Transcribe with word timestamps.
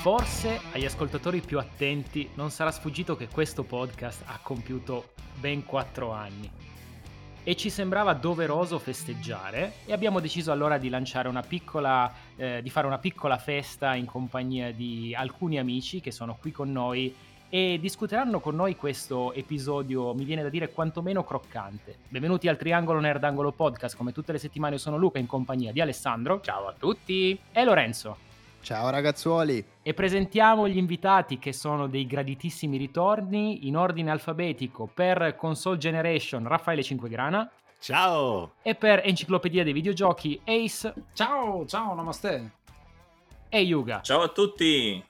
Forse 0.00 0.58
agli 0.72 0.86
ascoltatori 0.86 1.42
più 1.42 1.58
attenti 1.58 2.30
non 2.36 2.50
sarà 2.50 2.70
sfuggito 2.70 3.16
che 3.16 3.28
questo 3.28 3.64
podcast 3.64 4.22
ha 4.24 4.40
compiuto 4.42 5.10
ben 5.38 5.62
4 5.62 6.10
anni 6.10 6.50
e 7.44 7.54
ci 7.54 7.68
sembrava 7.68 8.14
doveroso 8.14 8.78
festeggiare 8.78 9.74
e 9.84 9.92
abbiamo 9.92 10.20
deciso 10.20 10.52
allora 10.52 10.78
di 10.78 10.88
lanciare 10.88 11.28
una 11.28 11.42
piccola 11.42 12.10
eh, 12.34 12.62
di 12.62 12.70
fare 12.70 12.86
una 12.86 12.96
piccola 12.96 13.36
festa 13.36 13.94
in 13.94 14.06
compagnia 14.06 14.72
di 14.72 15.14
alcuni 15.14 15.58
amici 15.58 16.00
che 16.00 16.12
sono 16.12 16.38
qui 16.40 16.50
con 16.50 16.72
noi 16.72 17.14
e 17.50 17.76
discuteranno 17.78 18.40
con 18.40 18.54
noi 18.54 18.76
questo 18.76 19.34
episodio, 19.34 20.14
mi 20.14 20.24
viene 20.24 20.42
da 20.42 20.48
dire 20.48 20.70
quantomeno 20.70 21.24
croccante. 21.24 21.98
Benvenuti 22.08 22.48
al 22.48 22.56
Triangolo 22.56 23.00
Nerdangolo 23.00 23.52
Podcast, 23.52 23.98
come 23.98 24.12
tutte 24.12 24.32
le 24.32 24.38
settimane 24.38 24.78
sono 24.78 24.96
Luca 24.96 25.18
in 25.18 25.26
compagnia 25.26 25.72
di 25.72 25.80
Alessandro. 25.82 26.40
Ciao 26.40 26.68
a 26.68 26.74
tutti! 26.78 27.38
E 27.52 27.64
Lorenzo. 27.64 28.29
Ciao 28.62 28.90
ragazzuoli! 28.90 29.64
E 29.82 29.94
presentiamo 29.94 30.68
gli 30.68 30.76
invitati 30.76 31.38
che 31.38 31.52
sono 31.52 31.88
dei 31.88 32.06
graditissimi 32.06 32.76
ritorni 32.76 33.66
in 33.66 33.76
ordine 33.76 34.10
alfabetico 34.10 34.86
per 34.86 35.34
Console 35.36 35.78
Generation 35.78 36.46
Raffaele 36.46 36.82
Cinquegrana. 36.82 37.50
Ciao! 37.80 38.52
E 38.62 38.74
per 38.74 39.00
Enciclopedia 39.02 39.64
dei 39.64 39.72
Videogiochi 39.72 40.38
Ace. 40.44 40.92
Ciao, 41.14 41.64
ciao, 41.66 41.94
namaste! 41.94 42.52
E 43.48 43.60
Yuga. 43.62 44.02
Ciao 44.02 44.20
a 44.20 44.28
tutti! 44.28 45.02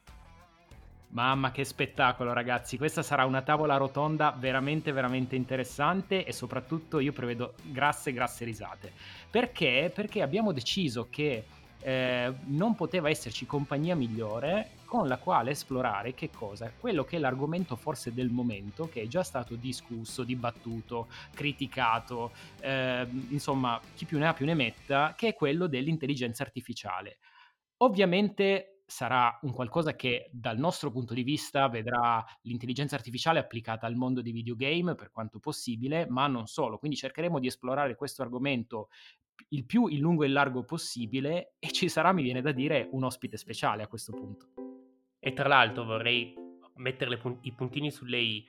Mamma 1.08 1.50
che 1.50 1.64
spettacolo 1.64 2.32
ragazzi, 2.32 2.78
questa 2.78 3.02
sarà 3.02 3.24
una 3.24 3.42
tavola 3.42 3.76
rotonda 3.76 4.32
veramente 4.38 4.92
veramente 4.92 5.34
interessante 5.34 6.24
e 6.24 6.32
soprattutto 6.32 7.00
io 7.00 7.12
prevedo 7.12 7.54
grasse 7.64 8.12
grasse 8.12 8.44
risate. 8.44 8.92
Perché? 9.28 9.90
Perché 9.92 10.22
abbiamo 10.22 10.52
deciso 10.52 11.08
che 11.10 11.44
eh, 11.82 12.32
non 12.46 12.74
poteva 12.74 13.08
esserci 13.08 13.46
compagnia 13.46 13.94
migliore 13.94 14.78
con 14.84 15.06
la 15.06 15.18
quale 15.18 15.52
esplorare 15.52 16.14
che 16.14 16.30
cosa? 16.30 16.72
Quello 16.76 17.04
che 17.04 17.16
è 17.16 17.20
l'argomento 17.20 17.76
forse 17.76 18.12
del 18.12 18.30
momento, 18.30 18.88
che 18.88 19.02
è 19.02 19.06
già 19.06 19.22
stato 19.22 19.54
discusso, 19.54 20.24
dibattuto, 20.24 21.06
criticato, 21.32 22.32
eh, 22.60 23.06
insomma, 23.28 23.80
chi 23.94 24.04
più 24.04 24.18
ne 24.18 24.26
ha 24.26 24.34
più 24.34 24.46
ne 24.46 24.54
metta, 24.54 25.14
che 25.16 25.28
è 25.28 25.34
quello 25.34 25.68
dell'intelligenza 25.68 26.42
artificiale. 26.42 27.18
Ovviamente 27.78 28.80
sarà 28.90 29.38
un 29.42 29.52
qualcosa 29.52 29.94
che 29.94 30.28
dal 30.32 30.58
nostro 30.58 30.90
punto 30.90 31.14
di 31.14 31.22
vista 31.22 31.68
vedrà 31.68 32.24
l'intelligenza 32.42 32.96
artificiale 32.96 33.38
applicata 33.38 33.86
al 33.86 33.94
mondo 33.94 34.20
dei 34.20 34.32
videogame 34.32 34.96
per 34.96 35.12
quanto 35.12 35.38
possibile, 35.38 36.06
ma 36.08 36.26
non 36.26 36.46
solo. 36.48 36.78
Quindi 36.78 36.96
cercheremo 36.96 37.38
di 37.38 37.46
esplorare 37.46 37.94
questo 37.94 38.22
argomento 38.22 38.88
il 39.48 39.64
più 39.64 39.86
in 39.86 40.00
lungo 40.00 40.24
e 40.24 40.26
in 40.26 40.32
largo 40.32 40.64
possibile 40.64 41.54
e 41.58 41.70
ci 41.70 41.88
sarà, 41.88 42.12
mi 42.12 42.22
viene 42.22 42.40
da 42.40 42.52
dire, 42.52 42.88
un 42.92 43.04
ospite 43.04 43.36
speciale 43.36 43.82
a 43.82 43.86
questo 43.88 44.12
punto. 44.12 44.46
E 45.18 45.32
tra 45.32 45.48
l'altro 45.48 45.84
vorrei 45.84 46.34
mettere 46.76 47.16
pun- 47.18 47.38
i 47.42 47.52
puntini 47.52 47.90
sulle 47.90 48.18
I. 48.18 48.46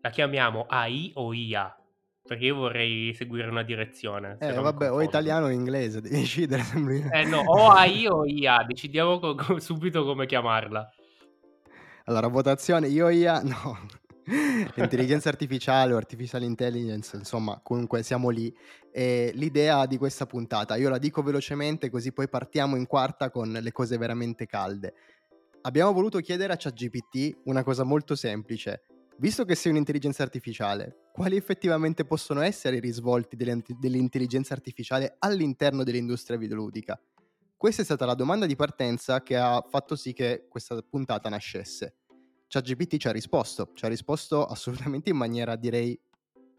La 0.00 0.10
chiamiamo 0.10 0.66
AI 0.68 1.12
o 1.14 1.32
IA? 1.32 1.76
Perché 2.24 2.46
io 2.46 2.56
vorrei 2.56 3.12
seguire 3.14 3.48
una 3.48 3.62
direzione. 3.62 4.36
Eh, 4.40 4.52
vabbè, 4.52 4.90
o 4.90 5.02
italiano 5.02 5.46
o 5.46 5.50
inglese, 5.50 6.00
devi 6.00 6.16
decidere. 6.16 6.62
Eh 7.12 7.24
no, 7.24 7.38
o 7.38 7.70
AI 7.70 8.06
o 8.06 8.26
IA, 8.26 8.64
decidiamo 8.64 9.18
co- 9.18 9.60
subito 9.60 10.04
come 10.04 10.26
chiamarla. 10.26 10.90
Allora, 12.06 12.28
votazione, 12.28 12.88
io 12.88 13.08
IA, 13.08 13.42
no. 13.42 13.78
Intelligenza 14.76 15.28
artificiale 15.28 15.92
o 15.92 15.96
artificial 15.96 16.42
intelligence, 16.42 17.16
insomma, 17.16 17.60
comunque 17.62 18.02
siamo 18.02 18.28
lì. 18.28 18.54
E 18.90 19.30
l'idea 19.34 19.86
di 19.86 19.98
questa 19.98 20.26
puntata, 20.26 20.76
io 20.76 20.88
la 20.88 20.98
dico 20.98 21.22
velocemente 21.22 21.90
così 21.90 22.12
poi 22.12 22.28
partiamo 22.28 22.76
in 22.76 22.86
quarta 22.86 23.30
con 23.30 23.52
le 23.52 23.72
cose 23.72 23.96
veramente 23.98 24.46
calde. 24.46 24.94
Abbiamo 25.62 25.92
voluto 25.92 26.18
chiedere 26.20 26.52
a 26.52 26.56
ChatGPT 26.56 27.40
una 27.44 27.62
cosa 27.62 27.84
molto 27.84 28.14
semplice. 28.14 28.82
Visto 29.18 29.44
che 29.44 29.54
sei 29.54 29.72
un'intelligenza 29.72 30.22
artificiale, 30.22 31.08
quali 31.12 31.36
effettivamente 31.36 32.04
possono 32.04 32.42
essere 32.42 32.76
i 32.76 32.80
risvolti 32.80 33.34
dell'intelligenza 33.36 34.52
artificiale 34.52 35.16
all'interno 35.20 35.84
dell'industria 35.84 36.36
videoludica? 36.36 37.00
Questa 37.56 37.80
è 37.80 37.84
stata 37.84 38.04
la 38.04 38.14
domanda 38.14 38.44
di 38.44 38.54
partenza 38.54 39.22
che 39.22 39.36
ha 39.36 39.64
fatto 39.66 39.96
sì 39.96 40.12
che 40.12 40.46
questa 40.48 40.82
puntata 40.82 41.30
nascesse. 41.30 41.94
ChatGPT 42.48 42.96
ci 42.96 43.08
ha 43.08 43.12
risposto, 43.12 43.70
ci 43.74 43.84
ha 43.84 43.88
risposto 43.88 44.44
assolutamente 44.46 45.10
in 45.10 45.16
maniera 45.16 45.56
direi 45.56 45.98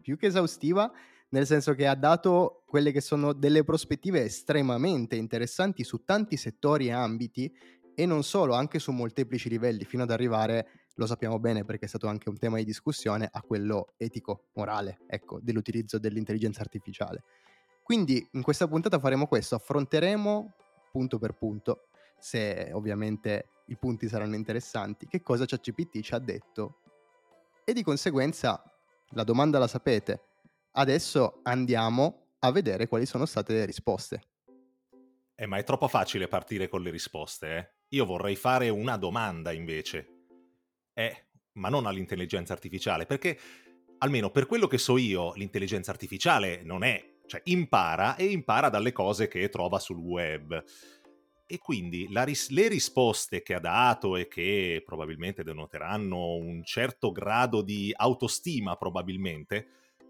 più 0.00 0.16
che 0.16 0.26
esaustiva, 0.26 0.90
nel 1.30 1.46
senso 1.46 1.74
che 1.74 1.86
ha 1.86 1.94
dato 1.94 2.62
quelle 2.66 2.92
che 2.92 3.00
sono 3.00 3.32
delle 3.32 3.64
prospettive 3.64 4.22
estremamente 4.22 5.16
interessanti 5.16 5.84
su 5.84 6.04
tanti 6.04 6.36
settori 6.36 6.86
e 6.86 6.92
ambiti 6.92 7.52
e 7.94 8.06
non 8.06 8.22
solo, 8.22 8.54
anche 8.54 8.78
su 8.78 8.92
molteplici 8.92 9.48
livelli, 9.48 9.84
fino 9.84 10.04
ad 10.04 10.10
arrivare, 10.10 10.86
lo 10.94 11.06
sappiamo 11.06 11.40
bene 11.40 11.64
perché 11.64 11.86
è 11.86 11.88
stato 11.88 12.06
anche 12.06 12.28
un 12.28 12.38
tema 12.38 12.56
di 12.58 12.64
discussione, 12.64 13.28
a 13.30 13.42
quello 13.42 13.94
etico-morale, 13.96 15.00
ecco, 15.08 15.40
dell'utilizzo 15.42 15.98
dell'intelligenza 15.98 16.60
artificiale. 16.60 17.24
Quindi 17.82 18.26
in 18.32 18.42
questa 18.42 18.68
puntata 18.68 18.98
faremo 18.98 19.26
questo, 19.26 19.56
affronteremo 19.56 20.54
punto 20.92 21.18
per 21.18 21.32
punto 21.32 21.88
se 22.18 22.70
ovviamente 22.72 23.48
i 23.68 23.76
punti 23.76 24.08
saranno 24.08 24.34
interessanti, 24.34 25.06
che 25.06 25.22
cosa 25.22 25.46
ChatGPT 25.46 26.00
ci 26.00 26.14
ha 26.14 26.18
detto. 26.18 26.80
E 27.64 27.72
di 27.72 27.82
conseguenza 27.82 28.62
la 29.10 29.24
domanda 29.24 29.58
la 29.58 29.66
sapete. 29.66 30.22
Adesso 30.72 31.40
andiamo 31.42 32.34
a 32.40 32.50
vedere 32.50 32.88
quali 32.88 33.06
sono 33.06 33.26
state 33.26 33.52
le 33.52 33.64
risposte. 33.64 34.22
Eh, 35.34 35.46
ma 35.46 35.56
è 35.56 35.64
troppo 35.64 35.88
facile 35.88 36.28
partire 36.28 36.68
con 36.68 36.82
le 36.82 36.90
risposte, 36.90 37.56
eh? 37.56 37.72
Io 37.90 38.04
vorrei 38.04 38.36
fare 38.36 38.68
una 38.68 38.96
domanda 38.96 39.52
invece. 39.52 40.24
Eh, 40.92 41.28
ma 41.52 41.68
non 41.68 41.86
all'intelligenza 41.86 42.52
artificiale, 42.52 43.06
perché 43.06 43.38
almeno 43.98 44.30
per 44.30 44.46
quello 44.46 44.66
che 44.66 44.78
so 44.78 44.96
io, 44.96 45.32
l'intelligenza 45.34 45.90
artificiale 45.90 46.62
non 46.62 46.82
è, 46.82 47.18
cioè 47.26 47.40
impara 47.44 48.16
e 48.16 48.26
impara 48.26 48.68
dalle 48.68 48.92
cose 48.92 49.28
che 49.28 49.48
trova 49.48 49.78
sul 49.78 49.98
web 49.98 50.64
e 51.48 51.58
quindi 51.58 52.06
ris- 52.10 52.50
le 52.50 52.68
risposte 52.68 53.42
che 53.42 53.54
ha 53.54 53.60
dato 53.60 54.16
e 54.16 54.28
che 54.28 54.82
probabilmente 54.84 55.42
denoteranno 55.42 56.34
un 56.34 56.62
certo 56.62 57.10
grado 57.10 57.62
di 57.62 57.92
autostima 57.96 58.76
probabilmente 58.76 59.66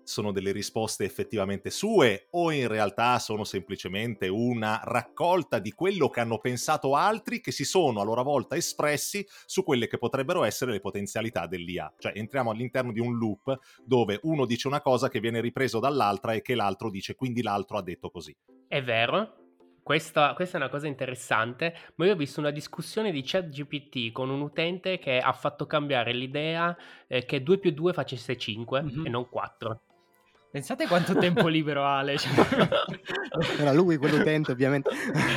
sono 0.08 0.32
delle 0.32 0.52
risposte 0.52 1.04
effettivamente 1.04 1.70
sue 1.70 2.28
o 2.30 2.50
in 2.50 2.66
realtà 2.66 3.18
sono 3.18 3.44
semplicemente 3.44 4.26
una 4.26 4.80
raccolta 4.82 5.58
di 5.58 5.72
quello 5.72 6.08
che 6.08 6.20
hanno 6.20 6.38
pensato 6.38 6.96
altri 6.96 7.40
che 7.40 7.52
si 7.52 7.64
sono 7.64 8.00
a 8.00 8.04
loro 8.04 8.22
volta 8.22 8.56
espressi 8.56 9.24
su 9.44 9.62
quelle 9.62 9.86
che 9.86 9.98
potrebbero 9.98 10.44
essere 10.44 10.72
le 10.72 10.80
potenzialità 10.80 11.46
dell'IA. 11.46 11.92
Cioè 11.98 12.12
entriamo 12.16 12.50
all'interno 12.50 12.90
di 12.90 13.00
un 13.00 13.18
loop 13.18 13.58
dove 13.84 14.18
uno 14.22 14.46
dice 14.46 14.66
una 14.66 14.80
cosa 14.80 15.10
che 15.10 15.20
viene 15.20 15.42
ripreso 15.42 15.78
dall'altra 15.78 16.32
e 16.32 16.40
che 16.40 16.54
l'altro 16.54 16.90
dice 16.90 17.14
quindi 17.14 17.42
l'altro 17.42 17.76
ha 17.76 17.82
detto 17.82 18.10
così. 18.10 18.34
È 18.66 18.82
vero, 18.82 19.47
questa, 19.88 20.34
questa, 20.34 20.58
è 20.58 20.60
una 20.60 20.68
cosa 20.68 20.86
interessante, 20.86 21.74
ma 21.94 22.04
io 22.04 22.12
ho 22.12 22.14
visto 22.14 22.40
una 22.40 22.50
discussione 22.50 23.10
di 23.10 23.22
ChatGPT 23.24 24.12
con 24.12 24.28
un 24.28 24.42
utente 24.42 24.98
che 24.98 25.18
ha 25.18 25.32
fatto 25.32 25.64
cambiare 25.64 26.12
l'idea 26.12 26.76
eh, 27.06 27.24
che 27.24 27.42
2 27.42 27.56
più 27.56 27.70
2 27.70 27.94
facesse 27.94 28.36
5 28.36 28.82
mm-hmm. 28.82 29.06
e 29.06 29.08
non 29.08 29.30
4. 29.30 29.80
Pensate 30.50 30.86
quanto 30.86 31.14
tempo 31.14 31.46
libero 31.48 31.84
ha 31.84 31.98
Ale. 31.98 32.16
Era 33.58 33.72
lui 33.72 33.98
quell'utente, 33.98 34.52
ovviamente. 34.52 34.88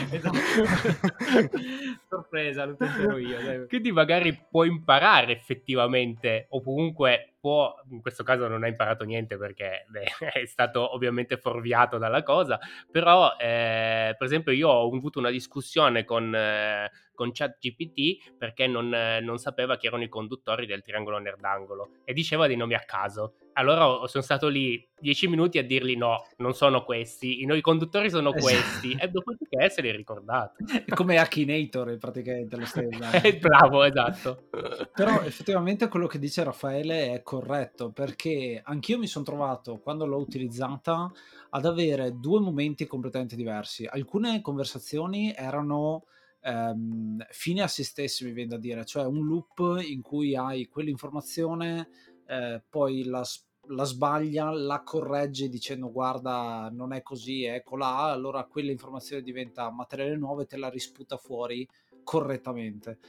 esatto. 0.10 0.38
Sorpresa, 2.08 2.64
l'utente 2.64 3.02
ero 3.02 3.18
io. 3.18 3.42
Dai. 3.42 3.68
Quindi 3.68 3.92
magari 3.92 4.48
può 4.50 4.64
imparare 4.64 5.34
effettivamente, 5.34 6.46
o 6.50 6.62
comunque 6.62 7.34
può, 7.42 7.76
in 7.90 8.02
questo 8.02 8.24
caso 8.24 8.48
non 8.48 8.64
ha 8.64 8.68
imparato 8.68 9.04
niente 9.04 9.38
perché 9.38 9.86
beh, 9.90 10.30
è 10.42 10.46
stato 10.46 10.94
ovviamente 10.94 11.38
fuorviato 11.38 11.98
dalla 11.98 12.24
cosa, 12.24 12.58
però 12.90 13.36
eh, 13.38 14.16
per 14.18 14.28
esempio 14.28 14.54
io 14.54 14.70
ho 14.70 14.96
avuto 14.96 15.20
una 15.20 15.32
discussione 15.32 16.06
con, 16.06 16.34
eh, 16.34 16.90
con 17.14 17.32
ChatGPT 17.34 18.38
perché 18.38 18.68
non, 18.68 18.94
eh, 18.94 19.20
non 19.20 19.40
sapeva 19.40 19.76
chi 19.76 19.88
erano 19.88 20.04
i 20.04 20.10
conduttori 20.10 20.66
del 20.66 20.84
triangolo 20.84 21.18
nerdangolo 21.18 21.90
e 22.06 22.14
diceva 22.14 22.48
dei 22.48 22.56
nomi 22.56 22.76
a 22.76 22.84
caso 22.86 23.34
allora 23.54 24.08
sono 24.08 24.24
stato 24.24 24.48
lì 24.48 24.88
dieci 25.02 25.28
minuti 25.28 25.58
a 25.58 25.64
dirgli 25.64 25.98
no, 25.98 26.26
non 26.38 26.54
sono 26.54 26.84
questi, 26.84 27.42
i 27.42 27.46
noi 27.46 27.60
conduttori 27.62 28.10
sono 28.10 28.34
esatto. 28.34 28.44
questi, 28.44 28.96
e 29.00 29.08
dopodiché 29.10 29.70
se 29.70 29.82
li 29.82 29.90
è 29.90 29.96
ricordato. 29.96 30.64
È 30.86 30.94
come 30.94 31.18
Akinator 31.18 31.98
praticamente 31.98 32.56
lo 32.56 32.66
stesso. 32.66 32.90
Bravo, 33.40 33.84
esatto. 33.84 34.48
Però 34.94 35.22
effettivamente 35.22 35.88
quello 35.88 36.08
che 36.08 36.20
dice 36.20 36.44
Raffaele 36.44 37.14
è 37.14 37.22
corretto, 37.24 37.92
perché 37.92 38.62
anch'io 38.64 38.98
mi 38.98 39.08
sono 39.08 39.26
trovato, 39.26 39.80
quando 39.80 40.06
l'ho 40.06 40.18
utilizzata, 40.18 41.12
ad 41.50 41.66
avere 41.66 42.20
due 42.20 42.40
momenti 42.40 42.86
completamente 42.86 43.36
diversi. 43.36 43.86
Alcune 43.86 44.42
conversazioni 44.42 45.34
erano... 45.36 46.06
Um, 46.44 47.24
fine 47.30 47.62
a 47.62 47.68
se 47.68 47.84
stessi 47.84 48.26
mi 48.26 48.32
viene 48.32 48.50
da 48.50 48.58
dire, 48.58 48.84
cioè 48.84 49.06
un 49.06 49.28
loop 49.28 49.80
in 49.84 50.02
cui 50.02 50.36
hai 50.36 50.66
quell'informazione 50.70 51.88
eh, 52.32 52.62
poi 52.70 53.04
la, 53.04 53.24
la, 53.68 53.84
sbaglia, 53.84 54.52
la 54.52 54.82
corregge 54.84 55.50
dicendo 55.50 55.92
guarda 55.92 56.70
non 56.72 56.94
è 56.94 57.02
così, 57.02 57.44
eccola, 57.44 57.98
allora 57.98 58.46
quella 58.46 58.72
informazione 58.72 59.22
diventa 59.22 59.70
materiale 59.70 60.16
nuovo 60.16 60.42
e 60.42 60.46
te 60.46 60.56
la 60.56 60.70
risputa 60.70 61.18
fuori 61.18 61.68
correttamente. 62.04 63.00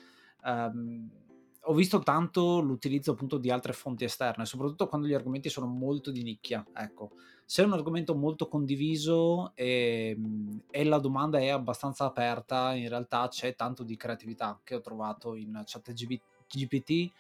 Um, 0.43 1.09
ho 1.67 1.75
visto 1.75 2.01
tanto 2.01 2.61
l'utilizzo 2.61 3.13
appunto 3.13 3.39
di 3.39 3.49
altre 3.49 3.73
fonti 3.73 4.03
esterne, 4.03 4.45
soprattutto 4.45 4.89
quando 4.89 5.07
gli 5.07 5.15
argomenti 5.15 5.49
sono 5.49 5.67
molto 5.67 6.11
di 6.11 6.25
nicchia. 6.25 6.67
Ecco, 6.75 7.13
se 7.45 7.63
è 7.63 7.65
un 7.65 7.75
argomento 7.75 8.17
molto 8.17 8.49
condiviso 8.49 9.53
e, 9.55 10.17
ehm, 10.17 10.63
e, 10.69 10.83
la 10.83 10.99
domanda 10.99 11.39
è 11.39 11.51
abbastanza 11.51 12.05
aperta, 12.07 12.75
in 12.75 12.89
realtà 12.89 13.29
c'è 13.29 13.55
tanto 13.55 13.85
di 13.85 13.97
creatività 13.97 14.59
che 14.65 14.75
ho 14.75 14.81
trovato 14.81 15.37
in 15.37 15.63
chat 15.65 15.93
GPT. 15.93 17.13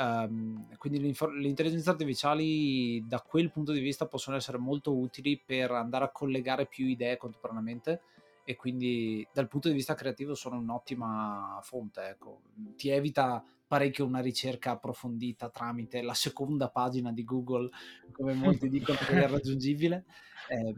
Um, 0.00 0.68
quindi 0.76 1.00
le 1.00 1.48
intelligenze 1.48 1.90
artificiali 1.90 3.04
da 3.04 3.20
quel 3.20 3.50
punto 3.50 3.72
di 3.72 3.80
vista 3.80 4.06
possono 4.06 4.36
essere 4.36 4.56
molto 4.56 4.96
utili 4.96 5.42
per 5.44 5.72
andare 5.72 6.04
a 6.04 6.12
collegare 6.12 6.66
più 6.66 6.86
idee 6.86 7.16
contemporaneamente 7.16 8.02
e 8.44 8.54
quindi 8.54 9.26
dal 9.32 9.48
punto 9.48 9.66
di 9.66 9.74
vista 9.74 9.94
creativo 9.94 10.36
sono 10.36 10.56
un'ottima 10.56 11.58
fonte. 11.62 12.10
Ecco. 12.10 12.42
Ti 12.76 12.90
evita 12.90 13.44
parecchio 13.66 14.06
una 14.06 14.20
ricerca 14.20 14.70
approfondita 14.70 15.50
tramite 15.50 16.00
la 16.00 16.14
seconda 16.14 16.70
pagina 16.70 17.12
di 17.12 17.24
Google, 17.24 17.68
come 18.12 18.34
molti 18.34 18.68
dicono 18.70 18.98
che 18.98 19.24
è 19.24 19.28
raggiungibile. 19.28 20.04
Eh, 20.48 20.74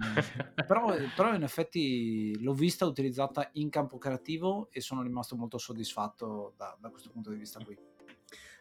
però, 0.67 0.95
però, 1.15 1.35
in 1.35 1.43
effetti 1.43 2.41
l'ho 2.41 2.55
vista 2.55 2.87
utilizzata 2.87 3.51
in 3.53 3.69
campo 3.69 3.99
creativo 3.99 4.69
e 4.73 4.81
sono 4.81 5.03
rimasto 5.03 5.37
molto 5.37 5.59
soddisfatto 5.59 6.55
da, 6.57 6.75
da 6.81 6.89
questo 6.89 7.11
punto 7.11 7.31
di 7.31 7.37
vista 7.37 7.63
qui 7.63 7.90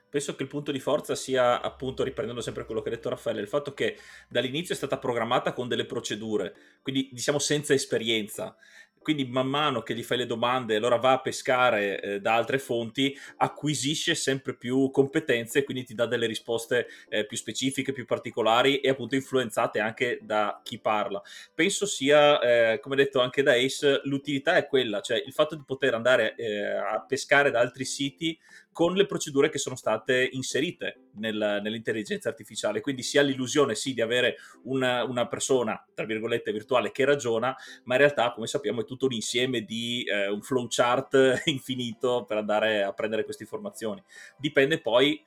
penso 0.09 0.35
che 0.35 0.43
il 0.43 0.49
punto 0.49 0.71
di 0.71 0.79
forza 0.79 1.15
sia 1.15 1.61
appunto 1.61 2.03
riprendendo 2.03 2.41
sempre 2.41 2.65
quello 2.65 2.81
che 2.81 2.89
ha 2.89 2.93
detto 2.93 3.09
Raffaele 3.09 3.41
il 3.41 3.47
fatto 3.47 3.73
che 3.73 3.97
dall'inizio 4.27 4.73
è 4.73 4.77
stata 4.77 4.97
programmata 4.97 5.53
con 5.53 5.67
delle 5.67 5.85
procedure 5.85 6.53
quindi 6.81 7.09
diciamo 7.11 7.39
senza 7.39 7.73
esperienza 7.73 8.55
quindi 9.01 9.25
man 9.25 9.47
mano 9.47 9.81
che 9.81 9.95
gli 9.95 10.03
fai 10.03 10.17
le 10.17 10.25
domande, 10.25 10.75
allora 10.75 10.97
va 10.97 11.13
a 11.13 11.21
pescare 11.21 12.01
eh, 12.01 12.19
da 12.19 12.35
altre 12.35 12.59
fonti, 12.59 13.17
acquisisce 13.37 14.13
sempre 14.13 14.55
più 14.55 14.91
competenze 14.91 15.59
e 15.59 15.63
quindi 15.63 15.83
ti 15.83 15.95
dà 15.95 16.05
delle 16.05 16.27
risposte 16.27 16.87
eh, 17.07 17.25
più 17.25 17.37
specifiche, 17.37 17.93
più 17.93 18.05
particolari 18.05 18.79
e 18.79 18.89
appunto 18.89 19.15
influenzate 19.15 19.79
anche 19.79 20.19
da 20.21 20.59
chi 20.63 20.79
parla. 20.79 21.21
Penso 21.53 21.85
sia, 21.85 22.39
eh, 22.39 22.79
come 22.79 22.95
detto 22.95 23.21
anche 23.21 23.41
da 23.41 23.53
Ace, 23.53 24.01
l'utilità 24.03 24.57
è 24.57 24.67
quella, 24.67 25.01
cioè 25.01 25.21
il 25.25 25.33
fatto 25.33 25.55
di 25.55 25.63
poter 25.65 25.93
andare 25.93 26.35
eh, 26.35 26.65
a 26.65 27.03
pescare 27.07 27.51
da 27.51 27.59
altri 27.59 27.85
siti 27.85 28.37
con 28.71 28.93
le 28.93 29.05
procedure 29.05 29.49
che 29.49 29.57
sono 29.57 29.75
state 29.75 30.29
inserite 30.31 31.09
nel, 31.15 31.59
nell'intelligenza 31.61 32.29
artificiale. 32.29 32.81
Quindi 32.81 33.03
si 33.03 33.17
ha 33.17 33.21
l'illusione 33.21 33.75
sì 33.75 33.93
di 33.93 34.01
avere 34.01 34.37
una, 34.63 35.03
una, 35.03 35.27
persona, 35.27 35.83
tra 35.93 36.05
virgolette, 36.05 36.51
virtuale 36.51 36.91
che 36.91 37.05
ragiona, 37.05 37.55
ma 37.83 37.95
in 37.95 38.01
realtà, 38.01 38.31
come 38.31 38.47
sappiamo, 38.47 38.81
è 38.81 38.85
tutto 38.85 39.05
un 39.05 39.13
insieme 39.13 39.61
di 39.61 40.03
eh, 40.03 40.27
un 40.29 40.41
flowchart 40.41 41.43
infinito 41.45 42.25
per 42.25 42.37
andare 42.37 42.83
a 42.83 42.93
prendere 42.93 43.23
queste 43.23 43.43
informazioni. 43.43 44.03
Dipende 44.37 44.79
poi 44.79 45.21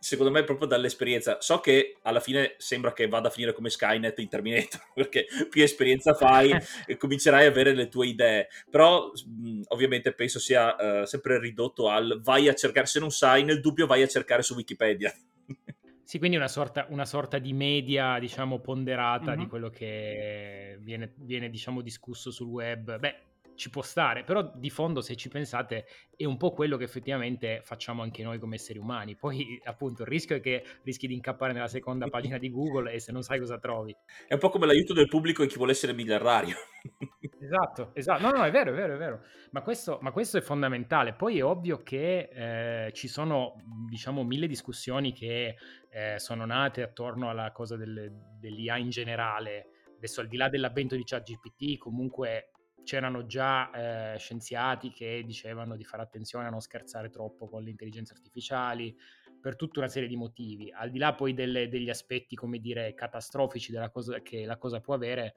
secondo 0.00 0.32
me 0.32 0.42
proprio 0.42 0.66
dall'esperienza. 0.66 1.40
So 1.40 1.60
che 1.60 1.98
alla 2.02 2.20
fine 2.20 2.54
sembra 2.56 2.92
che 2.92 3.06
vada 3.06 3.28
a 3.28 3.30
finire 3.30 3.52
come 3.52 3.70
Skynet 3.70 4.18
in 4.18 4.28
Terminator, 4.28 4.80
perché 4.94 5.26
più 5.48 5.62
esperienza 5.62 6.14
fai 6.14 6.52
e 6.86 6.96
comincerai 6.96 7.46
a 7.46 7.48
avere 7.48 7.74
le 7.74 7.88
tue 7.88 8.08
idee. 8.08 8.48
Però 8.68 9.10
mh, 9.12 9.62
ovviamente 9.68 10.12
penso 10.12 10.40
sia 10.40 10.74
uh, 10.74 11.04
sempre 11.04 11.38
ridotto 11.38 11.88
al 11.88 12.20
vai 12.22 12.48
a 12.48 12.54
cercare, 12.54 12.86
se 12.86 12.98
non 12.98 13.10
sai, 13.10 13.44
nel 13.44 13.60
dubbio 13.60 13.86
vai 13.86 14.02
a 14.02 14.08
cercare 14.08 14.42
su 14.42 14.54
Wikipedia. 14.54 15.12
Sì, 16.10 16.18
quindi 16.18 16.36
una 16.36 16.48
sorta, 16.48 16.88
una 16.90 17.04
sorta 17.04 17.38
di 17.38 17.52
media, 17.52 18.18
diciamo, 18.18 18.58
ponderata 18.58 19.30
mm-hmm. 19.30 19.38
di 19.38 19.46
quello 19.46 19.70
che 19.70 20.76
viene, 20.80 21.14
viene, 21.18 21.48
diciamo, 21.48 21.82
discusso 21.82 22.32
sul 22.32 22.48
web. 22.48 22.98
Beh, 22.98 23.16
ci 23.60 23.68
può 23.68 23.82
stare, 23.82 24.24
però 24.24 24.52
di 24.54 24.70
fondo 24.70 25.02
se 25.02 25.16
ci 25.16 25.28
pensate 25.28 25.86
è 26.16 26.24
un 26.24 26.38
po' 26.38 26.52
quello 26.52 26.78
che 26.78 26.84
effettivamente 26.84 27.60
facciamo 27.62 28.00
anche 28.00 28.22
noi 28.22 28.38
come 28.38 28.54
esseri 28.54 28.78
umani. 28.78 29.16
Poi 29.16 29.60
appunto 29.64 30.02
il 30.02 30.08
rischio 30.08 30.36
è 30.36 30.40
che 30.40 30.64
rischi 30.82 31.06
di 31.06 31.12
incappare 31.12 31.52
nella 31.52 31.68
seconda 31.68 32.08
pagina 32.08 32.38
di 32.38 32.50
Google 32.50 32.90
e 32.90 33.00
se 33.00 33.12
non 33.12 33.20
sai 33.20 33.38
cosa 33.38 33.58
trovi. 33.58 33.94
È 34.26 34.32
un 34.32 34.40
po' 34.40 34.48
come 34.48 34.64
l'aiuto 34.64 34.94
del 34.94 35.08
pubblico 35.08 35.42
in 35.42 35.50
chi 35.50 35.56
vuole 35.56 35.72
essere 35.72 35.92
miliardario. 35.92 36.56
esatto, 37.38 37.90
esatto. 37.92 38.22
No, 38.22 38.30
no, 38.30 38.44
è 38.44 38.50
vero, 38.50 38.70
è 38.70 38.74
vero, 38.74 38.94
è 38.94 38.96
vero. 38.96 39.20
Ma 39.50 39.60
questo, 39.60 39.98
ma 40.00 40.10
questo 40.10 40.38
è 40.38 40.40
fondamentale. 40.40 41.12
Poi 41.12 41.36
è 41.36 41.44
ovvio 41.44 41.82
che 41.82 42.30
eh, 42.32 42.92
ci 42.94 43.08
sono, 43.08 43.56
diciamo, 43.90 44.24
mille 44.24 44.46
discussioni 44.46 45.12
che 45.12 45.56
eh, 45.90 46.18
sono 46.18 46.46
nate 46.46 46.80
attorno 46.80 47.28
alla 47.28 47.52
cosa 47.52 47.76
delle, 47.76 48.10
dell'IA 48.38 48.78
in 48.78 48.88
generale. 48.88 49.66
Adesso 49.98 50.22
al 50.22 50.28
di 50.28 50.38
là 50.38 50.48
dell'avvento 50.48 50.96
di 50.96 51.04
ChatGPT, 51.04 51.76
comunque 51.76 52.52
c'erano 52.90 53.24
già 53.24 54.14
eh, 54.14 54.18
scienziati 54.18 54.90
che 54.90 55.22
dicevano 55.24 55.76
di 55.76 55.84
fare 55.84 56.02
attenzione 56.02 56.48
a 56.48 56.50
non 56.50 56.58
scherzare 56.58 57.08
troppo 57.08 57.48
con 57.48 57.62
le 57.62 57.70
intelligenze 57.70 58.14
artificiali 58.14 58.96
per 59.40 59.54
tutta 59.54 59.78
una 59.78 59.88
serie 59.88 60.08
di 60.08 60.16
motivi, 60.16 60.72
al 60.72 60.90
di 60.90 60.98
là 60.98 61.14
poi 61.14 61.32
delle, 61.32 61.68
degli 61.68 61.88
aspetti, 61.88 62.34
come 62.34 62.58
dire, 62.58 62.92
catastrofici 62.94 63.70
della 63.70 63.90
cosa 63.90 64.20
che 64.22 64.44
la 64.44 64.58
cosa 64.58 64.80
può 64.80 64.94
avere, 64.94 65.34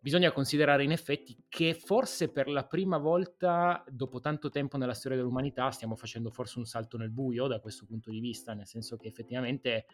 bisogna 0.00 0.32
considerare 0.32 0.84
in 0.84 0.90
effetti 0.90 1.36
che 1.50 1.74
forse 1.74 2.32
per 2.32 2.48
la 2.48 2.64
prima 2.64 2.96
volta 2.96 3.84
dopo 3.86 4.18
tanto 4.18 4.48
tempo 4.48 4.78
nella 4.78 4.94
storia 4.94 5.18
dell'umanità 5.18 5.70
stiamo 5.72 5.96
facendo 5.96 6.30
forse 6.30 6.58
un 6.58 6.64
salto 6.64 6.96
nel 6.96 7.10
buio 7.10 7.46
da 7.46 7.60
questo 7.60 7.84
punto 7.84 8.10
di 8.10 8.20
vista, 8.20 8.54
nel 8.54 8.66
senso 8.66 8.96
che 8.96 9.08
effettivamente 9.08 9.84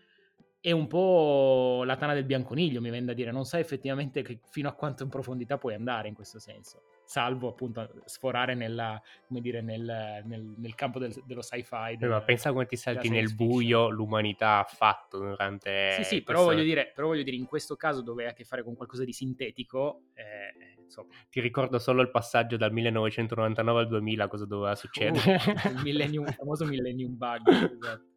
è 0.62 0.70
un 0.70 0.86
po' 0.86 1.82
la 1.84 1.96
tana 1.96 2.14
del 2.14 2.24
bianconiglio, 2.24 2.80
mi 2.80 2.88
viene 2.88 3.06
da 3.06 3.14
dire, 3.14 3.32
non 3.32 3.44
sai 3.44 3.60
effettivamente 3.60 4.22
che, 4.22 4.38
fino 4.48 4.68
a 4.68 4.72
quanto 4.74 5.02
in 5.02 5.08
profondità 5.08 5.58
puoi 5.58 5.74
andare 5.74 6.06
in 6.06 6.14
questo 6.14 6.38
senso, 6.38 6.84
salvo 7.04 7.48
appunto 7.48 7.90
sforare 8.04 8.54
nella, 8.54 9.02
dire, 9.26 9.60
nel, 9.60 10.22
nel, 10.24 10.54
nel, 10.56 10.74
campo 10.76 11.00
del, 11.00 11.20
dello 11.26 11.42
sci-fi. 11.42 11.96
Del, 11.98 12.10
ma 12.10 12.20
pensa 12.20 12.52
quanti 12.52 12.76
salti 12.76 13.08
nel 13.08 13.34
buio 13.34 13.90
l'umanità 13.90 14.60
ha 14.60 14.64
fatto 14.64 15.18
durante... 15.18 15.94
Sì, 15.96 16.04
sì, 16.04 16.22
però, 16.22 16.44
voglio 16.44 16.62
dire, 16.62 16.92
però 16.94 17.08
voglio 17.08 17.24
dire, 17.24 17.36
in 17.36 17.46
questo 17.46 17.74
caso 17.74 18.00
dove 18.00 18.22
hai 18.22 18.30
a 18.30 18.32
che 18.32 18.44
fare 18.44 18.62
con 18.62 18.76
qualcosa 18.76 19.04
di 19.04 19.12
sintetico... 19.12 20.02
Eh, 20.14 20.76
insomma. 20.84 21.08
Ti 21.28 21.40
ricordo 21.40 21.80
solo 21.80 22.02
il 22.02 22.10
passaggio 22.10 22.56
dal 22.56 22.70
1999 22.70 23.80
al 23.80 23.88
2000, 23.88 24.28
cosa 24.28 24.44
doveva 24.44 24.76
succedere. 24.76 25.40
Uh, 25.44 25.86
il, 25.88 26.00
il 26.00 26.34
famoso 26.36 26.66
millennium 26.66 27.16
bug, 27.16 27.48
esatto. 27.50 28.11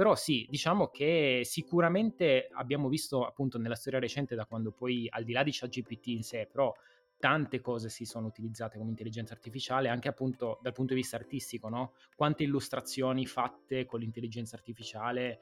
Però 0.00 0.14
sì, 0.14 0.46
diciamo 0.48 0.88
che 0.88 1.42
sicuramente 1.44 2.48
abbiamo 2.52 2.88
visto 2.88 3.26
appunto 3.26 3.58
nella 3.58 3.74
storia 3.74 3.98
recente 3.98 4.34
da 4.34 4.46
quando 4.46 4.72
poi 4.72 5.06
al 5.10 5.24
di 5.24 5.32
là 5.32 5.42
di 5.42 5.50
ChatGPT 5.52 6.06
in 6.06 6.22
sé, 6.22 6.48
però 6.50 6.74
tante 7.18 7.60
cose 7.60 7.90
si 7.90 8.06
sono 8.06 8.26
utilizzate 8.26 8.78
come 8.78 8.88
intelligenza 8.88 9.34
artificiale 9.34 9.90
anche 9.90 10.08
appunto 10.08 10.58
dal 10.62 10.72
punto 10.72 10.94
di 10.94 11.00
vista 11.00 11.16
artistico, 11.16 11.68
no? 11.68 11.92
Quante 12.16 12.44
illustrazioni 12.44 13.26
fatte 13.26 13.84
con 13.84 14.00
l'intelligenza 14.00 14.56
artificiale 14.56 15.38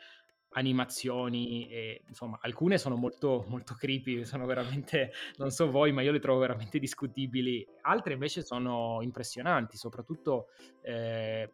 animazioni 0.50 1.68
e 1.68 2.02
insomma 2.08 2.38
alcune 2.40 2.78
sono 2.78 2.96
molto 2.96 3.44
molto 3.48 3.74
creepy 3.74 4.24
sono 4.24 4.46
veramente 4.46 5.12
non 5.36 5.50
so 5.50 5.70
voi 5.70 5.92
ma 5.92 6.00
io 6.00 6.10
le 6.10 6.20
trovo 6.20 6.40
veramente 6.40 6.78
discutibili 6.78 7.64
altre 7.82 8.14
invece 8.14 8.42
sono 8.42 9.00
impressionanti 9.02 9.76
soprattutto 9.76 10.46
eh, 10.80 11.52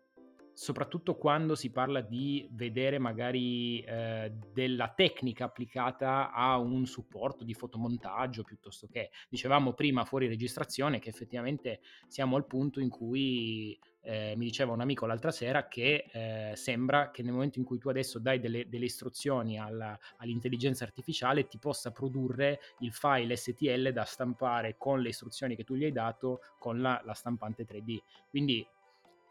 soprattutto 0.55 1.17
quando 1.17 1.57
si 1.57 1.71
parla 1.71 2.01
di 2.01 2.49
vedere 2.53 2.99
magari 2.99 3.81
eh, 3.81 4.33
della 4.53 4.93
tecnica 4.95 5.45
applicata 5.45 6.33
a 6.33 6.57
un 6.59 6.87
supporto 6.87 7.45
di 7.45 7.55
fotomontaggio 7.55 8.45
piuttosto 8.45 8.87
che 8.87 9.11
dicevamo 9.29 9.73
prima 9.73 10.05
fuori 10.05 10.29
registrazione 10.29 11.01
che 11.01 11.09
effettivamente 11.09 11.81
siamo 12.07 12.37
al 12.37 12.47
punto 12.47 12.81
in 12.81 12.89
cui 12.89 13.79
eh, 14.07 14.35
mi 14.37 14.45
diceva 14.45 14.73
un 14.73 14.81
amico 14.81 15.07
l'altra 15.07 15.33
sera 15.33 15.67
che 15.67 16.07
eh, 16.13 16.53
sembra 16.55 17.11
che 17.11 17.23
nel 17.23 17.33
momento 17.33 17.59
in 17.59 17.65
cui 17.65 17.79
tu 17.79 17.89
adesso 17.89 18.19
dai 18.19 18.39
delle, 18.39 18.69
delle 18.69 18.85
istruzioni 18.85 19.59
alla, 19.59 19.99
all'intelligenza 20.19 20.85
artificiale 20.85 21.47
ti 21.49 21.59
possa 21.59 21.91
produrre 21.91 22.61
il 22.81 22.93
file 22.93 23.35
STL 23.35 23.91
da 23.93 24.05
stampare 24.05 24.77
con 24.77 25.01
le 25.01 25.09
istruzioni 25.09 25.57
che 25.57 25.65
tu 25.65 25.75
gli 25.75 25.85
hai 25.85 25.93
dato 25.93 26.41
con 26.59 26.81
la, 26.81 27.01
la 27.05 27.15
stampante 27.15 27.65
3D. 27.65 27.99
Quindi 28.29 28.67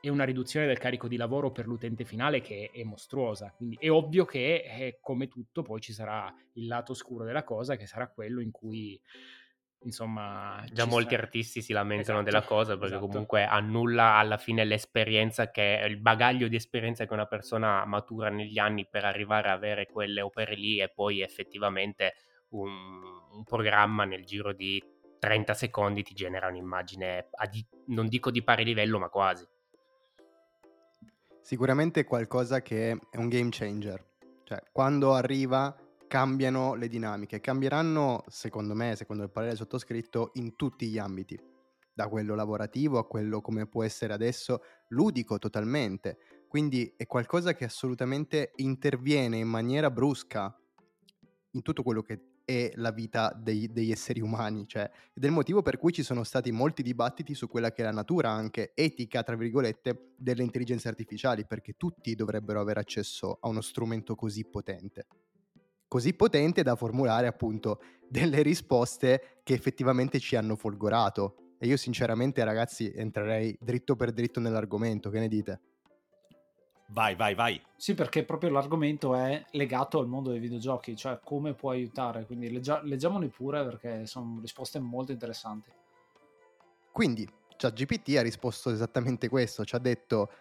e 0.05 0.09
una 0.09 0.25
riduzione 0.25 0.67
del 0.67 0.79
carico 0.79 1.07
di 1.07 1.15
lavoro 1.15 1.53
per 1.53 1.65
l'utente 1.65 2.03
finale 2.03 2.41
che 2.41 2.71
è 2.73 2.83
mostruosa. 2.83 3.53
Quindi 3.55 3.77
è 3.79 3.89
ovvio 3.89 4.25
che, 4.25 4.65
eh, 4.67 4.97
come 4.99 5.29
tutto, 5.29 5.61
poi 5.61 5.79
ci 5.79 5.93
sarà 5.93 6.29
il 6.55 6.67
lato 6.67 6.91
oscuro 6.91 7.23
della 7.23 7.45
cosa, 7.45 7.77
che 7.77 7.87
sarà 7.87 8.09
quello 8.09 8.41
in 8.41 8.51
cui 8.51 9.01
insomma 9.85 10.61
già 10.73 10.85
molti 10.85 11.11
sarà... 11.11 11.23
artisti 11.23 11.61
si 11.61 11.71
lamentano 11.71 12.19
esatto, 12.19 12.23
della 12.23 12.45
cosa 12.45 12.73
perché 12.73 12.95
esatto. 12.95 13.07
comunque 13.07 13.45
annulla 13.45 14.15
alla 14.15 14.37
fine 14.37 14.65
l'esperienza 14.65 15.51
che 15.51 15.85
il 15.87 15.97
bagaglio 15.97 16.49
di 16.49 16.55
esperienza 16.57 17.05
che 17.05 17.13
una 17.13 17.25
persona 17.25 17.85
matura 17.85 18.27
negli 18.29 18.57
anni 18.59 18.85
per 18.85 19.05
arrivare 19.05 19.49
a 19.49 19.53
avere 19.53 19.85
quelle 19.85 20.19
opere 20.19 20.55
lì 20.55 20.79
e 20.79 20.89
poi 20.89 21.21
effettivamente 21.21 22.13
un, 22.49 22.71
un 23.31 23.43
programma 23.45 24.03
nel 24.03 24.25
giro 24.25 24.51
di 24.51 24.83
30 25.19 25.53
secondi 25.53 26.03
ti 26.03 26.13
genera 26.13 26.47
un'immagine 26.47 27.29
di, 27.49 27.65
non 27.87 28.07
dico 28.07 28.31
di 28.31 28.43
pari 28.43 28.65
livello 28.65 28.99
ma 28.99 29.09
quasi 29.09 29.45
Sicuramente 31.43 31.99
è 31.99 32.05
qualcosa 32.05 32.61
che 32.61 32.91
è 32.91 33.17
un 33.17 33.27
game 33.27 33.49
changer. 33.51 34.01
Cioè, 34.45 34.63
quando 34.71 35.13
arriva 35.13 35.75
cambiano 36.07 36.73
le 36.75 36.87
dinamiche. 36.87 37.41
Cambieranno, 37.41 38.23
secondo 38.27 38.73
me, 38.73 38.95
secondo 38.95 39.23
il 39.23 39.29
parere 39.29 39.55
sottoscritto, 39.55 40.31
in 40.35 40.55
tutti 40.55 40.87
gli 40.87 40.97
ambiti. 40.97 41.37
da 41.93 42.07
quello 42.07 42.33
lavorativo 42.35 42.97
a 42.97 43.05
quello 43.05 43.41
come 43.41 43.67
può 43.67 43.83
essere 43.83 44.13
adesso 44.13 44.63
ludico 44.89 45.37
totalmente. 45.37 46.17
Quindi 46.47 46.93
è 46.97 47.05
qualcosa 47.05 47.53
che 47.53 47.65
assolutamente 47.65 48.51
interviene 48.57 49.37
in 49.37 49.47
maniera 49.47 49.91
brusca 49.91 50.55
in 51.51 51.61
tutto 51.61 51.83
quello 51.83 52.01
che 52.01 52.32
è 52.45 52.71
la 52.75 52.91
vita 52.91 53.33
dei, 53.37 53.71
degli 53.71 53.91
esseri 53.91 54.19
umani, 54.19 54.67
cioè, 54.67 54.89
ed 55.13 55.23
è 55.23 55.27
il 55.27 55.31
motivo 55.31 55.61
per 55.61 55.77
cui 55.77 55.91
ci 55.91 56.03
sono 56.03 56.23
stati 56.23 56.51
molti 56.51 56.83
dibattiti 56.83 57.33
su 57.33 57.47
quella 57.47 57.71
che 57.71 57.81
è 57.81 57.85
la 57.85 57.91
natura 57.91 58.29
anche 58.29 58.71
etica, 58.73 59.23
tra 59.23 59.35
virgolette, 59.35 60.13
delle 60.17 60.43
intelligenze 60.43 60.87
artificiali, 60.87 61.45
perché 61.45 61.73
tutti 61.77 62.15
dovrebbero 62.15 62.59
avere 62.59 62.79
accesso 62.79 63.37
a 63.41 63.47
uno 63.47 63.61
strumento 63.61 64.15
così 64.15 64.45
potente. 64.45 65.07
Così 65.87 66.13
potente 66.13 66.63
da 66.63 66.75
formulare 66.75 67.27
appunto 67.27 67.79
delle 68.07 68.41
risposte 68.41 69.39
che 69.43 69.53
effettivamente 69.53 70.19
ci 70.19 70.35
hanno 70.35 70.55
folgorato. 70.55 71.55
E 71.59 71.67
io 71.67 71.77
sinceramente 71.77 72.43
ragazzi 72.43 72.91
entrerei 72.93 73.55
dritto 73.59 73.95
per 73.95 74.11
dritto 74.11 74.39
nell'argomento, 74.39 75.09
che 75.09 75.19
ne 75.19 75.27
dite? 75.27 75.61
Vai, 76.93 77.15
vai, 77.15 77.33
vai. 77.33 77.59
Sì, 77.75 77.95
perché 77.95 78.23
proprio 78.23 78.51
l'argomento 78.51 79.15
è 79.15 79.43
legato 79.51 79.97
al 79.97 80.07
mondo 80.07 80.29
dei 80.29 80.39
videogiochi, 80.39 80.95
cioè 80.95 81.19
come 81.23 81.55
può 81.55 81.71
aiutare. 81.71 82.25
Quindi 82.27 82.51
leggia- 82.51 82.83
leggiamoli 82.83 83.29
pure 83.29 83.63
perché 83.63 84.05
sono 84.05 84.37
risposte 84.39 84.77
molto 84.77 85.11
interessanti. 85.11 85.71
Quindi, 86.91 87.27
ChatGPT 87.57 88.15
ha 88.17 88.21
risposto 88.21 88.69
esattamente 88.69 89.27
questo, 89.27 89.65
ci 89.65 89.73
ha 89.73 89.79
detto 89.79 90.31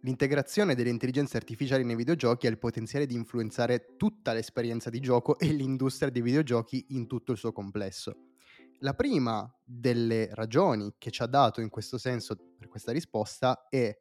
l'integrazione 0.00 0.74
delle 0.74 0.88
intelligenze 0.88 1.36
artificiali 1.36 1.84
nei 1.84 1.94
videogiochi 1.94 2.48
ha 2.48 2.50
il 2.50 2.58
potenziale 2.58 3.06
di 3.06 3.14
influenzare 3.14 3.94
tutta 3.96 4.32
l'esperienza 4.32 4.90
di 4.90 4.98
gioco 4.98 5.38
e 5.38 5.52
l'industria 5.52 6.10
dei 6.10 6.22
videogiochi 6.22 6.86
in 6.90 7.06
tutto 7.06 7.30
il 7.30 7.38
suo 7.38 7.52
complesso. 7.52 8.16
La 8.80 8.94
prima 8.94 9.48
delle 9.62 10.30
ragioni 10.32 10.94
che 10.98 11.12
ci 11.12 11.22
ha 11.22 11.26
dato 11.26 11.60
in 11.60 11.68
questo 11.68 11.96
senso 11.96 12.34
per 12.58 12.66
questa 12.66 12.90
risposta 12.90 13.68
è 13.68 13.96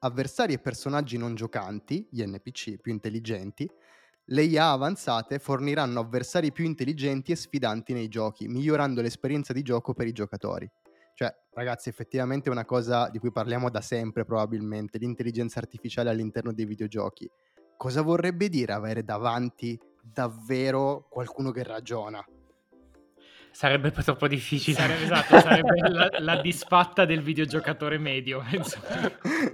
avversari 0.00 0.52
e 0.52 0.58
personaggi 0.58 1.16
non 1.16 1.34
giocanti, 1.34 2.06
gli 2.10 2.22
NPC 2.24 2.76
più 2.80 2.92
intelligenti, 2.92 3.68
le 4.30 4.42
IA 4.42 4.72
avanzate 4.72 5.38
forniranno 5.38 6.00
avversari 6.00 6.52
più 6.52 6.64
intelligenti 6.64 7.32
e 7.32 7.36
sfidanti 7.36 7.94
nei 7.94 8.08
giochi, 8.08 8.46
migliorando 8.46 9.00
l'esperienza 9.00 9.52
di 9.52 9.62
gioco 9.62 9.94
per 9.94 10.06
i 10.06 10.12
giocatori. 10.12 10.70
Cioè, 11.14 11.34
ragazzi, 11.54 11.88
effettivamente 11.88 12.48
è 12.48 12.52
una 12.52 12.64
cosa 12.64 13.08
di 13.08 13.18
cui 13.18 13.32
parliamo 13.32 13.70
da 13.70 13.80
sempre 13.80 14.24
probabilmente, 14.24 14.98
l'intelligenza 14.98 15.58
artificiale 15.58 16.10
all'interno 16.10 16.52
dei 16.52 16.66
videogiochi. 16.66 17.28
Cosa 17.76 18.02
vorrebbe 18.02 18.48
dire 18.48 18.72
avere 18.72 19.02
davanti 19.02 19.80
davvero 20.02 21.06
qualcuno 21.10 21.50
che 21.50 21.62
ragiona? 21.62 22.24
Sarebbe 23.58 23.90
troppo 23.90 24.28
difficile. 24.28 24.76
Sarebbe, 24.76 25.02
esatto, 25.10 25.40
sarebbe 25.40 25.80
la, 25.88 26.08
la, 26.20 26.40
disfatta 26.40 27.04
del 27.04 27.22
videogiocatore 27.22 27.98
medio. 27.98 28.40
Penso. 28.48 28.78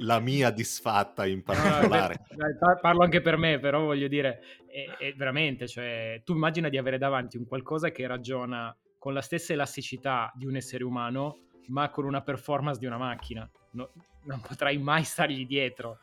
La 0.01 0.21
mia 0.21 0.51
disfatta 0.51 1.25
in 1.25 1.43
particolare. 1.43 2.17
No, 2.37 2.79
parlo 2.83 3.03
anche 3.03 3.23
per 3.23 3.39
me, 3.39 3.59
però 3.59 3.81
voglio 3.81 4.07
dire, 4.07 4.43
è, 4.67 5.05
è 5.05 5.15
veramente, 5.15 5.67
cioè, 5.67 6.21
tu 6.23 6.35
immagina 6.35 6.69
di 6.69 6.77
avere 6.77 6.99
davanti 6.99 7.39
un 7.39 7.47
qualcosa 7.47 7.91
che 7.93 8.07
ragiona 8.07 8.77
con 8.99 9.15
la 9.15 9.23
stessa 9.23 9.55
elasticità 9.55 10.31
di 10.35 10.45
un 10.45 10.57
essere 10.57 10.85
umano, 10.85 11.47
ma 11.69 11.89
con 11.89 12.05
una 12.05 12.21
performance 12.21 12.79
di 12.79 12.85
una 12.85 12.99
macchina. 12.99 13.51
No, 13.71 13.91
non 14.25 14.43
potrai 14.43 14.77
mai 14.77 15.05
stargli 15.05 15.47
dietro. 15.47 16.01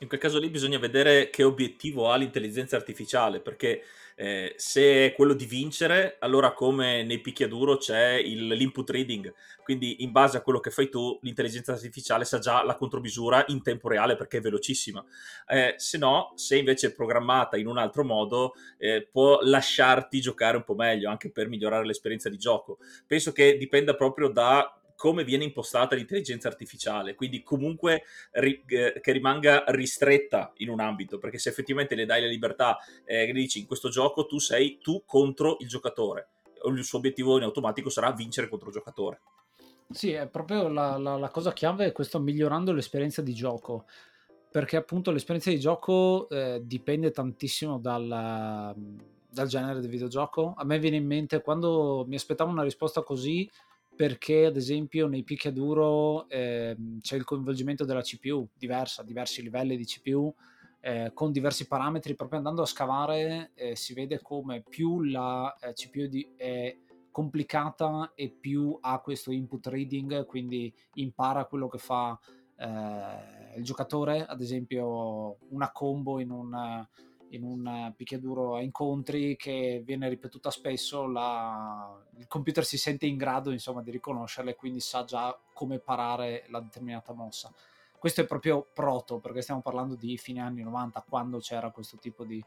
In 0.00 0.08
quel 0.08 0.18
caso 0.18 0.40
lì 0.40 0.50
bisogna 0.50 0.80
vedere 0.80 1.30
che 1.30 1.44
obiettivo 1.44 2.10
ha 2.10 2.16
l'intelligenza 2.16 2.74
artificiale, 2.74 3.38
perché 3.38 3.84
eh, 4.16 4.54
se 4.56 5.06
è 5.06 5.14
quello 5.14 5.34
di 5.34 5.44
vincere, 5.44 6.16
allora 6.20 6.52
come 6.52 7.02
nei 7.02 7.20
picchiaduro 7.20 7.76
c'è 7.76 8.12
il, 8.12 8.46
l'input 8.48 8.88
reading, 8.90 9.32
quindi 9.62 10.02
in 10.02 10.12
base 10.12 10.36
a 10.36 10.42
quello 10.42 10.60
che 10.60 10.70
fai 10.70 10.88
tu, 10.88 11.18
l'intelligenza 11.22 11.72
artificiale 11.72 12.24
sa 12.24 12.38
già 12.38 12.62
la 12.62 12.76
contromisura 12.76 13.44
in 13.48 13.62
tempo 13.62 13.88
reale 13.88 14.16
perché 14.16 14.38
è 14.38 14.40
velocissima. 14.40 15.04
Eh, 15.48 15.74
se 15.76 15.98
no, 15.98 16.32
se 16.36 16.56
invece 16.56 16.88
è 16.88 16.92
programmata 16.92 17.56
in 17.56 17.66
un 17.66 17.78
altro 17.78 18.04
modo, 18.04 18.54
eh, 18.78 19.08
può 19.10 19.40
lasciarti 19.42 20.20
giocare 20.20 20.56
un 20.56 20.64
po' 20.64 20.74
meglio, 20.74 21.10
anche 21.10 21.30
per 21.30 21.48
migliorare 21.48 21.84
l'esperienza 21.84 22.28
di 22.28 22.38
gioco. 22.38 22.78
Penso 23.06 23.32
che 23.32 23.56
dipenda 23.56 23.94
proprio 23.94 24.28
da 24.28 24.78
come 24.96 25.24
viene 25.24 25.44
impostata 25.44 25.94
l'intelligenza 25.94 26.48
artificiale, 26.48 27.14
quindi 27.14 27.42
comunque 27.42 28.02
ri, 28.32 28.62
eh, 28.66 29.00
che 29.00 29.12
rimanga 29.12 29.64
ristretta 29.68 30.52
in 30.58 30.68
un 30.68 30.80
ambito, 30.80 31.18
perché 31.18 31.38
se 31.38 31.48
effettivamente 31.48 31.94
le 31.94 32.06
dai 32.06 32.22
la 32.22 32.28
libertà 32.28 32.78
eh, 33.04 33.32
dici 33.32 33.60
in 33.60 33.66
questo 33.66 33.88
gioco 33.88 34.26
tu 34.26 34.38
sei 34.38 34.78
tu 34.80 35.02
contro 35.04 35.56
il 35.60 35.68
giocatore, 35.68 36.28
il 36.66 36.84
suo 36.84 36.98
obiettivo 36.98 37.36
in 37.36 37.42
automatico 37.42 37.90
sarà 37.90 38.12
vincere 38.12 38.48
contro 38.48 38.68
il 38.68 38.74
giocatore. 38.74 39.20
Sì, 39.90 40.12
è 40.12 40.26
proprio 40.26 40.68
la, 40.68 40.96
la, 40.96 41.16
la 41.16 41.28
cosa 41.28 41.52
chiave 41.52 41.92
questo 41.92 42.18
migliorando 42.18 42.72
l'esperienza 42.72 43.20
di 43.20 43.34
gioco, 43.34 43.84
perché 44.50 44.76
appunto 44.76 45.10
l'esperienza 45.10 45.50
di 45.50 45.58
gioco 45.58 46.28
eh, 46.30 46.62
dipende 46.64 47.10
tantissimo 47.10 47.78
dal, 47.78 48.74
dal 49.28 49.46
genere 49.48 49.80
del 49.80 49.90
videogioco. 49.90 50.54
A 50.56 50.64
me 50.64 50.78
viene 50.78 50.96
in 50.96 51.06
mente 51.06 51.42
quando 51.42 52.04
mi 52.06 52.14
aspettavo 52.14 52.50
una 52.50 52.62
risposta 52.62 53.02
così 53.02 53.50
perché 53.94 54.46
ad 54.46 54.56
esempio 54.56 55.06
nei 55.06 55.22
picchiaduro 55.22 56.28
eh, 56.28 56.76
c'è 57.00 57.16
il 57.16 57.24
coinvolgimento 57.24 57.84
della 57.84 58.02
CPU 58.02 58.48
diversa, 58.56 59.02
diversi 59.02 59.42
livelli 59.42 59.76
di 59.76 59.84
CPU 59.84 60.34
eh, 60.80 61.12
con 61.14 61.32
diversi 61.32 61.66
parametri, 61.66 62.14
proprio 62.14 62.38
andando 62.38 62.62
a 62.62 62.66
scavare 62.66 63.52
eh, 63.54 63.74
si 63.74 63.94
vede 63.94 64.20
come 64.20 64.62
più 64.62 65.02
la 65.02 65.54
eh, 65.60 65.72
CPU 65.72 66.06
di, 66.06 66.34
è 66.36 66.76
complicata 67.10 68.12
e 68.14 68.28
più 68.28 68.76
ha 68.80 68.98
questo 68.98 69.30
input 69.30 69.66
reading, 69.68 70.26
quindi 70.26 70.74
impara 70.94 71.46
quello 71.46 71.68
che 71.68 71.78
fa 71.78 72.18
eh, 72.56 73.56
il 73.56 73.64
giocatore, 73.64 74.26
ad 74.26 74.40
esempio 74.40 75.38
una 75.50 75.70
combo 75.70 76.20
in 76.20 76.30
un 76.30 76.86
in 77.34 77.42
un 77.42 77.92
picchiaduro 77.96 78.56
a 78.56 78.62
incontri 78.62 79.36
che 79.36 79.82
viene 79.84 80.08
ripetuta 80.08 80.50
spesso, 80.50 81.06
la... 81.06 82.02
il 82.16 82.26
computer 82.26 82.64
si 82.64 82.78
sente 82.78 83.06
in 83.06 83.16
grado 83.16 83.50
insomma, 83.50 83.82
di 83.82 83.90
riconoscerla 83.90 84.50
e 84.50 84.56
quindi 84.56 84.80
sa 84.80 85.04
già 85.04 85.38
come 85.52 85.78
parare 85.78 86.46
la 86.48 86.60
determinata 86.60 87.12
mossa. 87.12 87.52
Questo 87.98 88.20
è 88.20 88.26
proprio 88.26 88.66
proto, 88.72 89.18
perché 89.18 89.40
stiamo 89.40 89.62
parlando 89.62 89.94
di 89.94 90.18
fine 90.18 90.40
anni 90.40 90.62
90, 90.62 91.04
quando 91.08 91.38
c'era 91.38 91.70
questo 91.70 91.96
tipo 91.96 92.24
di 92.24 92.42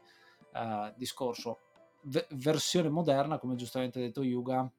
uh, 0.52 0.92
discorso. 0.96 1.58
V- 2.02 2.26
versione 2.34 2.88
moderna, 2.88 3.38
come 3.38 3.56
giustamente 3.56 3.98
ha 3.98 4.02
detto 4.02 4.22
Yuga, 4.22 4.70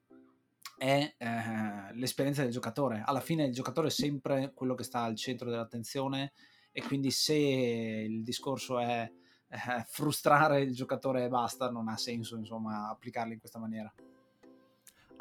è 0.77 1.15
eh, 1.17 1.93
l'esperienza 1.95 2.43
del 2.43 2.51
giocatore. 2.51 3.03
Alla 3.05 3.19
fine 3.19 3.43
il 3.43 3.53
giocatore 3.53 3.87
è 3.87 3.91
sempre 3.91 4.53
quello 4.55 4.73
che 4.73 4.85
sta 4.85 5.01
al 5.01 5.15
centro 5.17 5.49
dell'attenzione 5.49 6.31
e 6.71 6.81
quindi 6.81 7.11
se 7.11 7.35
il 7.35 8.23
discorso 8.23 8.79
è 8.79 9.11
frustrare 9.87 10.61
il 10.61 10.73
giocatore 10.73 11.25
e 11.25 11.27
basta, 11.29 11.69
non 11.69 11.87
ha 11.87 11.97
senso 11.97 12.37
insomma 12.37 12.89
applicarli 12.89 13.33
in 13.33 13.39
questa 13.39 13.59
maniera 13.59 13.91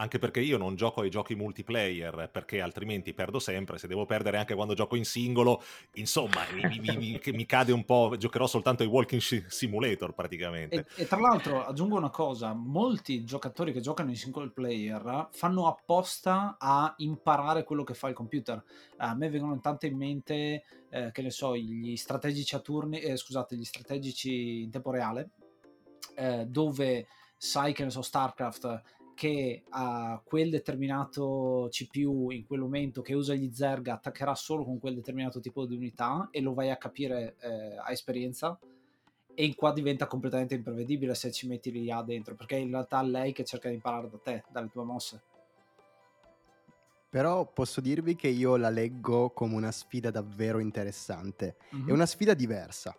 anche 0.00 0.18
perché 0.18 0.40
io 0.40 0.58
non 0.58 0.76
gioco 0.76 1.00
ai 1.00 1.10
giochi 1.10 1.34
multiplayer 1.34 2.28
perché 2.32 2.60
altrimenti 2.60 3.14
perdo 3.14 3.38
sempre, 3.38 3.78
se 3.78 3.86
devo 3.86 4.06
perdere 4.06 4.38
anche 4.38 4.54
quando 4.54 4.74
gioco 4.74 4.96
in 4.96 5.04
singolo, 5.04 5.62
insomma 5.94 6.42
mi, 6.52 6.78
mi, 6.78 6.96
mi, 6.96 7.20
mi 7.24 7.46
cade 7.46 7.72
un 7.72 7.84
po', 7.84 8.14
giocherò 8.16 8.46
soltanto 8.46 8.82
ai 8.82 8.88
walking 8.88 9.20
simulator 9.20 10.14
praticamente. 10.14 10.86
E, 10.94 11.02
e, 11.02 11.06
tra 11.06 11.18
l'altro 11.18 11.64
aggiungo 11.64 11.96
una 11.96 12.10
cosa, 12.10 12.54
molti 12.54 13.24
giocatori 13.24 13.72
che 13.72 13.80
giocano 13.80 14.10
in 14.10 14.16
single 14.16 14.50
player 14.50 15.28
fanno 15.32 15.66
apposta 15.66 16.56
a 16.58 16.94
imparare 16.98 17.64
quello 17.64 17.82
che 17.82 17.94
fa 17.94 18.08
il 18.08 18.14
computer. 18.14 18.62
A 18.98 19.14
me 19.14 19.28
vengono 19.30 19.58
tante 19.58 19.88
in 19.88 19.96
mente, 19.96 20.62
eh, 20.90 21.10
che 21.10 21.22
ne 21.22 21.30
so, 21.30 21.56
gli 21.56 21.96
strategici 21.96 22.54
a 22.54 22.60
turni, 22.60 23.00
eh, 23.00 23.16
scusate, 23.16 23.56
gli 23.56 23.64
strategici 23.64 24.62
in 24.62 24.70
tempo 24.70 24.92
reale, 24.92 25.30
eh, 26.14 26.46
dove 26.46 27.06
sai 27.36 27.72
che 27.72 27.84
ne 27.84 27.90
so, 27.90 28.02
StarCraft 28.02 28.82
che 29.18 29.64
a 29.70 30.22
quel 30.24 30.48
determinato 30.48 31.66
CPU 31.72 32.30
in 32.30 32.46
quel 32.46 32.60
momento 32.60 33.02
che 33.02 33.14
usa 33.14 33.34
gli 33.34 33.52
Zerg 33.52 33.88
attaccherà 33.88 34.32
solo 34.36 34.62
con 34.62 34.78
quel 34.78 34.94
determinato 34.94 35.40
tipo 35.40 35.66
di 35.66 35.74
unità 35.74 36.28
e 36.30 36.40
lo 36.40 36.54
vai 36.54 36.70
a 36.70 36.76
capire 36.76 37.34
eh, 37.40 37.76
a 37.78 37.90
esperienza 37.90 38.56
e 39.34 39.44
in 39.44 39.56
qua 39.56 39.72
diventa 39.72 40.06
completamente 40.06 40.54
imprevedibile 40.54 41.16
se 41.16 41.32
ci 41.32 41.48
metti 41.48 41.72
l'IA 41.72 42.00
dentro 42.02 42.36
perché 42.36 42.58
in 42.58 42.70
realtà 42.70 43.00
è 43.00 43.06
lei 43.06 43.32
che 43.32 43.42
cerca 43.42 43.66
di 43.68 43.74
imparare 43.74 44.08
da 44.08 44.18
te, 44.18 44.44
dalle 44.52 44.70
tue 44.70 44.84
mosse. 44.84 45.22
Però 47.10 47.44
posso 47.50 47.80
dirvi 47.80 48.14
che 48.14 48.28
io 48.28 48.54
la 48.54 48.70
leggo 48.70 49.30
come 49.30 49.56
una 49.56 49.72
sfida 49.72 50.12
davvero 50.12 50.60
interessante. 50.60 51.56
Mm-hmm. 51.74 51.88
È 51.88 51.90
una 51.90 52.06
sfida 52.06 52.34
diversa 52.34 52.96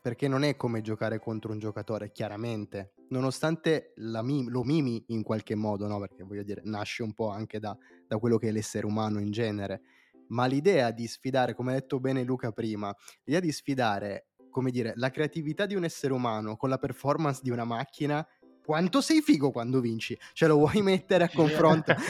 perché 0.00 0.26
non 0.26 0.42
è 0.42 0.56
come 0.56 0.80
giocare 0.80 1.20
contro 1.20 1.52
un 1.52 1.60
giocatore, 1.60 2.10
chiaramente, 2.10 2.94
nonostante 3.12 3.92
mim- 3.96 4.48
lo 4.48 4.64
mimi 4.64 5.04
in 5.08 5.22
qualche 5.22 5.54
modo, 5.54 5.86
no? 5.86 6.00
perché 6.00 6.24
voglio 6.24 6.42
dire, 6.42 6.62
nasce 6.64 7.02
un 7.02 7.12
po' 7.12 7.28
anche 7.28 7.60
da, 7.60 7.76
da, 8.06 8.16
quello 8.18 8.38
che 8.38 8.48
è 8.48 8.50
l'essere 8.50 8.86
umano 8.86 9.20
in 9.20 9.30
genere, 9.30 9.82
ma 10.28 10.46
l'idea 10.46 10.90
di 10.90 11.06
sfidare, 11.06 11.54
come 11.54 11.72
ha 11.72 11.74
detto 11.74 12.00
bene 12.00 12.24
Luca 12.24 12.50
prima, 12.52 12.94
l'idea 13.24 13.40
di 13.40 13.52
sfidare, 13.52 14.28
come 14.50 14.70
dire, 14.70 14.94
la 14.96 15.10
creatività 15.10 15.66
di 15.66 15.74
un 15.74 15.84
essere 15.84 16.12
umano 16.12 16.56
con 16.56 16.70
la 16.70 16.78
performance 16.78 17.40
di 17.42 17.50
una 17.50 17.64
macchina, 17.64 18.26
quanto 18.64 19.00
sei 19.00 19.20
figo 19.20 19.50
quando 19.50 19.80
vinci? 19.80 20.18
Ce 20.32 20.46
lo 20.46 20.56
vuoi 20.56 20.82
mettere 20.82 21.24
a 21.24 21.30
confronto? 21.30 21.94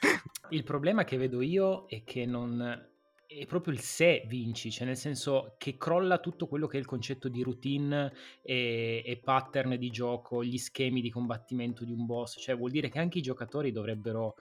Il 0.50 0.64
problema 0.64 1.04
che 1.04 1.16
vedo 1.16 1.42
io 1.42 1.86
è 1.86 2.02
che 2.02 2.24
non 2.26 2.89
è 3.38 3.46
proprio 3.46 3.72
il 3.72 3.78
se 3.78 4.24
vinci, 4.26 4.72
cioè 4.72 4.88
nel 4.88 4.96
senso 4.96 5.54
che 5.56 5.76
crolla 5.76 6.18
tutto 6.18 6.48
quello 6.48 6.66
che 6.66 6.78
è 6.78 6.80
il 6.80 6.86
concetto 6.86 7.28
di 7.28 7.44
routine 7.44 8.12
e, 8.42 9.04
e 9.06 9.20
pattern 9.22 9.76
di 9.76 9.88
gioco, 9.90 10.42
gli 10.42 10.58
schemi 10.58 11.00
di 11.00 11.10
combattimento 11.10 11.84
di 11.84 11.92
un 11.92 12.06
boss, 12.06 12.40
cioè 12.40 12.56
vuol 12.56 12.72
dire 12.72 12.88
che 12.88 12.98
anche 12.98 13.18
i 13.18 13.22
giocatori 13.22 13.70
dovrebbero, 13.70 14.34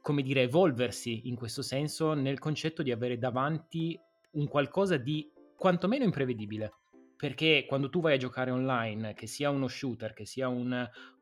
come 0.00 0.22
dire, 0.22 0.40
evolversi 0.40 1.28
in 1.28 1.36
questo 1.36 1.60
senso 1.60 2.14
nel 2.14 2.38
concetto 2.38 2.82
di 2.82 2.90
avere 2.90 3.18
davanti 3.18 3.98
un 4.32 4.48
qualcosa 4.48 4.96
di 4.96 5.30
quantomeno 5.54 6.04
imprevedibile. 6.04 6.72
Perché 7.16 7.66
quando 7.68 7.90
tu 7.90 8.00
vai 8.00 8.14
a 8.14 8.18
giocare 8.18 8.50
online, 8.50 9.12
che 9.12 9.26
sia 9.26 9.50
uno 9.50 9.68
shooter, 9.68 10.14
che 10.14 10.24
sia 10.24 10.48
un, 10.48 10.70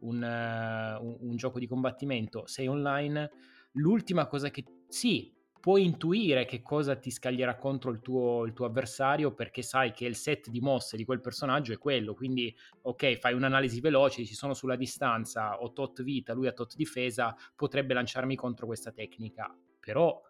un, 0.01 0.17
uh, 0.23 1.05
un, 1.05 1.17
un 1.21 1.37
gioco 1.37 1.59
di 1.59 1.67
combattimento, 1.67 2.47
sei 2.47 2.67
online, 2.69 3.31
l'ultima 3.73 4.27
cosa 4.27 4.51
che 4.51 4.65
sì, 4.89 5.33
puoi 5.63 5.85
intuire 5.85 6.45
che 6.45 6.61
cosa 6.61 6.97
ti 6.97 7.13
scaglierà 7.13 7.57
contro 7.57 7.93
il 7.93 8.01
tuo, 8.01 8.45
il 8.45 8.53
tuo, 8.53 8.67
avversario 8.67 9.33
perché 9.33 9.63
sai 9.63 9.93
che 9.93 10.07
il 10.07 10.17
set 10.17 10.51
di 10.51 10.59
mosse 10.59 10.97
di 10.97 11.05
quel 11.05 11.21
personaggio 11.21 11.73
è 11.73 11.79
quello, 11.79 12.15
quindi 12.15 12.53
ok, 12.83 13.19
fai 13.19 13.33
un'analisi 13.35 13.79
veloce, 13.79 14.25
ci 14.25 14.35
sono 14.35 14.55
sulla 14.55 14.75
distanza, 14.75 15.63
ho 15.63 15.73
tot 15.73 16.03
vita, 16.03 16.33
lui 16.33 16.49
ha 16.49 16.53
tot 16.53 16.75
difesa, 16.75 17.37
potrebbe 17.55 17.95
lanciarmi 17.95 18.35
contro 18.35 18.67
questa 18.67 18.91
tecnica, 18.91 19.57
però 19.79 20.21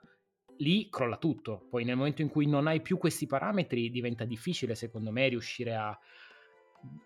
lì 0.58 0.90
crolla 0.90 1.16
tutto, 1.16 1.66
poi 1.70 1.84
nel 1.84 1.96
momento 1.96 2.20
in 2.20 2.28
cui 2.28 2.46
non 2.46 2.66
hai 2.66 2.82
più 2.82 2.98
questi 2.98 3.26
parametri 3.26 3.90
diventa 3.90 4.26
difficile 4.26 4.74
secondo 4.74 5.10
me 5.12 5.28
riuscire 5.28 5.74
a, 5.74 5.98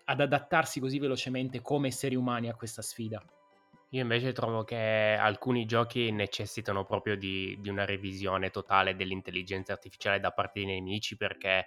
ad 0.03 0.19
adattarsi 0.19 0.81
così 0.81 0.99
velocemente 0.99 1.61
come 1.61 1.87
esseri 1.87 2.15
umani 2.15 2.49
a 2.49 2.55
questa 2.55 2.81
sfida. 2.81 3.23
Io 3.91 4.01
invece 4.01 4.33
trovo 4.33 4.63
che 4.63 5.15
alcuni 5.17 5.65
giochi 5.65 6.11
necessitano 6.11 6.83
proprio 6.83 7.15
di, 7.15 7.57
di 7.61 7.69
una 7.69 7.85
revisione 7.85 8.49
totale 8.49 8.95
dell'intelligenza 8.95 9.71
artificiale 9.71 10.19
da 10.19 10.31
parte 10.31 10.59
dei 10.59 10.73
nemici 10.73 11.15
perché 11.15 11.65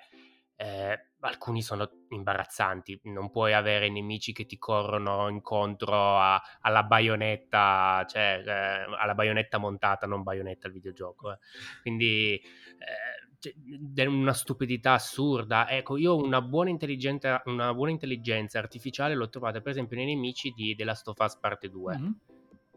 eh, 0.57 1.07
alcuni 1.21 1.63
sono 1.63 1.91
imbarazzanti. 2.11 3.01
Non 3.05 3.31
puoi 3.31 3.55
avere 3.55 3.89
nemici 3.89 4.35
che 4.35 4.45
ti 4.45 4.59
corrono 4.59 5.29
incontro 5.31 6.19
a, 6.19 6.41
alla 6.61 6.83
baionetta, 6.83 8.05
cioè 8.07 8.43
eh, 8.45 8.97
alla 8.99 9.15
baionetta 9.15 9.57
montata, 9.57 10.07
non 10.07 10.23
baionetta 10.23 10.67
il 10.67 10.75
videogioco. 10.75 11.33
Eh. 11.33 11.39
Quindi 11.81 12.39
eh, 13.43 14.07
una 14.07 14.33
stupidità 14.33 14.93
assurda. 14.93 15.69
Ecco, 15.69 15.97
io 15.97 16.17
una 16.17 16.41
buona 16.43 16.71
intelligenza, 16.71 17.43
una 17.47 17.73
buona 17.75 17.91
intelligenza 17.91 18.59
artificiale 18.59 19.15
l'ho 19.15 19.29
trovata 19.29 19.61
per 19.61 19.73
esempio 19.73 19.97
nei 19.97 20.07
nemici 20.07 20.51
di 20.51 20.75
The 20.75 20.85
Last 20.85 21.09
of 21.09 21.19
Us 21.19 21.37
Parte 21.37 21.69
2. 21.69 21.99
Mm-hmm. 21.99 22.11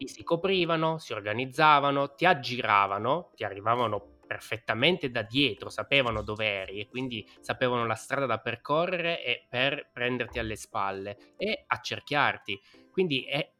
si 0.04 0.22
coprivano, 0.22 0.98
si 0.98 1.12
organizzavano, 1.12 2.14
ti 2.14 2.26
aggiravano, 2.26 3.30
ti 3.34 3.44
arrivavano 3.44 4.14
perfettamente 4.26 5.10
da 5.10 5.22
dietro, 5.22 5.70
sapevano 5.70 6.22
dove 6.22 6.46
eri 6.46 6.80
e 6.80 6.88
quindi 6.88 7.28
sapevano 7.40 7.86
la 7.86 7.94
strada 7.94 8.26
da 8.26 8.38
percorrere 8.38 9.22
e 9.22 9.46
per 9.48 9.90
prenderti 9.92 10.38
alle 10.38 10.56
spalle 10.56 11.34
e 11.36 11.64
accerchiarti. 11.66 12.60
Quindi 12.90 13.24
è, 13.24 13.53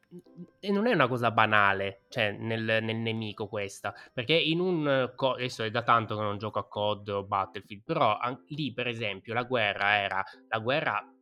e 0.60 0.70
non 0.70 0.86
è 0.86 0.92
una 0.92 1.08
cosa 1.08 1.30
banale 1.30 2.02
cioè, 2.08 2.32
nel, 2.32 2.78
nel, 2.82 2.96
nemico 2.96 3.48
questa, 3.48 3.94
perché 4.12 4.34
in 4.34 4.60
un... 4.60 5.12
adesso 5.16 5.62
è 5.62 5.70
da 5.70 5.82
tanto 5.82 6.16
che 6.16 6.22
non 6.22 6.38
gioco 6.38 6.58
a 6.58 6.68
COD 6.68 7.08
o 7.08 7.24
Battlefield, 7.24 7.82
però 7.82 8.16
an- 8.16 8.42
lì 8.48 8.72
per 8.72 8.86
esempio 8.88 9.34
la 9.34 9.44
guerra 9.44 9.96
era 9.96 10.24
la 10.48 10.58
guerra 10.58 11.12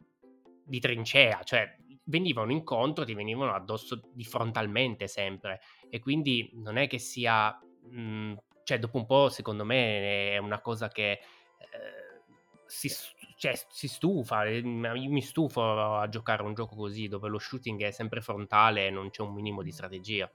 di 0.64 0.78
trincea, 0.78 1.42
cioè 1.42 1.76
venivano 2.04 2.52
incontro, 2.52 3.04
ti 3.04 3.14
venivano 3.14 3.52
addosso 3.52 4.00
di 4.12 4.25
frontalmente 4.25 5.06
sempre 5.06 5.61
e 5.88 5.98
quindi 6.00 6.50
non 6.55 6.76
è 6.76 6.87
che 6.87 6.98
sia... 6.98 7.59
Mh, 7.88 8.35
cioè 8.64 8.78
dopo 8.78 8.96
un 8.96 9.07
po' 9.07 9.28
secondo 9.28 9.64
me 9.64 10.35
è 10.35 10.38
una 10.38 10.61
cosa 10.61 10.88
che 10.88 11.11
eh, 11.12 11.20
si, 12.66 12.88
cioè, 13.42 13.59
si, 13.70 13.88
stufa, 13.88 14.44
io 14.44 15.11
mi 15.11 15.20
stufo 15.20 15.98
a 15.98 16.09
giocare 16.09 16.44
un 16.44 16.55
gioco 16.55 16.76
così 16.76 17.09
dove 17.09 17.28
lo 17.28 17.40
shooting 17.40 17.83
è 17.83 17.90
sempre 17.90 18.20
frontale 18.20 18.87
e 18.87 18.90
non 18.90 19.11
c'è 19.11 19.20
un 19.22 19.35
minimo 19.35 19.62
di 19.62 19.72
strategia. 19.72 20.31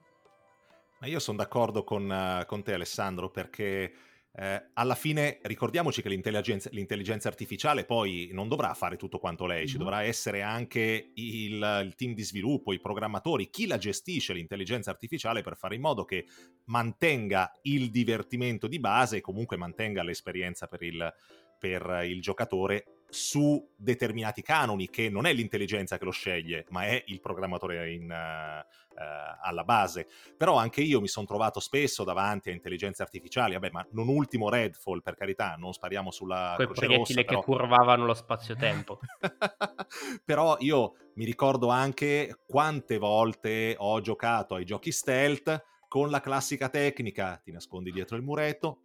Ma 1.00 1.08
io 1.08 1.20
sono 1.20 1.38
d'accordo 1.38 1.86
con, 1.86 2.10
uh, 2.10 2.46
con 2.46 2.64
te 2.64 2.74
Alessandro 2.74 3.30
perché 3.30 3.94
eh, 4.34 4.72
alla 4.74 4.96
fine 4.96 5.40
ricordiamoci 5.44 6.02
che 6.02 6.10
l'intelligenza, 6.10 6.68
l'intelligenza, 6.74 7.30
artificiale 7.30 7.86
poi 7.86 8.30
non 8.34 8.50
dovrà 8.50 8.74
fare 8.74 8.98
tutto 8.98 9.20
quanto 9.20 9.46
lei, 9.46 9.60
mm-hmm. 9.60 9.68
ci 9.68 9.78
dovrà 9.78 10.04
essere 10.04 10.42
anche 10.42 11.12
il, 11.14 11.54
il, 11.86 11.94
team 11.96 12.14
di 12.14 12.24
sviluppo, 12.24 12.74
i 12.74 12.82
programmatori, 12.82 13.50
chi 13.50 13.68
la 13.68 13.78
gestisce 13.78 14.34
l'intelligenza 14.34 14.92
artificiale 14.92 15.44
per 15.44 15.56
fare 15.56 15.76
in 15.76 15.82
modo 15.82 16.04
che 16.04 16.26
mantenga 16.66 17.54
il 17.62 17.90
divertimento 17.90 18.68
di 18.68 18.80
base 18.82 19.16
e 19.16 19.22
comunque 19.22 19.56
mantenga 19.56 20.04
l'esperienza 20.04 20.68
per 20.68 20.84
il, 20.84 21.14
per 21.58 22.02
il 22.04 22.22
giocatore 22.22 22.97
su 23.10 23.74
determinati 23.76 24.42
canoni, 24.42 24.90
che 24.90 25.10
non 25.10 25.26
è 25.26 25.34
l'intelligenza 25.34 25.98
che 25.98 26.06
lo 26.06 26.12
sceglie, 26.12 26.66
ma 26.70 26.84
è 26.84 27.04
il 27.08 27.22
programmatore 27.22 27.92
in, 27.92 28.04
uh, 28.04 28.96
uh, 28.96 29.38
alla 29.42 29.64
base. 29.64 30.08
Però 30.36 30.56
anche 30.58 30.82
io 30.82 31.00
mi 31.00 31.08
sono 31.08 31.26
trovato 31.26 31.60
spesso 31.60 32.04
davanti 32.04 32.50
a 32.50 32.54
intelligenze 32.54 33.02
artificiali, 33.02 33.54
vabbè, 33.54 33.70
ma 33.72 33.86
non 33.92 34.08
ultimo 34.08 34.50
Redfall, 34.50 35.02
per 35.02 35.16
carità, 35.16 35.56
non 35.58 35.74
spariamo 35.74 36.12
sulla 36.12 36.54
Quei 36.56 36.68
proiettili 36.68 37.24
però... 37.24 37.40
che 37.40 37.46
curvavano 37.46 38.06
lo 38.06 38.14
spazio-tempo. 38.14 39.00
però 40.26 40.58
io 40.60 40.96
mi 41.16 41.26
ricordo 41.26 41.70
anche 41.70 42.38
quante 42.46 42.98
volte 42.98 43.76
ho 43.78 44.02
giocato 44.02 44.56
ai 44.56 44.66
giochi 44.66 44.92
stealth 44.92 45.64
con 45.88 46.10
la 46.10 46.20
classica 46.20 46.68
tecnica, 46.68 47.40
ti 47.42 47.52
nascondi 47.52 47.92
dietro 47.92 48.18
il 48.18 48.24
muretto, 48.24 48.82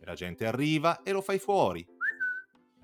la 0.00 0.14
gente 0.14 0.46
arriva 0.46 1.02
e 1.02 1.12
lo 1.12 1.20
fai 1.20 1.38
fuori 1.38 1.86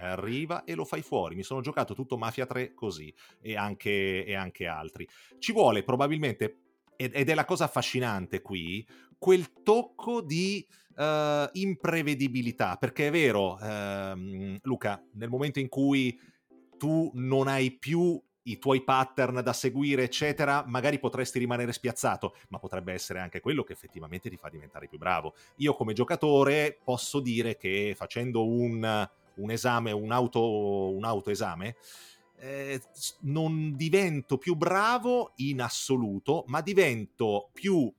arriva 0.06 0.64
e 0.64 0.74
lo 0.74 0.84
fai 0.84 1.02
fuori. 1.02 1.34
Mi 1.34 1.42
sono 1.42 1.60
giocato 1.60 1.94
tutto 1.94 2.16
Mafia 2.16 2.46
3 2.46 2.74
così 2.74 3.12
e 3.40 3.56
anche, 3.56 4.24
e 4.24 4.34
anche 4.34 4.66
altri. 4.66 5.08
Ci 5.38 5.52
vuole 5.52 5.82
probabilmente, 5.82 6.58
ed 6.96 7.28
è 7.28 7.34
la 7.34 7.44
cosa 7.44 7.64
affascinante 7.64 8.40
qui, 8.40 8.86
quel 9.18 9.62
tocco 9.62 10.20
di 10.20 10.66
uh, 10.96 11.48
imprevedibilità, 11.52 12.76
perché 12.76 13.08
è 13.08 13.10
vero, 13.10 13.54
uh, 13.54 14.58
Luca, 14.62 15.02
nel 15.14 15.28
momento 15.28 15.58
in 15.58 15.68
cui 15.68 16.18
tu 16.76 17.10
non 17.14 17.48
hai 17.48 17.70
più 17.72 18.20
i 18.44 18.58
tuoi 18.58 18.82
pattern 18.82 19.40
da 19.42 19.52
seguire, 19.52 20.02
eccetera, 20.02 20.64
magari 20.66 20.98
potresti 20.98 21.38
rimanere 21.38 21.72
spiazzato, 21.72 22.36
ma 22.48 22.58
potrebbe 22.58 22.92
essere 22.92 23.20
anche 23.20 23.40
quello 23.40 23.62
che 23.62 23.72
effettivamente 23.72 24.28
ti 24.28 24.36
fa 24.36 24.48
diventare 24.48 24.86
più 24.86 24.98
bravo. 24.98 25.34
Io 25.56 25.74
come 25.74 25.92
giocatore 25.92 26.78
posso 26.82 27.20
dire 27.20 27.56
che 27.56 27.94
facendo 27.96 28.46
un 28.46 29.08
un 29.36 29.50
esame, 29.50 29.92
un, 29.92 30.12
auto, 30.12 30.92
un 30.92 31.04
autoesame, 31.04 31.76
eh, 32.38 32.80
non 33.20 33.74
divento 33.76 34.38
più 34.38 34.54
bravo 34.54 35.32
in 35.36 35.62
assoluto, 35.62 36.44
ma 36.48 36.60
divento 36.60 37.50
più, 37.52 37.92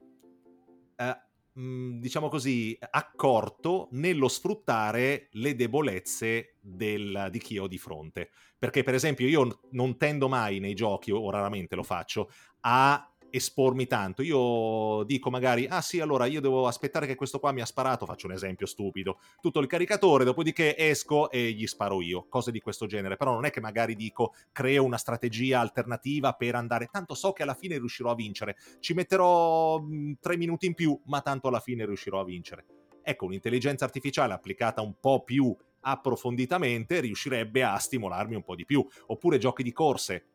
eh, 0.96 1.18
mh, 1.54 2.00
diciamo 2.00 2.30
così, 2.30 2.78
accorto 2.92 3.88
nello 3.92 4.28
sfruttare 4.28 5.30
le 5.32 5.56
debolezze 5.56 6.56
del, 6.62 7.28
di 7.32 7.40
chi 7.40 7.58
ho 7.58 7.68
di 7.68 7.78
fronte. 7.78 8.30
Perché, 8.58 8.84
per 8.84 8.94
esempio, 8.94 9.28
io 9.28 9.62
non 9.72 9.98
tendo 9.98 10.28
mai 10.28 10.60
nei 10.60 10.74
giochi, 10.74 11.12
o 11.12 11.30
raramente 11.30 11.76
lo 11.76 11.84
faccio, 11.84 12.30
a 12.62 13.15
espormi 13.36 13.88
tanto. 13.88 14.22
Io 14.22 15.04
dico 15.04 15.30
magari, 15.30 15.68
ah 15.68 15.82
sì, 15.82 16.00
allora 16.00 16.26
io 16.26 16.42
devo 16.42 16.68
aspettare 16.68 17.06
che 17.06 17.16
questo 17.16 17.40
qua 17.40 17.52
mi 17.52 17.62
ha 17.62 17.66
sparato, 17.66 18.06
faccio 18.06 18.28
un 18.28 18.34
esempio 18.34 18.66
stupido, 18.66 19.20
tutto 19.42 19.60
il 19.60 19.68
caricatore, 19.68 20.24
dopodiché 20.24 20.78
esco 20.78 21.30
e 21.30 21.52
gli 21.52 21.68
sparo 21.68 22.02
io, 22.02 22.28
cose 22.30 22.52
di 22.52 22.60
questo 22.60 22.86
genere. 22.86 23.18
Però 23.18 23.34
non 23.34 23.46
è 23.46 23.52
che 23.52 23.62
magari 23.62 23.96
dico, 23.96 24.34
creo 24.52 24.84
una 24.84 24.98
strategia 24.98 25.60
alternativa 25.60 26.34
per 26.34 26.56
andare, 26.56 26.88
tanto 26.92 27.14
so 27.14 27.34
che 27.34 27.44
alla 27.44 27.54
fine 27.54 27.78
riuscirò 27.78 28.12
a 28.12 28.16
vincere, 28.16 28.56
ci 28.80 28.94
metterò 28.94 29.80
mh, 29.80 30.18
tre 30.20 30.38
minuti 30.38 30.66
in 30.66 30.74
più, 30.74 31.00
ma 31.06 31.22
tanto 31.22 31.48
alla 31.48 31.60
fine 31.60 31.86
riuscirò 31.86 32.20
a 32.20 32.26
vincere. 32.26 32.66
Ecco, 33.04 33.26
un'intelligenza 33.26 33.86
artificiale 33.86 34.34
applicata 34.34 34.82
un 34.82 34.96
po' 35.00 35.24
più 35.24 35.56
approfonditamente 35.88 37.00
riuscirebbe 37.00 37.64
a 37.64 37.78
stimolarmi 37.78 38.34
un 38.34 38.44
po' 38.44 38.56
di 38.56 38.66
più. 38.66 38.86
Oppure 39.08 39.38
giochi 39.38 39.62
di 39.62 39.72
corse, 39.72 40.26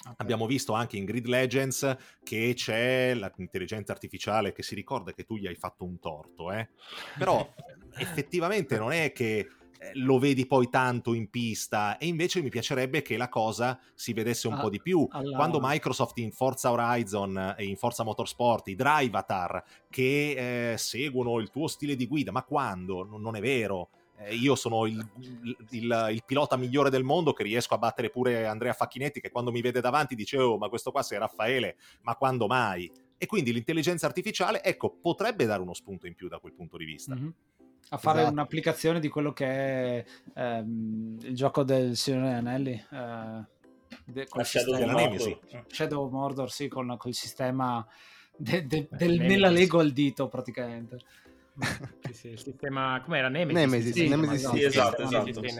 Okay. 0.00 0.14
Abbiamo 0.18 0.46
visto 0.46 0.74
anche 0.74 0.96
in 0.96 1.04
Grid 1.04 1.26
Legends 1.26 1.96
che 2.22 2.52
c'è 2.54 3.14
l'intelligenza 3.14 3.92
artificiale 3.92 4.52
che 4.52 4.62
si 4.62 4.74
ricorda 4.76 5.12
che 5.12 5.24
tu 5.24 5.36
gli 5.36 5.46
hai 5.46 5.56
fatto 5.56 5.84
un 5.84 5.98
torto, 5.98 6.52
eh? 6.52 6.68
però 7.18 7.46
effettivamente 7.98 8.78
non 8.78 8.92
è 8.92 9.12
che 9.12 9.48
eh, 9.80 9.90
lo 9.94 10.18
vedi 10.18 10.46
poi 10.46 10.68
tanto 10.70 11.14
in 11.14 11.30
pista 11.30 11.98
e 11.98 12.06
invece 12.06 12.42
mi 12.42 12.48
piacerebbe 12.48 13.02
che 13.02 13.16
la 13.16 13.28
cosa 13.28 13.78
si 13.94 14.12
vedesse 14.12 14.48
un 14.48 14.54
ah, 14.54 14.60
po' 14.60 14.70
di 14.70 14.80
più. 14.80 15.06
Alla... 15.10 15.36
Quando 15.36 15.58
Microsoft 15.60 16.18
in 16.18 16.32
Forza 16.32 16.70
Horizon 16.70 17.54
e 17.56 17.64
in 17.64 17.76
Forza 17.76 18.02
Motorsport, 18.02 18.68
i 18.68 18.74
Drivatar 18.74 19.62
che 19.88 20.72
eh, 20.72 20.78
seguono 20.78 21.38
il 21.38 21.50
tuo 21.50 21.66
stile 21.66 21.96
di 21.96 22.06
guida, 22.06 22.32
ma 22.32 22.42
quando? 22.42 23.04
non 23.04 23.36
è 23.36 23.40
vero 23.40 23.90
eh, 24.18 24.34
io 24.34 24.54
sono 24.54 24.86
il, 24.86 25.04
il, 25.70 26.08
il, 26.10 26.22
pilota 26.26 26.56
migliore 26.56 26.90
del 26.90 27.04
mondo 27.04 27.32
che 27.32 27.42
riesco 27.42 27.74
a 27.74 27.78
battere 27.78 28.10
pure 28.10 28.46
Andrea 28.46 28.72
Facchinetti 28.72 29.20
che 29.20 29.30
quando 29.30 29.50
mi 29.52 29.60
vede 29.60 29.80
davanti 29.80 30.14
dice 30.14 30.38
oh 30.38 30.58
ma 30.58 30.68
questo 30.68 30.90
qua 30.90 31.02
sei 31.02 31.18
Raffaele 31.18 31.76
ma 32.02 32.14
quando 32.16 32.46
mai 32.46 32.90
E 33.20 33.26
quindi 33.26 33.52
l'intelligenza 33.52 34.06
artificiale, 34.06 34.62
ecco, 34.62 34.90
potrebbe 35.02 35.44
dare 35.44 35.60
uno 35.60 35.74
spunto 35.74 36.06
in 36.06 36.14
più 36.14 36.28
da 36.28 36.38
quel 36.38 36.52
punto 36.52 36.76
di 36.76 36.84
vista. 36.84 37.14
Mhm. 37.16 37.34
A 37.90 37.96
fare 37.96 38.18
Esatto. 38.20 38.32
un'applicazione 38.34 39.00
di 39.00 39.08
quello 39.08 39.32
che 39.32 39.46
è 39.46 40.04
ehm, 40.36 41.18
il 41.22 41.34
gioco 41.34 41.64
del 41.64 41.96
Signore 41.96 42.26
degli 42.26 42.34
Anelli. 42.34 42.70
eh, 42.92 43.44
de- 44.04 44.28
col 44.28 44.40
La 44.40 44.44
Shadow 44.44 44.74
sistema-. 44.76 44.92
Mordor. 45.00 45.40
Shadow 45.66 46.04
of 46.04 46.10
Mordor, 46.12 46.50
sì, 46.52 46.68
con, 46.68 46.94
col 46.96 47.12
sistema 47.14 47.84
de- 48.36 48.66
de- 48.66 48.88
Eh, 48.88 48.96
del- 48.96 49.18
nella 49.20 49.48
Lego 49.48 49.80
al 49.80 49.90
dito 49.90 50.28
praticamente. 50.28 50.98
Sì, 52.00 52.12
sì, 52.14 52.28
il 52.28 52.38
sistema 52.38 53.00
com'era 53.04 53.28
Nemesis? 53.28 53.60
Nemesis, 53.60 53.94
si 53.94 54.06
chiama, 54.06 54.22
Nemesis, 54.24 54.48
Sì, 54.50 54.62
esatto, 54.64 55.06
Sì, 55.06 55.08
sì, 55.08 55.30
esatto. 55.30 55.48
sì. 55.48 55.58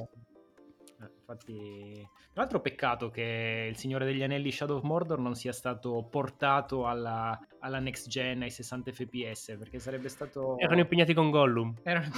Eh, 1.00 1.10
Infatti, 1.18 2.08
tra 2.32 2.42
l'altro 2.42 2.60
peccato 2.60 3.10
che 3.10 3.66
il 3.68 3.76
Signore 3.76 4.04
degli 4.06 4.22
Anelli 4.22 4.50
Shadow 4.50 4.78
of 4.78 4.82
Mordor 4.82 5.18
non 5.18 5.34
sia 5.34 5.52
stato 5.52 6.06
portato 6.10 6.86
alla, 6.86 7.38
alla 7.58 7.78
next 7.78 8.08
gen 8.08 8.42
ai 8.42 8.50
60 8.50 8.90
fps 8.92 9.56
perché 9.58 9.78
sarebbe 9.78 10.08
stato 10.08 10.58
Erano 10.58 10.80
impegnati 10.80 11.14
con 11.14 11.30
Gollum. 11.30 11.74
Erano- 11.82 12.10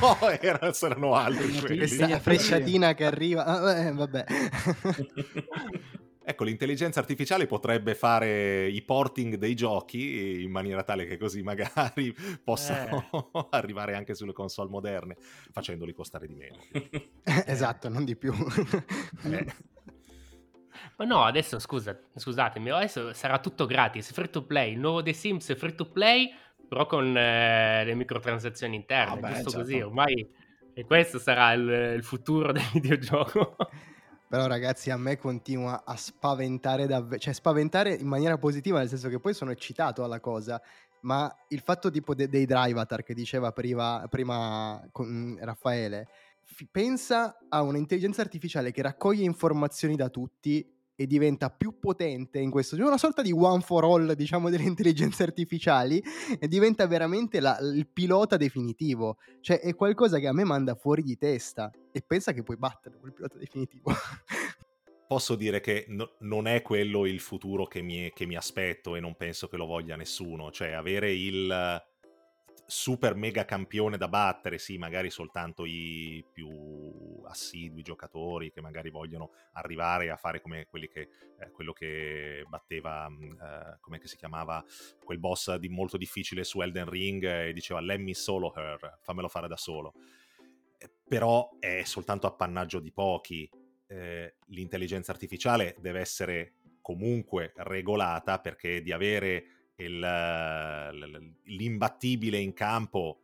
Oh, 0.00 0.30
erano, 0.30 0.72
erano 0.78 1.14
altri 1.14 1.52
Sì. 1.52 1.76
Questa 1.76 2.06
sì. 2.06 2.20
frecciatina 2.20 2.94
che 2.94 3.04
arriva. 3.04 3.44
ah, 3.44 3.78
eh, 3.78 3.92
vabbè. 3.92 4.24
Ecco, 6.28 6.42
l'intelligenza 6.42 6.98
artificiale 6.98 7.46
potrebbe 7.46 7.94
fare 7.94 8.66
i 8.66 8.82
porting 8.82 9.36
dei 9.36 9.54
giochi 9.54 10.42
in 10.42 10.50
maniera 10.50 10.82
tale 10.82 11.06
che 11.06 11.18
così 11.18 11.40
magari 11.40 12.12
possano 12.42 13.30
arrivare 13.50 13.94
anche 13.94 14.12
sulle 14.16 14.32
console 14.32 14.68
moderne, 14.68 15.16
facendoli 15.52 15.92
costare 15.92 16.26
di 16.26 16.34
meno. 16.34 16.56
esatto, 17.46 17.88
non 17.88 18.04
di 18.04 18.16
più. 18.16 18.34
Eh, 19.22 19.46
Ma 20.96 21.04
no, 21.04 21.22
adesso 21.22 21.60
scusa, 21.60 21.96
scusatemi, 22.16 22.70
adesso 22.70 23.12
sarà 23.12 23.38
tutto 23.38 23.64
gratis, 23.64 24.12
free 24.12 24.28
to 24.28 24.42
play. 24.44 24.72
Il 24.72 24.80
nuovo 24.80 25.04
The 25.04 25.12
Sims 25.12 25.48
è 25.50 25.54
free 25.54 25.76
to 25.76 25.92
play, 25.92 26.34
però 26.68 26.86
con 26.86 27.16
eh, 27.16 27.84
le 27.84 27.94
microtransazioni 27.94 28.74
interne, 28.74 29.20
Vabbè, 29.20 29.34
giusto 29.34 29.50
certo. 29.50 29.64
così. 29.64 29.80
Ormai 29.80 30.28
e 30.74 30.84
questo 30.84 31.20
sarà 31.20 31.52
il, 31.52 31.94
il 31.96 32.02
futuro 32.02 32.50
del 32.50 32.68
videogioco. 32.72 33.56
Però 34.28 34.46
ragazzi 34.46 34.90
a 34.90 34.96
me 34.96 35.16
continua 35.16 35.84
a 35.84 35.96
spaventare 35.96 36.86
davvero, 36.86 37.20
cioè 37.20 37.32
spaventare 37.32 37.94
in 37.94 38.08
maniera 38.08 38.36
positiva 38.38 38.78
nel 38.78 38.88
senso 38.88 39.08
che 39.08 39.20
poi 39.20 39.34
sono 39.34 39.52
eccitato 39.52 40.02
alla 40.02 40.18
cosa, 40.18 40.60
ma 41.02 41.32
il 41.48 41.60
fatto 41.60 41.90
tipo 41.90 42.14
de- 42.14 42.28
dei 42.28 42.44
drivatar 42.44 43.04
che 43.04 43.14
diceva 43.14 43.52
prima, 43.52 44.04
prima 44.10 44.82
Raffaele, 45.38 46.08
fi- 46.42 46.66
pensa 46.70 47.38
a 47.48 47.62
un'intelligenza 47.62 48.22
artificiale 48.22 48.72
che 48.72 48.82
raccoglie 48.82 49.22
informazioni 49.22 49.94
da 49.94 50.08
tutti 50.08 50.75
e 50.96 51.06
diventa 51.06 51.50
più 51.50 51.78
potente 51.78 52.38
in 52.38 52.50
questo, 52.50 52.74
una 52.76 52.98
sorta 52.98 53.22
di 53.22 53.30
one 53.30 53.60
for 53.60 53.84
all 53.84 54.12
diciamo 54.14 54.50
delle 54.50 54.64
intelligenze 54.64 55.22
artificiali 55.22 56.02
e 56.40 56.48
diventa 56.48 56.86
veramente 56.86 57.38
la- 57.38 57.58
il 57.60 57.86
pilota 57.86 58.36
definitivo, 58.36 59.18
cioè 59.40 59.60
è 59.60 59.74
qualcosa 59.74 60.18
che 60.18 60.26
a 60.26 60.32
me 60.32 60.44
manda 60.44 60.74
fuori 60.74 61.02
di 61.02 61.16
testa 61.16 61.70
e 61.92 62.02
pensa 62.04 62.32
che 62.32 62.42
puoi 62.42 62.56
battere 62.56 62.96
quel 62.98 63.12
pilota 63.12 63.36
definitivo. 63.36 63.92
posso 65.06 65.36
dire 65.36 65.60
che 65.60 65.84
no- 65.88 66.14
non 66.20 66.46
è 66.46 66.62
quello 66.62 67.06
il 67.06 67.20
futuro 67.20 67.66
che 67.66 67.80
mi, 67.80 68.10
che 68.12 68.26
mi 68.26 68.36
aspetto 68.36 68.96
e 68.96 69.00
non 69.00 69.14
penso 69.14 69.48
che 69.48 69.56
lo 69.56 69.66
voglia 69.66 69.96
nessuno, 69.96 70.50
cioè 70.50 70.72
avere 70.72 71.12
il 71.12 71.82
super 72.66 73.14
mega 73.14 73.44
campione 73.44 73.96
da 73.96 74.08
battere, 74.08 74.58
sì, 74.58 74.76
magari 74.76 75.10
soltanto 75.10 75.64
i 75.64 76.24
più 76.32 77.22
assidui 77.24 77.82
giocatori 77.82 78.50
che 78.50 78.60
magari 78.60 78.90
vogliono 78.90 79.30
arrivare 79.52 80.10
a 80.10 80.16
fare 80.16 80.40
come 80.40 80.66
quelli 80.66 80.88
che 80.88 81.08
eh, 81.38 81.50
quello 81.50 81.72
che 81.72 82.44
batteva 82.48 83.08
mh, 83.08 83.38
eh, 83.40 83.78
come 83.80 84.00
si 84.02 84.16
chiamava 84.16 84.64
quel 85.04 85.18
boss 85.18 85.54
di 85.56 85.68
molto 85.68 85.96
difficile 85.96 86.44
su 86.44 86.60
Elden 86.60 86.88
Ring 86.88 87.24
e 87.24 87.52
diceva 87.52 87.80
let 87.80 88.00
me 88.00 88.14
solo 88.14 88.52
her, 88.54 88.98
fammelo 89.00 89.28
fare 89.28 89.48
da 89.48 89.56
solo. 89.56 89.94
Eh, 90.78 90.90
Però 91.08 91.56
è 91.58 91.82
soltanto 91.84 92.26
appannaggio 92.26 92.80
di 92.80 92.92
pochi. 92.92 93.48
Eh, 93.88 94.34
l'intelligenza 94.46 95.12
artificiale 95.12 95.76
deve 95.78 96.00
essere 96.00 96.54
comunque 96.80 97.52
regolata 97.56 98.40
perché 98.40 98.82
di 98.82 98.92
avere 98.92 99.55
il, 99.76 101.30
l'imbattibile 101.44 102.38
in 102.38 102.52
campo 102.52 103.20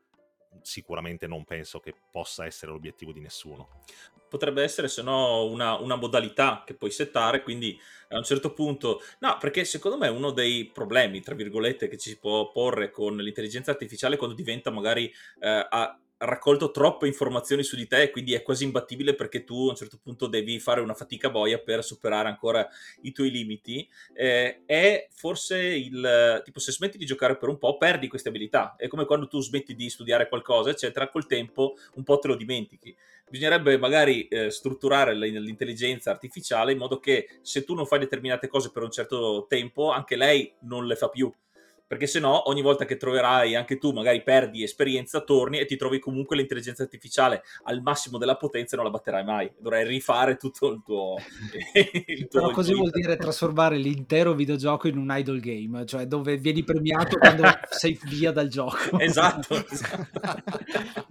sicuramente 0.62 1.26
non 1.26 1.44
penso 1.44 1.80
che 1.80 1.94
possa 2.10 2.44
essere 2.44 2.72
l'obiettivo 2.72 3.12
di 3.12 3.20
nessuno. 3.20 3.80
Potrebbe 4.28 4.62
essere, 4.62 4.88
se 4.88 5.02
no, 5.02 5.44
una, 5.44 5.76
una 5.78 5.96
modalità 5.96 6.62
che 6.64 6.74
puoi 6.74 6.90
settare, 6.90 7.42
quindi 7.42 7.78
a 8.08 8.16
un 8.16 8.24
certo 8.24 8.52
punto... 8.52 9.00
No, 9.18 9.36
perché 9.38 9.64
secondo 9.64 9.98
me 9.98 10.08
uno 10.08 10.30
dei 10.30 10.66
problemi, 10.66 11.20
tra 11.20 11.34
virgolette, 11.34 11.88
che 11.88 11.98
ci 11.98 12.10
si 12.10 12.18
può 12.18 12.50
porre 12.50 12.90
con 12.90 13.16
l'intelligenza 13.16 13.70
artificiale 13.70 14.16
quando 14.16 14.34
diventa 14.34 14.70
magari... 14.70 15.12
eh, 15.40 15.66
ha 15.68 15.96
raccolto 16.24 16.70
troppe 16.70 17.06
informazioni 17.06 17.62
su 17.62 17.76
di 17.76 17.86
te 17.86 18.10
quindi 18.10 18.34
è 18.34 18.42
quasi 18.42 18.64
imbattibile 18.64 19.14
perché 19.14 19.44
tu 19.44 19.66
a 19.66 19.70
un 19.70 19.76
certo 19.76 19.98
punto 20.02 20.26
devi 20.26 20.58
fare 20.60 20.80
una 20.80 20.94
fatica 20.94 21.30
boia 21.30 21.58
per 21.58 21.82
superare 21.82 22.28
ancora 22.28 22.66
i 23.02 23.12
tuoi 23.12 23.30
limiti. 23.30 23.88
Eh, 24.14 24.62
è 24.64 25.08
forse 25.12 25.58
il 25.58 26.40
tipo 26.44 26.60
se 26.60 26.72
smetti 26.72 26.98
di 26.98 27.06
giocare 27.06 27.36
per 27.36 27.48
un 27.48 27.58
po' 27.58 27.76
perdi 27.76 28.08
queste 28.08 28.28
abilità. 28.28 28.76
È 28.76 28.86
come 28.86 29.04
quando 29.04 29.26
tu 29.26 29.40
smetti 29.40 29.74
di 29.74 29.90
studiare 29.90 30.28
qualcosa 30.28 30.70
eccetera 30.70 31.08
col 31.08 31.26
tempo 31.26 31.74
un 31.94 32.04
po' 32.04 32.18
te 32.18 32.28
lo 32.28 32.36
dimentichi. 32.36 32.94
Bisognerebbe 33.28 33.78
magari 33.78 34.28
eh, 34.28 34.50
strutturare 34.50 35.14
l'intelligenza 35.14 36.10
artificiale 36.10 36.72
in 36.72 36.78
modo 36.78 36.98
che 36.98 37.38
se 37.40 37.64
tu 37.64 37.74
non 37.74 37.86
fai 37.86 37.98
determinate 37.98 38.46
cose 38.46 38.70
per 38.70 38.82
un 38.82 38.90
certo 38.90 39.46
tempo 39.48 39.90
anche 39.90 40.16
lei 40.16 40.52
non 40.60 40.86
le 40.86 40.96
fa 40.96 41.08
più 41.08 41.32
perché 41.92 42.06
se 42.06 42.20
no 42.20 42.48
ogni 42.48 42.62
volta 42.62 42.86
che 42.86 42.96
troverai 42.96 43.54
anche 43.54 43.76
tu 43.76 43.92
magari 43.92 44.22
perdi 44.22 44.62
esperienza 44.62 45.20
torni 45.20 45.58
e 45.58 45.66
ti 45.66 45.76
trovi 45.76 45.98
comunque 45.98 46.36
l'intelligenza 46.36 46.84
artificiale 46.84 47.42
al 47.64 47.82
massimo 47.82 48.16
della 48.16 48.38
potenza 48.38 48.72
e 48.72 48.76
non 48.76 48.86
la 48.86 48.92
batterai 48.92 49.22
mai 49.22 49.52
dovrai 49.58 49.86
rifare 49.86 50.36
tutto 50.36 50.70
il 50.70 50.80
tuo, 50.82 51.16
il 52.06 52.28
tuo 52.28 52.40
Però 52.40 52.50
così 52.50 52.70
tuo 52.70 52.80
vuol 52.80 52.92
dire 52.92 53.18
trasformare 53.18 53.76
l'intero 53.76 54.32
videogioco 54.32 54.88
in 54.88 54.96
un 54.96 55.08
idle 55.10 55.38
game, 55.40 55.84
cioè 55.84 56.06
dove 56.06 56.38
vieni 56.38 56.64
premiato 56.64 57.18
quando 57.18 57.44
sei 57.68 58.00
via 58.04 58.32
dal 58.32 58.48
gioco. 58.48 58.98
esatto, 58.98 59.62
esatto. 59.62 60.58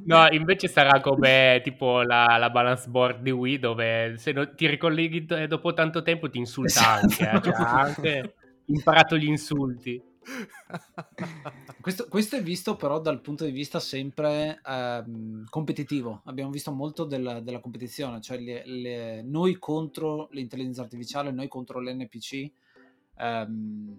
No, 0.05 0.27
invece 0.31 0.67
sarà 0.67 0.99
come 0.99 1.61
tipo 1.63 2.01
la, 2.01 2.37
la 2.39 2.49
balance 2.49 2.89
board 2.89 3.21
di 3.21 3.29
Wii 3.29 3.59
dove 3.59 4.15
se 4.17 4.31
non 4.31 4.51
ti 4.55 4.65
ricolleghi 4.65 5.25
do- 5.25 5.45
dopo 5.45 5.75
tanto 5.75 6.01
tempo 6.01 6.27
ti 6.27 6.39
insulta 6.39 6.99
Esatto. 7.05 7.23
anche, 7.23 7.29
eh, 7.29 7.41
cioè, 7.43 7.53
ha 7.53 7.81
anche 7.81 8.33
imparato 8.65 9.15
gli 9.15 9.27
insulti. 9.27 10.09
Questo, 11.81 12.07
questo 12.07 12.35
è 12.35 12.43
visto 12.43 12.75
però 12.75 12.99
dal 12.99 13.21
punto 13.21 13.43
di 13.43 13.51
vista 13.51 13.79
sempre 13.79 14.61
ehm, 14.63 15.45
competitivo. 15.49 16.21
Abbiamo 16.25 16.51
visto 16.51 16.71
molto 16.71 17.05
della, 17.05 17.39
della 17.39 17.59
competizione, 17.59 18.21
cioè 18.21 18.37
le- 18.37 18.65
le- 18.65 19.21
noi 19.23 19.57
contro 19.57 20.27
l'intelligenza 20.31 20.83
artificiale, 20.83 21.31
noi 21.31 21.47
contro 21.47 21.79
l'NPC, 21.79 22.51
ehm, 23.17 23.97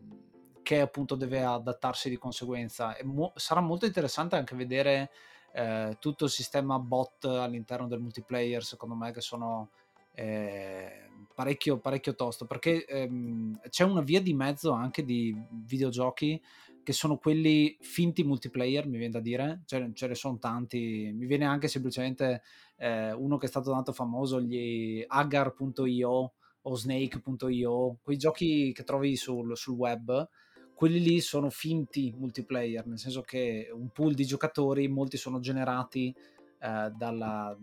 che 0.62 0.80
appunto 0.80 1.16
deve 1.16 1.42
adattarsi 1.42 2.08
di 2.08 2.16
conseguenza. 2.16 2.96
Mo- 3.02 3.32
sarà 3.34 3.60
molto 3.60 3.86
interessante 3.86 4.36
anche 4.36 4.54
vedere 4.54 5.10
eh, 5.54 5.96
tutto 5.98 6.24
il 6.24 6.30
sistema 6.30 6.78
bot 6.78 7.24
all'interno 7.24 7.88
del 7.88 8.00
multiplayer, 8.00 8.62
secondo 8.64 8.94
me, 8.94 9.10
che 9.12 9.20
sono 9.20 9.70
eh, 10.14 11.08
parecchio, 11.34 11.78
parecchio 11.78 12.14
tosto, 12.14 12.46
perché 12.46 12.84
ehm, 12.84 13.60
c'è 13.68 13.84
una 13.84 14.00
via 14.00 14.20
di 14.20 14.34
mezzo 14.34 14.72
anche 14.72 15.04
di 15.04 15.34
videogiochi 15.50 16.40
che 16.82 16.92
sono 16.92 17.16
quelli 17.16 17.76
finti 17.80 18.24
multiplayer, 18.24 18.86
mi 18.86 18.98
viene 18.98 19.12
da 19.12 19.20
dire, 19.20 19.62
ce, 19.66 19.90
ce 19.94 20.06
ne 20.08 20.14
sono 20.14 20.38
tanti, 20.38 21.12
mi 21.14 21.26
viene 21.26 21.44
anche 21.44 21.68
semplicemente 21.68 22.42
eh, 22.76 23.12
uno 23.12 23.38
che 23.38 23.46
è 23.46 23.48
stato 23.48 23.70
dato 23.70 23.92
famoso, 23.92 24.40
gli 24.40 25.04
agar.io 25.06 26.32
o 26.64 26.74
snake.io, 26.74 27.98
quei 28.02 28.16
giochi 28.16 28.72
che 28.72 28.84
trovi 28.84 29.16
sul, 29.16 29.56
sul 29.56 29.76
web, 29.76 30.28
quelli 30.74 31.00
lì 31.00 31.20
sono 31.20 31.50
finti 31.50 32.12
multiplayer, 32.16 32.86
nel 32.86 32.98
senso 32.98 33.22
che 33.22 33.68
un 33.72 33.90
pool 33.90 34.14
di 34.14 34.24
giocatori, 34.24 34.88
molti 34.88 35.16
sono 35.16 35.38
generati 35.38 36.14
eh, 36.58 36.92
dalla, 36.96 37.56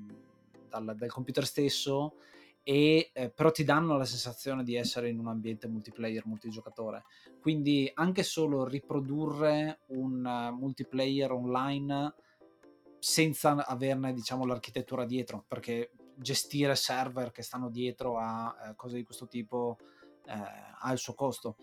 dal, 0.70 0.96
dal 0.96 1.10
computer 1.10 1.46
stesso 1.46 2.16
e 2.64 3.12
eh, 3.14 3.30
però 3.32 3.52
ti 3.52 3.64
danno 3.64 3.98
la 3.98 4.06
sensazione 4.06 4.64
di 4.64 4.76
essere 4.76 5.10
in 5.10 5.20
un 5.20 5.28
ambiente 5.28 5.68
multiplayer 5.68 6.26
multigiocatore. 6.26 7.04
Quindi 7.40 7.90
anche 7.94 8.24
solo 8.24 8.66
riprodurre 8.66 9.82
un 9.88 10.24
uh, 10.26 10.56
multiplayer 10.56 11.32
online 11.32 12.14
senza 13.00 13.66
averne 13.66 14.14
diciamo 14.14 14.46
l'architettura 14.46 15.06
dietro 15.06 15.46
perché 15.48 15.92
gestire 16.16 16.76
server 16.76 17.32
che 17.32 17.42
stanno 17.42 17.70
dietro 17.70 18.18
a 18.18 18.54
eh, 18.54 18.76
cose 18.76 18.98
di 18.98 19.04
questo 19.04 19.28
tipo 19.28 19.78
eh, 20.26 20.34
ha 20.80 20.92
il 20.92 20.98
suo 20.98 21.14
costo. 21.14 21.56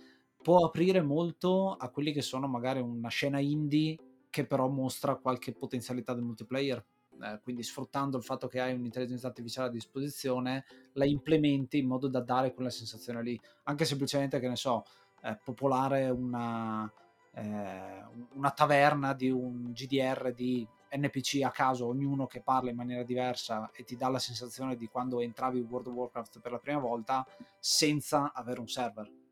Può 0.42 0.64
aprire 0.64 1.02
molto 1.02 1.72
a 1.72 1.90
quelli 1.90 2.12
che 2.12 2.22
sono 2.22 2.46
magari 2.46 2.80
una 2.80 3.09
scena 3.09 3.38
indie 3.38 3.98
che 4.30 4.46
però 4.46 4.68
mostra 4.68 5.16
qualche 5.16 5.52
potenzialità 5.52 6.14
del 6.14 6.24
multiplayer 6.24 6.85
eh, 7.22 7.40
quindi 7.42 7.62
sfruttando 7.62 8.16
il 8.16 8.22
fatto 8.22 8.46
che 8.48 8.61
hai 8.61 8.74
un'intelligenza 8.74 9.26
artificiale 9.26 9.68
a 9.68 9.72
disposizione 9.72 10.64
la 10.94 11.05
implementi 11.05 11.79
in 11.79 11.87
modo 11.87 12.09
da 12.09 12.20
dare 12.20 12.52
quella 12.55 12.70
sensazione 12.70 13.22
lì 13.22 13.40
anche 13.64 13.85
semplicemente 13.85 14.38
che 14.38 14.48
ne 14.48 14.57
so 14.57 14.85
eh, 15.22 15.38
popolare 15.42 16.09
una, 16.09 16.90
eh, 17.33 18.05
una 18.35 18.50
taverna 18.50 19.12
di 19.12 19.31
un 19.31 19.72
GDR 19.72 20.33
di 20.33 20.66
NPC 20.96 21.42
a 21.42 21.50
caso, 21.50 21.87
ognuno 21.87 22.26
che 22.26 22.40
parla 22.40 22.70
in 22.70 22.76
maniera 22.76 23.02
diversa 23.02 23.70
e 23.72 23.85
ti 23.85 23.96
dà 23.96 24.09
la 24.09 24.18
sensazione 24.18 24.76
di 24.76 24.87
quando 24.87 25.20
entravi 25.20 25.59
in 25.59 25.66
World 25.68 25.88
of 25.88 25.94
Warcraft 25.94 26.40
per 26.40 26.52
la 26.52 26.59
prima 26.59 26.79
volta 26.79 27.26
senza 27.59 28.33
avere 28.33 28.61
un 28.61 28.68
server. 28.68 29.25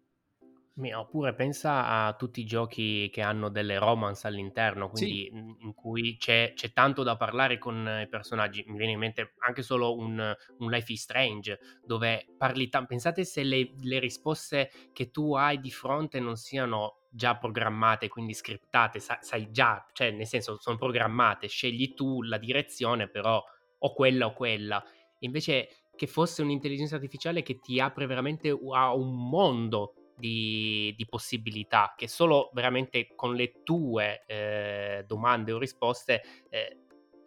Oppure 0.76 1.34
pensa 1.34 1.86
a 1.86 2.14
tutti 2.14 2.40
i 2.40 2.44
giochi 2.44 3.08
che 3.12 3.22
hanno 3.22 3.48
delle 3.48 3.78
romance 3.78 4.26
all'interno, 4.26 4.90
quindi 4.90 5.30
sì. 5.30 5.64
in 5.64 5.72
cui 5.72 6.16
c'è, 6.16 6.52
c'è, 6.54 6.72
tanto 6.72 7.04
da 7.04 7.16
parlare 7.16 7.58
con 7.58 8.00
i 8.02 8.08
personaggi. 8.08 8.64
Mi 8.66 8.76
viene 8.76 8.92
in 8.92 8.98
mente 8.98 9.34
anche 9.46 9.62
solo 9.62 9.96
un, 9.96 10.34
un 10.58 10.70
Life 10.70 10.92
is 10.92 11.02
Strange, 11.02 11.58
dove 11.84 12.26
parli 12.36 12.68
tanto. 12.68 12.88
Pensate 12.88 13.24
se 13.24 13.44
le, 13.44 13.70
le 13.82 14.00
risposte 14.00 14.70
che 14.92 15.10
tu 15.12 15.34
hai 15.34 15.60
di 15.60 15.70
fronte 15.70 16.18
non 16.18 16.34
siano 16.36 17.02
già 17.08 17.36
programmate, 17.36 18.08
quindi 18.08 18.34
scriptate, 18.34 18.98
sa- 18.98 19.18
sai 19.20 19.52
già, 19.52 19.86
cioè 19.92 20.10
nel 20.10 20.26
senso 20.26 20.58
sono 20.58 20.76
programmate, 20.76 21.46
scegli 21.46 21.94
tu 21.94 22.20
la 22.22 22.38
direzione, 22.38 23.08
però 23.08 23.40
o 23.78 23.94
quella 23.94 24.26
o 24.26 24.32
quella. 24.32 24.82
Invece 25.20 25.68
che 25.94 26.08
fosse 26.08 26.42
un'intelligenza 26.42 26.96
artificiale 26.96 27.42
che 27.42 27.60
ti 27.60 27.78
apre 27.78 28.06
veramente 28.06 28.48
a 28.72 28.92
un 28.92 29.28
mondo 29.28 29.94
di, 30.16 30.94
di 30.96 31.06
possibilità 31.06 31.94
che 31.96 32.08
solo 32.08 32.50
veramente 32.52 33.08
con 33.14 33.34
le 33.34 33.62
tue 33.62 34.24
eh, 34.26 35.04
domande 35.06 35.52
o 35.52 35.58
risposte 35.58 36.22
eh, 36.48 36.78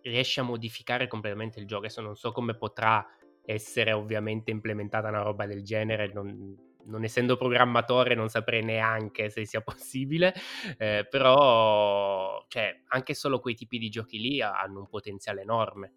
riesci 0.02 0.40
a 0.40 0.44
modificare 0.44 1.08
completamente 1.08 1.60
il 1.60 1.68
gioco. 1.68 1.86
Adesso 1.86 2.02
non 2.02 2.16
so 2.16 2.32
come 2.32 2.56
potrà 2.56 3.06
essere 3.46 3.92
ovviamente 3.92 4.52
implementata 4.52 5.08
una 5.10 5.22
roba 5.22 5.46
del 5.46 5.64
genere, 5.64 6.12
non, 6.14 6.56
non 6.86 7.04
essendo 7.04 7.38
programmatore 7.38 8.16
non 8.16 8.30
saprei 8.30 8.64
neanche 8.64 9.30
se 9.30 9.46
sia 9.46 9.62
possibile, 9.64 10.34
eh, 10.78 11.06
però 11.10 12.44
cioè, 12.48 12.82
anche 12.88 13.14
solo 13.14 13.40
quei 13.40 13.56
tipi 13.56 13.78
di 13.78 13.90
giochi 13.90 14.20
lì 14.20 14.42
hanno 14.42 14.80
un 14.80 14.88
potenziale 14.88 15.42
enorme. 15.42 15.94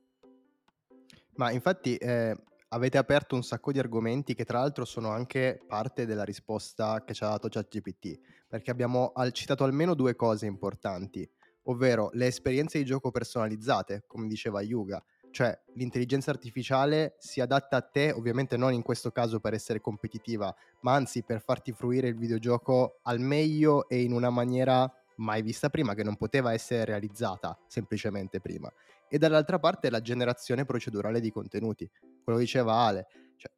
Ma 1.35 1.51
infatti 1.51 1.97
eh, 1.97 2.37
avete 2.73 2.99
aperto 2.99 3.35
un 3.35 3.43
sacco 3.43 3.73
di 3.73 3.79
argomenti 3.79 4.35
che 4.35 4.45
tra 4.45 4.61
l'altro 4.61 4.85
sono 4.85 5.11
anche 5.11 5.61
parte 5.67 6.07
della 6.07 6.25
risposta 6.25 7.03
che 7.05 7.15
ci 7.15 7.25
ha 7.25 7.29
dato 7.29 7.49
ChatGPT, 7.49 8.21
perché 8.49 8.71
abbiamo 8.71 9.13
citato 9.33 9.65
almeno 9.65 9.95
due 9.95 10.15
cose 10.15 10.47
importanti, 10.47 11.29
ovvero 11.65 12.11
le 12.13 12.27
esperienze 12.27 12.79
di 12.79 12.85
gioco 12.85 13.11
personalizzate, 13.11 14.05
come 14.07 14.29
diceva 14.29 14.61
Yuga, 14.61 15.03
cioè 15.33 15.57
l'intelligenza 15.75 16.31
artificiale 16.31 17.17
si 17.19 17.41
adatta 17.41 17.77
a 17.77 17.83
te, 17.83 18.13
ovviamente 18.13 18.57
non 18.57 18.73
in 18.73 18.83
questo 18.83 19.11
caso 19.11 19.41
per 19.41 19.55
essere 19.55 19.81
competitiva, 19.81 20.55
ma 20.81 20.95
anzi 20.95 21.23
per 21.23 21.41
farti 21.41 21.73
fruire 21.73 22.09
il 22.09 22.17
videogioco 22.17 23.01
al 23.03 23.21
meglio 23.21 23.89
e 23.89 24.03
in 24.03 24.13
una 24.13 24.31
maniera 24.31 24.93
mai 25.21 25.43
vista 25.43 25.69
prima, 25.69 25.95
che 25.95 26.03
non 26.03 26.17
poteva 26.17 26.53
essere 26.53 26.85
realizzata 26.85 27.59
semplicemente 27.67 28.41
prima. 28.41 28.73
E 29.09 29.19
dall'altra 29.19 29.59
parte 29.59 29.91
la 29.91 30.01
generazione 30.01 30.65
procedurale 30.65 31.21
di 31.21 31.31
contenuti, 31.31 31.89
quello 32.23 32.39
che 32.39 32.45
diceva 32.45 32.75
Ale, 32.75 33.07
cioè 33.37 33.53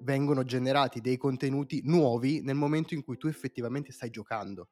vengono 0.00 0.44
generati 0.44 1.00
dei 1.00 1.16
contenuti 1.16 1.82
nuovi 1.84 2.40
nel 2.42 2.56
momento 2.56 2.94
in 2.94 3.02
cui 3.02 3.16
tu 3.16 3.26
effettivamente 3.26 3.92
stai 3.92 4.10
giocando, 4.10 4.68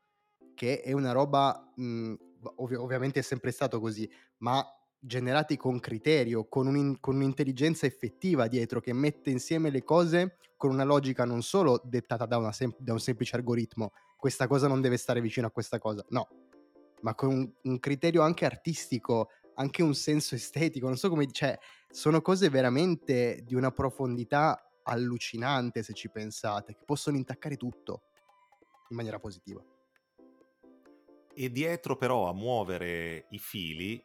che 0.55 0.81
è 0.81 0.93
una 0.93 1.13
roba, 1.13 1.73
mh, 1.75 2.15
ov- 2.57 2.77
ovviamente 2.77 3.21
è 3.21 3.23
sempre 3.23 3.51
stato 3.51 3.81
così, 3.81 4.09
ma 4.39 4.65
generati 4.99 5.57
con 5.57 5.81
criterio, 5.81 6.47
con, 6.49 6.67
un, 6.67 6.99
con, 7.01 7.17
un'intelligenza 7.17 7.87
effettiva 7.87 8.47
dietro 8.47 8.81
che 8.81 8.93
mette 8.93 9.31
insieme 9.31 9.71
le 9.71 9.83
cose 9.83 10.37
con 10.57 10.71
una 10.71 10.85
logica 10.85 11.25
non 11.25 11.43
solo 11.43 11.81
dettata 11.85 12.25
da, 12.25 12.53
sem- 12.53 12.77
da 12.79 12.93
un 12.93 13.01
semplice 13.01 13.35
algoritmo, 13.35 13.91
questa 14.23 14.47
cosa 14.47 14.69
non 14.69 14.81
deve 14.81 14.99
stare 14.99 15.21
vicino 15.21 15.49
a 15.49 15.51
questa 15.51 15.81
cosa, 15.81 16.07
no, 16.11 16.29
ma 17.01 17.13
con 17.17 17.29
un, 17.31 17.53
un 17.63 17.81
criterio 17.81 18.23
anche 18.23 18.45
artistico, 18.45 19.31
anche 19.55 19.83
un 19.83 19.97
senso 19.97 20.37
estetico, 20.37 20.87
non 20.87 20.97
so 20.97 21.09
come, 21.09 21.29
cioè, 21.33 21.59
sono 21.91 22.23
cose 22.23 22.49
veramente 22.49 23.43
di 23.43 23.57
una 23.57 23.73
profondità 23.73 24.79
allucinante 24.85 25.83
se 25.83 25.93
ci 25.93 26.09
pensate, 26.09 26.77
che 26.77 26.85
possono 26.85 27.17
intaccare 27.17 27.57
tutto 27.57 28.03
in 28.91 28.97
maniera 28.97 29.19
positiva. 29.19 29.61
E 31.35 31.51
dietro 31.51 31.97
però 31.97 32.29
a 32.29 32.33
muovere 32.33 33.27
i 33.31 33.41
fili 33.41 34.01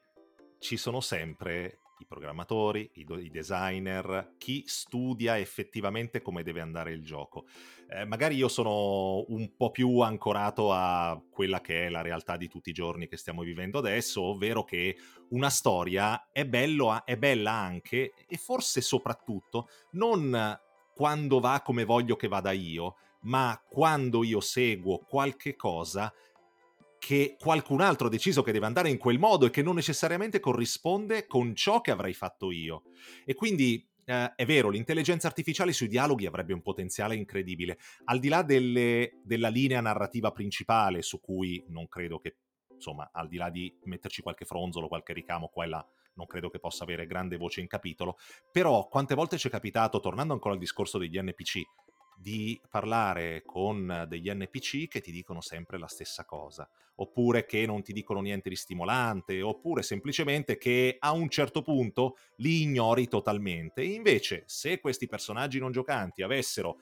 ci 0.58 0.78
sono 0.78 1.00
sempre 1.00 1.82
i 2.00 2.06
programmatori, 2.06 2.90
i, 2.96 3.06
i, 3.22 3.30
designer, 3.30 4.34
chi 4.38 4.64
studia 4.66 5.38
effettivamente 5.38 6.22
come 6.22 6.44
deve 6.44 6.62
andare 6.62 6.92
il 6.92 7.04
gioco. 7.04 7.46
Eh, 7.90 8.06
magari 8.06 8.36
io 8.36 8.48
sono 8.48 9.26
un 9.30 9.56
po' 9.56 9.72
più 9.72 10.00
ancorato 10.00 10.72
a 10.72 11.22
quella 11.30 11.62
che 11.62 11.86
è 11.86 11.90
la 11.90 12.02
realtà 12.02 12.38
di 12.38 12.48
tutti 12.48 12.70
i 12.70 12.74
giorni 12.74 13.08
che 13.08 13.18
stiamo 13.18 13.42
vivendo 13.42 13.80
adesso, 13.80 14.22
ovvero 14.22 14.64
che 14.64 14.98
una 15.30 15.50
storia 15.50 16.30
è, 16.32 16.46
bello, 16.46 17.06
è 17.06 17.18
bella 17.18 17.52
anche 17.52 18.14
e 18.28 18.38
forse 18.38 18.82
soprattutto 18.82 19.70
non 19.92 20.60
quando 20.94 21.40
va 21.40 21.62
come 21.64 21.86
voglio 21.86 22.16
che 22.16 22.28
vada 22.28 22.52
io, 22.52 22.96
ma 23.22 23.62
quando 23.68 24.24
io 24.24 24.40
seguo 24.40 25.00
qualche 25.00 25.56
cosa 25.56 26.12
che 27.08 27.38
qualcun 27.40 27.80
altro 27.80 28.08
ha 28.08 28.10
deciso 28.10 28.44
che 28.44 28.52
deve 28.52 28.66
andare 28.66 28.90
in 28.90 28.98
quel 28.98 29.18
modo 29.18 29.46
e 29.46 29.50
che 29.50 29.62
non 29.62 29.76
necessariamente 29.76 30.42
corrisponde 30.42 31.26
con 31.26 31.56
ciò 31.56 31.80
che 31.80 31.92
avrei 31.92 32.14
fatto 32.14 32.52
io. 32.52 32.84
E 33.24 33.34
quindi 33.34 33.90
eh, 34.04 34.36
è 34.36 34.46
vero, 34.46 34.68
l'intelligenza 34.68 35.26
artificiale 35.26 35.72
sui 35.72 35.88
dialoghi 35.88 36.26
avrebbe 36.26 36.52
un 36.52 36.62
potenziale 36.62 37.16
incredibile. 37.16 37.78
Al 38.04 38.20
di 38.20 38.28
là 38.28 38.42
delle, 38.42 39.22
della 39.24 39.48
linea 39.48 39.80
narrativa 39.80 40.34
principale, 40.34 41.02
su 41.02 41.22
cui 41.22 41.64
non 41.70 41.88
credo 41.88 42.20
che, 42.20 42.40
insomma, 42.74 43.10
al 43.14 43.30
di 43.30 43.38
là 43.38 43.50
di 43.50 43.74
metterci 43.86 44.22
qualche 44.22 44.44
fronzolo, 44.44 44.90
qualche 44.90 45.14
ricamo 45.14 45.48
qua 45.48 45.64
e 45.64 45.68
là, 45.70 45.88
non 46.16 46.26
credo 46.26 46.50
che 46.50 46.60
possa 46.60 46.84
avere 46.84 47.08
grande 47.08 47.38
voce 47.38 47.62
in 47.62 47.68
capitolo. 47.68 48.18
Però 48.52 48.90
quante 48.90 49.16
volte 49.16 49.38
ci 49.38 49.48
è 49.48 49.50
capitato, 49.50 50.02
tornando 50.02 50.34
ancora 50.34 50.56
al 50.56 50.60
discorso 50.60 50.98
degli 50.98 51.18
NPC, 51.18 51.62
di 52.20 52.60
parlare 52.70 53.44
con 53.46 54.06
degli 54.08 54.30
NPC 54.30 54.88
che 54.88 55.02
ti 55.02 55.12
dicono 55.12 55.40
sempre 55.40 55.78
la 55.78 55.88
stessa 55.88 56.26
cosa, 56.26 56.68
oppure 56.96 57.46
che 57.46 57.66
non 57.66 57.84
ti 57.84 57.94
dicono 57.94 58.22
niente 58.22 58.50
di 58.50 58.56
stimolante, 58.56 59.42
oppure 59.42 59.84
semplicemente 59.84 60.58
che 60.58 60.98
a 61.00 61.12
un 61.12 61.30
certo 61.30 61.62
punto 61.62 62.18
li 62.38 62.64
ignori 62.64 63.08
totalmente. 63.08 63.84
Invece, 63.84 64.44
se 64.48 64.80
questi 64.80 65.08
personaggi 65.08 65.60
non 65.60 65.72
giocanti 65.72 66.24
avessero 66.24 66.80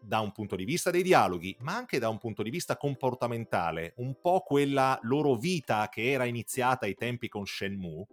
da 0.00 0.20
un 0.20 0.32
punto 0.32 0.56
di 0.56 0.64
vista 0.64 0.90
dei 0.90 1.02
dialoghi, 1.02 1.56
ma 1.60 1.76
anche 1.76 1.98
da 1.98 2.08
un 2.08 2.18
punto 2.18 2.42
di 2.42 2.50
vista 2.50 2.76
comportamentale, 2.76 3.92
un 3.96 4.18
po' 4.20 4.40
quella 4.40 4.98
loro 5.02 5.34
vita 5.34 5.88
che 5.90 6.10
era 6.10 6.24
iniziata 6.24 6.86
ai 6.86 6.94
tempi 6.94 7.28
con 7.28 7.44
Shenmue, 7.44 8.06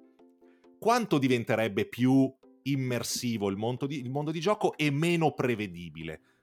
quanto 0.77 1.17
diventerebbe 1.17 1.88
più 1.88 2.31
immersivo 2.63 3.49
il 3.49 3.55
mondo 3.55 3.85
di, 3.85 3.99
il 3.99 4.09
mondo 4.09 4.31
di 4.31 4.39
gioco 4.39 4.75
e 4.75 4.91
meno 4.91 5.31
prevedibile? 5.31 6.35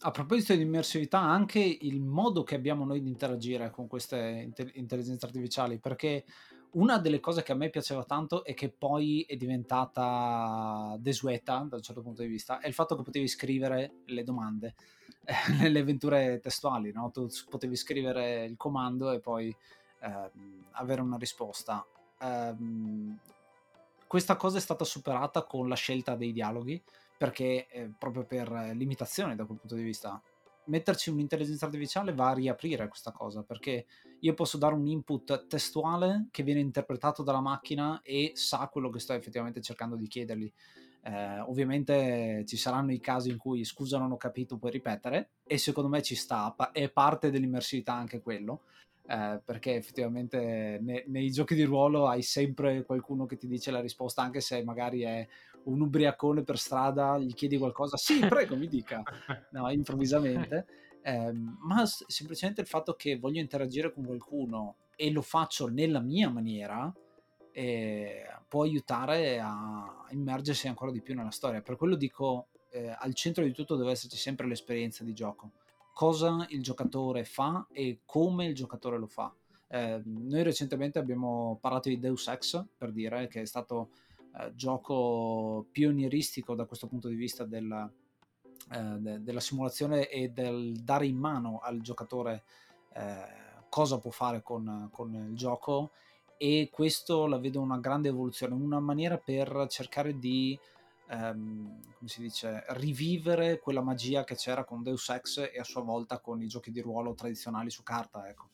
A 0.00 0.10
proposito 0.10 0.54
di 0.54 0.62
immersività, 0.62 1.20
anche 1.20 1.60
il 1.60 2.00
modo 2.00 2.42
che 2.42 2.54
abbiamo 2.54 2.84
noi 2.84 3.00
di 3.00 3.08
interagire 3.08 3.70
con 3.70 3.86
queste 3.86 4.50
intelligenze 4.74 5.24
artificiali, 5.24 5.78
perché 5.78 6.24
una 6.72 6.98
delle 6.98 7.20
cose 7.20 7.42
che 7.42 7.52
a 7.52 7.54
me 7.54 7.70
piaceva 7.70 8.04
tanto 8.04 8.44
e 8.44 8.52
che 8.52 8.68
poi 8.68 9.24
è 9.26 9.36
diventata 9.36 10.96
desueta 10.98 11.66
da 11.68 11.76
un 11.76 11.82
certo 11.82 12.02
punto 12.02 12.20
di 12.20 12.28
vista 12.28 12.60
è 12.60 12.66
il 12.66 12.74
fatto 12.74 12.96
che 12.96 13.02
potevi 13.02 13.28
scrivere 13.28 14.02
le 14.06 14.22
domande 14.24 14.74
eh, 15.24 15.52
nelle 15.58 15.80
avventure 15.80 16.38
testuali, 16.40 16.92
no? 16.92 17.10
tu 17.10 17.28
potevi 17.48 17.76
scrivere 17.76 18.44
il 18.44 18.56
comando 18.56 19.10
e 19.10 19.20
poi 19.20 19.54
eh, 20.00 20.30
avere 20.72 21.00
una 21.00 21.16
risposta. 21.16 21.84
Eh, 22.20 22.54
questa 24.06 24.36
cosa 24.36 24.58
è 24.58 24.60
stata 24.60 24.84
superata 24.84 25.44
con 25.44 25.68
la 25.68 25.74
scelta 25.74 26.14
dei 26.14 26.32
dialoghi 26.32 26.80
perché 27.16 27.66
eh, 27.68 27.90
proprio 27.98 28.24
per 28.24 28.50
limitazione 28.74 29.34
da 29.34 29.44
quel 29.44 29.58
punto 29.58 29.74
di 29.74 29.82
vista. 29.82 30.20
Metterci 30.66 31.10
un'intelligenza 31.10 31.66
artificiale 31.66 32.12
va 32.12 32.30
a 32.30 32.34
riaprire 32.34 32.88
questa 32.88 33.12
cosa 33.12 33.44
perché 33.44 33.86
io 34.18 34.34
posso 34.34 34.58
dare 34.58 34.74
un 34.74 34.86
input 34.86 35.46
testuale 35.46 36.26
che 36.32 36.42
viene 36.42 36.58
interpretato 36.58 37.22
dalla 37.22 37.40
macchina 37.40 38.00
e 38.02 38.32
sa 38.34 38.66
quello 38.66 38.90
che 38.90 38.98
sto 38.98 39.12
effettivamente 39.12 39.60
cercando 39.60 39.94
di 39.94 40.08
chiedergli. 40.08 40.52
Eh, 41.02 41.38
ovviamente 41.38 42.42
ci 42.46 42.56
saranno 42.56 42.92
i 42.92 42.98
casi 42.98 43.30
in 43.30 43.36
cui 43.36 43.64
scusa 43.64 43.96
non 43.96 44.10
ho 44.10 44.16
capito 44.16 44.58
puoi 44.58 44.72
ripetere? 44.72 45.30
E 45.44 45.56
secondo 45.56 45.88
me 45.88 46.02
ci 46.02 46.16
sta 46.16 46.52
è 46.72 46.90
parte 46.90 47.30
dell'immersività 47.30 47.94
anche 47.94 48.20
quello 48.20 48.62
eh, 49.08 49.40
perché 49.44 49.76
effettivamente 49.76 50.78
ne, 50.82 51.04
nei 51.06 51.30
giochi 51.30 51.54
di 51.54 51.62
ruolo 51.62 52.08
hai 52.08 52.22
sempre 52.22 52.84
qualcuno 52.84 53.24
che 53.24 53.36
ti 53.36 53.46
dice 53.46 53.70
la 53.70 53.80
risposta 53.80 54.22
anche 54.22 54.40
se 54.40 54.64
magari 54.64 55.02
è 55.02 55.26
un 55.66 55.80
ubriacone 55.80 56.42
per 56.42 56.58
strada, 56.58 57.18
gli 57.18 57.34
chiedi 57.34 57.58
qualcosa, 57.58 57.96
sì, 57.96 58.18
prego, 58.20 58.56
mi 58.56 58.68
dica, 58.68 59.02
no, 59.50 59.70
improvvisamente, 59.70 60.66
eh, 61.02 61.32
ma 61.32 61.84
semplicemente 61.86 62.60
il 62.60 62.66
fatto 62.66 62.94
che 62.94 63.18
voglio 63.18 63.40
interagire 63.40 63.92
con 63.92 64.04
qualcuno 64.04 64.76
e 64.96 65.10
lo 65.10 65.22
faccio 65.22 65.68
nella 65.68 66.00
mia 66.00 66.28
maniera 66.30 66.92
eh, 67.52 68.24
può 68.48 68.62
aiutare 68.62 69.38
a 69.40 70.04
immergersi 70.10 70.68
ancora 70.68 70.90
di 70.90 71.00
più 71.00 71.14
nella 71.14 71.30
storia. 71.30 71.62
Per 71.62 71.76
quello 71.76 71.96
dico, 71.96 72.48
eh, 72.70 72.94
al 72.96 73.14
centro 73.14 73.44
di 73.44 73.52
tutto 73.52 73.76
deve 73.76 73.92
esserci 73.92 74.16
sempre 74.16 74.46
l'esperienza 74.46 75.04
di 75.04 75.14
gioco, 75.14 75.52
cosa 75.92 76.44
il 76.50 76.62
giocatore 76.62 77.24
fa 77.24 77.66
e 77.72 78.00
come 78.04 78.44
il 78.44 78.54
giocatore 78.54 78.98
lo 78.98 79.06
fa. 79.06 79.34
Eh, 79.68 80.02
noi 80.04 80.42
recentemente 80.42 80.98
abbiamo 80.98 81.58
parlato 81.60 81.88
di 81.88 81.98
Deus 81.98 82.28
Ex, 82.28 82.62
per 82.76 82.92
dire, 82.92 83.26
che 83.26 83.40
è 83.40 83.46
stato 83.46 83.90
eh, 84.38 84.54
gioco 84.54 85.66
pionieristico 85.70 86.54
da 86.54 86.64
questo 86.64 86.86
punto 86.86 87.08
di 87.08 87.14
vista 87.14 87.44
del, 87.44 87.90
eh, 88.72 88.96
de- 88.98 89.22
della 89.22 89.40
simulazione 89.40 90.08
e 90.08 90.28
del 90.28 90.76
dare 90.82 91.06
in 91.06 91.16
mano 91.16 91.58
al 91.58 91.80
giocatore 91.80 92.44
eh, 92.92 93.44
cosa 93.68 93.98
può 93.98 94.10
fare 94.10 94.42
con, 94.42 94.88
con 94.92 95.14
il 95.14 95.34
gioco 95.36 95.90
e 96.38 96.68
questo 96.70 97.26
la 97.26 97.38
vedo 97.38 97.60
una 97.60 97.78
grande 97.78 98.08
evoluzione, 98.08 98.54
una 98.54 98.80
maniera 98.80 99.16
per 99.18 99.66
cercare 99.68 100.18
di 100.18 100.58
ehm, 101.08 101.80
come 101.96 102.08
si 102.08 102.20
dice, 102.20 102.64
rivivere 102.68 103.58
quella 103.58 103.80
magia 103.80 104.24
che 104.24 104.34
c'era 104.34 104.64
con 104.64 104.82
Deus 104.82 105.08
Ex 105.08 105.50
e 105.52 105.58
a 105.58 105.64
sua 105.64 105.82
volta 105.82 106.18
con 106.18 106.42
i 106.42 106.46
giochi 106.46 106.70
di 106.70 106.80
ruolo 106.80 107.14
tradizionali 107.14 107.70
su 107.70 107.82
carta, 107.82 108.28
ecco. 108.28 108.48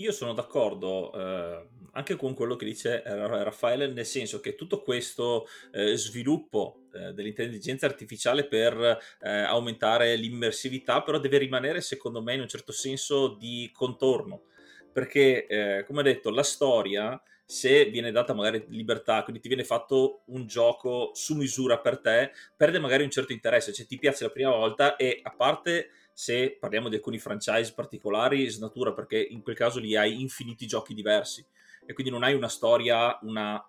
Io 0.00 0.12
sono 0.12 0.32
d'accordo 0.32 1.12
eh, 1.12 1.68
anche 1.92 2.16
con 2.16 2.32
quello 2.32 2.56
che 2.56 2.64
dice 2.64 3.02
Raffaele, 3.04 3.86
nel 3.86 4.06
senso 4.06 4.40
che 4.40 4.54
tutto 4.54 4.80
questo 4.80 5.46
eh, 5.72 5.94
sviluppo 5.94 6.84
eh, 6.94 7.12
dell'intelligenza 7.12 7.84
artificiale 7.84 8.46
per 8.46 8.98
eh, 9.20 9.30
aumentare 9.30 10.16
l'immersività, 10.16 11.02
però 11.02 11.18
deve 11.18 11.36
rimanere, 11.36 11.82
secondo 11.82 12.22
me, 12.22 12.32
in 12.32 12.40
un 12.40 12.48
certo 12.48 12.72
senso 12.72 13.34
di 13.34 13.70
contorno. 13.74 14.44
Perché, 14.90 15.46
eh, 15.46 15.84
come 15.84 16.02
detto, 16.02 16.30
la 16.30 16.44
storia, 16.44 17.22
se 17.44 17.84
viene 17.90 18.10
data 18.10 18.32
magari 18.32 18.64
libertà, 18.68 19.22
quindi 19.22 19.42
ti 19.42 19.48
viene 19.48 19.64
fatto 19.64 20.22
un 20.28 20.46
gioco 20.46 21.10
su 21.12 21.34
misura 21.34 21.78
per 21.78 21.98
te, 21.98 22.32
perde 22.56 22.78
magari 22.78 23.04
un 23.04 23.10
certo 23.10 23.34
interesse, 23.34 23.74
cioè 23.74 23.84
ti 23.84 23.98
piace 23.98 24.24
la 24.24 24.30
prima 24.30 24.50
volta 24.50 24.96
e 24.96 25.20
a 25.22 25.30
parte 25.30 25.90
se 26.20 26.58
parliamo 26.60 26.90
di 26.90 26.96
alcuni 26.96 27.18
franchise 27.18 27.72
particolari, 27.72 28.46
snatura 28.50 28.92
perché 28.92 29.18
in 29.18 29.40
quel 29.40 29.56
caso 29.56 29.78
lì 29.78 29.96
hai 29.96 30.20
infiniti 30.20 30.66
giochi 30.66 30.92
diversi 30.92 31.42
e 31.86 31.94
quindi 31.94 32.12
non 32.12 32.24
hai 32.24 32.34
una 32.34 32.50
storia, 32.50 33.18
una 33.22 33.66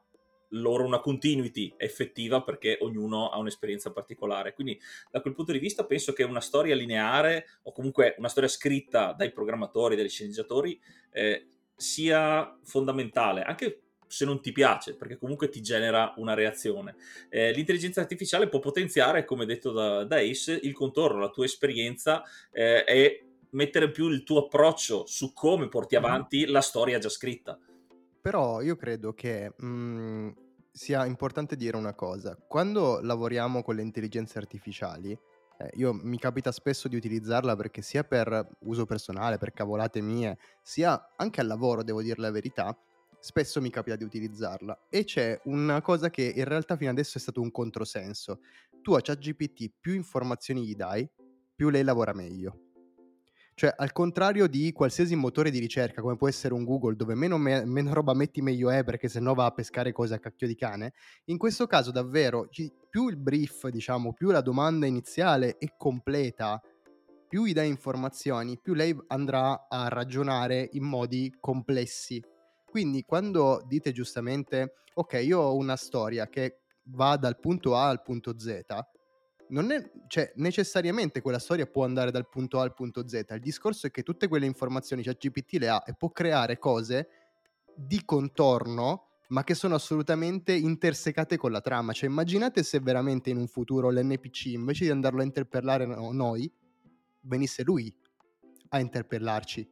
loro 0.50 0.84
una 0.84 1.00
continuity 1.00 1.74
effettiva 1.78 2.44
perché 2.44 2.78
ognuno 2.82 3.30
ha 3.30 3.38
un'esperienza 3.38 3.94
particolare. 3.94 4.54
Quindi 4.54 4.78
da 5.10 5.22
quel 5.22 5.34
punto 5.34 5.54
di 5.54 5.60
vista 5.60 5.86
penso 5.86 6.12
che 6.12 6.24
una 6.24 6.42
storia 6.42 6.76
lineare 6.76 7.46
o 7.64 7.72
comunque 7.72 8.16
una 8.18 8.28
storia 8.28 8.50
scritta 8.50 9.14
dai 9.14 9.32
programmatori, 9.32 9.96
dagli 9.96 10.10
sceneggiatori 10.10 10.78
eh, 11.14 11.48
sia 11.74 12.60
fondamentale, 12.64 13.44
anche 13.44 13.82
se 14.12 14.26
non 14.26 14.42
ti 14.42 14.52
piace, 14.52 14.96
perché 14.96 15.18
comunque 15.18 15.48
ti 15.50 15.62
genera 15.62 16.14
una 16.18 16.34
reazione. 16.34 16.96
Eh, 17.30 17.54
l'intelligenza 17.54 18.02
artificiale 18.02 18.50
può 18.50 18.60
potenziare, 18.60 19.24
come 19.24 19.46
detto 19.46 19.72
da, 19.72 20.04
da 20.04 20.18
Ace, 20.18 20.60
il 20.62 20.74
contorno, 20.74 21.20
la 21.20 21.30
tua 21.30 21.46
esperienza 21.46 22.22
eh, 22.52 22.84
e 22.86 23.26
mettere 23.52 23.90
più 23.90 24.10
il 24.10 24.24
tuo 24.24 24.46
approccio 24.46 25.06
su 25.06 25.34
come 25.34 25.70
porti 25.70 25.96
avanti 25.96 26.46
la 26.46 26.62
storia 26.62 27.00
già 27.00 27.10
scritta. 27.10 27.58
Però 28.22 28.62
io 28.62 28.76
credo 28.76 29.14
che 29.14 29.54
mh, 29.56 29.66
mhmm, 29.66 30.36
sia 30.72 31.06
importante 31.06 31.56
dire 31.56 31.78
una 31.78 31.94
cosa. 31.94 32.38
Quando 32.48 33.00
lavoriamo 33.02 33.64
con 33.64 33.76
le 33.76 33.82
intelligenze 33.82 34.38
artificiali, 34.38 35.18
eh, 35.58 35.70
io 35.74 35.94
mi 35.94 36.18
capita 36.18 36.52
spesso 36.52 36.88
di 36.88 36.96
utilizzarla 36.96 37.56
perché 37.56 37.82
sia 37.82 38.04
per 38.04 38.48
uso 38.60 38.86
personale, 38.86 39.38
per 39.38 39.54
cavolate 39.54 40.02
mie, 40.02 40.38
sia 40.62 41.14
anche 41.16 41.42
al 41.42 41.48
lavoro, 41.48 41.84
devo 41.84 42.02
dire 42.02 42.20
la 42.20 42.32
verità, 42.32 42.78
spesso 43.22 43.62
mi 43.62 43.70
capita 43.70 43.96
di 43.96 44.04
utilizzarla. 44.04 44.88
E 44.90 45.04
c'è 45.06 45.40
una 45.46 45.82
cosa 45.82 46.10
che 46.10 46.34
in 46.36 46.44
realtà 46.44 46.76
fino 46.76 46.90
adesso 46.90 47.18
è 47.18 47.22
stato 47.22 47.40
un 47.40 47.52
controsenso. 47.52 48.42
Tu 48.82 48.94
a 48.94 49.02
ChatGPT 49.02 49.72
più 49.80 49.94
informazioni 49.94 50.66
gli 50.66 50.76
dai, 50.76 51.10
più 51.56 51.70
lei 51.70 51.84
lavora 51.84 52.14
meglio. 52.14 52.66
Cioè, 53.54 53.74
al 53.78 53.92
contrario 53.92 54.48
di 54.48 54.72
qualsiasi 54.72 55.16
motore 55.16 55.52
di 55.52 55.60
ricerca, 55.60 56.02
come 56.02 56.16
può 56.16 56.28
essere 56.28 56.56
un 56.56 56.64
Google, 56.64 56.96
dove 56.96 57.14
meno, 57.14 57.38
me- 57.38 57.64
meno 57.64 57.94
roba 57.94 58.14
metti 58.16 58.42
meglio 58.42 58.72
è 58.72 58.84
perché 58.84 59.08
sennò 59.08 59.36
va 59.36 59.46
a 59.46 59.52
pescare 59.52 59.92
cose 59.92 60.16
a 60.16 60.20
cacchio 60.20 60.48
di 60.48 60.56
cane, 60.56 60.94
in 61.26 61.38
questo 61.38 61.68
caso 61.68 61.92
davvero, 61.92 62.50
più 62.90 63.08
il 63.08 63.18
brief, 63.18 63.68
diciamo, 63.68 64.14
più 64.14 64.32
la 64.32 64.42
domanda 64.42 64.88
iniziale 64.88 65.58
è 65.58 65.76
completa, 65.78 66.60
più 67.28 67.46
gli 67.46 67.54
dai 67.54 67.70
informazioni, 67.70 68.58
più 68.60 68.74
lei 68.74 68.98
andrà 69.08 69.68
a 69.70 69.88
ragionare 69.90 70.68
in 70.72 70.84
modi 70.84 71.32
complessi 71.40 72.22
quindi 72.72 73.04
quando 73.04 73.62
dite 73.68 73.92
giustamente, 73.92 74.76
ok, 74.94 75.20
io 75.22 75.42
ho 75.42 75.56
una 75.58 75.76
storia 75.76 76.30
che 76.30 76.62
va 76.84 77.18
dal 77.18 77.38
punto 77.38 77.76
A 77.76 77.90
al 77.90 78.02
punto 78.02 78.40
Z, 78.40 78.64
non 79.50 79.70
è, 79.72 79.92
cioè, 80.08 80.32
necessariamente 80.38 81.20
quella 81.20 81.38
storia 81.38 81.66
può 81.66 81.84
andare 81.84 82.12
dal 82.12 82.30
punto 82.30 82.60
A 82.60 82.64
al 82.64 82.74
punto 82.74 83.06
Z. 83.06 83.26
Il 83.32 83.42
discorso 83.42 83.88
è 83.88 83.92
che 83.92 84.04
tutte 84.04 84.30
quelle 84.30 84.46
informazioni, 84.46 85.04
cioè 85.04 85.18
GPT 85.18 85.58
le 85.60 85.68
ha 85.68 85.84
e 85.86 85.94
può 85.94 86.10
creare 86.12 86.58
cose 86.58 87.10
di 87.76 88.06
contorno, 88.06 89.18
ma 89.28 89.44
che 89.44 89.54
sono 89.54 89.76
assolutamente 89.76 90.54
intersecate 90.54 91.36
con 91.36 91.52
la 91.52 91.60
trama. 91.60 91.92
Cioè, 91.92 92.08
immaginate 92.10 92.64
se 92.64 92.80
veramente 92.80 93.30
in 93.30 93.36
un 93.36 93.48
futuro 93.48 93.90
l'NPC, 93.90 94.46
invece 94.46 94.86
di 94.86 94.92
andarlo 94.92 95.20
a 95.20 95.26
interpellare 95.26 95.86
no, 95.86 96.14
noi, 96.14 96.50
venisse 97.24 97.64
lui 97.64 97.94
a 98.70 98.80
interpellarci, 98.80 99.70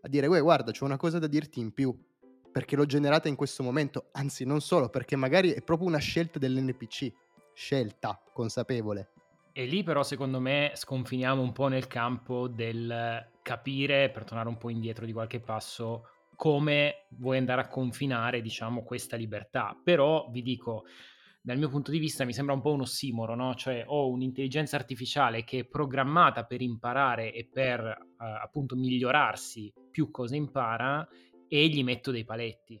a 0.00 0.08
dire, 0.08 0.26
guarda, 0.26 0.72
c'è 0.72 0.84
una 0.84 0.96
cosa 0.96 1.18
da 1.18 1.26
dirti 1.26 1.60
in 1.60 1.74
più 1.74 1.94
perché 2.58 2.74
l'ho 2.74 2.86
generata 2.86 3.28
in 3.28 3.36
questo 3.36 3.62
momento, 3.62 4.08
anzi 4.14 4.44
non 4.44 4.60
solo, 4.60 4.88
perché 4.88 5.14
magari 5.14 5.52
è 5.52 5.62
proprio 5.62 5.86
una 5.86 5.98
scelta 5.98 6.40
dell'NPC, 6.40 7.12
scelta 7.52 8.20
consapevole. 8.32 9.12
E 9.52 9.64
lì 9.64 9.84
però 9.84 10.02
secondo 10.02 10.40
me 10.40 10.72
sconfiniamo 10.74 11.40
un 11.40 11.52
po' 11.52 11.68
nel 11.68 11.86
campo 11.86 12.48
del 12.48 13.28
capire, 13.42 14.10
per 14.10 14.24
tornare 14.24 14.48
un 14.48 14.58
po' 14.58 14.70
indietro 14.70 15.06
di 15.06 15.12
qualche 15.12 15.38
passo, 15.38 16.08
come 16.34 17.06
vuoi 17.10 17.38
andare 17.38 17.60
a 17.60 17.68
confinare, 17.68 18.42
diciamo, 18.42 18.82
questa 18.82 19.14
libertà. 19.14 19.80
Però 19.80 20.28
vi 20.28 20.42
dico, 20.42 20.84
dal 21.40 21.58
mio 21.58 21.68
punto 21.68 21.92
di 21.92 22.00
vista 22.00 22.24
mi 22.24 22.32
sembra 22.32 22.54
un 22.56 22.60
po' 22.60 22.72
un 22.72 22.80
ossimoro, 22.80 23.36
no? 23.36 23.54
Cioè 23.54 23.84
ho 23.86 24.08
un'intelligenza 24.08 24.74
artificiale 24.74 25.44
che 25.44 25.60
è 25.60 25.64
programmata 25.64 26.44
per 26.44 26.60
imparare 26.60 27.32
e 27.32 27.48
per 27.50 27.80
eh, 27.80 28.24
appunto 28.42 28.74
migliorarsi 28.74 29.72
più 29.92 30.10
cosa 30.10 30.34
impara 30.34 31.08
e 31.48 31.68
gli 31.68 31.82
metto 31.82 32.10
dei 32.10 32.24
paletti. 32.24 32.80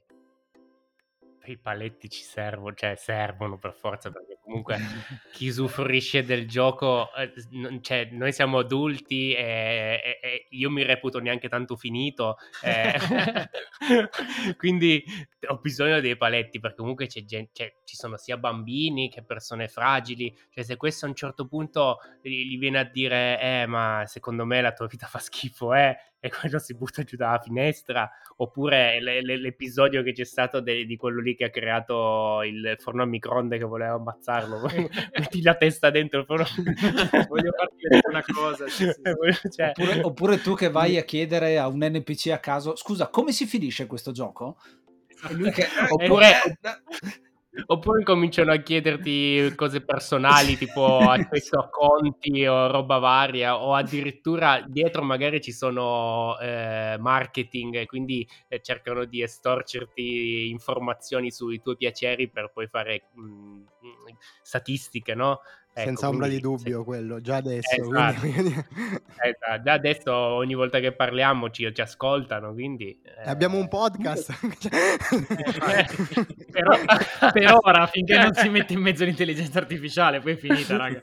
I 1.44 1.56
paletti 1.56 2.10
ci 2.10 2.20
servono, 2.20 2.74
cioè 2.74 2.94
servono 2.96 3.56
per 3.56 3.72
forza 3.72 4.10
perché 4.10 4.38
comunque 4.42 4.76
chi 5.32 5.48
usufruisce 5.48 6.22
del 6.22 6.46
gioco, 6.46 7.08
eh, 7.14 7.32
cioè 7.80 8.08
noi 8.12 8.32
siamo 8.32 8.58
adulti 8.58 9.32
e, 9.32 9.98
e, 10.04 10.18
e, 10.22 10.46
io 10.50 10.70
mi 10.70 10.82
reputo 10.82 11.20
neanche 11.20 11.48
tanto 11.48 11.74
finito, 11.76 12.36
eh, 12.62 12.92
quindi 14.58 15.02
ho 15.48 15.58
bisogno 15.58 16.00
dei 16.00 16.18
paletti 16.18 16.60
perché 16.60 16.76
comunque 16.76 17.06
c'è 17.06 17.24
gente, 17.24 17.50
cioè, 17.54 17.74
ci 17.84 17.96
sono 17.96 18.18
sia 18.18 18.36
bambini 18.36 19.08
che 19.08 19.22
persone 19.22 19.68
fragili, 19.68 20.36
cioè 20.50 20.64
se 20.64 20.76
questo 20.76 21.06
a 21.06 21.08
un 21.08 21.14
certo 21.14 21.46
punto 21.46 21.98
gli, 22.20 22.44
gli 22.50 22.58
viene 22.58 22.80
a 22.80 22.84
dire 22.84 23.40
eh 23.40 23.66
ma 23.66 24.02
secondo 24.06 24.44
me 24.44 24.60
la 24.60 24.72
tua 24.72 24.86
vita 24.86 25.06
fa 25.06 25.18
schifo, 25.18 25.72
eh, 25.72 25.96
e 26.20 26.30
quello 26.30 26.58
si 26.58 26.74
butta 26.74 27.02
giù 27.02 27.16
dalla 27.16 27.38
finestra, 27.38 28.10
oppure 28.36 29.00
le, 29.00 29.22
le, 29.22 29.38
l'episodio 29.38 30.02
che 30.02 30.12
c'è 30.12 30.24
stato 30.24 30.60
de, 30.60 30.84
di 30.84 30.96
quello 30.96 31.20
lì 31.20 31.36
che 31.36 31.44
ha 31.44 31.50
creato 31.50 32.42
il 32.42 32.76
forno 32.78 33.02
a 33.02 33.06
microonde 33.06 33.58
che 33.58 33.64
voleva 33.64 33.94
ammazzarlo, 33.94 34.60
metti 35.18 35.42
la 35.42 35.54
testa 35.54 35.90
dentro 35.90 36.20
il 36.20 36.26
forno 36.26 36.44
voglio 37.28 37.52
farti 37.52 38.08
una 38.08 38.24
cosa, 38.26 38.68
sì, 38.68 38.84
sì. 38.84 39.50
Cioè... 39.50 39.72
Oppure, 39.76 40.00
oppure, 40.02 40.40
tu 40.40 40.54
che 40.54 40.70
vai 40.70 40.96
a 40.98 41.04
chiedere 41.04 41.58
a 41.58 41.68
un 41.68 41.78
NPC 41.78 42.30
a 42.30 42.38
caso, 42.38 42.74
scusa, 42.74 43.08
come 43.08 43.32
si 43.32 43.46
finisce 43.46 43.86
questo 43.86 44.12
gioco? 44.12 44.58
Che... 45.18 45.66
oppure... 45.88 46.32
Oppure 47.66 48.02
cominciano 48.02 48.52
a 48.52 48.56
chiederti 48.58 49.52
cose 49.56 49.80
personali, 49.82 50.56
tipo 50.56 50.98
accesso 51.08 51.58
a 51.58 51.68
conti 51.68 52.46
o 52.46 52.66
roba 52.70 52.98
varia, 52.98 53.56
o 53.56 53.74
addirittura 53.74 54.62
dietro 54.66 55.02
magari 55.02 55.40
ci 55.40 55.52
sono 55.52 56.38
eh, 56.38 56.96
marketing, 57.00 57.86
quindi 57.86 58.26
eh, 58.48 58.60
cercano 58.60 59.06
di 59.06 59.22
estorcerti 59.22 60.50
informazioni 60.50 61.30
sui 61.30 61.60
tuoi 61.60 61.76
piaceri 61.76 62.28
per 62.28 62.50
poi 62.52 62.68
fare 62.68 63.08
mh, 63.14 63.22
mm, 63.22 63.64
statistiche, 64.42 65.14
no? 65.14 65.40
Ecco, 65.78 65.86
Senza 65.86 66.08
ombra 66.08 66.26
di 66.26 66.40
dubbio 66.40 66.78
sì. 66.80 66.84
quello, 66.84 67.20
già 67.20 67.36
adesso. 67.36 67.70
Esatto. 67.70 68.18
Quindi... 68.26 68.48
esatto. 68.52 69.62
Già 69.62 69.72
adesso 69.72 70.12
ogni 70.12 70.54
volta 70.54 70.80
che 70.80 70.90
parliamo 70.90 71.50
ci, 71.50 71.72
ci 71.72 71.80
ascoltano, 71.80 72.52
quindi... 72.52 73.00
Eh... 73.00 73.28
Abbiamo 73.28 73.58
un 73.58 73.68
podcast. 73.68 74.30
eh, 74.66 75.86
però, 76.50 76.76
per 77.32 77.54
ora, 77.62 77.86
finché 77.86 78.18
non 78.18 78.34
si 78.34 78.48
mette 78.48 78.72
in 78.72 78.80
mezzo 78.80 79.04
l'intelligenza 79.04 79.60
artificiale, 79.60 80.18
poi 80.18 80.32
è 80.32 80.36
finita, 80.36 80.76
raga. 80.76 81.00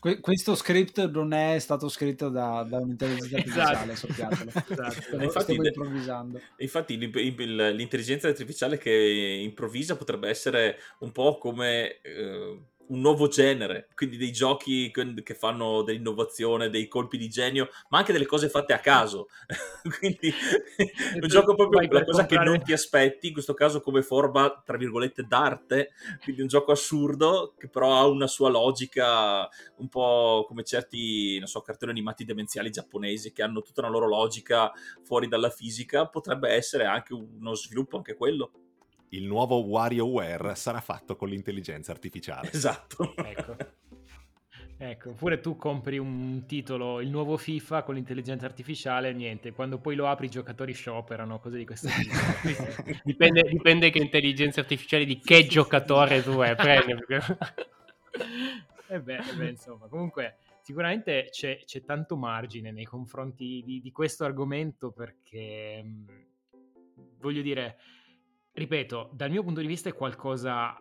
Que- 0.00 0.18
questo 0.18 0.56
script 0.56 1.08
non 1.10 1.32
è 1.32 1.60
stato 1.60 1.88
scritto 1.88 2.30
da, 2.30 2.66
da 2.68 2.78
un'intelligenza 2.78 3.36
artificiale, 3.36 3.92
esatto. 3.92 4.12
sappiatelo. 4.12 4.50
Esatto. 4.50 5.22
infatti, 5.22 5.54
improvvisando. 5.54 6.40
Infatti 6.56 6.98
l'intelligenza 6.98 8.26
artificiale 8.26 8.76
che 8.76 8.90
improvvisa 8.90 9.96
potrebbe 9.96 10.28
essere 10.28 10.78
un 10.98 11.12
po' 11.12 11.38
come... 11.38 12.00
Eh 12.00 12.58
un 12.88 13.00
nuovo 13.00 13.28
genere, 13.28 13.88
quindi 13.94 14.16
dei 14.16 14.32
giochi 14.32 14.90
che 14.90 15.34
fanno 15.34 15.82
dell'innovazione, 15.82 16.70
dei 16.70 16.88
colpi 16.88 17.18
di 17.18 17.28
genio, 17.28 17.68
ma 17.88 17.98
anche 17.98 18.12
delle 18.12 18.26
cose 18.26 18.48
fatte 18.48 18.72
a 18.72 18.78
caso. 18.78 19.28
quindi 19.98 20.32
un 21.20 21.28
gioco 21.28 21.54
proprio 21.54 21.80
la 21.80 22.04
cosa 22.04 22.20
comprare... 22.20 22.26
che 22.26 22.50
non 22.50 22.62
ti 22.62 22.72
aspetti, 22.72 23.28
in 23.28 23.32
questo 23.32 23.54
caso 23.54 23.80
come 23.80 24.02
forma, 24.02 24.62
tra 24.64 24.76
virgolette, 24.76 25.24
d'arte, 25.26 25.90
quindi 26.22 26.42
un 26.42 26.48
gioco 26.48 26.72
assurdo 26.72 27.54
che 27.58 27.68
però 27.68 27.96
ha 27.96 28.06
una 28.06 28.26
sua 28.26 28.48
logica 28.48 29.48
un 29.76 29.88
po' 29.88 30.44
come 30.46 30.64
certi, 30.64 31.38
non 31.38 31.48
so, 31.48 31.60
cartoni 31.60 31.92
animati 31.92 32.24
demenziali 32.24 32.70
giapponesi 32.70 33.32
che 33.32 33.42
hanno 33.42 33.62
tutta 33.62 33.80
una 33.82 33.90
loro 33.90 34.06
logica 34.06 34.72
fuori 35.02 35.28
dalla 35.28 35.50
fisica, 35.50 36.06
potrebbe 36.06 36.50
essere 36.50 36.84
anche 36.84 37.12
uno 37.12 37.54
sviluppo 37.54 37.96
anche 37.96 38.14
quello 38.14 38.50
il 39.10 39.24
nuovo 39.24 39.64
WarioWare 39.64 40.54
sarà 40.54 40.80
fatto 40.80 41.16
con 41.16 41.28
l'intelligenza 41.28 41.92
artificiale. 41.92 42.50
Esatto. 42.52 43.14
ecco. 43.16 43.56
Ecco, 44.80 45.10
oppure 45.10 45.40
tu 45.40 45.56
compri 45.56 45.98
un 45.98 46.44
titolo, 46.46 47.00
il 47.00 47.08
nuovo 47.08 47.36
FIFA 47.36 47.82
con 47.82 47.96
l'intelligenza 47.96 48.46
artificiale, 48.46 49.12
niente, 49.12 49.50
quando 49.50 49.78
poi 49.78 49.96
lo 49.96 50.06
apri 50.06 50.26
i 50.26 50.30
giocatori 50.30 50.72
scioperano, 50.72 51.40
cose 51.40 51.58
di 51.58 51.66
questo 51.66 51.88
tipo. 51.88 52.14
dipende, 53.02 53.42
dipende, 53.42 53.90
che 53.90 53.98
intelligenza 53.98 54.60
artificiale 54.60 55.04
di 55.04 55.18
che 55.18 55.48
giocatore 55.48 56.22
tu 56.22 56.38
è, 56.38 56.54
prendi. 56.54 56.92
E 58.86 59.00
beh, 59.02 59.16
e 59.16 59.34
beh, 59.34 59.48
insomma, 59.48 59.88
comunque 59.88 60.36
sicuramente 60.62 61.26
c'è, 61.28 61.58
c'è, 61.64 61.82
tanto 61.82 62.16
margine 62.16 62.70
nei 62.70 62.84
confronti 62.84 63.64
di, 63.66 63.80
di 63.80 63.90
questo 63.90 64.24
argomento 64.24 64.92
perché, 64.92 65.84
voglio 67.18 67.42
dire, 67.42 67.78
ripeto, 68.58 69.10
dal 69.12 69.30
mio 69.30 69.42
punto 69.42 69.60
di 69.60 69.66
vista 69.66 69.88
è 69.88 69.94
qualcosa 69.94 70.76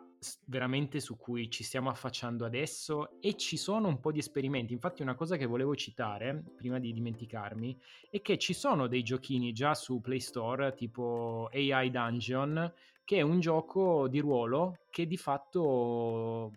veramente 0.45 0.99
su 0.99 1.15
cui 1.15 1.49
ci 1.49 1.63
stiamo 1.63 1.89
affacciando 1.89 2.43
adesso 2.43 3.21
e 3.21 3.35
ci 3.37 3.55
sono 3.55 3.87
un 3.87 3.99
po' 3.99 4.11
di 4.11 4.19
esperimenti. 4.19 4.73
Infatti 4.73 5.01
una 5.01 5.15
cosa 5.15 5.37
che 5.37 5.45
volevo 5.45 5.75
citare, 5.75 6.43
prima 6.55 6.79
di 6.79 6.91
dimenticarmi, 6.91 7.79
è 8.09 8.21
che 8.21 8.37
ci 8.37 8.53
sono 8.53 8.87
dei 8.87 9.03
giochini 9.03 9.53
già 9.53 9.75
su 9.75 10.01
Play 10.01 10.19
Store, 10.19 10.73
tipo 10.73 11.49
AI 11.53 11.91
Dungeon, 11.91 12.73
che 13.07 13.19
è 13.19 13.21
un 13.21 13.39
gioco 13.39 14.09
di 14.09 14.19
ruolo 14.19 14.79
che 14.89 15.07
di 15.07 15.15
fatto 15.15 16.51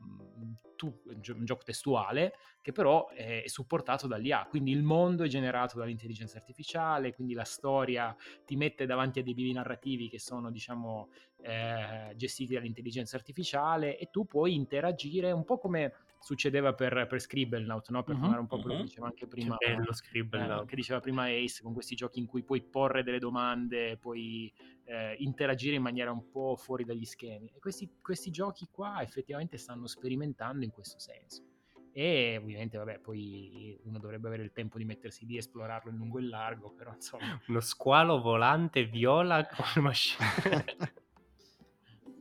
tu, 0.74 0.92
un 1.04 1.44
gioco 1.44 1.62
testuale 1.62 2.32
che 2.60 2.72
però 2.72 3.08
è 3.10 3.44
supportato 3.46 4.08
dall'IA, 4.08 4.48
quindi 4.50 4.72
il 4.72 4.82
mondo 4.82 5.22
è 5.22 5.28
generato 5.28 5.78
dall'intelligenza 5.78 6.38
artificiale, 6.38 7.14
quindi 7.14 7.34
la 7.34 7.44
storia 7.44 8.14
ti 8.44 8.56
mette 8.56 8.84
davanti 8.84 9.20
a 9.20 9.22
dei 9.22 9.32
bivi 9.32 9.52
narrativi 9.52 10.08
che 10.08 10.18
sono 10.18 10.50
diciamo 10.50 11.10
eh, 11.42 12.12
gestiti 12.16 12.54
dall'intelligenza 12.54 13.14
artificiale 13.14 13.96
e 13.96 14.10
tu 14.10 14.26
puoi 14.26 14.56
interagire 14.56 15.30
un 15.30 15.44
po' 15.44 15.58
come 15.58 15.92
succedeva 16.20 16.74
per, 16.74 17.06
per 17.08 17.20
Scribblenaut, 17.20 17.88
no? 17.90 18.02
per 18.02 18.16
tornare 18.16 18.40
un 18.40 18.46
po' 18.46 18.58
quello 18.60 18.76
che 18.78 18.82
diceva 18.82 19.06
anche 19.06 19.26
prima, 19.26 19.56
che, 19.56 20.24
bello, 20.24 20.62
eh, 20.62 20.66
che 20.66 20.76
diceva 20.76 21.00
prima 21.00 21.24
Ace, 21.24 21.62
con 21.62 21.72
questi 21.72 21.94
giochi 21.94 22.18
in 22.18 22.26
cui 22.26 22.42
puoi 22.42 22.60
porre 22.62 23.02
delle 23.02 23.18
domande, 23.18 23.96
puoi 23.96 24.52
eh, 24.90 25.14
interagire 25.18 25.76
in 25.76 25.82
maniera 25.82 26.10
un 26.10 26.28
po' 26.30 26.56
fuori 26.56 26.84
dagli 26.84 27.04
schemi. 27.04 27.52
E 27.54 27.60
questi, 27.60 27.88
questi 28.02 28.30
giochi 28.30 28.68
qua 28.70 29.00
effettivamente 29.02 29.56
stanno 29.56 29.86
sperimentando 29.86 30.64
in 30.64 30.72
questo 30.72 30.98
senso. 30.98 31.44
E 31.92 32.36
ovviamente, 32.40 32.76
vabbè, 32.76 32.98
poi 32.98 33.78
uno 33.84 33.98
dovrebbe 33.98 34.26
avere 34.26 34.42
il 34.42 34.52
tempo 34.52 34.78
di 34.78 34.84
mettersi 34.84 35.26
lì 35.26 35.36
e 35.36 35.38
esplorarlo 35.38 35.90
in 35.90 35.96
lungo 35.96 36.18
e 36.18 36.22
largo, 36.22 36.72
però 36.72 36.92
insomma... 36.92 37.40
Uno 37.46 37.60
squalo 37.60 38.20
volante 38.20 38.84
viola 38.84 39.46
con 39.46 39.82
macchina. 39.84 40.28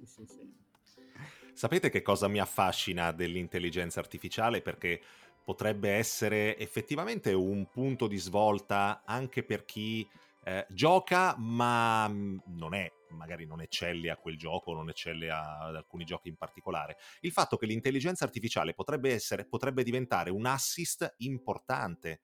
sì, 0.05 0.25
sì, 0.25 0.25
sì. 0.25 0.57
Sapete 1.53 1.89
che 1.89 2.01
cosa 2.03 2.27
mi 2.27 2.39
affascina 2.39 3.11
dell'intelligenza 3.11 3.99
artificiale? 3.99 4.61
Perché 4.61 5.01
potrebbe 5.43 5.89
essere 5.91 6.55
effettivamente 6.57 7.33
un 7.33 7.67
punto 7.69 8.07
di 8.07 8.17
svolta 8.17 9.01
anche 9.05 9.43
per 9.43 9.65
chi 9.65 10.07
eh, 10.43 10.65
gioca 10.69 11.35
ma 11.37 12.07
mm, 12.07 12.37
non 12.47 12.73
è 12.73 12.91
magari 13.11 13.45
non 13.45 13.61
eccelle 13.61 14.09
a 14.09 14.17
quel 14.17 14.37
gioco, 14.37 14.73
non 14.73 14.89
eccelle 14.89 15.29
ad 15.29 15.75
alcuni 15.75 16.03
giochi 16.05 16.29
in 16.29 16.35
particolare. 16.35 16.97
Il 17.21 17.31
fatto 17.31 17.57
che 17.57 17.65
l'intelligenza 17.65 18.23
artificiale 18.23 18.73
potrebbe, 18.73 19.13
essere, 19.13 19.45
potrebbe 19.45 19.83
diventare 19.83 20.29
un 20.29 20.45
assist 20.45 21.15
importante, 21.17 22.21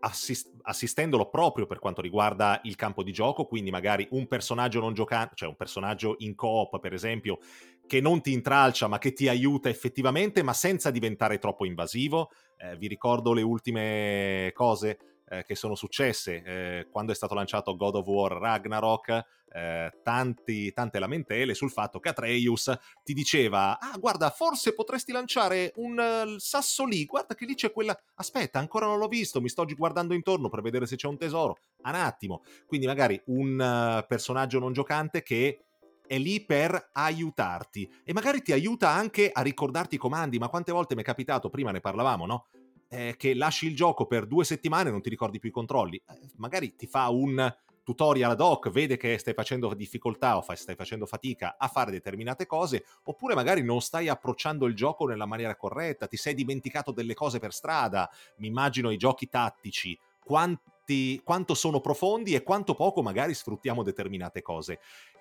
assist, 0.00 0.54
assistendolo 0.62 1.28
proprio 1.28 1.66
per 1.66 1.78
quanto 1.78 2.00
riguarda 2.00 2.60
il 2.64 2.76
campo 2.76 3.02
di 3.02 3.12
gioco, 3.12 3.46
quindi 3.46 3.70
magari 3.70 4.06
un 4.10 4.26
personaggio 4.26 4.80
non 4.80 4.94
giocante, 4.94 5.34
cioè 5.34 5.48
un 5.48 5.56
personaggio 5.56 6.16
in 6.18 6.34
coop, 6.34 6.78
per 6.80 6.92
esempio, 6.92 7.38
che 7.86 8.00
non 8.00 8.20
ti 8.20 8.32
intralcia 8.32 8.86
ma 8.86 8.98
che 8.98 9.12
ti 9.12 9.28
aiuta 9.28 9.68
effettivamente, 9.68 10.42
ma 10.42 10.52
senza 10.52 10.90
diventare 10.90 11.38
troppo 11.38 11.64
invasivo. 11.64 12.30
Eh, 12.56 12.76
vi 12.76 12.88
ricordo 12.88 13.32
le 13.32 13.42
ultime 13.42 14.50
cose 14.52 15.17
eh, 15.30 15.44
che 15.44 15.54
sono 15.54 15.74
successe 15.74 16.42
eh, 16.42 16.88
quando 16.90 17.12
è 17.12 17.14
stato 17.14 17.34
lanciato 17.34 17.76
God 17.76 17.96
of 17.96 18.06
War 18.06 18.32
Ragnarok, 18.32 19.24
eh, 19.50 19.92
tanti, 20.02 20.72
tante 20.72 20.98
lamentele 20.98 21.54
sul 21.54 21.70
fatto 21.70 22.00
che 22.00 22.10
Atreus 22.10 22.76
ti 23.02 23.14
diceva 23.14 23.78
ah 23.78 23.96
guarda 23.98 24.30
forse 24.30 24.74
potresti 24.74 25.10
lanciare 25.12 25.72
un 25.76 25.98
uh, 25.98 26.38
sasso 26.38 26.84
lì, 26.84 27.04
guarda 27.06 27.34
che 27.34 27.46
lì 27.46 27.54
c'è 27.54 27.72
quella, 27.72 27.98
aspetta 28.16 28.58
ancora 28.58 28.86
non 28.86 28.98
l'ho 28.98 29.08
visto, 29.08 29.40
mi 29.40 29.48
sto 29.48 29.64
guardando 29.64 30.14
intorno 30.14 30.48
per 30.48 30.60
vedere 30.60 30.86
se 30.86 30.96
c'è 30.96 31.08
un 31.08 31.16
tesoro, 31.16 31.58
un 31.84 31.94
attimo, 31.94 32.42
quindi 32.66 32.86
magari 32.86 33.20
un 33.26 33.58
uh, 33.58 34.06
personaggio 34.06 34.58
non 34.58 34.72
giocante 34.72 35.22
che 35.22 35.62
è 36.08 36.18
lì 36.18 36.44
per 36.44 36.90
aiutarti. 36.92 37.88
E 38.02 38.12
magari 38.12 38.42
ti 38.42 38.52
aiuta 38.52 38.88
anche 38.88 39.30
a 39.30 39.42
ricordarti 39.42 39.96
i 39.96 39.98
comandi, 39.98 40.38
ma 40.38 40.48
quante 40.48 40.72
volte 40.72 40.94
mi 40.94 41.02
è 41.02 41.04
capitato, 41.04 41.50
prima 41.50 41.70
ne 41.70 41.80
parlavamo, 41.80 42.26
no? 42.26 42.46
Eh, 42.90 43.16
che 43.18 43.34
lasci 43.34 43.66
il 43.66 43.76
gioco 43.76 44.06
per 44.06 44.26
due 44.26 44.44
settimane 44.44 44.88
e 44.88 44.92
non 44.92 45.02
ti 45.02 45.10
ricordi 45.10 45.38
più 45.38 45.50
i 45.50 45.52
controlli. 45.52 45.96
Eh, 45.96 46.30
magari 46.36 46.74
ti 46.74 46.86
fa 46.86 47.08
un 47.08 47.54
tutorial 47.88 48.32
ad 48.32 48.40
hoc, 48.42 48.68
vede 48.68 48.98
che 48.98 49.16
stai 49.16 49.32
facendo 49.32 49.72
difficoltà 49.72 50.36
o 50.36 50.44
stai 50.54 50.74
facendo 50.74 51.06
fatica 51.06 51.56
a 51.58 51.68
fare 51.68 51.90
determinate 51.90 52.44
cose, 52.44 52.84
oppure 53.04 53.34
magari 53.34 53.62
non 53.62 53.80
stai 53.80 54.08
approcciando 54.08 54.66
il 54.66 54.74
gioco 54.74 55.06
nella 55.06 55.24
maniera 55.24 55.56
corretta, 55.56 56.06
ti 56.06 56.18
sei 56.18 56.34
dimenticato 56.34 56.92
delle 56.92 57.14
cose 57.14 57.38
per 57.38 57.54
strada. 57.54 58.10
Mi 58.36 58.48
immagino 58.48 58.90
i 58.90 58.98
giochi 58.98 59.30
tattici, 59.30 59.98
quanti, 60.22 61.18
quanto 61.24 61.54
sono 61.54 61.80
profondi 61.80 62.34
e 62.34 62.42
quanto 62.42 62.74
poco 62.74 63.00
magari 63.00 63.32
sfruttiamo 63.32 63.82
determinate 63.82 64.42
cose. 64.42 64.80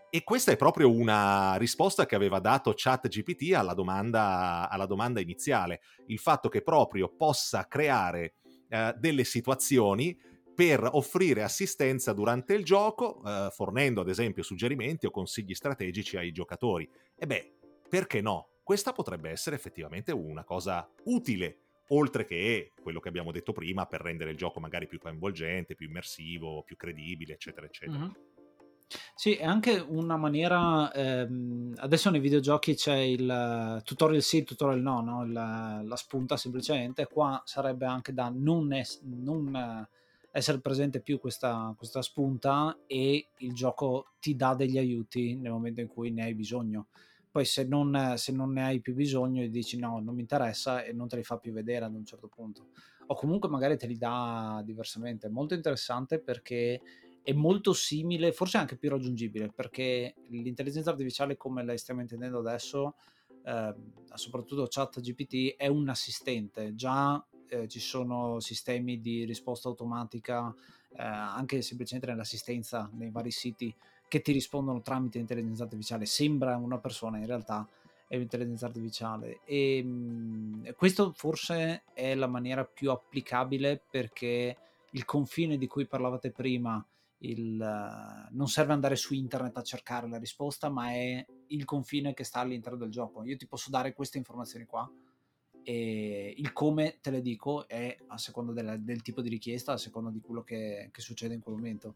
E 0.09 0.23
questa 0.23 0.51
è 0.51 0.55
proprio 0.55 0.89
una 0.89 1.55
risposta 1.57 2.05
che 2.05 2.15
aveva 2.15 2.39
dato 2.39 2.73
ChatGPT 2.75 3.53
alla 3.53 3.73
domanda, 3.73 4.69
alla 4.69 4.85
domanda 4.85 5.19
iniziale, 5.19 5.81
il 6.07 6.19
fatto 6.19 6.47
che 6.47 6.61
proprio 6.61 7.09
possa 7.09 7.67
creare 7.67 8.35
eh, 8.69 8.93
delle 8.97 9.25
situazioni 9.25 10.17
per 10.55 10.89
offrire 10.93 11.43
assistenza 11.43 12.13
durante 12.13 12.53
il 12.53 12.63
gioco, 12.63 13.21
eh, 13.23 13.49
fornendo 13.51 14.01
ad 14.01 14.09
esempio 14.09 14.41
suggerimenti 14.41 15.05
o 15.05 15.11
consigli 15.11 15.53
strategici 15.53 16.17
ai 16.17 16.31
giocatori. 16.31 16.89
E 17.15 17.27
beh, 17.27 17.57
perché 17.87 18.21
no? 18.21 18.47
Questa 18.63 18.91
potrebbe 18.91 19.29
essere 19.29 19.55
effettivamente 19.55 20.11
una 20.11 20.43
cosa 20.43 20.89
utile, 21.03 21.59
oltre 21.89 22.25
che 22.25 22.71
quello 22.81 22.99
che 22.99 23.07
abbiamo 23.07 23.31
detto 23.31 23.51
prima, 23.51 23.85
per 23.85 24.01
rendere 24.01 24.31
il 24.31 24.37
gioco 24.37 24.59
magari 24.59 24.87
più 24.87 24.99
coinvolgente, 24.99 25.75
più 25.75 25.87
immersivo, 25.87 26.63
più 26.63 26.75
credibile, 26.75 27.33
eccetera, 27.33 27.65
eccetera. 27.65 27.99
Mm-hmm. 27.99 28.11
Sì, 29.15 29.33
è 29.35 29.43
anche 29.43 29.79
una 29.79 30.15
maniera, 30.15 30.91
ehm, 30.93 31.73
adesso 31.77 32.09
nei 32.09 32.21
videogiochi 32.21 32.73
c'è 32.75 32.95
il 32.95 33.81
tutorial 33.83 34.21
sì, 34.21 34.37
il 34.37 34.43
tutorial 34.45 34.81
no, 34.81 35.01
no? 35.01 35.23
Il, 35.25 35.31
la 35.33 35.95
spunta 35.95 36.37
semplicemente, 36.37 37.05
qua 37.07 37.41
sarebbe 37.45 37.85
anche 37.85 38.13
da 38.13 38.31
non, 38.33 38.71
es- 38.73 39.01
non 39.03 39.85
essere 40.31 40.59
presente 40.61 41.01
più 41.01 41.19
questa, 41.19 41.73
questa 41.77 42.01
spunta 42.01 42.77
e 42.85 43.29
il 43.37 43.53
gioco 43.53 44.13
ti 44.19 44.35
dà 44.35 44.53
degli 44.55 44.77
aiuti 44.77 45.35
nel 45.35 45.51
momento 45.51 45.81
in 45.81 45.87
cui 45.87 46.11
ne 46.11 46.23
hai 46.23 46.35
bisogno. 46.35 46.87
Poi 47.29 47.43
se 47.45 47.65
non, 47.65 48.13
se 48.17 48.31
non 48.31 48.53
ne 48.53 48.63
hai 48.63 48.79
più 48.81 48.93
bisogno 48.93 49.41
e 49.43 49.49
dici 49.49 49.77
no, 49.77 49.99
non 49.99 50.15
mi 50.15 50.21
interessa 50.21 50.83
e 50.83 50.93
non 50.93 51.07
te 51.07 51.17
li 51.17 51.23
fa 51.23 51.37
più 51.37 51.51
vedere 51.51 51.85
ad 51.85 51.93
un 51.93 52.05
certo 52.05 52.27
punto. 52.27 52.67
O 53.07 53.15
comunque 53.15 53.49
magari 53.49 53.77
te 53.77 53.87
li 53.87 53.97
dà 53.97 54.61
diversamente. 54.65 55.27
È 55.27 55.29
molto 55.29 55.53
interessante 55.53 56.19
perché 56.19 56.81
è 57.27 57.33
molto 57.33 57.73
simile, 57.73 58.31
forse 58.31 58.55
anche 58.55 58.77
più 58.77 58.89
raggiungibile, 58.89 59.51
perché 59.53 60.15
l'intelligenza 60.29 60.91
artificiale 60.91 61.35
come 61.35 61.61
la 61.61 61.75
stiamo 61.75 61.99
intendendo 61.99 62.39
adesso, 62.39 62.93
eh, 63.43 63.73
soprattutto 64.13 64.65
ChatGPT, 64.69 65.57
è 65.57 65.67
un 65.67 65.89
assistente. 65.89 66.73
Già 66.73 67.21
eh, 67.49 67.67
ci 67.67 67.81
sono 67.81 68.39
sistemi 68.39 69.01
di 69.01 69.25
risposta 69.25 69.67
automatica, 69.67 70.55
eh, 70.93 71.03
anche 71.03 71.61
semplicemente 71.61 72.09
nell'assistenza 72.09 72.89
nei 72.93 73.09
vari 73.09 73.31
siti, 73.31 73.75
che 74.07 74.21
ti 74.21 74.31
rispondono 74.31 74.81
tramite 74.81 75.17
intelligenza 75.17 75.63
artificiale. 75.63 76.05
Sembra 76.05 76.55
una 76.55 76.77
persona, 76.77 77.17
in 77.17 77.25
realtà 77.25 77.67
è 78.07 78.15
un'intelligenza 78.15 78.67
artificiale. 78.67 79.41
E 79.43 79.83
mh, 79.83 80.75
questo 80.77 81.11
forse 81.11 81.83
è 81.93 82.15
la 82.15 82.27
maniera 82.27 82.63
più 82.63 82.89
applicabile 82.89 83.81
perché 83.89 84.55
il 84.91 85.03
confine 85.03 85.57
di 85.57 85.67
cui 85.67 85.85
parlavate 85.85 86.31
prima 86.31 86.81
il, 87.19 88.27
non 88.31 88.47
serve 88.47 88.73
andare 88.73 88.95
su 88.95 89.13
internet 89.13 89.57
a 89.57 89.63
cercare 89.63 90.07
la 90.07 90.17
risposta, 90.17 90.69
ma 90.69 90.91
è 90.91 91.25
il 91.47 91.65
confine 91.65 92.13
che 92.13 92.23
sta 92.23 92.39
all'interno 92.39 92.77
del 92.77 92.89
gioco. 92.89 93.23
Io 93.23 93.37
ti 93.37 93.47
posso 93.47 93.69
dare 93.69 93.93
queste 93.93 94.17
informazioni 94.17 94.65
qua 94.65 94.89
e 95.63 96.33
il 96.37 96.53
come, 96.53 96.99
te 97.01 97.09
le 97.09 97.21
dico, 97.21 97.67
è 97.67 97.97
a 98.07 98.17
seconda 98.17 98.53
del, 98.53 98.81
del 98.83 99.01
tipo 99.01 99.21
di 99.21 99.29
richiesta, 99.29 99.73
a 99.73 99.77
seconda 99.77 100.09
di 100.09 100.21
quello 100.21 100.43
che, 100.43 100.89
che 100.91 101.01
succede 101.01 101.33
in 101.33 101.41
quel 101.41 101.55
momento. 101.55 101.95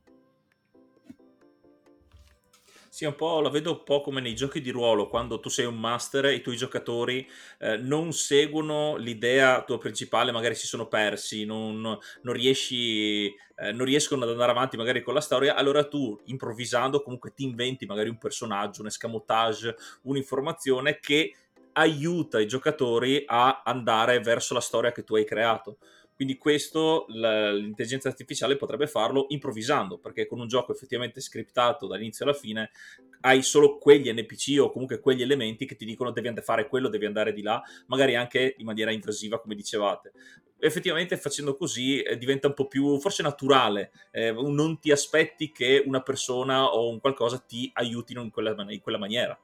Sì, 2.94 3.06
un 3.06 3.16
po', 3.16 3.40
la 3.40 3.48
vedo 3.50 3.72
un 3.72 3.84
po' 3.86 4.02
come 4.02 4.20
nei 4.20 4.36
giochi 4.36 4.60
di 4.60 4.70
ruolo, 4.70 5.08
quando 5.08 5.40
tu 5.40 5.48
sei 5.48 5.64
un 5.66 5.80
master 5.80 6.26
e 6.26 6.34
i 6.36 6.42
tuoi 6.42 6.58
giocatori 6.58 7.26
eh, 7.60 7.78
non 7.78 8.12
seguono 8.12 8.98
l'idea 8.98 9.64
tua 9.64 9.78
principale, 9.78 10.34
magari 10.34 10.56
si 10.56 10.68
sono 10.68 10.88
persi, 10.90 11.46
non, 11.46 11.80
non, 11.80 12.34
riesci, 12.34 13.28
eh, 13.28 13.72
non 13.72 13.86
riescono 13.86 14.24
ad 14.26 14.30
andare 14.32 14.52
avanti 14.52 14.76
magari 14.76 15.02
con 15.04 15.14
la 15.14 15.22
storia, 15.22 15.56
allora 15.56 15.88
tu 15.88 16.20
improvvisando 16.26 17.02
comunque 17.02 17.32
ti 17.34 17.44
inventi 17.46 17.86
magari 17.86 18.10
un 18.10 18.18
personaggio, 18.18 18.82
un 18.82 18.88
escamotage, 18.88 19.74
un'informazione 20.04 21.00
che 21.00 21.34
aiuta 21.74 22.42
i 22.42 22.48
giocatori 22.48 23.24
a 23.26 23.62
andare 23.64 24.20
verso 24.20 24.54
la 24.54 24.60
storia 24.60 24.92
che 24.92 25.06
tu 25.06 25.16
hai 25.16 25.24
creato. 25.24 25.78
Quindi 26.22 26.38
questo 26.38 27.06
l'intelligenza 27.08 28.08
artificiale 28.08 28.56
potrebbe 28.56 28.86
farlo 28.86 29.26
improvvisando, 29.30 29.98
perché 29.98 30.28
con 30.28 30.40
un 30.40 30.48
gioco 30.48 30.72
effettivamente 30.72 31.20
scriptato 31.20 31.88
dall'inizio 31.88 32.26
alla 32.26 32.36
fine 32.36 32.70
hai 33.22 33.42
solo 33.42 33.80
quegli 33.80 34.08
NPC 34.14 34.60
o 34.60 34.70
comunque 34.70 35.00
quegli 35.00 35.24
elementi 35.24 35.66
che 35.66 35.76
ti 35.76 35.84
dicono 35.84 36.12
devi 36.12 36.28
andare 36.28 36.46
a 36.46 36.48
fare 36.48 36.68
quello, 36.68 36.90
devi 36.90 37.08
andare 37.08 37.34
di 37.34 37.42
là, 37.42 37.60
magari 37.88 38.14
anche 38.16 38.54
in 38.56 38.66
maniera 38.66 38.92
invasiva 38.92 39.42
come 39.42 39.56
dicevate. 39.56 40.12
Effettivamente 40.60 41.18
facendo 41.18 41.56
così 41.56 42.04
eh, 42.04 42.20
diventa 42.20 42.46
un 42.46 42.54
po' 42.54 42.68
più 42.68 43.00
forse 43.00 43.24
naturale, 43.24 43.92
eh, 44.12 44.32
non 44.32 44.78
ti 44.78 44.92
aspetti 44.92 45.52
che 45.52 45.82
una 45.84 46.04
persona 46.04 46.66
o 46.66 46.88
un 46.88 47.00
qualcosa 47.00 47.40
ti 47.40 47.72
aiutino 47.74 48.22
in 48.22 48.30
quella, 48.30 48.54
in 48.70 48.82
quella 48.82 49.00
maniera. 49.00 49.36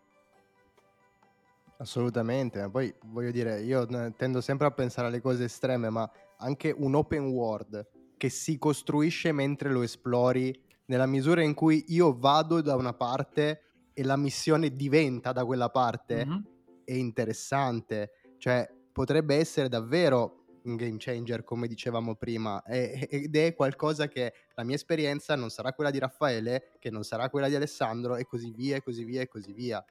Assolutamente, 1.80 2.70
poi 2.70 2.94
voglio 3.06 3.32
dire, 3.32 3.62
io 3.62 3.88
tendo 4.16 4.42
sempre 4.42 4.68
a 4.68 4.72
pensare 4.72 5.08
alle 5.08 5.22
cose 5.22 5.44
estreme, 5.44 5.90
ma 5.90 6.10
anche 6.38 6.74
un 6.76 6.96
open 6.96 7.28
world 7.28 7.88
che 8.18 8.30
si 8.30 8.58
costruisce 8.58 9.32
mentre 9.32 9.72
lo 9.72 9.84
esplori, 9.84 10.54
nella 10.86 11.06
misura 11.06 11.42
in 11.42 11.54
cui 11.54 11.86
io 11.90 12.18
vado 12.18 12.62
da 12.62 12.76
una 12.76 12.94
parte 12.94 13.62
e 13.94 14.04
la 14.04 14.16
missione 14.16 14.72
diventa 14.72 15.32
da 15.32 15.46
quella 15.46 15.70
parte, 15.70 16.26
mm-hmm. 16.26 16.42
è 16.84 16.94
interessante. 16.94 18.12
Cioè, 18.38 18.68
potrebbe 18.92 19.36
essere 19.36 19.70
davvero 19.70 20.46
un 20.64 20.76
game 20.76 20.98
changer, 20.98 21.44
come 21.44 21.68
dicevamo 21.68 22.16
prima, 22.16 22.62
ed 22.64 23.36
è 23.36 23.54
qualcosa 23.56 24.08
che 24.08 24.34
la 24.56 24.64
mia 24.64 24.76
esperienza 24.76 25.36
non 25.36 25.50
sarà 25.50 25.74
quella 25.74 25.92
di 25.92 26.00
Raffaele, 26.00 26.74
che 26.80 26.90
non 26.90 27.04
sarà 27.04 27.30
quella 27.30 27.48
di 27.48 27.56
Alessandro, 27.56 28.18
e 28.18 28.26
così 28.26 28.52
via, 28.52 28.76
e 28.76 28.84
così 28.84 29.04
via, 29.04 29.22
e 29.22 29.28
così 29.28 29.54
via. 29.54 29.84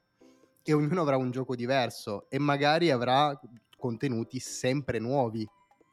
E 0.63 0.73
ognuno 0.73 1.01
avrà 1.01 1.17
un 1.17 1.31
gioco 1.31 1.55
diverso 1.55 2.29
e 2.29 2.39
magari 2.39 2.91
avrà 2.91 3.39
contenuti 3.77 4.39
sempre 4.39 4.99
nuovi 4.99 5.47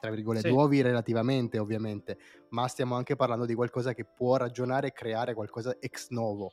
tra 0.04 0.12
virgolette, 0.12 0.48
sì. 0.48 0.54
nuovi 0.54 0.82
relativamente 0.82 1.58
ovviamente, 1.58 2.18
ma 2.50 2.68
stiamo 2.68 2.94
anche 2.94 3.16
parlando 3.16 3.46
di 3.46 3.54
qualcosa 3.54 3.94
che 3.94 4.04
può 4.04 4.36
ragionare 4.36 4.88
e 4.88 4.92
creare 4.92 5.32
qualcosa 5.32 5.78
ex 5.80 6.10
novo. 6.10 6.52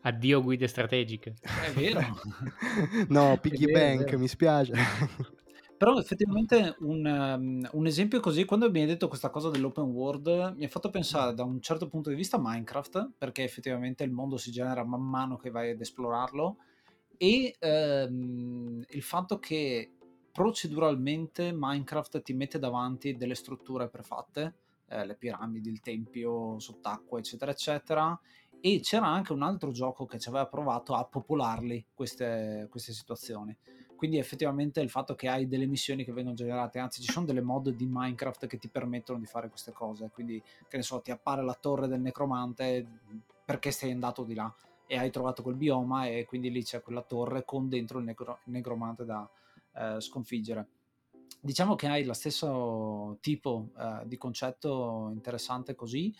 Addio 0.00 0.42
guide 0.42 0.66
strategiche. 0.66 1.36
È 1.40 1.70
vero. 1.70 2.00
no, 3.10 3.38
piggy 3.40 3.66
vero, 3.66 3.98
bank, 3.98 4.14
mi 4.14 4.26
spiace. 4.26 4.72
Però 5.78 5.96
effettivamente 5.98 6.74
un, 6.80 7.06
um, 7.06 7.68
un, 7.70 7.86
esempio 7.86 8.18
così, 8.18 8.44
quando 8.44 8.68
mi 8.70 8.80
hai 8.80 8.86
detto 8.86 9.06
questa 9.06 9.30
cosa 9.30 9.48
dell'open 9.48 9.84
world, 9.84 10.54
mi 10.56 10.64
ha 10.64 10.68
fatto 10.68 10.90
pensare 10.90 11.34
da 11.34 11.44
un 11.44 11.60
certo 11.60 11.86
punto 11.86 12.10
di 12.10 12.16
vista 12.16 12.38
a 12.38 12.40
Minecraft, 12.42 13.10
perché 13.18 13.44
effettivamente 13.44 14.02
il 14.02 14.10
mondo 14.10 14.36
si 14.36 14.50
genera 14.50 14.84
man 14.84 15.02
mano 15.02 15.36
che 15.36 15.50
vai 15.50 15.70
ad 15.70 15.80
esplorarlo, 15.80 16.56
e 17.16 17.56
um, 17.60 18.82
il 18.88 19.02
fatto 19.02 19.38
che 19.38 19.92
proceduralmente 20.32 21.52
Minecraft 21.54 22.22
ti 22.22 22.32
mette 22.32 22.58
davanti 22.58 23.16
delle 23.16 23.34
strutture 23.34 23.88
prefatte, 23.88 24.54
eh, 24.88 25.04
le 25.04 25.14
piramidi, 25.14 25.68
il 25.68 25.80
tempio 25.80 26.58
sott'acqua, 26.58 27.18
eccetera, 27.18 27.50
eccetera. 27.50 28.18
E 28.60 28.80
c'era 28.80 29.06
anche 29.06 29.32
un 29.32 29.42
altro 29.42 29.70
gioco 29.72 30.06
che 30.06 30.18
ci 30.18 30.28
aveva 30.28 30.46
provato 30.46 30.94
a 30.94 31.04
popolarli 31.04 31.86
queste, 31.92 32.66
queste 32.70 32.92
situazioni. 32.92 33.56
Quindi 33.96 34.18
effettivamente 34.18 34.80
il 34.80 34.90
fatto 34.90 35.14
che 35.14 35.28
hai 35.28 35.46
delle 35.46 35.66
missioni 35.66 36.04
che 36.04 36.12
vengono 36.12 36.34
generate, 36.34 36.78
anzi 36.78 37.02
ci 37.02 37.12
sono 37.12 37.26
delle 37.26 37.40
mod 37.40 37.70
di 37.70 37.86
Minecraft 37.88 38.46
che 38.46 38.58
ti 38.58 38.68
permettono 38.68 39.18
di 39.18 39.26
fare 39.26 39.48
queste 39.48 39.72
cose. 39.72 40.10
Quindi, 40.12 40.42
che 40.68 40.76
ne 40.76 40.82
so, 40.82 41.00
ti 41.00 41.10
appare 41.10 41.42
la 41.42 41.54
torre 41.54 41.88
del 41.88 42.00
necromante 42.00 42.86
perché 43.44 43.70
sei 43.70 43.92
andato 43.92 44.24
di 44.24 44.34
là 44.34 44.52
e 44.86 44.98
hai 44.98 45.10
trovato 45.10 45.42
quel 45.42 45.56
bioma 45.56 46.06
e 46.06 46.24
quindi 46.24 46.50
lì 46.50 46.62
c'è 46.62 46.82
quella 46.82 47.02
torre 47.02 47.44
con 47.44 47.68
dentro 47.68 47.98
il, 47.98 48.04
necro- 48.04 48.40
il 48.44 48.52
necromante 48.52 49.04
da, 49.04 49.28
eh, 49.74 50.00
sconfiggere. 50.00 50.68
Diciamo 51.40 51.74
che 51.74 51.88
hai 51.88 52.04
lo 52.04 52.12
stesso 52.12 53.18
tipo 53.20 53.70
eh, 53.76 54.02
di 54.06 54.16
concetto 54.16 55.10
interessante 55.12 55.74
così, 55.74 56.14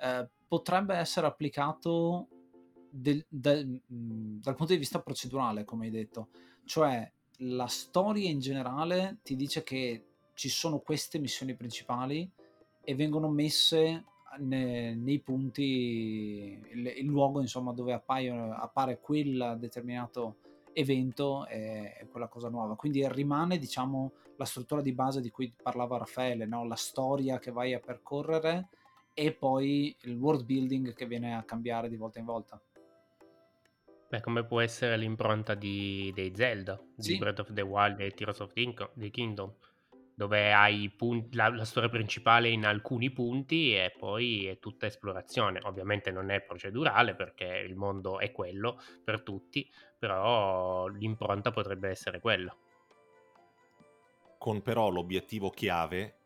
eh, 0.00 0.28
potrebbe 0.46 0.94
essere 0.94 1.26
applicato 1.26 2.28
del, 2.90 3.24
del, 3.28 3.80
dal 3.86 4.54
punto 4.54 4.72
di 4.72 4.78
vista 4.78 5.00
procedurale, 5.00 5.64
come 5.64 5.86
hai 5.86 5.90
detto, 5.90 6.28
cioè 6.64 7.10
la 7.40 7.66
storia 7.66 8.28
in 8.30 8.38
generale 8.38 9.18
ti 9.22 9.36
dice 9.36 9.62
che 9.62 10.04
ci 10.34 10.48
sono 10.48 10.78
queste 10.78 11.18
missioni 11.18 11.54
principali 11.54 12.30
e 12.82 12.94
vengono 12.94 13.28
messe 13.28 14.04
ne, 14.38 14.94
nei 14.94 15.20
punti, 15.20 16.60
il, 16.72 16.86
il, 16.86 17.06
luogo 17.06 17.40
insomma 17.40 17.72
dove 17.72 17.92
appaiono, 17.92 18.54
appare 18.54 19.00
quel 19.00 19.56
determinato 19.58 20.36
evento 20.76 21.46
è 21.46 22.06
quella 22.10 22.28
cosa 22.28 22.50
nuova. 22.50 22.76
Quindi 22.76 23.06
rimane, 23.08 23.56
diciamo, 23.56 24.12
la 24.36 24.44
struttura 24.44 24.82
di 24.82 24.92
base 24.92 25.22
di 25.22 25.30
cui 25.30 25.52
parlava 25.60 25.96
Raffaele, 25.96 26.44
no? 26.44 26.66
la 26.66 26.76
storia 26.76 27.38
che 27.38 27.50
vai 27.50 27.72
a 27.72 27.80
percorrere 27.80 28.68
e 29.14 29.32
poi 29.32 29.96
il 30.02 30.16
world 30.16 30.44
building 30.44 30.92
che 30.92 31.06
viene 31.06 31.34
a 31.34 31.42
cambiare 31.44 31.88
di 31.88 31.96
volta 31.96 32.18
in 32.18 32.26
volta. 32.26 32.60
Beh, 34.08 34.20
come 34.20 34.44
può 34.44 34.60
essere 34.60 34.98
l'impronta 34.98 35.54
di, 35.54 36.12
dei 36.14 36.32
Zelda, 36.34 36.78
sì. 36.98 37.12
di 37.12 37.18
Breath 37.18 37.40
of 37.40 37.52
the 37.54 37.62
Wild 37.62 37.98
e 38.00 38.10
Tears 38.10 38.40
of 38.40 38.52
the 38.52 39.10
Kingdom, 39.10 39.52
dove 40.14 40.52
hai 40.52 40.90
punti, 40.90 41.34
la, 41.34 41.48
la, 41.48 41.64
storia 41.64 41.88
principale 41.88 42.48
in 42.48 42.64
alcuni 42.64 43.10
punti 43.10 43.74
e 43.74 43.94
poi 43.98 44.46
è 44.46 44.58
tutta 44.58 44.86
esplorazione. 44.86 45.60
Ovviamente 45.64 46.10
non 46.10 46.30
è 46.30 46.40
procedurale 46.42 47.14
perché 47.14 47.64
il 47.66 47.74
mondo 47.74 48.20
è 48.20 48.30
quello 48.30 48.80
per 49.02 49.22
tutti, 49.22 49.68
però 49.98 50.86
l'impronta 50.88 51.50
potrebbe 51.50 51.88
essere 51.88 52.20
quella. 52.20 52.54
Con 54.38 54.62
però 54.62 54.90
l'obiettivo 54.90 55.50
chiave 55.50 56.18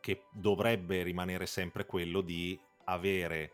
che 0.00 0.24
dovrebbe 0.32 1.02
rimanere 1.02 1.46
sempre 1.46 1.86
quello 1.86 2.20
di 2.20 2.58
avere 2.84 3.52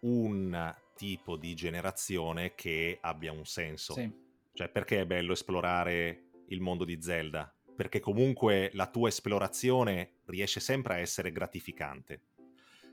un 0.00 0.74
tipo 0.94 1.36
di 1.36 1.54
generazione 1.54 2.54
che 2.54 2.98
abbia 3.00 3.32
un 3.32 3.46
senso. 3.46 3.94
Sì. 3.94 4.24
Cioè, 4.52 4.68
perché 4.68 5.00
è 5.00 5.06
bello 5.06 5.32
esplorare 5.32 6.30
il 6.48 6.60
mondo 6.60 6.84
di 6.84 7.00
Zelda? 7.00 7.52
Perché 7.74 8.00
comunque 8.00 8.70
la 8.74 8.88
tua 8.88 9.08
esplorazione 9.08 10.20
riesce 10.26 10.60
sempre 10.60 10.94
a 10.94 10.98
essere 10.98 11.30
gratificante 11.30 12.20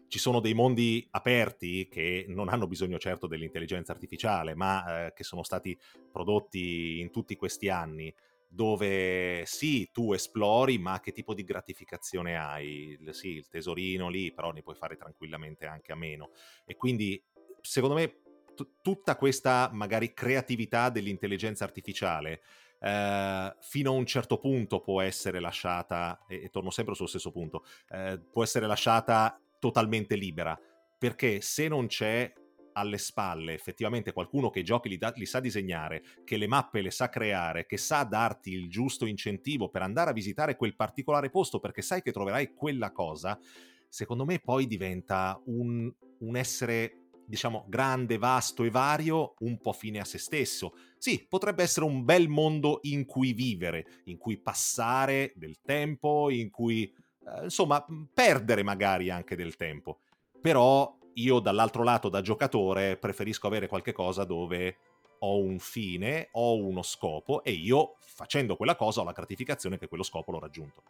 ci 0.08 0.20
sono 0.20 0.40
dei 0.40 0.54
mondi 0.54 1.08
aperti 1.12 1.88
che 1.88 2.26
non 2.28 2.50
hanno 2.50 2.68
bisogno 2.68 3.00
certo 3.00 3.28
dell'intelligenza 3.28 3.92
artificiale, 3.92 4.56
ma 4.56 5.08
eh, 5.08 5.14
che 5.14 5.24
sono 5.24 5.44
stati 5.44 5.78
prodotti 6.12 7.00
in 7.00 7.12
tutti 7.12 7.36
questi 7.36 7.70
anni, 7.70 8.14
dove 8.48 9.44
sì, 9.46 9.90
tu 9.92 10.14
esplori, 10.14 10.78
ma 10.78 11.00
che 11.00 11.12
tipo 11.12 11.34
di 11.34 11.44
gratificazione 11.44 12.38
hai? 12.38 12.98
Sì, 13.10 13.30
il 13.30 13.48
tesorino 13.48 14.10
lì, 14.10 14.32
però 14.32 14.52
ne 14.52 14.62
puoi 14.62 14.76
fare 14.76 14.96
tranquillamente 14.96 15.66
anche 15.66 15.92
a 15.92 15.96
meno. 15.96 16.30
E 16.66 16.76
quindi, 16.76 17.20
secondo 17.62 17.96
me, 17.96 18.22
t- 18.56 18.68
tutta 18.84 19.16
questa 19.16 19.72
magari 19.74 20.14
creatività 20.14 20.90
dell'intelligenza 20.90 21.64
artificiale 21.64 22.42
Uh, 22.84 23.50
fino 23.62 23.92
a 23.92 23.94
un 23.94 24.06
certo 24.06 24.40
punto 24.40 24.82
può 24.82 25.00
essere 25.00 25.40
lasciata, 25.40 26.26
e, 26.28 26.44
e 26.44 26.50
torno 26.50 26.70
sempre 26.70 26.94
sullo 26.96 27.08
stesso 27.08 27.32
punto, 27.32 27.64
uh, 27.92 28.22
può 28.30 28.44
essere 28.44 28.68
lasciata 28.68 29.40
totalmente 29.64 30.16
libera, 30.16 30.60
perché 30.98 31.40
se 31.40 31.70
non 31.70 31.88
c'è 31.88 32.34
alle 32.74 32.98
spalle 32.98 33.54
effettivamente 33.54 34.12
qualcuno 34.12 34.50
che 34.50 34.60
i 34.60 34.64
giochi 34.64 34.90
li, 34.90 34.98
da, 34.98 35.14
li, 35.16 35.26
sa 35.26 35.40
disegnare, 35.40 36.04
che 36.26 36.36
le 36.36 36.48
mappe 36.48 36.82
le 36.82 36.92
sa 36.92 37.08
creare, 37.08 37.66
che 37.66 37.78
sa 37.78 38.04
darti 38.04 38.52
il 38.52 38.68
giusto 38.68 39.06
incentivo 39.06 39.70
per 39.70 39.82
andare 39.82 40.10
a 40.10 40.14
visitare 40.14 40.58
quel 40.58 40.76
particolare 40.76 41.30
posto 41.30 41.62
perché 41.62 41.82
sai 41.82 42.02
che 42.02 42.12
troverai 42.12 42.54
quella 42.54 42.92
cosa, 42.92 43.40
secondo 43.88 44.26
me 44.26 44.40
poi 44.40 44.68
diventa 44.68 45.42
un, 45.46 45.90
un 46.20 46.36
essere 46.36 46.98
diciamo 47.26 47.66
grande, 47.70 48.18
vasto 48.18 48.66
e 48.66 48.70
vario, 48.70 49.36
un 49.40 49.62
po' 49.62 49.72
fine 49.72 50.00
a 50.00 50.06
se 50.06 50.18
stesso. 50.18 50.74
Sì, 50.98 51.26
potrebbe 51.26 51.64
essere 51.64 51.86
un 51.86 52.04
bel 52.04 52.28
mondo 52.28 52.80
in 52.82 53.06
cui 53.06 53.32
vivere, 53.32 54.02
in 54.06 54.18
cui 54.18 54.38
passare 54.42 55.32
del 55.38 55.62
tempo, 55.62 56.30
in 56.30 56.50
cui 56.50 56.94
eh, 57.28 57.44
insomma, 57.44 57.86
perdere 58.14 58.64
magari 58.64 59.10
anche 59.10 59.36
del 59.36 59.56
tempo. 59.56 60.00
Però 60.42 60.98
io 61.16 61.40
dall'altro 61.40 61.84
lato, 61.84 62.10
da 62.10 62.22
giocatore, 62.22 62.98
preferisco 62.98 63.48
avere 63.48 63.68
qualche 63.68 63.92
cosa 63.92 64.24
dove 64.24 64.78
ho 65.20 65.40
un 65.40 65.60
fine, 65.60 66.30
ho 66.32 66.56
uno 66.56 66.82
scopo 66.82 67.44
e 67.44 67.52
io 67.52 67.96
facendo 68.00 68.56
quella 68.56 68.76
cosa 68.76 69.02
ho 69.02 69.04
la 69.04 69.14
gratificazione 69.14 69.78
che 69.78 69.88
quello 69.88 70.04
scopo 70.04 70.32
l'ho 70.32 70.40
raggiunto. 70.40 70.84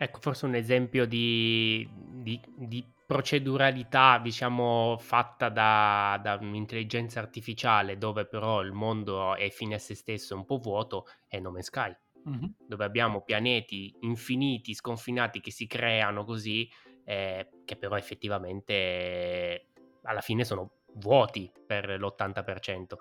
Ecco, 0.00 0.20
forse 0.20 0.46
un 0.46 0.54
esempio 0.54 1.06
di, 1.06 1.88
di, 1.92 2.40
di 2.54 2.84
proceduralità, 3.04 4.18
diciamo, 4.18 4.96
fatta 5.00 5.48
da, 5.48 6.20
da, 6.22 6.38
un'intelligenza 6.40 7.18
artificiale, 7.18 7.98
dove 7.98 8.26
però 8.26 8.60
il 8.60 8.70
mondo 8.70 9.34
è 9.34 9.50
fine 9.50 9.74
a 9.74 9.78
se 9.78 9.96
stesso, 9.96 10.36
un 10.36 10.44
po' 10.44 10.58
vuoto, 10.58 11.06
è 11.26 11.40
No 11.40 11.50
Man's 11.50 11.66
Sky, 11.66 11.96
mm-hmm. 12.26 12.50
dove 12.66 12.84
abbiamo 12.84 13.22
pianeti 13.22 13.94
infiniti, 14.00 14.74
sconfinati, 14.74 15.40
che 15.40 15.50
si 15.50 15.66
creano 15.66 16.24
così, 16.24 16.68
eh, 17.04 17.48
che 17.64 17.76
però 17.76 17.96
effettivamente 17.96 19.66
alla 20.02 20.20
fine 20.20 20.44
sono 20.44 20.70
vuoti 20.94 21.50
per 21.66 21.88
l'80%. 21.98 22.94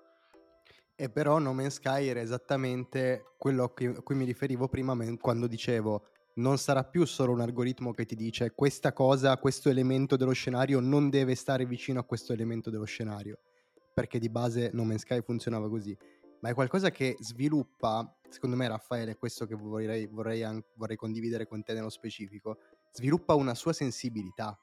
E 0.99 1.09
però 1.09 1.37
No 1.37 1.53
Man's 1.53 1.75
Sky 1.75 2.07
era 2.07 2.21
esattamente 2.21 3.33
quello 3.37 3.63
a 3.65 3.69
cui 3.69 4.15
mi 4.15 4.25
riferivo 4.25 4.67
prima 4.67 4.97
quando 5.19 5.45
dicevo 5.45 6.07
non 6.37 6.57
sarà 6.57 6.83
più 6.83 7.05
solo 7.05 7.31
un 7.31 7.41
algoritmo 7.41 7.91
che 7.91 8.05
ti 8.05 8.15
dice 8.15 8.51
questa 8.51 8.93
cosa, 8.93 9.37
questo 9.37 9.69
elemento 9.69 10.15
dello 10.15 10.31
scenario 10.31 10.79
non 10.79 11.09
deve 11.09 11.35
stare 11.35 11.65
vicino 11.65 11.99
a 11.99 12.03
questo 12.03 12.33
elemento 12.33 12.69
dello 12.69 12.85
scenario, 12.85 13.39
perché 13.93 14.19
di 14.19 14.29
base 14.29 14.71
No 14.73 14.83
Man's 14.83 15.01
Sky 15.01 15.21
funzionava 15.21 15.69
così, 15.69 15.95
ma 16.41 16.49
è 16.49 16.53
qualcosa 16.53 16.91
che 16.91 17.15
sviluppa, 17.19 18.16
secondo 18.29 18.55
me 18.55 18.67
Raffaele, 18.67 19.15
questo 19.15 19.45
che 19.45 19.55
vorrei, 19.55 20.07
vorrei, 20.07 20.45
vorrei 20.75 20.95
condividere 20.95 21.47
con 21.47 21.63
te 21.63 21.73
nello 21.73 21.89
specifico, 21.89 22.59
sviluppa 22.91 23.35
una 23.35 23.55
sua 23.55 23.73
sensibilità. 23.73 24.59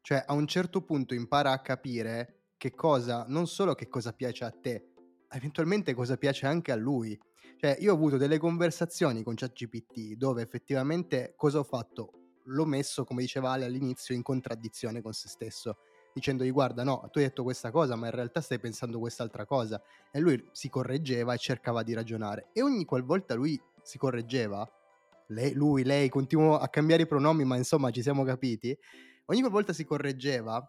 Cioè 0.00 0.24
a 0.26 0.32
un 0.34 0.46
certo 0.46 0.82
punto 0.82 1.14
impara 1.14 1.52
a 1.52 1.60
capire 1.60 2.52
che 2.56 2.74
cosa, 2.74 3.24
non 3.28 3.46
solo 3.46 3.74
che 3.74 3.88
cosa 3.88 4.12
piace 4.12 4.44
a 4.44 4.50
te, 4.50 4.92
eventualmente 5.30 5.94
cosa 5.94 6.16
piace 6.16 6.46
anche 6.46 6.72
a 6.72 6.76
lui. 6.76 7.18
Cioè, 7.58 7.76
io 7.80 7.92
ho 7.92 7.94
avuto 7.94 8.16
delle 8.16 8.38
conversazioni 8.38 9.22
con 9.22 9.34
ChatGPT 9.34 10.14
dove 10.16 10.42
effettivamente 10.42 11.34
cosa 11.36 11.58
ho 11.58 11.64
fatto? 11.64 12.12
L'ho 12.44 12.64
messo, 12.64 13.04
come 13.04 13.22
diceva 13.22 13.52
Ale 13.52 13.64
all'inizio, 13.64 14.14
in 14.14 14.22
contraddizione 14.22 15.02
con 15.02 15.12
se 15.12 15.28
stesso, 15.28 15.78
dicendogli 16.16 16.50
guarda 16.50 16.82
no, 16.82 17.08
tu 17.12 17.18
hai 17.18 17.24
detto 17.24 17.42
questa 17.42 17.70
cosa, 17.70 17.94
ma 17.94 18.06
in 18.06 18.12
realtà 18.12 18.40
stai 18.40 18.58
pensando 18.58 18.98
quest'altra 18.98 19.44
cosa. 19.44 19.80
E 20.10 20.18
lui 20.18 20.42
si 20.52 20.70
correggeva 20.70 21.34
e 21.34 21.38
cercava 21.38 21.82
di 21.82 21.92
ragionare. 21.92 22.48
E 22.54 22.62
ogni 22.62 22.86
qualvolta 22.86 23.34
lui 23.34 23.60
si 23.82 23.98
correggeva, 23.98 24.66
lei, 25.28 25.52
lui, 25.52 25.84
lei, 25.84 26.08
continuo 26.08 26.56
a 26.56 26.68
cambiare 26.68 27.02
i 27.02 27.06
pronomi, 27.06 27.44
ma 27.44 27.56
insomma 27.56 27.90
ci 27.90 28.00
siamo 28.00 28.24
capiti, 28.24 28.76
ogni 29.26 29.40
qualvolta 29.40 29.74
si 29.74 29.84
correggeva, 29.84 30.66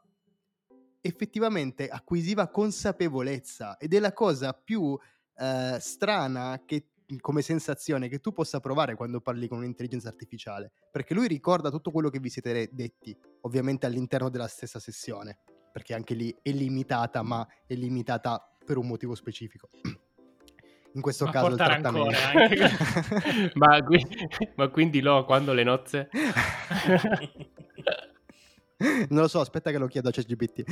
effettivamente 0.99 1.87
acquisiva 1.87 2.49
consapevolezza 2.49 3.77
ed 3.77 3.93
è 3.93 3.99
la 3.99 4.11
cosa 4.11 4.51
più 4.51 4.97
eh, 5.37 5.77
strana 5.79 6.61
che, 6.65 6.87
come 7.19 7.41
sensazione 7.41 8.09
che 8.09 8.19
tu 8.19 8.33
possa 8.33 8.59
provare 8.59 8.95
quando 8.95 9.21
parli 9.21 9.47
con 9.47 9.59
un'intelligenza 9.59 10.09
artificiale, 10.09 10.71
perché 10.91 11.13
lui 11.13 11.27
ricorda 11.27 11.69
tutto 11.69 11.91
quello 11.91 12.09
che 12.09 12.19
vi 12.19 12.29
siete 12.29 12.69
detti, 12.71 13.17
ovviamente 13.41 13.85
all'interno 13.85 14.29
della 14.29 14.47
stessa 14.47 14.79
sessione, 14.79 15.37
perché 15.71 15.93
anche 15.93 16.13
lì 16.13 16.35
è 16.41 16.51
limitata, 16.51 17.21
ma 17.21 17.47
è 17.65 17.73
limitata 17.75 18.55
per 18.65 18.77
un 18.77 18.87
motivo 18.87 19.15
specifico. 19.15 19.69
In 20.93 21.01
questo 21.01 21.25
ma 21.25 21.31
caso 21.31 21.47
il 21.47 21.55
trattamento. 21.55 22.17
ma, 23.53 23.77
ma, 24.55 24.67
quindi 24.69 24.99
lo 24.99 25.25
quando 25.25 25.53
le 25.53 25.63
nozze? 25.63 26.09
non 29.09 29.21
lo 29.21 29.27
so, 29.27 29.39
aspetta 29.39 29.69
che 29.69 29.77
lo 29.77 29.85
chiedo 29.85 30.09
a 30.09 30.11
ChatGPT. 30.11 30.63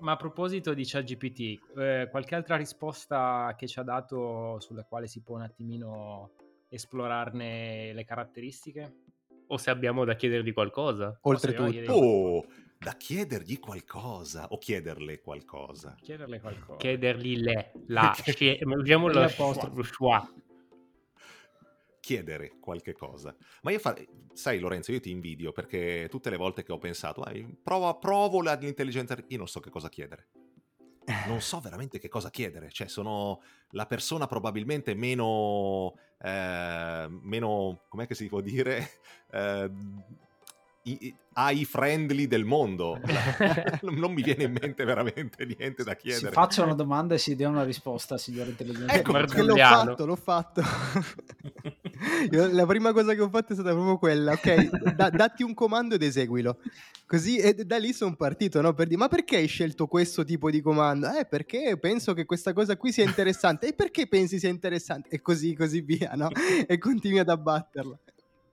Ma 0.00 0.12
a 0.12 0.16
proposito 0.16 0.74
di 0.74 0.84
ChatGPT, 0.84 1.78
eh, 1.78 2.08
qualche 2.10 2.34
altra 2.34 2.56
risposta 2.56 3.54
che 3.56 3.66
ci 3.66 3.78
ha 3.78 3.82
dato 3.82 4.58
sulla 4.60 4.84
quale 4.84 5.06
si 5.06 5.22
può 5.22 5.36
un 5.36 5.42
attimino 5.42 6.32
esplorarne 6.68 7.92
le 7.92 8.04
caratteristiche? 8.04 8.94
O 9.48 9.56
se 9.56 9.70
abbiamo 9.70 10.04
da 10.04 10.14
chiedergli 10.14 10.52
qualcosa? 10.52 11.18
Oltretutto. 11.22 11.92
Oh, 11.92 12.44
da 12.78 12.92
chiedergli 12.92 13.58
qualcosa 13.58 14.46
o 14.48 14.58
chiederle 14.58 15.20
qualcosa. 15.20 15.96
Chiederle 16.00 16.40
qualcosa. 16.40 16.78
Chiedergli 16.78 17.36
le, 17.36 17.72
la, 17.88 18.14
usiamo 18.78 19.08
lo 19.08 19.28
schwa 19.82 20.26
chiedere 22.10 22.54
qualche 22.58 22.92
cosa. 22.92 23.32
Ma 23.62 23.70
io 23.70 23.78
fa... 23.78 23.96
sai 24.32 24.58
Lorenzo, 24.58 24.90
io 24.90 24.98
ti 24.98 25.12
invidio 25.12 25.52
perché 25.52 26.08
tutte 26.10 26.28
le 26.28 26.36
volte 26.36 26.64
che 26.64 26.72
ho 26.72 26.78
pensato, 26.78 27.22
ah, 27.22 27.32
provo, 27.62 27.98
provo 28.00 28.40
l'intelligenza, 28.40 29.16
io 29.28 29.38
non 29.38 29.46
so 29.46 29.60
che 29.60 29.70
cosa 29.70 29.88
chiedere. 29.88 30.26
Non 31.26 31.40
so 31.40 31.60
veramente 31.60 31.98
che 31.98 32.08
cosa 32.08 32.30
chiedere, 32.30 32.70
cioè 32.70 32.88
sono 32.88 33.42
la 33.70 33.86
persona 33.86 34.26
probabilmente 34.26 34.94
meno, 34.94 35.94
eh, 36.20 37.06
meno, 37.08 37.82
com'è 37.88 38.06
che 38.06 38.14
si 38.14 38.28
può 38.28 38.40
dire, 38.40 38.90
eh, 39.30 39.70
AI 41.32 41.64
friendly 41.64 42.26
del 42.26 42.44
mondo. 42.44 43.00
non 43.82 44.12
mi 44.12 44.22
viene 44.22 44.44
in 44.44 44.56
mente 44.60 44.84
veramente 44.84 45.44
niente 45.44 45.84
da 45.84 45.94
chiedere. 45.94 46.28
Si 46.28 46.32
faccia 46.32 46.64
una 46.64 46.74
domanda 46.74 47.14
e 47.14 47.18
si 47.18 47.36
dia 47.36 47.48
una 47.48 47.64
risposta, 47.64 48.18
signore 48.18 48.50
intelligente. 48.50 48.92
Ecco, 48.92 49.12
perché 49.12 49.42
l'ho 49.42 49.56
fatto, 49.56 50.06
l'ho 50.06 50.16
fatto. 50.16 50.62
Io, 52.30 52.52
la 52.52 52.66
prima 52.66 52.92
cosa 52.92 53.14
che 53.14 53.20
ho 53.20 53.28
fatto 53.28 53.52
è 53.52 53.54
stata 53.54 53.70
proprio 53.70 53.98
quella, 53.98 54.32
ok, 54.32 54.94
da, 54.94 55.10
datti 55.10 55.42
un 55.42 55.54
comando 55.54 55.94
ed 55.94 56.02
eseguilo. 56.02 56.58
Così, 57.06 57.38
e 57.38 57.54
da 57.54 57.76
lì 57.76 57.92
sono 57.92 58.14
partito, 58.14 58.60
no? 58.60 58.72
Per 58.72 58.86
dire, 58.86 58.98
ma 58.98 59.08
perché 59.08 59.36
hai 59.36 59.46
scelto 59.46 59.86
questo 59.86 60.24
tipo 60.24 60.50
di 60.50 60.60
comando? 60.60 61.08
Eh, 61.12 61.26
perché 61.26 61.76
penso 61.78 62.14
che 62.14 62.24
questa 62.24 62.52
cosa 62.52 62.76
qui 62.76 62.92
sia 62.92 63.04
interessante. 63.04 63.68
E 63.68 63.72
perché 63.72 64.06
pensi 64.06 64.38
sia 64.38 64.48
interessante? 64.48 65.08
E 65.08 65.20
così, 65.20 65.54
così 65.54 65.80
via, 65.80 66.12
no? 66.14 66.28
E 66.66 66.78
continui 66.78 67.18
ad 67.18 67.28
abbatterla 67.28 67.98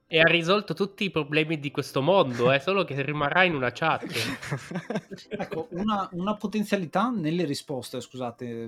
e 0.10 0.22
ha 0.22 0.28
risolto 0.28 0.74
tutti 0.74 1.04
i 1.04 1.12
problemi 1.12 1.60
di 1.60 1.70
questo 1.70 2.02
mondo, 2.02 2.52
eh, 2.54 2.60
solo 2.60 2.86
che 2.86 3.02
rimarrà 3.02 3.44
in 3.44 3.56
una 3.56 3.72
chat. 3.72 4.06
ecco, 5.28 5.68
una, 5.72 6.08
una, 6.14 6.36
potenzialità 6.36 7.10
nelle 7.10 7.44
risposte, 7.44 8.00
scusate, 8.00 8.68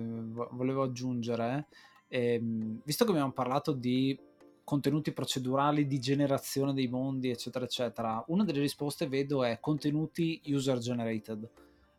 volevo 0.52 0.84
aggiungere, 0.84 1.68
eh, 2.10 2.42
visto 2.84 3.06
che 3.06 3.12
abbiamo 3.12 3.32
parlato 3.32 3.72
di 3.72 4.18
contenuti 4.66 5.14
procedurali, 5.14 5.88
di 5.88 6.00
generazione 6.00 6.74
dei 6.74 6.88
mondi, 6.88 7.30
eccetera, 7.30 7.64
eccetera, 7.64 8.24
una 8.28 8.44
delle 8.44 8.60
risposte 8.60 9.08
vedo 9.08 9.44
è 9.44 9.60
contenuti 9.62 10.42
user 10.48 10.78
generated. 10.78 11.50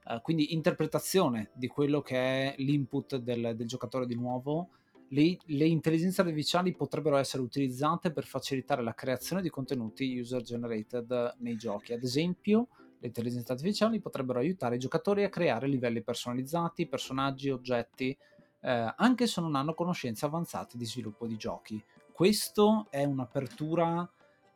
Uh, 0.04 0.20
quindi 0.22 0.54
interpretazione 0.54 1.50
di 1.52 1.66
quello 1.66 2.00
che 2.00 2.16
è 2.16 2.54
l'input 2.58 3.16
del, 3.16 3.54
del 3.54 3.66
giocatore 3.66 4.06
di 4.06 4.14
nuovo 4.14 4.70
le, 5.12 5.38
le, 5.46 5.66
intelligenze 5.66 6.20
artificiali 6.20 6.74
potrebbero 6.74 7.16
essere 7.16 7.42
utilizzate 7.42 8.12
per 8.12 8.24
facilitare 8.24 8.82
la 8.82 8.94
creazione 8.94 9.42
di 9.42 9.50
contenuti 9.50 10.18
user 10.18 10.42
generated 10.42 11.36
nei 11.38 11.56
giochi. 11.56 11.92
Ad 11.92 12.02
esempio, 12.02 12.68
le 13.00 13.06
intelligenze 13.08 13.52
artificiali 13.52 14.00
potrebbero 14.00 14.38
aiutare 14.38 14.76
i 14.76 14.78
giocatori 14.78 15.24
a 15.24 15.28
creare 15.28 15.66
livelli 15.66 16.02
personalizzati, 16.02 16.86
personaggi, 16.86 17.50
oggetti, 17.50 18.16
eh, 18.60 18.94
anche 18.96 19.26
se 19.26 19.40
non 19.40 19.56
hanno 19.56 19.74
conoscenze 19.74 20.26
avanzate 20.26 20.76
di 20.76 20.84
sviluppo 20.84 21.26
di 21.26 21.36
giochi. 21.36 21.82
Questo 22.12 22.86
è 22.90 23.02
un'apertura 23.02 24.08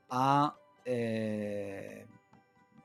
a, 0.08 0.58
eh, 0.82 2.06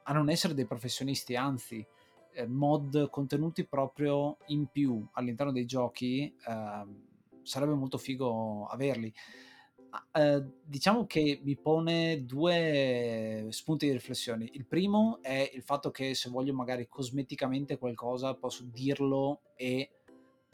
a 0.04 0.14
non 0.14 0.30
essere 0.30 0.56
dei 0.56 0.66
professionisti, 0.66 1.36
anzi, 1.36 1.86
eh, 2.32 2.48
mod 2.48 3.10
contenuti 3.10 3.66
proprio 3.66 4.38
in 4.48 4.68
più 4.68 5.06
all'interno 5.12 5.52
dei 5.52 5.66
giochi. 5.66 6.34
Sarebbe 7.44 7.74
molto 7.74 7.98
figo 7.98 8.66
averli. 8.66 9.14
Eh, 10.14 10.44
diciamo 10.64 11.06
che 11.06 11.40
mi 11.44 11.58
pone 11.58 12.24
due 12.26 13.48
spunti 13.50 13.88
di 13.88 13.92
riflessione. 13.92 14.48
Il 14.52 14.66
primo 14.66 15.20
è 15.22 15.50
il 15.54 15.64
fatto 15.64 15.90
che 15.92 16.14
se 16.14 16.30
voglio 16.30 16.54
magari 16.54 16.88
cosmeticamente 16.88 17.78
qualcosa 17.78 18.36
posso 18.36 18.64
dirlo 18.66 19.42
e 19.56 19.90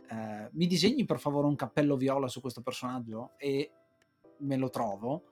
eh, 0.10 0.50
mi 0.52 0.68
disegni 0.68 1.06
per 1.06 1.20
favore 1.20 1.48
un 1.48 1.56
cappello 1.56 1.98
viola 1.98 2.28
su 2.28 2.40
questo 2.40 2.62
personaggio 2.62 3.32
e 3.38 3.72
me 4.40 4.56
lo 4.56 4.70
trovo. 4.70 5.24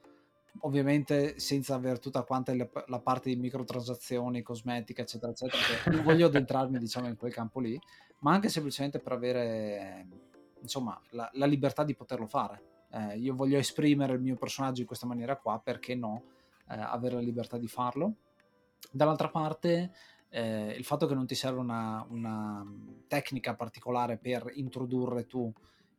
Ovviamente 0.61 1.39
senza 1.39 1.73
avere 1.73 1.97
tutta 1.97 2.23
quanta 2.23 2.53
la, 2.55 2.69
la 2.87 2.99
parte 2.99 3.29
di 3.29 3.37
microtransazioni, 3.37 4.43
cosmetica, 4.43 5.01
eccetera, 5.01 5.31
eccetera. 5.31 5.59
non 5.91 6.03
voglio 6.03 6.27
addentrarmi 6.27 6.77
diciamo 6.77 7.07
in 7.07 7.17
quel 7.17 7.33
campo 7.33 7.59
lì, 7.59 7.79
ma 8.19 8.33
anche 8.33 8.49
semplicemente 8.49 8.99
per 8.99 9.13
avere 9.13 10.07
insomma, 10.63 10.99
la, 11.11 11.29
la 11.33 11.45
libertà 11.45 11.83
di 11.83 11.93
poterlo 11.93 12.25
fare. 12.25 12.71
Eh, 12.91 13.17
io 13.17 13.35
voglio 13.35 13.57
esprimere 13.57 14.13
il 14.13 14.21
mio 14.21 14.35
personaggio 14.35 14.81
in 14.81 14.87
questa 14.87 15.05
maniera 15.05 15.37
qua, 15.37 15.59
perché 15.59 15.93
no? 15.93 16.23
Eh, 16.69 16.75
avere 16.75 17.15
la 17.15 17.21
libertà 17.21 17.57
di 17.57 17.67
farlo. 17.67 18.15
Dall'altra 18.91 19.29
parte, 19.29 19.91
eh, 20.29 20.73
il 20.77 20.83
fatto 20.83 21.05
che 21.05 21.13
non 21.13 21.27
ti 21.27 21.35
serve 21.35 21.59
una, 21.59 22.05
una, 22.09 22.65
tecnica 23.07 23.55
particolare 23.55 24.17
per 24.17 24.51
introdurre 24.55 25.25
tu 25.25 25.51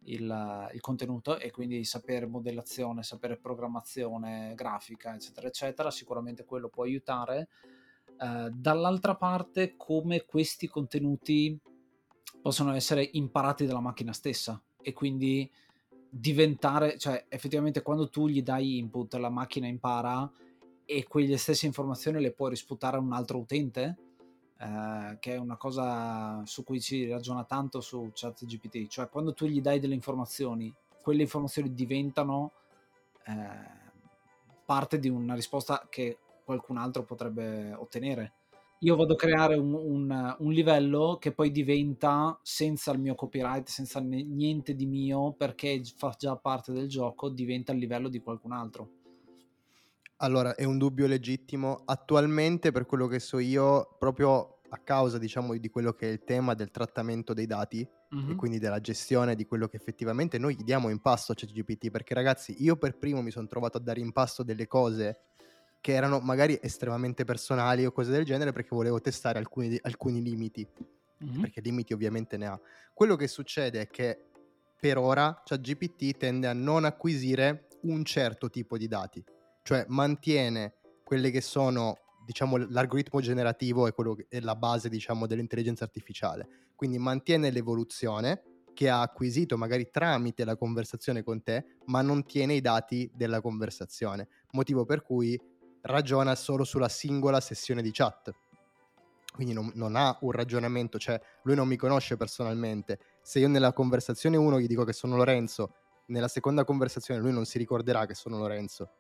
il, 0.07 0.69
il, 0.73 0.81
contenuto 0.81 1.39
e 1.39 1.51
quindi 1.51 1.85
sapere 1.85 2.27
modellazione, 2.27 3.03
sapere 3.03 3.37
programmazione 3.37 4.53
grafica, 4.55 5.15
eccetera, 5.15 5.47
eccetera, 5.47 5.91
sicuramente 5.91 6.45
quello 6.45 6.69
può 6.69 6.83
aiutare. 6.85 7.49
Uh, 8.19 8.49
dall'altra 8.51 9.17
parte, 9.17 9.75
come 9.77 10.25
questi 10.25 10.69
contenuti 10.69 11.59
possono 12.45 12.75
essere 12.75 13.09
imparati 13.15 13.65
dalla 13.65 13.81
macchina 13.81 14.13
stessa 14.13 14.61
e 14.83 14.93
quindi 14.93 15.51
diventare, 16.11 16.99
cioè 16.99 17.25
effettivamente 17.31 17.81
quando 17.81 18.11
tu 18.11 18.29
gli 18.29 18.43
dai 18.43 18.77
input 18.77 19.15
la 19.15 19.31
macchina 19.31 19.67
impara 19.67 20.31
e 20.85 21.07
quelle 21.09 21.39
stesse 21.39 21.65
informazioni 21.65 22.21
le 22.21 22.33
puoi 22.33 22.51
risputare 22.51 22.99
a 22.99 23.01
un 23.01 23.15
altro 23.15 23.39
utente, 23.39 23.97
eh, 24.59 25.17
che 25.21 25.33
è 25.33 25.39
una 25.39 25.57
cosa 25.57 26.43
su 26.45 26.65
cui 26.65 26.81
si 26.81 27.09
ragiona 27.09 27.45
tanto 27.45 27.81
su 27.81 28.11
ChatGPT, 28.13 28.89
cioè 28.89 29.09
quando 29.09 29.33
tu 29.33 29.47
gli 29.47 29.63
dai 29.63 29.81
delle 29.81 29.95
informazioni, 29.95 30.71
quelle 31.01 31.23
informazioni 31.23 31.73
diventano 31.73 32.53
eh, 33.25 33.33
parte 34.67 34.99
di 34.99 35.09
una 35.09 35.35
risposta 35.35 35.87
che 35.89 36.19
qualcun 36.45 36.77
altro 36.77 37.05
potrebbe 37.05 37.73
ottenere. 37.73 38.33
Io 38.85 38.97
vado 38.97 39.15
a 39.15 39.17
creare 39.17 39.55
un, 39.57 39.73
un, 39.73 40.37
un 40.39 40.53
livello 40.53 41.17
che 41.19 41.33
poi 41.33 41.51
diventa 41.51 42.39
senza 42.43 42.93
il 42.93 42.99
mio 42.99 43.15
copyright, 43.15 43.67
senza 43.67 43.99
niente 43.99 44.75
di 44.75 44.85
mio, 44.85 45.33
perché 45.33 45.83
fa 45.97 46.15
già 46.19 46.37
parte 46.37 46.71
del 46.71 46.87
gioco, 46.87 47.31
diventa 47.31 47.73
il 47.73 47.79
livello 47.79 48.11
di 48.11 48.21
qualcun 48.21 48.53
altro. 48.53 48.91
Allora, 50.17 50.55
è 50.55 50.65
un 50.65 50.77
dubbio 50.77 51.07
legittimo. 51.07 51.81
Attualmente, 51.87 52.73
per 52.73 52.85
quello 52.85 53.07
che 53.07 53.21
so 53.21 53.39
io, 53.39 53.97
proprio 53.99 54.61
a 54.69 54.77
causa, 54.77 55.17
diciamo, 55.17 55.57
di 55.57 55.71
quello 55.71 55.95
che 55.95 56.11
è 56.11 56.13
il 56.13 56.23
tema 56.23 56.53
del 56.53 56.71
trattamento 56.71 57.33
dei 57.33 57.47
dati 57.47 57.89
mm-hmm. 58.15 58.33
e 58.33 58.35
quindi 58.35 58.59
della 58.59 58.81
gestione 58.81 59.35
di 59.35 59.47
quello 59.47 59.67
che 59.67 59.77
effettivamente 59.77 60.37
noi 60.37 60.57
gli 60.57 60.63
diamo 60.63 60.91
in 60.91 61.01
pasto 61.01 61.33
a 61.33 61.35
ChatGPT, 61.35 61.91
perché 61.91 62.13
ragazzi, 62.13 62.63
io 62.63 62.77
per 62.77 62.99
primo 62.99 63.23
mi 63.23 63.31
sono 63.31 63.47
trovato 63.47 63.79
a 63.79 63.81
dare 63.81 64.01
in 64.01 64.13
pasto 64.13 64.43
delle 64.43 64.67
cose 64.67 65.21
che 65.85 65.93
erano 65.93 66.19
magari 66.21 66.59
estremamente 66.63 67.25
personali 67.25 67.85
o 67.85 67.93
cose 67.93 68.11
del 68.11 68.25
genere 68.25 68.53
perché 68.53 68.71
volevo 68.71 69.03
testare 69.03 69.39
alcuni, 69.39 69.79
alcuni 69.83 70.23
limiti, 70.23 70.67
mm-hmm. 71.23 71.43
perché 71.43 71.61
limiti 71.61 71.93
ovviamente 71.93 72.39
ne 72.39 72.47
ha. 72.47 72.59
Quello 72.95 73.17
che 73.17 73.29
succede 73.29 73.83
è 73.83 73.89
che 73.89 74.31
per 74.81 74.97
ora 74.97 75.43
ChatGPT 75.45 76.17
tende 76.17 76.47
a 76.47 76.55
non 76.55 76.87
acquisire 76.87 77.69
un 77.83 78.03
certo 78.03 78.49
tipo 78.49 78.79
di 78.79 78.89
dati, 78.89 79.23
cioè 79.63 79.85
mantiene 79.89 80.77
quelle 81.05 81.31
che 81.31 81.43
sono 81.43 81.99
diciamo, 82.25 82.57
l'algoritmo 82.57 83.21
generativo 83.21 83.87
è, 83.87 83.93
quello 83.93 84.15
che 84.15 84.25
è 84.31 84.41
la 84.41 84.57
base 84.57 84.89
diciamo, 84.89 85.27
dell'intelligenza 85.27 85.85
artificiale. 85.85 86.49
Quindi 86.75 86.97
mantiene 86.97 87.51
l'evoluzione 87.51 88.43
che 88.73 88.89
ha 88.89 89.03
acquisito 89.03 89.59
magari 89.59 89.91
tramite 89.91 90.45
la 90.45 90.57
conversazione 90.57 91.23
con 91.23 91.43
te, 91.43 91.77
ma 91.87 92.01
non 92.01 92.25
tiene 92.25 92.55
i 92.55 92.63
dati 92.63 93.11
della 93.15 93.43
conversazione, 93.43 94.29
motivo 94.53 94.87
per 94.87 95.03
cui 95.03 95.39
ragiona 95.85 96.35
solo 96.35 96.65
sulla 96.65 96.89
singola 96.89 97.41
sessione 97.41 97.83
di 97.83 97.91
chat. 97.93 98.33
Quindi 99.33 99.53
non, 99.53 99.73
non 99.75 99.97
ha 99.97 100.17
un 100.21 100.31
ragionamento, 100.31 100.99
cioè 100.99 101.21
lui 101.43 101.57
non 101.57 101.67
mi 101.67 101.77
conosce 101.77 102.17
personalmente. 102.17 102.99
Se 103.23 103.41
io 103.41 103.49
nella 103.49 103.73
conversazione 103.73 104.37
1 104.37 104.61
gli 104.61 104.67
dico 104.67 104.85
che 104.85 104.93
sono 104.93 105.17
Lorenzo, 105.17 105.75
nella 106.07 106.29
seconda 106.29 106.65
conversazione 106.65 107.21
lui 107.21 107.33
non 107.33 107.45
si 107.45 107.59
ricorderà 107.59 108.07
che 108.07 108.15
sono 108.15 108.39
Lorenzo 108.39 108.91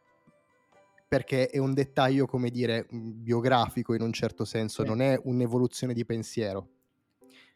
perché 1.15 1.49
è 1.49 1.59
un 1.59 1.75
dettaglio, 1.75 2.27
come 2.27 2.51
dire, 2.51 2.89
biografico 2.91 3.95
in 3.95 4.03
un 4.03 4.13
certo 4.13 4.45
senso, 4.45 4.83
non 4.83 5.01
è 5.01 5.17
un'evoluzione 5.23 5.93
di 5.93 6.05
pensiero. 6.05 6.69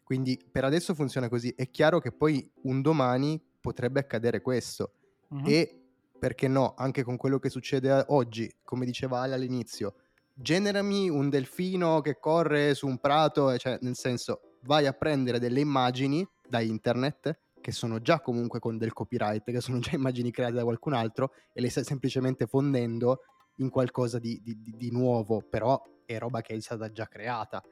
Quindi 0.05 0.41
per 0.49 0.63
adesso 0.63 0.95
funziona 0.95 1.29
così. 1.29 1.53
È 1.57 1.69
chiaro 1.69 1.99
che 1.99 2.13
poi 2.13 2.49
un 2.63 2.83
domani 2.83 3.43
potrebbe 3.61 3.99
accadere 3.99 4.41
questo. 4.43 4.93
Uh-huh. 5.31 5.43
E 5.45 5.78
perché 6.19 6.49
no, 6.49 6.75
anche 6.77 7.03
con 7.03 7.17
quello 7.17 7.39
che 7.39 7.49
succede 7.49 8.05
oggi, 8.09 8.53
come 8.65 8.85
diceva 8.85 9.21
Ale 9.21 9.35
all'inizio, 9.35 9.95
generami 10.35 11.09
un 11.09 11.29
delfino 11.29 12.01
che 12.01 12.19
corre 12.19 12.75
su 12.75 12.87
un 12.87 12.99
prato, 12.99 13.57
cioè 13.59 13.79
nel 13.83 13.97
senso 13.97 14.59
vai 14.63 14.87
a 14.87 14.93
prendere 14.93 15.39
delle 15.39 15.61
immagini 15.61 16.27
da 16.49 16.61
internet 16.61 17.39
che 17.61 17.73
sono 17.73 18.01
già 18.01 18.21
comunque 18.21 18.61
con 18.61 18.79
del 18.79 18.93
copyright, 18.93 19.45
che 19.45 19.61
sono 19.61 19.79
già 19.79 19.91
immagini 19.97 20.31
create 20.31 20.55
da 20.55 20.63
qualcun 20.63 20.95
altro 20.95 21.33
e 21.53 21.61
le 21.61 21.71
stai 21.71 21.85
semplicemente 21.85 22.47
fondendo 22.47 23.23
in 23.57 23.71
qualcosa 23.71 24.19
di, 24.19 24.41
di, 24.43 24.57
di 24.77 24.91
nuovo, 24.91 25.43
però 25.43 25.81
è 26.05 26.19
roba 26.19 26.41
che 26.41 26.55
è 26.55 26.61
stata 26.61 26.91
già 26.91 27.07
creata. 27.07 27.63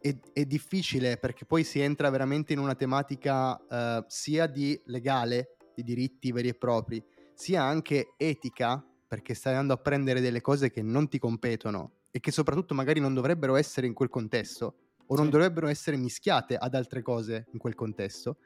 È, 0.00 0.16
è, 0.32 0.44
difficile 0.44 1.16
perché 1.16 1.44
poi 1.44 1.64
si 1.64 1.80
entra 1.80 2.08
veramente 2.08 2.52
in 2.52 2.60
una 2.60 2.76
tematica 2.76 3.56
uh, 3.56 4.04
sia 4.06 4.46
di 4.46 4.80
legale, 4.86 5.56
di 5.78 5.84
diritti 5.84 6.32
veri 6.32 6.48
e 6.48 6.54
propri, 6.54 7.02
sia 7.34 7.62
anche 7.62 8.14
etica, 8.16 8.84
perché 9.06 9.34
stai 9.34 9.52
andando 9.52 9.74
a 9.74 9.76
prendere 9.76 10.20
delle 10.20 10.40
cose 10.40 10.70
che 10.70 10.82
non 10.82 11.08
ti 11.08 11.18
competono 11.18 11.92
e 12.10 12.20
che 12.20 12.32
soprattutto 12.32 12.74
magari 12.74 13.00
non 13.00 13.14
dovrebbero 13.14 13.54
essere 13.54 13.86
in 13.86 13.94
quel 13.94 14.08
contesto 14.08 14.74
o 15.06 15.14
sì. 15.14 15.20
non 15.20 15.30
dovrebbero 15.30 15.68
essere 15.68 15.96
mischiate 15.96 16.56
ad 16.56 16.74
altre 16.74 17.00
cose 17.00 17.46
in 17.52 17.58
quel 17.58 17.74
contesto. 17.74 18.38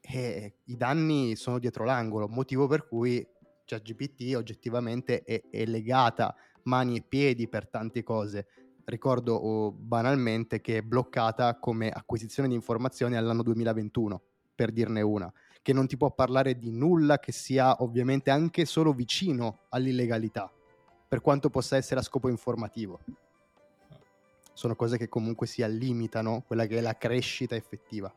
E 0.00 0.54
i 0.64 0.76
danni 0.76 1.36
sono 1.36 1.58
dietro 1.58 1.84
l'angolo, 1.84 2.28
motivo 2.28 2.66
per 2.66 2.86
cui 2.88 3.26
ChatGPT 3.64 4.34
oggettivamente 4.34 5.22
è, 5.22 5.42
è, 5.50 5.64
legata 5.64 6.34
mani 6.64 6.96
e 6.96 7.04
piedi 7.06 7.48
per 7.48 7.68
tante 7.68 8.02
cose. 8.02 8.46
Ricordo 8.84 9.34
oh, 9.34 9.70
banalmente 9.70 10.60
che 10.60 10.78
è 10.78 10.82
bloccata 10.82 11.58
come 11.58 11.90
acquisizione 11.90 12.48
di 12.48 12.54
informazioni 12.54 13.16
all'anno 13.16 13.42
2021, 13.42 14.22
per 14.54 14.72
dirne 14.72 15.02
una, 15.02 15.30
che 15.62 15.72
non 15.72 15.86
ti 15.86 15.96
può 15.96 16.10
parlare 16.10 16.58
di 16.58 16.70
nulla 16.70 17.18
che 17.18 17.32
sia 17.32 17.82
ovviamente 17.82 18.30
anche 18.30 18.64
solo 18.64 18.92
vicino 18.92 19.66
all'illegalità, 19.70 20.52
per 21.08 21.20
quanto 21.20 21.50
possa 21.50 21.76
essere 21.76 22.00
a 22.00 22.02
scopo 22.02 22.28
informativo. 22.28 23.00
Sono 24.52 24.74
cose 24.74 24.98
che 24.98 25.08
comunque 25.08 25.46
si 25.46 25.64
limitano 25.66 26.42
quella 26.46 26.66
che 26.66 26.78
è 26.78 26.80
la 26.80 26.96
crescita 26.96 27.54
effettiva. 27.54 28.12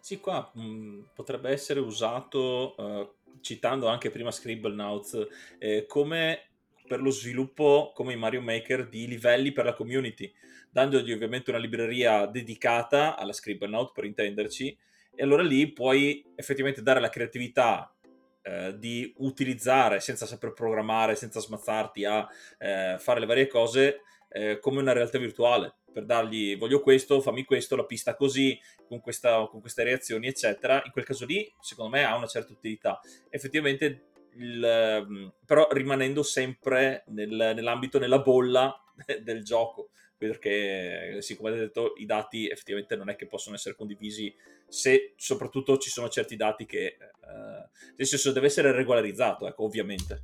Sì, 0.00 0.20
qua 0.20 0.50
mh, 0.52 1.10
potrebbe 1.14 1.50
essere 1.50 1.80
usato 1.80 2.74
uh, 2.76 3.12
citando 3.40 3.86
anche 3.86 4.10
prima 4.10 4.30
Scribblenauts, 4.30 5.26
eh, 5.58 5.86
come 5.86 6.48
per 6.86 7.00
lo 7.00 7.10
sviluppo, 7.10 7.92
come 7.94 8.12
in 8.12 8.18
Mario 8.18 8.42
Maker, 8.42 8.88
di 8.88 9.06
livelli 9.06 9.52
per 9.52 9.64
la 9.64 9.74
community, 9.74 10.30
dandogli 10.70 11.12
ovviamente 11.12 11.50
una 11.50 11.58
libreria 11.58 12.26
dedicata 12.26 13.16
alla 13.16 13.32
Scribblenaut, 13.32 13.92
per 13.92 14.04
intenderci, 14.04 14.76
e 15.14 15.22
allora 15.22 15.42
lì 15.42 15.72
puoi 15.72 16.24
effettivamente 16.34 16.82
dare 16.82 17.00
la 17.00 17.08
creatività 17.08 17.94
eh, 18.42 18.76
di 18.78 19.12
utilizzare, 19.18 20.00
senza 20.00 20.26
saper 20.26 20.52
programmare, 20.52 21.14
senza 21.14 21.40
smazzarti 21.40 22.04
a 22.04 22.28
eh, 22.58 22.96
fare 22.98 23.20
le 23.20 23.26
varie 23.26 23.46
cose, 23.46 24.00
eh, 24.28 24.58
come 24.58 24.80
una 24.80 24.92
realtà 24.92 25.18
virtuale 25.18 25.74
per 25.92 26.04
dargli 26.04 26.56
voglio 26.56 26.80
questo, 26.80 27.20
fammi 27.20 27.44
questo, 27.44 27.76
la 27.76 27.84
pista 27.84 28.16
così, 28.16 28.58
con, 28.88 29.00
questa, 29.00 29.46
con 29.46 29.60
queste 29.60 29.84
reazioni, 29.84 30.26
eccetera. 30.26 30.82
In 30.84 30.90
quel 30.90 31.04
caso 31.04 31.24
lì, 31.24 31.52
secondo 31.60 31.90
me, 31.90 32.04
ha 32.04 32.16
una 32.16 32.26
certa 32.26 32.52
utilità. 32.52 32.98
Effettivamente, 33.28 34.06
il, 34.36 34.64
ehm, 34.64 35.32
però 35.44 35.68
rimanendo 35.70 36.22
sempre 36.22 37.04
nel, 37.08 37.52
nell'ambito, 37.54 37.98
nella 37.98 38.20
bolla 38.20 38.74
del 39.22 39.44
gioco 39.44 39.90
perché 40.28 41.20
sì, 41.20 41.36
come 41.36 41.48
avete 41.48 41.64
detto 41.64 41.94
i 41.96 42.06
dati 42.06 42.48
effettivamente 42.48 42.96
non 42.96 43.08
è 43.08 43.16
che 43.16 43.26
possono 43.26 43.56
essere 43.56 43.74
condivisi 43.74 44.34
se 44.68 45.14
soprattutto 45.16 45.78
ci 45.78 45.90
sono 45.90 46.08
certi 46.08 46.36
dati 46.36 46.64
che 46.64 46.84
eh, 46.86 47.68
nel 47.96 48.06
senso 48.06 48.32
deve 48.32 48.46
essere 48.46 48.72
regolarizzato 48.72 49.46
ecco 49.46 49.64
ovviamente. 49.64 50.22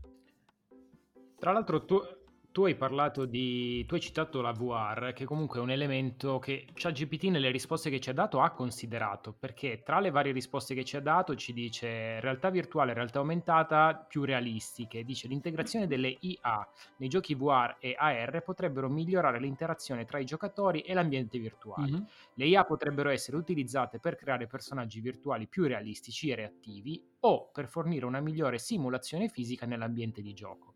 Tra 1.38 1.52
l'altro 1.52 1.84
tu 1.84 2.00
tu 2.50 2.64
hai 2.64 2.74
parlato 2.74 3.24
di. 3.24 3.84
Tu 3.86 3.94
hai 3.94 4.00
citato 4.00 4.40
la 4.40 4.52
VR, 4.52 5.12
che 5.12 5.24
comunque 5.24 5.58
è 5.58 5.62
un 5.62 5.70
elemento 5.70 6.38
che 6.38 6.66
ChatGPT 6.72 7.24
nelle 7.24 7.50
risposte 7.50 7.90
che 7.90 8.00
ci 8.00 8.10
ha 8.10 8.14
dato 8.14 8.40
ha 8.40 8.50
considerato, 8.50 9.32
perché 9.32 9.82
tra 9.84 10.00
le 10.00 10.10
varie 10.10 10.32
risposte 10.32 10.74
che 10.74 10.84
ci 10.84 10.96
ha 10.96 11.00
dato 11.00 11.36
ci 11.36 11.52
dice 11.52 12.20
realtà 12.20 12.50
virtuale, 12.50 12.94
realtà 12.94 13.18
aumentata 13.18 13.94
più 13.94 14.24
realistiche. 14.24 15.04
Dice 15.04 15.28
l'integrazione 15.28 15.86
delle 15.86 16.16
IA 16.20 16.68
nei 16.96 17.08
giochi 17.08 17.34
VR 17.34 17.76
e 17.78 17.94
AR 17.96 18.42
potrebbero 18.42 18.88
migliorare 18.88 19.38
l'interazione 19.38 20.04
tra 20.04 20.18
i 20.18 20.24
giocatori 20.24 20.80
e 20.80 20.94
l'ambiente 20.94 21.38
virtuale. 21.38 21.90
Mm-hmm. 21.90 22.02
Le 22.34 22.46
IA 22.46 22.64
potrebbero 22.64 23.10
essere 23.10 23.36
utilizzate 23.36 24.00
per 24.00 24.16
creare 24.16 24.46
personaggi 24.46 25.00
virtuali 25.00 25.46
più 25.46 25.64
realistici 25.64 26.30
e 26.30 26.34
reattivi 26.34 27.00
o 27.20 27.50
per 27.52 27.68
fornire 27.68 28.06
una 28.06 28.20
migliore 28.20 28.58
simulazione 28.58 29.28
fisica 29.28 29.66
nell'ambiente 29.66 30.22
di 30.22 30.32
gioco. 30.32 30.74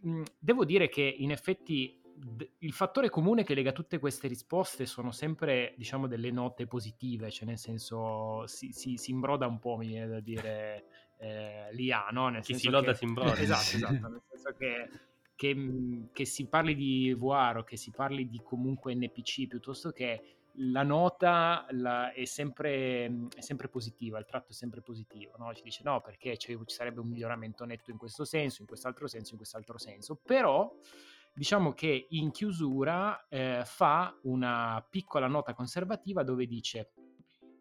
Mhmm, 0.00 0.22
devo 0.38 0.64
dire 0.64 0.88
che 0.88 1.02
in 1.02 1.30
effetti 1.30 2.00
d- 2.18 2.48
il 2.58 2.72
fattore 2.72 3.08
comune 3.08 3.44
che 3.44 3.54
lega 3.54 3.72
tutte 3.72 3.98
queste 3.98 4.28
risposte 4.28 4.86
sono 4.86 5.10
sempre, 5.10 5.74
diciamo, 5.76 6.06
delle 6.06 6.30
note 6.30 6.66
positive, 6.66 7.30
cioè 7.30 7.46
nel 7.46 7.58
senso 7.58 8.46
si, 8.46 8.72
si, 8.72 8.96
si 8.96 9.10
imbroda 9.10 9.46
un 9.46 9.58
po', 9.58 9.76
mi 9.76 9.88
viene 9.88 10.08
da 10.08 10.20
dire, 10.20 10.84
eh, 11.18 11.68
l'IA, 11.72 12.08
no? 12.10 12.28
Nel 12.28 12.42
Chi 12.42 12.54
si 12.54 12.68
loda 12.68 12.92
che... 12.92 12.98
si 12.98 13.04
imbroda. 13.04 13.34
Esatto, 13.38 13.76
esatto, 13.76 14.08
nel 14.08 14.22
senso 14.28 14.54
che, 14.58 14.88
che, 15.34 15.54
mhmm, 15.54 16.08
che, 16.12 16.24
si 16.24 16.46
parli 16.46 16.74
di 16.74 17.14
VR 17.14 17.58
o 17.58 17.64
che 17.64 17.76
si 17.76 17.90
parli 17.90 18.28
di 18.28 18.40
comunque 18.42 18.94
NPC 18.94 19.46
piuttosto 19.46 19.90
che 19.90 20.37
la 20.58 20.82
nota 20.82 21.66
la, 21.70 22.12
è, 22.12 22.24
sempre, 22.24 23.28
è, 23.34 23.40
sempre, 23.40 23.68
positiva, 23.68 24.18
il 24.18 24.24
tratto 24.24 24.50
è 24.50 24.54
sempre 24.54 24.80
positivo, 24.80 25.34
no? 25.38 25.54
ci 25.54 25.62
dice 25.62 25.82
no 25.84 26.00
perché 26.00 26.36
ci 26.36 26.56
sarebbe 26.66 27.00
un 27.00 27.08
miglioramento 27.08 27.64
netto 27.64 27.90
in 27.90 27.96
questo 27.96 28.24
senso, 28.24 28.62
in 28.62 28.66
quest'altro 28.66 29.06
senso, 29.06 29.32
in 29.32 29.36
quest'altro 29.36 29.78
senso, 29.78 30.16
però 30.16 30.74
diciamo 31.32 31.72
che 31.72 32.06
in 32.10 32.30
chiusura 32.30 33.26
eh, 33.28 33.62
fa 33.64 34.18
una 34.22 34.84
piccola 34.88 35.28
nota 35.28 35.54
conservativa 35.54 36.22
dove 36.22 36.46
dice 36.46 36.92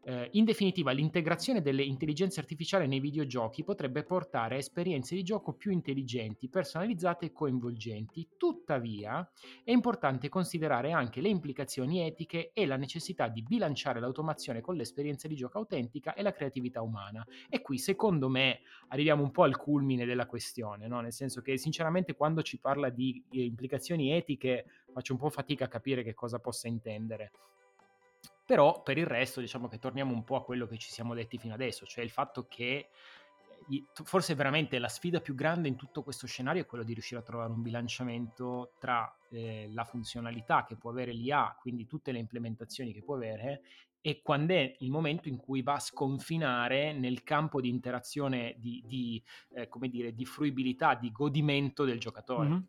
eh, 0.08 0.30
in 0.34 0.46
definitiva, 0.46 0.92
l'integrazione 0.92 1.62
delle 1.62 1.84
intelligenze 1.84 2.40
artificiali 2.40 2.88
nei 2.88 3.02
videogiochi 3.02 3.66
potrebbe 3.66 4.04
portare 4.04 4.56
a 4.56 4.58
esperienze 4.58 5.16
di 5.16 5.22
gioco 5.22 5.52
più 5.52 5.70
intelligenti, 5.72 6.48
personalizzate 6.48 7.26
e 7.26 7.32
coinvolgenti. 7.34 8.26
Tuttavia, 8.38 9.30
è 9.66 9.72
importante 9.72 10.30
considerare 10.30 10.94
anche 10.94 11.20
le 11.20 11.28
implicazioni 11.28 12.06
etiche 12.08 12.52
e 12.54 12.66
la 12.66 12.78
necessità 12.78 13.28
di 13.28 13.44
bilanciare 13.44 14.00
l'automazione 14.00 14.62
con 14.62 14.76
l'esperienza 14.76 15.28
di 15.28 15.36
gioco 15.36 15.58
autentica 15.58 16.14
e 16.14 16.22
la 16.22 16.32
creatività 16.32 16.82
umana. 16.82 17.28
E 17.50 17.60
qui, 17.60 17.78
secondo 17.78 18.30
me, 18.30 18.62
arriviamo 18.88 19.24
un 19.24 19.32
po' 19.32 19.44
al 19.44 19.58
culmine 19.58 20.06
della 20.06 20.26
questione, 20.26 20.88
no? 20.88 21.02
nel 21.02 21.12
senso 21.12 21.42
che 21.42 21.58
sinceramente 21.58 22.16
quando 22.16 22.42
ci 22.44 22.60
parla 22.60 22.88
di 22.88 23.22
eh, 23.32 23.44
implicazioni 23.44 24.14
etiche 24.14 24.68
faccio 24.94 25.12
un 25.12 25.20
po' 25.20 25.30
fatica 25.30 25.66
a 25.66 25.68
capire 25.68 26.02
che 26.02 26.14
cosa 26.14 26.40
possa 26.40 26.70
intendere. 26.70 27.32
Però 28.48 28.82
per 28.82 28.98
il 28.98 29.06
resto 29.06 29.42
diciamo 29.42 29.68
che 29.68 29.78
torniamo 29.78 30.14
un 30.14 30.24
po' 30.24 30.38
a 30.38 30.44
quello 30.44 30.68
che 30.68 30.78
ci 30.78 30.90
siamo 30.90 31.14
detti 31.14 31.38
fino 31.38 31.54
adesso, 31.54 31.86
cioè 31.86 32.02
il 32.02 32.10
fatto 32.10 32.48
che 32.48 32.88
forse 34.06 34.36
veramente 34.36 34.80
la 34.80 34.88
sfida 34.88 35.20
più 35.20 35.36
grande 35.36 35.68
in 35.68 35.76
tutto 35.76 36.02
questo 36.02 36.28
scenario 36.28 36.62
è 36.62 36.66
quello 36.66 36.86
di 36.86 36.94
riuscire 36.94 37.20
a 37.20 37.24
trovare 37.24 37.52
un 37.52 37.62
bilanciamento 37.62 38.72
tra 38.80 39.14
eh, 39.32 39.70
la 39.74 39.84
funzionalità 39.84 40.64
che 40.64 40.78
può 40.78 40.92
avere 40.92 41.12
l'IA, 41.12 41.58
quindi 41.60 41.86
tutte 41.86 42.14
le 42.14 42.20
implementazioni 42.20 42.94
che 42.94 43.04
può 43.04 43.16
avere, 43.16 43.64
e 44.00 44.22
quando 44.22 44.54
è 44.54 44.74
il 44.80 44.90
momento 44.90 45.28
in 45.28 45.36
cui 45.36 45.62
va 45.62 45.74
a 45.74 45.80
sconfinare 45.80 46.94
nel 46.94 47.24
campo 47.24 47.60
di 47.60 47.68
interazione, 47.68 48.56
di, 48.58 48.82
di, 48.86 49.22
eh, 49.56 49.68
come 49.68 49.90
dire, 49.90 50.14
di 50.14 50.24
fruibilità, 50.24 50.96
di 50.96 51.12
godimento 51.12 51.84
del 51.84 52.00
giocatore. 52.00 52.48
Mm-hmm. 52.48 52.60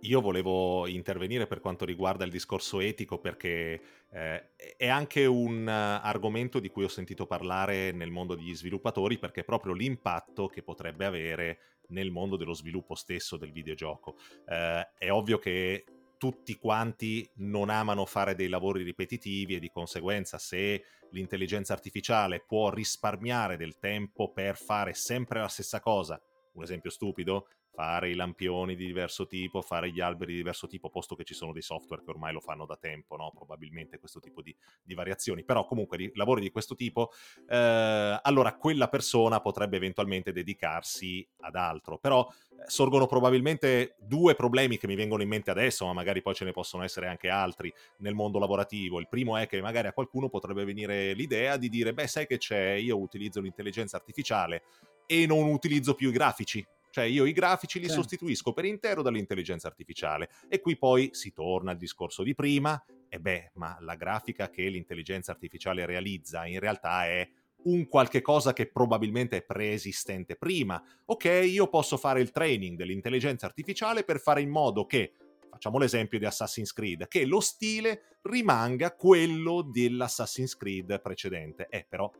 Io 0.00 0.20
volevo 0.20 0.86
intervenire 0.86 1.46
per 1.46 1.60
quanto 1.60 1.84
riguarda 1.84 2.24
il 2.24 2.30
discorso 2.30 2.80
etico 2.80 3.18
perché 3.18 3.80
eh, 4.10 4.50
è 4.76 4.88
anche 4.88 5.24
un 5.24 5.66
argomento 5.68 6.60
di 6.60 6.68
cui 6.68 6.84
ho 6.84 6.88
sentito 6.88 7.26
parlare 7.26 7.92
nel 7.92 8.10
mondo 8.10 8.34
degli 8.34 8.54
sviluppatori 8.54 9.18
perché 9.18 9.40
è 9.40 9.44
proprio 9.44 9.72
l'impatto 9.72 10.48
che 10.48 10.62
potrebbe 10.62 11.06
avere 11.06 11.58
nel 11.88 12.10
mondo 12.10 12.36
dello 12.36 12.52
sviluppo 12.52 12.94
stesso 12.94 13.36
del 13.36 13.52
videogioco. 13.52 14.16
Eh, 14.46 14.88
è 14.98 15.10
ovvio 15.10 15.38
che 15.38 15.84
tutti 16.18 16.56
quanti 16.56 17.28
non 17.36 17.70
amano 17.70 18.06
fare 18.06 18.34
dei 18.34 18.48
lavori 18.48 18.82
ripetitivi 18.82 19.56
e 19.56 19.58
di 19.58 19.70
conseguenza 19.70 20.38
se 20.38 20.84
l'intelligenza 21.10 21.72
artificiale 21.72 22.44
può 22.46 22.70
risparmiare 22.70 23.56
del 23.56 23.78
tempo 23.78 24.32
per 24.32 24.56
fare 24.56 24.94
sempre 24.94 25.40
la 25.40 25.48
stessa 25.48 25.80
cosa, 25.80 26.20
un 26.54 26.62
esempio 26.62 26.90
stupido, 26.90 27.48
fare 27.76 28.08
i 28.08 28.14
lampioni 28.14 28.74
di 28.74 28.86
diverso 28.86 29.26
tipo, 29.26 29.60
fare 29.60 29.90
gli 29.90 30.00
alberi 30.00 30.32
di 30.32 30.38
diverso 30.38 30.66
tipo, 30.66 30.88
posto 30.88 31.14
che 31.14 31.24
ci 31.24 31.34
sono 31.34 31.52
dei 31.52 31.60
software 31.60 32.02
che 32.02 32.08
ormai 32.08 32.32
lo 32.32 32.40
fanno 32.40 32.64
da 32.64 32.78
tempo, 32.78 33.16
no? 33.16 33.30
probabilmente 33.34 33.98
questo 33.98 34.18
tipo 34.18 34.40
di, 34.40 34.56
di 34.82 34.94
variazioni, 34.94 35.44
però 35.44 35.66
comunque 35.66 36.10
lavori 36.14 36.40
di 36.40 36.50
questo 36.50 36.74
tipo, 36.74 37.10
eh, 37.46 38.18
allora 38.22 38.56
quella 38.56 38.88
persona 38.88 39.40
potrebbe 39.40 39.76
eventualmente 39.76 40.32
dedicarsi 40.32 41.26
ad 41.40 41.54
altro, 41.54 41.98
però 41.98 42.26
eh, 42.26 42.64
sorgono 42.66 43.06
probabilmente 43.06 43.96
due 43.98 44.34
problemi 44.34 44.78
che 44.78 44.86
mi 44.86 44.94
vengono 44.94 45.22
in 45.22 45.28
mente 45.28 45.50
adesso, 45.50 45.84
ma 45.84 45.92
magari 45.92 46.22
poi 46.22 46.34
ce 46.34 46.46
ne 46.46 46.52
possono 46.52 46.82
essere 46.82 47.08
anche 47.08 47.28
altri 47.28 47.70
nel 47.98 48.14
mondo 48.14 48.38
lavorativo. 48.38 49.00
Il 49.00 49.08
primo 49.08 49.36
è 49.36 49.46
che 49.46 49.60
magari 49.60 49.88
a 49.88 49.92
qualcuno 49.92 50.30
potrebbe 50.30 50.64
venire 50.64 51.12
l'idea 51.12 51.58
di 51.58 51.68
dire, 51.68 51.92
beh 51.92 52.06
sai 52.06 52.26
che 52.26 52.38
c'è, 52.38 52.70
io 52.70 52.98
utilizzo 52.98 53.42
l'intelligenza 53.42 53.98
artificiale 53.98 54.62
e 55.06 55.26
non 55.26 55.44
utilizzo 55.44 55.94
più 55.94 56.08
i 56.08 56.12
grafici, 56.12 56.66
cioè 56.96 57.04
io 57.04 57.26
i 57.26 57.32
grafici 57.32 57.78
li 57.78 57.88
sì. 57.88 57.92
sostituisco 57.92 58.54
per 58.54 58.64
intero 58.64 59.02
dall'intelligenza 59.02 59.68
artificiale. 59.68 60.30
E 60.48 60.60
qui 60.60 60.78
poi 60.78 61.10
si 61.12 61.30
torna 61.30 61.72
al 61.72 61.76
discorso 61.76 62.22
di 62.22 62.34
prima, 62.34 62.82
e 63.10 63.20
beh, 63.20 63.50
ma 63.56 63.76
la 63.80 63.96
grafica 63.96 64.48
che 64.48 64.66
l'intelligenza 64.70 65.30
artificiale 65.30 65.84
realizza 65.84 66.46
in 66.46 66.58
realtà 66.58 67.04
è 67.04 67.28
un 67.64 67.86
qualche 67.86 68.22
cosa 68.22 68.54
che 68.54 68.70
probabilmente 68.70 69.36
è 69.36 69.42
preesistente 69.42 70.36
prima. 70.36 70.82
Ok, 71.04 71.24
io 71.44 71.68
posso 71.68 71.98
fare 71.98 72.22
il 72.22 72.30
training 72.30 72.78
dell'intelligenza 72.78 73.44
artificiale 73.44 74.02
per 74.02 74.18
fare 74.18 74.40
in 74.40 74.48
modo 74.48 74.86
che 74.86 75.12
facciamo 75.50 75.76
l'esempio 75.76 76.18
di 76.18 76.24
Assassin's 76.24 76.72
Creed, 76.72 77.08
che 77.08 77.26
lo 77.26 77.40
stile 77.40 78.16
rimanga 78.22 78.94
quello 78.94 79.60
dell'Assassin's 79.60 80.56
Creed 80.56 80.98
precedente. 81.02 81.66
Eh, 81.68 81.84
però 81.86 82.10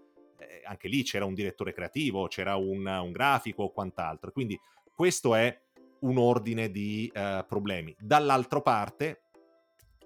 eh, 0.48 0.62
anche 0.64 0.88
lì 0.88 1.02
c'era 1.02 1.24
un 1.24 1.34
direttore 1.34 1.72
creativo, 1.72 2.26
c'era 2.26 2.56
un, 2.56 2.86
un 2.86 3.12
grafico 3.12 3.64
o 3.64 3.72
quant'altro. 3.72 4.32
Quindi 4.32 4.58
questo 4.94 5.34
è 5.34 5.60
un 6.00 6.18
ordine 6.18 6.70
di 6.70 7.10
uh, 7.14 7.44
problemi. 7.46 7.94
Dall'altra 7.98 8.60
parte 8.60 9.22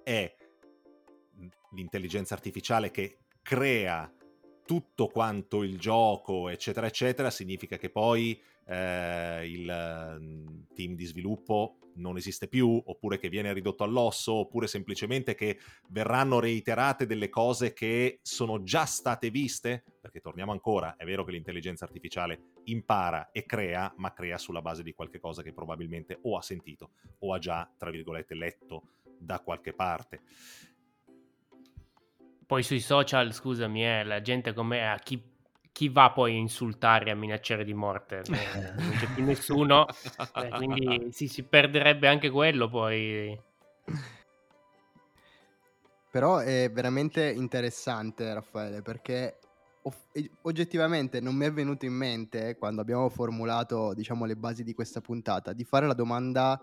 è 0.03 0.35
l'intelligenza 1.73 2.35
artificiale 2.35 2.91
che 2.91 3.19
crea 3.43 4.13
tutto 4.65 5.09
quanto 5.09 5.63
il 5.65 5.79
gioco, 5.79 6.49
eccetera, 6.49 6.87
eccetera, 6.87 7.31
significa 7.31 7.77
che 7.77 7.91
poi 7.91 8.41
eh, 8.71 9.49
il 9.49 10.67
team 10.75 10.95
di 10.95 11.05
sviluppo 11.05 11.77
non 11.95 12.17
esiste 12.17 12.47
più, 12.47 12.81
oppure 12.87 13.19
che 13.19 13.29
viene 13.29 13.53
ridotto 13.53 13.83
all'osso, 13.83 14.33
oppure 14.35 14.69
semplicemente 14.69 15.35
che 15.35 15.59
verranno 15.89 16.39
reiterate 16.39 17.05
delle 17.05 17.29
cose 17.29 17.73
che 17.73 18.21
sono 18.23 18.63
già 18.63 18.85
state 18.85 19.29
viste, 19.31 19.85
perché 20.01 20.21
torniamo 20.21 20.53
ancora, 20.53 20.95
è 20.97 21.05
vero 21.05 21.25
che 21.25 21.33
l'intelligenza 21.33 21.85
artificiale 21.85 22.53
impara 22.65 23.31
e 23.33 23.45
crea, 23.45 23.93
ma 23.97 24.13
crea 24.13 24.39
sulla 24.39 24.63
base 24.63 24.83
di 24.83 24.93
qualche 24.93 25.19
cosa 25.19 25.43
che 25.43 25.53
probabilmente 25.53 26.19
o 26.23 26.39
ha 26.39 26.43
sentito 26.43 26.93
o 27.19 27.35
ha 27.35 27.39
già, 27.39 27.71
tra 27.77 27.91
virgolette, 27.91 28.35
letto 28.35 28.93
da 29.19 29.41
qualche 29.41 29.73
parte. 29.73 30.23
Poi 32.47 32.63
sui 32.63 32.81
social, 32.81 33.33
scusami, 33.33 33.85
eh, 33.85 34.05
la 34.05 34.23
gente 34.23 34.53
come 34.53 34.89
a 34.89 34.97
chi 34.99 35.23
chi 35.73 35.89
va 35.89 36.11
poi 36.11 36.35
a 36.35 36.39
insultare 36.39 37.07
e 37.07 37.11
a 37.11 37.15
minacciare 37.15 37.65
di 37.65 37.75
morte? 37.75 38.23
Eh, 38.31 38.73
non 38.77 38.93
c'è 38.99 39.07
più 39.15 39.25
nessuno, 39.25 39.87
eh, 40.35 40.49
quindi 40.51 41.09
sì, 41.13 41.29
si 41.29 41.43
perderebbe 41.43 42.09
anche 42.09 42.31
quello 42.31 42.69
poi. 42.69 43.39
Però 46.11 46.39
è 46.39 46.71
veramente 46.73 47.31
interessante, 47.31 48.35
Raffaele, 48.35 48.83
perché 48.83 49.39
oggettivamente 50.43 51.21
non 51.21 51.35
mi 51.35 51.47
è 51.47 51.53
venuto 51.53 51.87
in 51.87 51.93
mente 51.93 52.57
quando 52.59 52.81
abbiamo 52.81 53.09
formulato, 53.09 53.95
diciamo, 53.95 54.25
le 54.25 54.37
basi 54.37 54.65
di 54.65 54.75
questa 54.75 55.01
puntata, 55.01 55.53
di 55.53 55.65
fare 55.65 55.87
la 55.87 55.95
domanda 55.95 56.61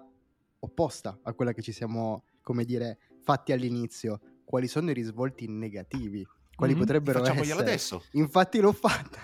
opposta 0.59 1.17
a 1.23 1.33
quella 1.33 1.53
che 1.53 1.61
ci 1.61 1.71
siamo, 1.71 2.23
come 2.41 2.65
dire, 2.65 2.97
fatti 3.23 3.53
all'inizio. 3.53 4.19
Quali 4.43 4.67
sono 4.67 4.91
i 4.91 4.93
risvolti 4.93 5.47
negativi 5.47 6.25
quali 6.57 6.73
mm-hmm. 6.73 6.81
potrebbero 6.81 7.19
Facciamoglielo 7.19 7.59
essere. 7.59 7.69
adesso. 7.69 8.03
Infatti 8.13 8.59
l'ho 8.59 8.73
fatta. 8.73 9.19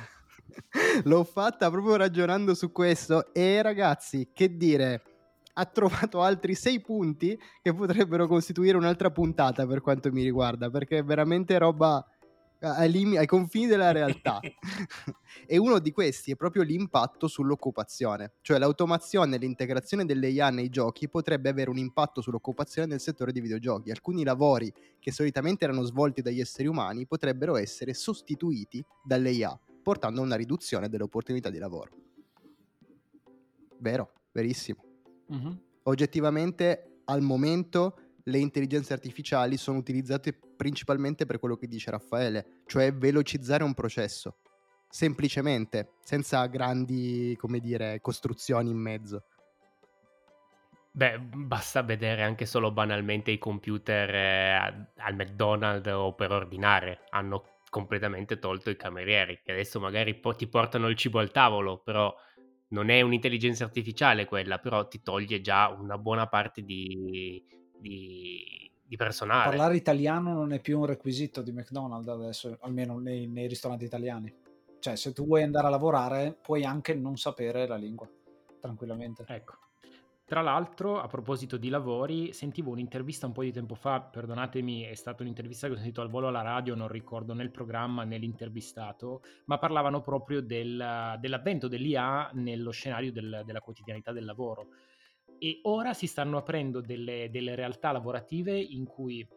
l'ho 1.03 1.23
fatta 1.23 1.71
proprio 1.71 1.95
ragionando 1.95 2.53
su 2.53 2.71
questo 2.71 3.33
e 3.33 3.61
ragazzi, 3.63 4.29
che 4.31 4.55
dire, 4.55 5.01
ha 5.53 5.65
trovato 5.65 6.21
altri 6.21 6.53
sei 6.53 6.79
punti 6.79 7.37
che 7.61 7.73
potrebbero 7.73 8.27
costituire 8.27 8.77
un'altra 8.77 9.09
puntata 9.09 9.65
per 9.65 9.81
quanto 9.81 10.11
mi 10.11 10.23
riguarda, 10.23 10.69
perché 10.69 10.99
è 10.99 11.03
veramente 11.03 11.57
roba 11.57 12.05
ai, 12.63 12.89
lim- 12.89 13.17
ai 13.17 13.25
confini 13.25 13.67
della 13.67 13.91
realtà. 13.93 14.39
e 15.45 15.57
uno 15.57 15.79
di 15.79 15.91
questi 15.91 16.31
è 16.31 16.35
proprio 16.35 16.63
l'impatto 16.63 17.27
sull'occupazione, 17.27 18.33
cioè 18.41 18.57
l'automazione 18.57 19.35
e 19.35 19.39
l'integrazione 19.39 20.05
delle 20.05 20.29
IA 20.29 20.49
nei 20.49 20.69
giochi 20.69 21.09
potrebbe 21.09 21.49
avere 21.49 21.69
un 21.69 21.77
impatto 21.77 22.21
sull'occupazione 22.21 22.87
nel 22.87 22.99
settore 22.99 23.31
dei 23.31 23.41
videogiochi. 23.41 23.91
Alcuni 23.91 24.23
lavori 24.23 24.73
che 24.99 25.11
solitamente 25.11 25.65
erano 25.65 25.83
svolti 25.83 26.21
dagli 26.21 26.39
esseri 26.39 26.67
umani 26.67 27.05
potrebbero 27.05 27.57
essere 27.57 27.93
sostituiti 27.93 28.83
dalle 29.03 29.31
IA, 29.31 29.59
portando 29.81 30.21
a 30.21 30.23
una 30.23 30.35
riduzione 30.35 30.87
delle 30.87 31.03
opportunità 31.03 31.49
di 31.49 31.57
lavoro. 31.57 31.91
Vero, 33.79 34.13
verissimo. 34.31 34.85
Mm-hmm. 35.33 35.51
Oggettivamente 35.83 37.01
al 37.05 37.21
momento 37.21 38.12
le 38.25 38.37
intelligenze 38.37 38.93
artificiali 38.93 39.57
sono 39.57 39.77
utilizzate 39.77 40.33
principalmente 40.33 41.25
per 41.25 41.39
quello 41.39 41.55
che 41.57 41.67
dice 41.67 41.91
Raffaele, 41.91 42.61
cioè 42.65 42.93
velocizzare 42.93 43.63
un 43.63 43.73
processo, 43.73 44.37
semplicemente, 44.89 45.93
senza 46.03 46.45
grandi, 46.45 47.35
come 47.39 47.59
dire, 47.59 47.99
costruzioni 48.01 48.69
in 48.69 48.77
mezzo. 48.77 49.25
Beh, 50.95 51.19
basta 51.19 51.81
vedere 51.81 52.21
anche 52.21 52.45
solo 52.45 52.71
banalmente 52.71 53.31
i 53.31 53.39
computer 53.39 54.13
eh, 54.13 54.89
al 54.97 55.15
McDonald's 55.15 55.89
o 55.91 56.13
per 56.13 56.31
ordinare, 56.31 57.05
hanno 57.09 57.53
completamente 57.71 58.37
tolto 58.37 58.69
i 58.69 58.75
camerieri, 58.75 59.41
che 59.43 59.51
adesso 59.51 59.79
magari 59.79 60.13
po- 60.13 60.35
ti 60.35 60.45
portano 60.47 60.87
il 60.87 60.95
cibo 60.95 61.17
al 61.17 61.31
tavolo, 61.31 61.79
però 61.79 62.15
non 62.69 62.89
è 62.89 63.01
un'intelligenza 63.01 63.63
artificiale 63.63 64.25
quella, 64.25 64.59
però 64.59 64.87
ti 64.87 65.01
toglie 65.01 65.41
già 65.41 65.69
una 65.69 65.97
buona 65.97 66.27
parte 66.27 66.61
di, 66.61 67.43
di, 67.83 68.71
di 68.81 68.95
personale. 68.95 69.49
Parlare 69.49 69.75
italiano 69.75 70.33
non 70.33 70.53
è 70.53 70.61
più 70.61 70.79
un 70.79 70.85
requisito 70.85 71.41
di 71.41 71.51
McDonald's 71.51 72.07
adesso, 72.07 72.57
almeno 72.61 72.97
nei, 72.97 73.27
nei 73.27 73.47
ristoranti 73.47 73.83
italiani. 73.83 74.33
Cioè, 74.79 74.95
se 74.95 75.13
tu 75.13 75.25
vuoi 75.25 75.43
andare 75.43 75.67
a 75.67 75.69
lavorare, 75.69 76.37
puoi 76.41 76.63
anche 76.63 76.93
non 76.93 77.17
sapere 77.17 77.67
la 77.67 77.75
lingua, 77.75 78.09
tranquillamente. 78.59 79.23
Ecco. 79.27 79.57
Tra 80.25 80.41
l'altro, 80.41 80.99
a 80.99 81.07
proposito 81.07 81.57
di 81.57 81.69
lavori, 81.69 82.31
sentivo 82.31 82.71
un'intervista 82.71 83.25
un 83.25 83.33
po' 83.33 83.43
di 83.43 83.51
tempo 83.51 83.75
fa, 83.75 84.01
perdonatemi, 84.01 84.83
è 84.83 84.95
stata 84.95 85.21
un'intervista 85.21 85.67
che 85.67 85.73
ho 85.73 85.75
sentito 85.75 86.01
al 86.01 86.09
volo 86.09 86.27
alla 86.27 86.41
radio, 86.41 86.75
non 86.75 86.87
ricordo 86.87 87.33
né 87.33 87.43
il 87.43 87.51
programma 87.51 88.03
né 88.03 88.17
l'intervistato, 88.17 89.21
ma 89.45 89.57
parlavano 89.57 90.01
proprio 90.01 90.41
del, 90.41 91.17
dell'avvento 91.19 91.67
dell'IA 91.67 92.31
nello 92.33 92.71
scenario 92.71 93.11
del, 93.11 93.43
della 93.45 93.59
quotidianità 93.59 94.11
del 94.13 94.25
lavoro. 94.25 94.69
E 95.39 95.59
ora 95.63 95.93
si 95.93 96.07
stanno 96.07 96.37
aprendo 96.37 96.81
delle, 96.81 97.29
delle 97.29 97.55
realtà 97.55 97.91
lavorative 97.91 98.57
in 98.57 98.85
cui 98.85 99.27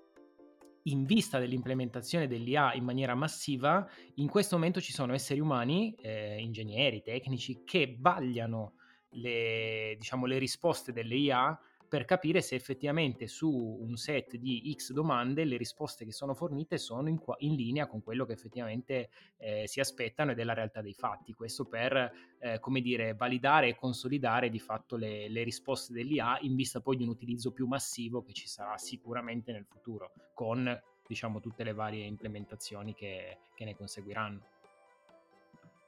in 0.86 1.04
vista 1.04 1.38
dell'implementazione 1.38 2.28
dell'IA 2.28 2.74
in 2.74 2.84
maniera 2.84 3.14
massiva, 3.14 3.88
in 4.16 4.28
questo 4.28 4.56
momento 4.56 4.80
ci 4.80 4.92
sono 4.92 5.14
esseri 5.14 5.40
umani, 5.40 5.94
eh, 6.00 6.40
ingegneri, 6.40 7.02
tecnici, 7.02 7.62
che 7.64 7.96
vagliano 7.98 8.74
le, 9.10 9.94
diciamo, 9.98 10.26
le 10.26 10.38
risposte 10.38 10.92
delle 10.92 11.16
IA 11.16 11.58
per 11.88 12.04
capire 12.04 12.40
se 12.40 12.54
effettivamente 12.54 13.26
su 13.26 13.50
un 13.50 13.96
set 13.96 14.36
di 14.36 14.74
X 14.74 14.92
domande 14.92 15.44
le 15.44 15.56
risposte 15.56 16.04
che 16.04 16.12
sono 16.12 16.34
fornite 16.34 16.78
sono 16.78 17.08
in, 17.08 17.18
in 17.38 17.54
linea 17.54 17.86
con 17.86 18.02
quello 18.02 18.24
che 18.24 18.32
effettivamente 18.32 19.10
eh, 19.38 19.66
si 19.66 19.80
aspettano 19.80 20.32
ed 20.32 20.38
è 20.38 20.44
la 20.44 20.54
realtà 20.54 20.80
dei 20.80 20.94
fatti. 20.94 21.32
Questo 21.32 21.64
per, 21.64 22.12
eh, 22.38 22.58
come 22.60 22.80
dire, 22.80 23.14
validare 23.14 23.68
e 23.68 23.76
consolidare 23.76 24.48
di 24.48 24.58
fatto 24.58 24.96
le, 24.96 25.28
le 25.28 25.42
risposte 25.42 25.92
dell'IA 25.92 26.38
in 26.40 26.54
vista 26.54 26.80
poi 26.80 26.96
di 26.96 27.02
un 27.02 27.10
utilizzo 27.10 27.52
più 27.52 27.66
massivo 27.66 28.22
che 28.22 28.32
ci 28.32 28.48
sarà 28.48 28.76
sicuramente 28.78 29.52
nel 29.52 29.66
futuro, 29.66 30.12
con 30.34 30.80
diciamo 31.06 31.40
tutte 31.40 31.62
le 31.62 31.72
varie 31.72 32.04
implementazioni 32.04 32.94
che, 32.94 33.38
che 33.54 33.64
ne 33.64 33.76
conseguiranno 33.76 34.54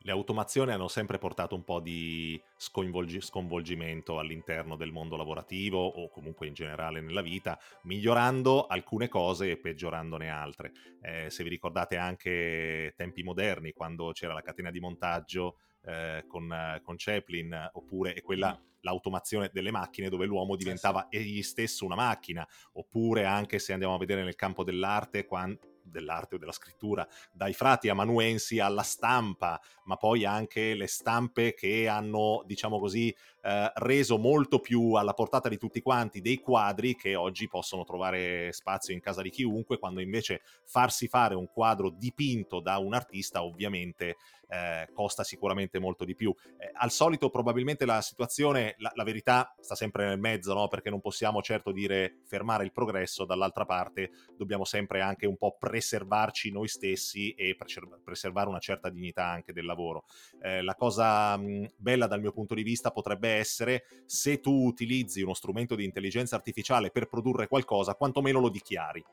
le 0.03 0.12
automazioni 0.12 0.72
hanno 0.72 0.88
sempre 0.88 1.18
portato 1.18 1.55
un 1.55 1.64
po' 1.64 1.80
di 1.80 2.40
sconvolgi- 2.57 3.20
sconvolgimento 3.20 4.18
all'interno 4.18 4.76
del 4.76 4.92
mondo 4.92 5.16
lavorativo 5.16 5.84
o 5.84 6.09
comunque 6.09 6.46
in 6.46 6.55
generale 6.55 7.01
nella 7.01 7.22
vita, 7.22 7.59
migliorando 7.82 8.66
alcune 8.66 9.09
cose 9.09 9.51
e 9.51 9.59
peggiorandone 9.59 10.30
altre. 10.30 10.72
Eh, 11.03 11.30
se 11.30 11.42
vi 11.42 11.49
ricordate 11.49 11.96
anche 11.96 12.94
tempi 12.96 13.22
moderni, 13.22 13.72
quando 13.72 14.12
c'era 14.12 14.34
la 14.34 14.42
catena 14.42 14.70
di 14.70 14.80
montaggio 14.80 15.59
eh, 15.84 16.24
con, 16.26 16.80
con, 16.82 16.94
Chaplin, 16.96 17.70
oppure 17.72 18.20
quella, 18.22 18.57
mm. 18.59 18.80
l'automazione 18.82 19.51
delle 19.53 19.70
macchine 19.70 20.09
dove 20.09 20.26
l'uomo 20.26 20.57
diventava 20.57 21.09
egli 21.11 21.42
stesso 21.42 21.84
una 21.84 21.96
macchina, 21.96 22.46
oppure 22.74 23.24
anche 23.24 23.59
se 23.59 23.72
andiamo 23.72 23.94
a 23.94 23.99
vedere 23.99 24.22
nel 24.22 24.36
campo 24.36 24.64
dell'arte, 24.64 25.24
quando 25.24 25.59
dell'arte 25.91 26.36
o 26.36 26.39
della 26.39 26.53
scrittura, 26.53 27.07
dai 27.32 27.53
frati 27.53 27.89
amanuensi 27.89 28.59
alla 28.59 28.82
stampa, 28.82 29.61
ma 29.84 29.97
poi 29.97 30.24
anche 30.24 30.74
le 30.74 30.86
stampe 30.86 31.55
che 31.55 31.89
hanno, 31.89 32.43
diciamo 32.47 32.78
così, 32.78 33.14
eh, 33.49 33.72
reso 33.76 34.18
molto 34.18 34.59
più 34.59 34.92
alla 34.92 35.14
portata 35.14 35.49
di 35.49 35.57
tutti 35.57 35.80
quanti 35.80 36.20
dei 36.20 36.38
quadri 36.38 36.94
che 36.94 37.14
oggi 37.14 37.49
possono 37.49 37.82
trovare 37.82 38.53
spazio 38.53 38.92
in 38.92 39.01
casa 39.01 39.22
di 39.22 39.30
chiunque, 39.30 39.78
quando 39.78 40.03
invece 40.03 40.42
farsi 40.66 41.09
fare 41.09 41.34
un 41.34 41.49
quadro 41.51 41.88
dipinto 41.88 42.61
da 42.61 42.76
un 42.76 42.92
artista 42.92 43.42
ovviamente 43.42 44.16
eh, 44.49 44.88
costa 44.92 45.24
sicuramente 45.24 45.78
molto 45.78 46.05
di 46.05 46.14
più. 46.14 46.34
Eh, 46.59 46.70
al 46.74 46.90
solito 46.90 47.30
probabilmente 47.30 47.84
la 47.84 48.01
situazione, 48.01 48.74
la, 48.78 48.90
la 48.94 49.05
verità 49.05 49.55
sta 49.61 49.74
sempre 49.74 50.07
nel 50.07 50.18
mezzo, 50.18 50.55
no? 50.55 50.68
perché 50.68 50.90
non 50.90 51.01
possiamo 51.01 51.42
certo 51.42 51.70
dire 51.70 52.20
fermare 52.26 52.64
il 52.64 52.72
progresso, 52.72 53.24
dall'altra 53.24 53.64
parte 53.64 54.11
dobbiamo 54.36 54.64
sempre 54.64 55.01
anche 55.01 55.26
un 55.26 55.36
po' 55.36 55.57
preservarci 55.59 56.51
noi 56.51 56.68
stessi 56.68 57.32
e 57.32 57.57
preservare 58.03 58.49
una 58.49 58.59
certa 58.59 58.88
dignità 58.88 59.26
anche 59.26 59.53
del 59.53 59.64
lavoro. 59.64 60.05
Eh, 60.42 60.62
la 60.62 60.74
cosa 60.74 61.36
mh, 61.36 61.72
bella 61.76 62.07
dal 62.07 62.20
mio 62.20 62.32
punto 62.32 62.55
di 62.55 62.62
vista 62.62 62.90
potrebbe 62.90 63.38
essere 63.39 63.84
se 64.07 64.41
tu 64.41 64.66
utilizzi 64.66 65.22
uno 65.22 65.34
strumento 65.34 65.74
di 65.74 65.84
intelligenza 65.84 66.36
artificiale 66.36 66.91
per 66.91 67.07
produrre 67.07 67.49
qualcosa, 67.49 67.95
quantomeno 67.95 68.41
lo 68.41 68.49
dichiari. 68.49 69.05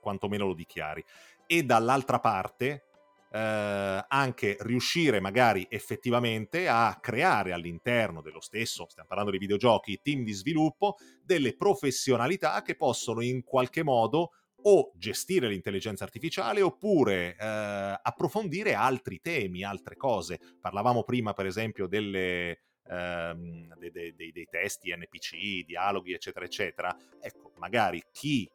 Quantomeno 0.00 0.46
lo 0.46 0.54
dichiari. 0.54 1.04
E 1.46 1.62
dall'altra 1.62 2.20
parte, 2.20 2.88
eh, 3.30 4.04
anche 4.08 4.56
riuscire 4.60 5.20
magari 5.20 5.66
effettivamente 5.68 6.68
a 6.68 6.98
creare 7.00 7.52
all'interno 7.52 8.22
dello 8.22 8.40
stesso, 8.40 8.86
stiamo 8.88 9.08
parlando 9.08 9.32
di 9.32 9.38
videogiochi, 9.38 10.00
team 10.02 10.24
di 10.24 10.32
sviluppo, 10.32 10.96
delle 11.22 11.56
professionalità 11.56 12.62
che 12.62 12.74
possono 12.74 13.20
in 13.20 13.42
qualche 13.44 13.82
modo 13.82 14.30
o 14.62 14.92
gestire 14.96 15.48
l'intelligenza 15.48 16.04
artificiale 16.04 16.60
oppure 16.62 17.36
eh, 17.38 18.00
approfondire 18.02 18.74
altri 18.74 19.20
temi, 19.20 19.62
altre 19.62 19.96
cose. 19.96 20.40
Parlavamo 20.60 21.04
prima 21.04 21.32
per 21.32 21.46
esempio 21.46 21.86
delle, 21.86 22.62
ehm, 22.88 23.74
dei, 23.78 23.90
dei, 23.90 24.32
dei, 24.32 24.46
testi 24.50 24.94
NPC, 24.94 25.64
dialoghi 25.64 26.12
eccetera 26.12 26.44
eccetera. 26.44 26.96
Ecco, 27.20 27.52
magari 27.58 28.02
chi 28.12 28.48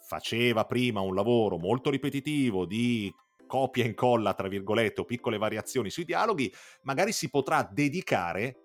faceva 0.00 0.64
prima 0.64 1.00
un 1.00 1.14
lavoro 1.14 1.58
molto 1.58 1.90
ripetitivo 1.90 2.64
di 2.64 3.12
copia 3.46 3.84
e 3.84 3.88
incolla, 3.88 4.34
tra 4.34 4.48
virgolette, 4.48 5.00
o 5.00 5.04
piccole 5.04 5.38
variazioni 5.38 5.90
sui 5.90 6.04
dialoghi, 6.04 6.52
magari 6.82 7.12
si 7.12 7.30
potrà 7.30 7.68
dedicare 7.70 8.56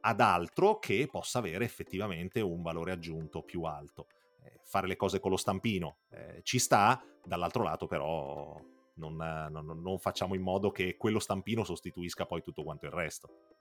ad 0.00 0.20
altro 0.20 0.78
che 0.78 1.08
possa 1.10 1.38
avere 1.38 1.64
effettivamente 1.64 2.40
un 2.40 2.60
valore 2.60 2.92
aggiunto 2.92 3.42
più 3.42 3.62
alto. 3.62 4.06
Eh, 4.42 4.60
fare 4.64 4.86
le 4.86 4.96
cose 4.96 5.20
con 5.20 5.30
lo 5.30 5.36
stampino 5.36 5.98
eh, 6.10 6.40
ci 6.42 6.58
sta, 6.58 7.02
dall'altro 7.24 7.62
lato 7.62 7.86
però 7.86 8.60
non, 8.96 9.16
non, 9.16 9.80
non 9.80 9.98
facciamo 9.98 10.34
in 10.34 10.42
modo 10.42 10.70
che 10.70 10.96
quello 10.96 11.18
stampino 11.18 11.64
sostituisca 11.64 12.26
poi 12.26 12.42
tutto 12.42 12.62
quanto 12.62 12.84
il 12.84 12.92
resto. 12.92 13.53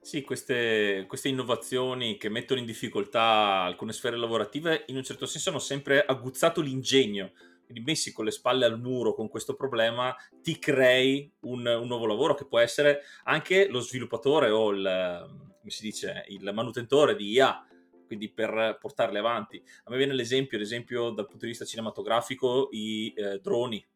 Sì, 0.00 0.22
queste, 0.22 1.04
queste, 1.06 1.28
innovazioni 1.28 2.16
che 2.16 2.28
mettono 2.28 2.60
in 2.60 2.66
difficoltà 2.66 3.62
alcune 3.62 3.92
sfere 3.92 4.16
lavorative 4.16 4.84
in 4.86 4.96
un 4.96 5.02
certo 5.02 5.26
senso 5.26 5.50
hanno 5.50 5.58
sempre 5.58 6.04
aguzzato 6.04 6.60
l'ingegno 6.60 7.32
quindi 7.68 7.84
messi 7.84 8.12
con 8.14 8.24
le 8.24 8.30
spalle 8.30 8.64
al 8.64 8.80
muro 8.80 9.12
con 9.12 9.28
questo 9.28 9.54
problema, 9.54 10.16
ti 10.42 10.58
crei 10.58 11.30
un, 11.40 11.66
un 11.66 11.86
nuovo 11.86 12.06
lavoro 12.06 12.34
che 12.34 12.46
può 12.46 12.58
essere 12.60 13.02
anche 13.24 13.68
lo 13.68 13.80
sviluppatore 13.80 14.48
o 14.48 14.70
il, 14.70 15.50
dice, 15.78 16.24
il 16.28 16.50
manutentore 16.54 17.14
di 17.14 17.32
IA, 17.32 17.66
quindi 18.06 18.30
per 18.30 18.78
portarle 18.80 19.18
avanti. 19.18 19.62
A 19.84 19.90
me 19.90 19.98
viene 19.98 20.14
l'esempio, 20.14 20.56
ad 20.56 20.62
esempio, 20.62 21.10
dal 21.10 21.26
punto 21.26 21.44
di 21.44 21.48
vista 21.48 21.66
cinematografico, 21.66 22.68
i 22.70 23.12
eh, 23.14 23.38
droni 23.38 23.86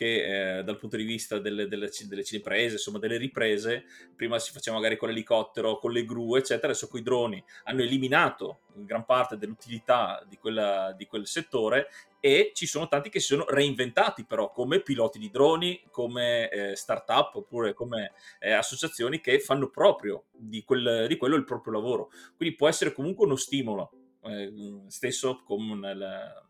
che 0.00 0.60
eh, 0.60 0.64
dal 0.64 0.78
punto 0.78 0.96
di 0.96 1.04
vista 1.04 1.38
delle, 1.38 1.68
delle, 1.68 1.90
delle 2.06 2.24
cineprese, 2.24 2.76
insomma 2.76 2.98
delle 2.98 3.18
riprese, 3.18 3.84
prima 4.16 4.38
si 4.38 4.50
faceva 4.50 4.76
magari 4.76 4.96
con 4.96 5.10
l'elicottero, 5.10 5.76
con 5.76 5.92
le 5.92 6.06
gru, 6.06 6.36
eccetera, 6.36 6.68
adesso 6.68 6.88
con 6.88 7.00
i 7.00 7.02
droni 7.02 7.44
hanno 7.64 7.82
eliminato 7.82 8.60
gran 8.76 9.04
parte 9.04 9.36
dell'utilità 9.36 10.24
di, 10.26 10.38
quella, 10.38 10.94
di 10.96 11.04
quel 11.04 11.26
settore 11.26 11.88
e 12.18 12.52
ci 12.54 12.64
sono 12.64 12.88
tanti 12.88 13.10
che 13.10 13.20
si 13.20 13.26
sono 13.26 13.44
reinventati 13.46 14.24
però 14.24 14.50
come 14.52 14.80
piloti 14.80 15.18
di 15.18 15.28
droni, 15.28 15.82
come 15.90 16.48
eh, 16.48 16.76
start-up 16.76 17.34
oppure 17.34 17.74
come 17.74 18.12
eh, 18.38 18.52
associazioni 18.52 19.20
che 19.20 19.38
fanno 19.38 19.68
proprio 19.68 20.24
di, 20.32 20.64
quel, 20.64 21.08
di, 21.08 21.18
quello 21.18 21.36
il 21.36 21.44
proprio 21.44 21.74
lavoro. 21.74 22.10
Quindi 22.38 22.56
può 22.56 22.68
essere 22.68 22.94
comunque 22.94 23.26
uno 23.26 23.36
stimolo, 23.36 23.90
eh, 24.22 24.50
stesso 24.88 25.42
come 25.44 25.74
nel, 25.74 26.48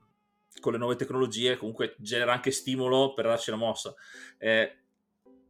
con 0.60 0.72
le 0.72 0.78
nuove 0.78 0.96
tecnologie 0.96 1.56
comunque 1.56 1.94
genera 1.98 2.32
anche 2.32 2.50
stimolo 2.50 3.14
per 3.14 3.26
darci 3.26 3.50
la 3.50 3.56
mossa. 3.56 3.94
Eh, 4.38 4.80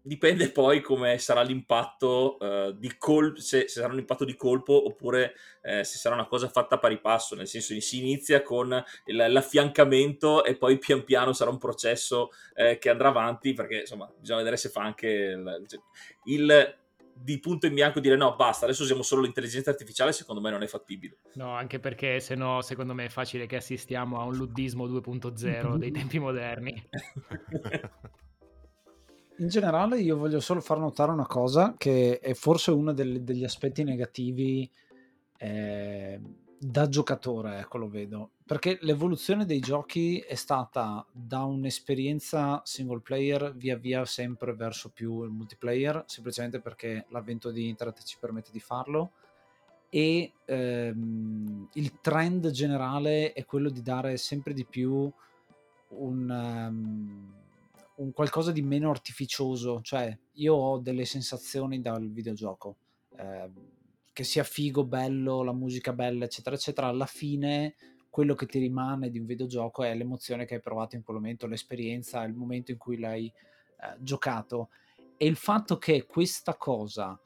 dipende 0.02 0.50
poi 0.50 0.80
come 0.80 1.18
sarà 1.18 1.42
l'impatto 1.42 2.38
uh, 2.40 2.72
di 2.72 2.96
colpo, 2.96 3.38
se, 3.40 3.68
se, 3.68 3.80
sarà 3.80 3.92
un 3.92 3.98
impatto 3.98 4.24
di 4.24 4.34
colpo 4.34 4.86
oppure 4.86 5.34
eh, 5.62 5.84
se 5.84 5.98
sarà 5.98 6.14
una 6.14 6.26
cosa 6.26 6.48
fatta 6.48 6.76
a 6.76 6.78
pari 6.78 6.98
passo, 7.00 7.34
nel 7.34 7.46
senso 7.46 7.74
che 7.74 7.80
si 7.80 7.98
inizia 7.98 8.42
con 8.42 8.82
il, 9.06 9.16
l'affiancamento 9.28 10.44
e 10.44 10.56
poi 10.56 10.78
pian 10.78 11.04
piano 11.04 11.32
sarà 11.32 11.50
un 11.50 11.58
processo 11.58 12.30
eh, 12.54 12.78
che 12.78 12.88
andrà 12.88 13.08
avanti 13.08 13.52
perché 13.52 13.80
insomma 13.80 14.10
bisogna 14.18 14.38
vedere 14.38 14.56
se 14.56 14.70
fa 14.70 14.82
anche 14.82 15.08
il, 15.08 15.66
il 16.24 16.78
di 17.22 17.38
punto 17.38 17.66
in 17.66 17.74
bianco 17.74 18.00
dire 18.00 18.16
no, 18.16 18.34
basta, 18.36 18.64
adesso 18.64 18.82
usiamo 18.82 19.02
solo 19.02 19.22
l'intelligenza 19.22 19.70
artificiale, 19.70 20.12
secondo 20.12 20.40
me 20.40 20.50
non 20.50 20.62
è 20.62 20.66
fattibile. 20.66 21.18
No, 21.34 21.54
anche 21.54 21.78
perché 21.78 22.20
se 22.20 22.34
no, 22.34 22.62
secondo 22.62 22.94
me 22.94 23.06
è 23.06 23.08
facile 23.08 23.46
che 23.46 23.56
assistiamo 23.56 24.18
a 24.18 24.24
un 24.24 24.34
luddismo 24.34 24.86
2.0 24.86 25.76
dei 25.76 25.90
tempi 25.92 26.18
moderni. 26.18 26.88
In 29.38 29.48
generale 29.48 29.98
io 30.00 30.16
voglio 30.16 30.40
solo 30.40 30.60
far 30.60 30.78
notare 30.78 31.12
una 31.12 31.26
cosa 31.26 31.74
che 31.76 32.18
è 32.18 32.34
forse 32.34 32.70
uno 32.70 32.92
degli, 32.92 33.18
degli 33.20 33.44
aspetti 33.44 33.84
negativi 33.84 34.70
eh, 35.38 36.20
da 36.62 36.90
giocatore, 36.90 37.60
ecco 37.60 37.78
lo 37.78 37.88
vedo, 37.88 38.32
perché 38.44 38.76
l'evoluzione 38.82 39.46
dei 39.46 39.60
giochi 39.60 40.18
è 40.18 40.34
stata 40.34 41.06
da 41.10 41.44
un'esperienza 41.44 42.60
single 42.64 43.00
player 43.00 43.54
via 43.56 43.76
via 43.76 44.04
sempre 44.04 44.52
verso 44.52 44.90
più 44.90 45.24
il 45.24 45.30
multiplayer, 45.30 46.04
semplicemente 46.06 46.60
perché 46.60 47.06
l'avvento 47.08 47.50
di 47.50 47.66
internet 47.66 48.04
ci 48.04 48.18
permette 48.20 48.50
di 48.52 48.60
farlo 48.60 49.12
e 49.88 50.32
ehm, 50.44 51.68
il 51.72 52.00
trend 52.02 52.50
generale 52.50 53.32
è 53.32 53.46
quello 53.46 53.70
di 53.70 53.80
dare 53.80 54.18
sempre 54.18 54.52
di 54.52 54.66
più 54.66 55.10
un, 55.88 56.30
um, 56.30 57.34
un 57.94 58.12
qualcosa 58.12 58.52
di 58.52 58.60
meno 58.60 58.90
artificioso, 58.90 59.80
cioè 59.80 60.14
io 60.32 60.54
ho 60.54 60.78
delle 60.78 61.06
sensazioni 61.06 61.80
dal 61.80 62.06
videogioco. 62.10 62.76
Eh, 63.16 63.78
che 64.20 64.26
sia 64.26 64.44
figo, 64.44 64.84
bello, 64.84 65.42
la 65.42 65.54
musica 65.54 65.94
bella, 65.94 66.26
eccetera, 66.26 66.54
eccetera, 66.54 66.88
alla 66.88 67.06
fine 67.06 67.74
quello 68.10 68.34
che 68.34 68.44
ti 68.44 68.58
rimane 68.58 69.08
di 69.08 69.18
un 69.18 69.24
videogioco 69.24 69.82
è 69.82 69.94
l'emozione 69.94 70.44
che 70.44 70.56
hai 70.56 70.60
provato 70.60 70.94
in 70.94 71.02
quel 71.02 71.16
momento, 71.16 71.46
l'esperienza, 71.46 72.22
il 72.24 72.34
momento 72.34 72.70
in 72.70 72.76
cui 72.76 72.98
l'hai 72.98 73.32
eh, 73.32 73.96
giocato. 74.00 74.68
E 75.16 75.24
il 75.24 75.36
fatto 75.36 75.78
che 75.78 76.04
questa 76.04 76.54
cosa 76.56 77.18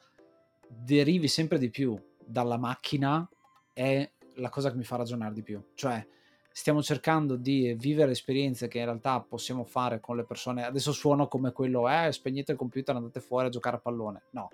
derivi 0.68 1.26
sempre 1.26 1.58
di 1.58 1.68
più 1.68 2.00
dalla 2.24 2.58
macchina 2.58 3.28
è 3.72 4.08
la 4.36 4.48
cosa 4.48 4.70
che 4.70 4.76
mi 4.76 4.84
fa 4.84 4.94
ragionare 4.94 5.34
di 5.34 5.42
più. 5.42 5.60
Cioè, 5.74 6.06
stiamo 6.52 6.80
cercando 6.80 7.34
di 7.34 7.74
vivere 7.76 8.12
esperienze 8.12 8.68
che 8.68 8.78
in 8.78 8.84
realtà 8.84 9.20
possiamo 9.20 9.64
fare 9.64 9.98
con 9.98 10.14
le 10.14 10.24
persone. 10.24 10.64
Adesso 10.64 10.92
suono 10.92 11.26
come 11.26 11.50
quello, 11.50 11.88
eh, 11.88 12.12
spegnete 12.12 12.52
il 12.52 12.58
computer, 12.58 12.94
andate 12.94 13.18
fuori 13.18 13.48
a 13.48 13.50
giocare 13.50 13.78
a 13.78 13.80
pallone. 13.80 14.22
No, 14.30 14.48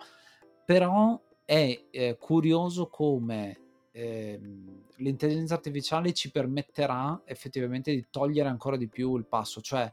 però 0.64 1.20
è 1.50 1.86
eh, 1.90 2.16
curioso 2.16 2.86
come 2.86 3.58
eh, 3.90 4.38
l'intelligenza 4.98 5.54
artificiale 5.54 6.12
ci 6.12 6.30
permetterà 6.30 7.22
effettivamente 7.24 7.92
di 7.92 8.06
togliere 8.08 8.48
ancora 8.48 8.76
di 8.76 8.86
più 8.86 9.16
il 9.16 9.26
passo. 9.26 9.60
Cioè, 9.60 9.92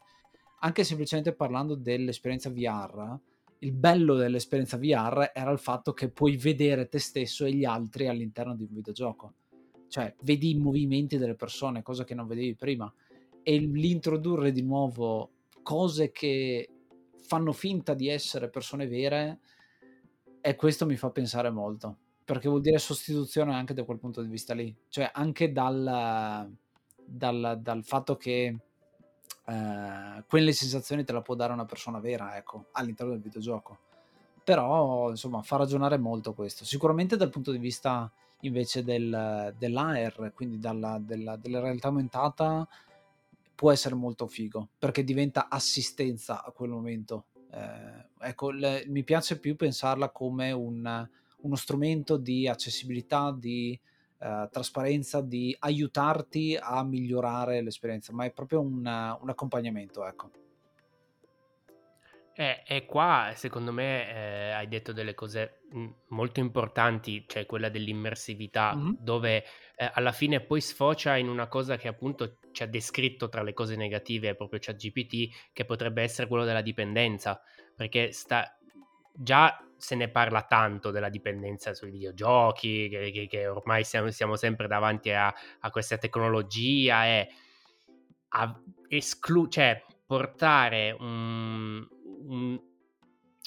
anche 0.59 0.83
semplicemente 0.83 1.33
parlando 1.33 1.73
dell'esperienza 1.73 2.51
VR, 2.51 3.17
il 3.59 3.71
bello 3.71 4.13
dell'esperienza 4.13 4.77
VR 4.77 5.31
era 5.33 5.49
il 5.49 5.57
fatto 5.57 5.93
che 5.93 6.09
puoi 6.09 6.37
vedere 6.37 6.89
te 6.89 6.99
stesso 6.99 7.43
e 7.43 7.53
gli 7.53 7.65
altri 7.65 8.07
all'interno 8.07 8.55
di 8.55 8.61
un 8.61 8.73
videogioco 8.73 9.33
cioè 9.87 10.13
vedi 10.21 10.51
i 10.51 10.55
movimenti 10.55 11.17
delle 11.17 11.35
persone, 11.35 11.81
cosa 11.81 12.03
che 12.03 12.13
non 12.13 12.27
vedevi 12.27 12.55
prima. 12.55 12.93
E 13.41 13.57
l'introdurre 13.57 14.51
di 14.51 14.61
nuovo 14.61 15.31
cose 15.63 16.11
che 16.11 16.69
fanno 17.19 17.53
finta 17.53 17.93
di 17.93 18.09
essere 18.09 18.49
persone 18.49 18.87
vere, 18.87 19.39
e 20.41 20.55
questo 20.55 20.85
mi 20.85 20.95
fa 20.95 21.09
pensare 21.09 21.49
molto, 21.49 21.95
perché 22.23 22.47
vuol 22.47 22.61
dire 22.61 22.77
sostituzione 22.77 23.53
anche 23.53 23.73
da 23.73 23.83
quel 23.83 23.99
punto 23.99 24.21
di 24.21 24.29
vista 24.29 24.53
lì, 24.53 24.75
cioè 24.89 25.09
anche 25.13 25.51
dal, 25.51 26.49
dal, 27.05 27.59
dal 27.61 27.83
fatto 27.83 28.17
che 28.17 28.55
eh, 29.45 30.23
quelle 30.27 30.51
sensazioni 30.51 31.03
te 31.03 31.13
la 31.13 31.21
può 31.21 31.35
dare 31.35 31.53
una 31.53 31.65
persona 31.65 31.99
vera, 31.99 32.35
ecco, 32.35 32.65
all'interno 32.73 33.13
del 33.13 33.21
videogioco. 33.21 33.77
Però, 34.43 35.09
insomma, 35.09 35.41
fa 35.41 35.57
ragionare 35.57 35.97
molto 35.97 36.33
questo. 36.33 36.63
Sicuramente 36.63 37.17
dal 37.17 37.29
punto 37.29 37.51
di 37.51 37.57
vista 37.57 38.09
invece 38.41 38.83
del, 38.83 39.53
dell'AR, 39.57 40.31
quindi 40.33 40.59
dalla, 40.59 40.99
della, 41.01 41.35
della 41.35 41.59
realtà 41.59 41.87
aumentata, 41.87 42.67
può 43.55 43.71
essere 43.71 43.95
molto 43.95 44.27
figo 44.27 44.69
perché 44.77 45.03
diventa 45.03 45.47
assistenza 45.49 46.43
a 46.43 46.51
quel 46.51 46.69
momento. 46.69 47.25
Eh, 47.51 48.27
ecco, 48.27 48.51
le, 48.51 48.83
mi 48.87 49.03
piace 49.03 49.39
più 49.39 49.55
pensarla 49.55 50.09
come 50.09 50.51
un, 50.51 51.07
uno 51.41 51.55
strumento 51.55 52.17
di 52.17 52.47
accessibilità, 52.47 53.35
di 53.37 53.79
eh, 54.19 54.47
trasparenza, 54.51 55.21
di 55.21 55.55
aiutarti 55.59 56.57
a 56.59 56.83
migliorare 56.83 57.61
l'esperienza, 57.61 58.13
ma 58.13 58.25
è 58.25 58.31
proprio 58.31 58.61
un, 58.61 58.77
un 58.77 59.29
accompagnamento, 59.29 60.05
ecco. 60.05 60.31
Eh, 62.39 62.61
e 62.67 62.85
qua 62.85 63.31
secondo 63.33 63.71
me 63.71 64.13
eh, 64.13 64.51
hai 64.51 64.67
detto 64.67 64.93
delle 64.93 65.15
cose 65.15 65.61
molto 66.09 66.39
importanti, 66.39 67.25
cioè 67.27 67.47
quella 67.47 67.69
dell'immersività, 67.69 68.75
Mm-hmm. 68.75 68.91
dove 68.99 69.43
eh, 69.75 69.91
alla 69.91 70.11
fine 70.11 70.39
poi 70.41 70.61
sfocia 70.61 71.17
in 71.17 71.29
una 71.29 71.47
cosa 71.47 71.77
che 71.77 71.87
appunto 71.87 72.37
ci 72.57 72.63
ha 72.63 72.67
descritto 72.67 73.29
tra 73.29 73.43
le 73.43 73.53
cose 73.53 73.75
negative 73.75 74.33
proprio 74.33 74.59
ChatGPT, 74.59 75.51
che 75.53 75.63
potrebbe 75.63 76.01
essere 76.01 76.27
quello 76.27 76.43
della 76.43 76.61
dipendenza, 76.63 77.39
perché 77.75 78.11
sta, 78.11 78.57
già 79.13 79.61
se 79.77 79.93
ne 79.93 80.09
parla 80.09 80.41
tanto 80.41 80.89
della 80.89 81.09
dipendenza 81.09 81.75
sui 81.75 81.91
videogiochi, 81.91 82.89
che, 82.89 83.11
che- 83.11 83.27
che 83.27 83.45
ormai 83.47 83.83
siamo, 83.83 84.09
siamo 84.09 84.35
sempre 84.35 84.67
davanti 84.67 85.11
a, 85.11 85.31
a 85.59 85.69
questa 85.69 85.99
tecnologia 85.99 87.05
e 87.05 87.27
a 88.29 88.59
esclu- 88.87 89.51
cioè, 89.51 89.83
portare 90.07 90.95
un, 90.99 91.87
un- 92.27 92.59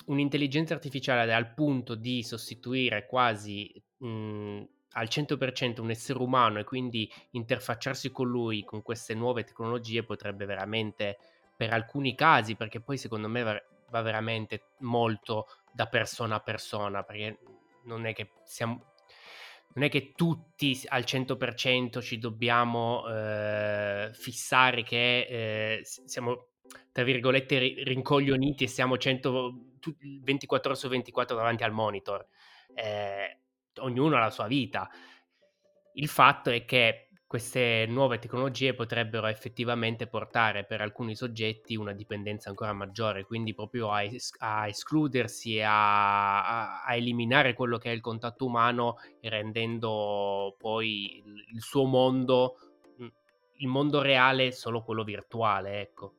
un'intelligenza 0.07 0.75
artificiale 0.75 1.35
al 1.35 1.53
punto 1.53 1.97
di 1.97 2.23
sostituire 2.23 3.07
quasi 3.07 3.73
mh, 3.99 4.63
al 4.93 5.09
100% 5.09 5.81
un 5.81 5.91
essere 5.91 6.19
umano 6.21 6.59
e 6.59 6.65
quindi 6.65 7.11
interfacciarsi 7.31 8.11
con 8.11 8.29
lui 8.29 8.65
con 8.65 8.83
queste 8.83 9.15
nuove 9.15 9.45
tecnologie 9.45 10.03
potrebbe 10.03 10.45
veramente, 10.45 11.19
per 11.57 11.73
alcuni 11.73 12.15
casi, 12.15 12.57
perché 12.57 12.81
poi 12.81 12.97
secondo 12.97 13.29
me 13.29 13.43
va, 13.91 14.03
veramente 14.03 14.71
molto 14.79 15.47
da 15.73 15.87
persona 15.87 16.37
a 16.37 16.41
persona, 16.41 17.03
perché 17.03 17.39
non 17.85 18.07
è 18.07 18.13
che 18.13 18.31
siamo 18.45 18.89
non 19.73 19.85
è 19.85 19.89
che 19.89 20.15
tutti 20.17 20.81
al 20.89 21.03
100% 21.03 22.01
ci 22.01 22.19
dobbiamo 22.19 23.07
eh, 23.09 24.11
fissare 24.13 24.83
che 24.83 25.21
eh, 25.21 25.81
siamo 25.85 26.49
tra 26.93 27.05
virgolette 27.05 27.59
rincoglioniti 27.85 28.65
e 28.65 28.69
siamo 28.69 28.97
100, 28.97 29.55
24 30.23 30.71
ore 30.71 30.79
su 30.79 30.89
24 30.89 31.37
davanti 31.37 31.63
al 31.63 31.73
monitor. 31.73 32.27
Eh, 32.75 33.40
ognuno 33.81 34.17
ha 34.17 34.21
la 34.21 34.31
sua 34.31 34.47
vita. 34.47 34.89
Il 35.95 36.09
fatto 36.09 36.51
è 36.51 36.65
che 36.65 37.11
queste 37.31 37.87
nuove 37.87 38.19
tecnologie 38.19 38.75
potrebbero 38.75 39.29
effettivamente 39.29 40.09
portare 40.09 40.65
per 40.65 40.81
alcuni 40.81 41.15
soggetti 41.15 41.77
una 41.77 41.93
dipendenza 41.93 42.49
ancora 42.49 42.73
maggiore, 42.73 43.25
quindi 43.25 43.55
proprio 43.55 43.93
a, 43.93 44.03
es- 44.03 44.35
a 44.39 44.67
escludersi 44.67 45.59
e 45.59 45.63
a-, 45.63 46.83
a, 46.83 46.97
eliminare 46.97 47.55
quello 47.55 47.79
che 47.79 47.89
è 47.91 47.95
il 47.95 48.01
contatto 48.01 48.47
umano, 48.47 48.97
rendendo 49.21 50.57
poi 50.59 51.23
il, 51.53 51.63
suo 51.63 51.85
mondo, 51.85 52.57
il 53.59 53.69
mondo 53.69 54.03
reale, 54.03 54.51
solo 54.51 54.83
quello 54.83 55.05
virtuale, 55.05 55.83
ecco. 55.83 56.15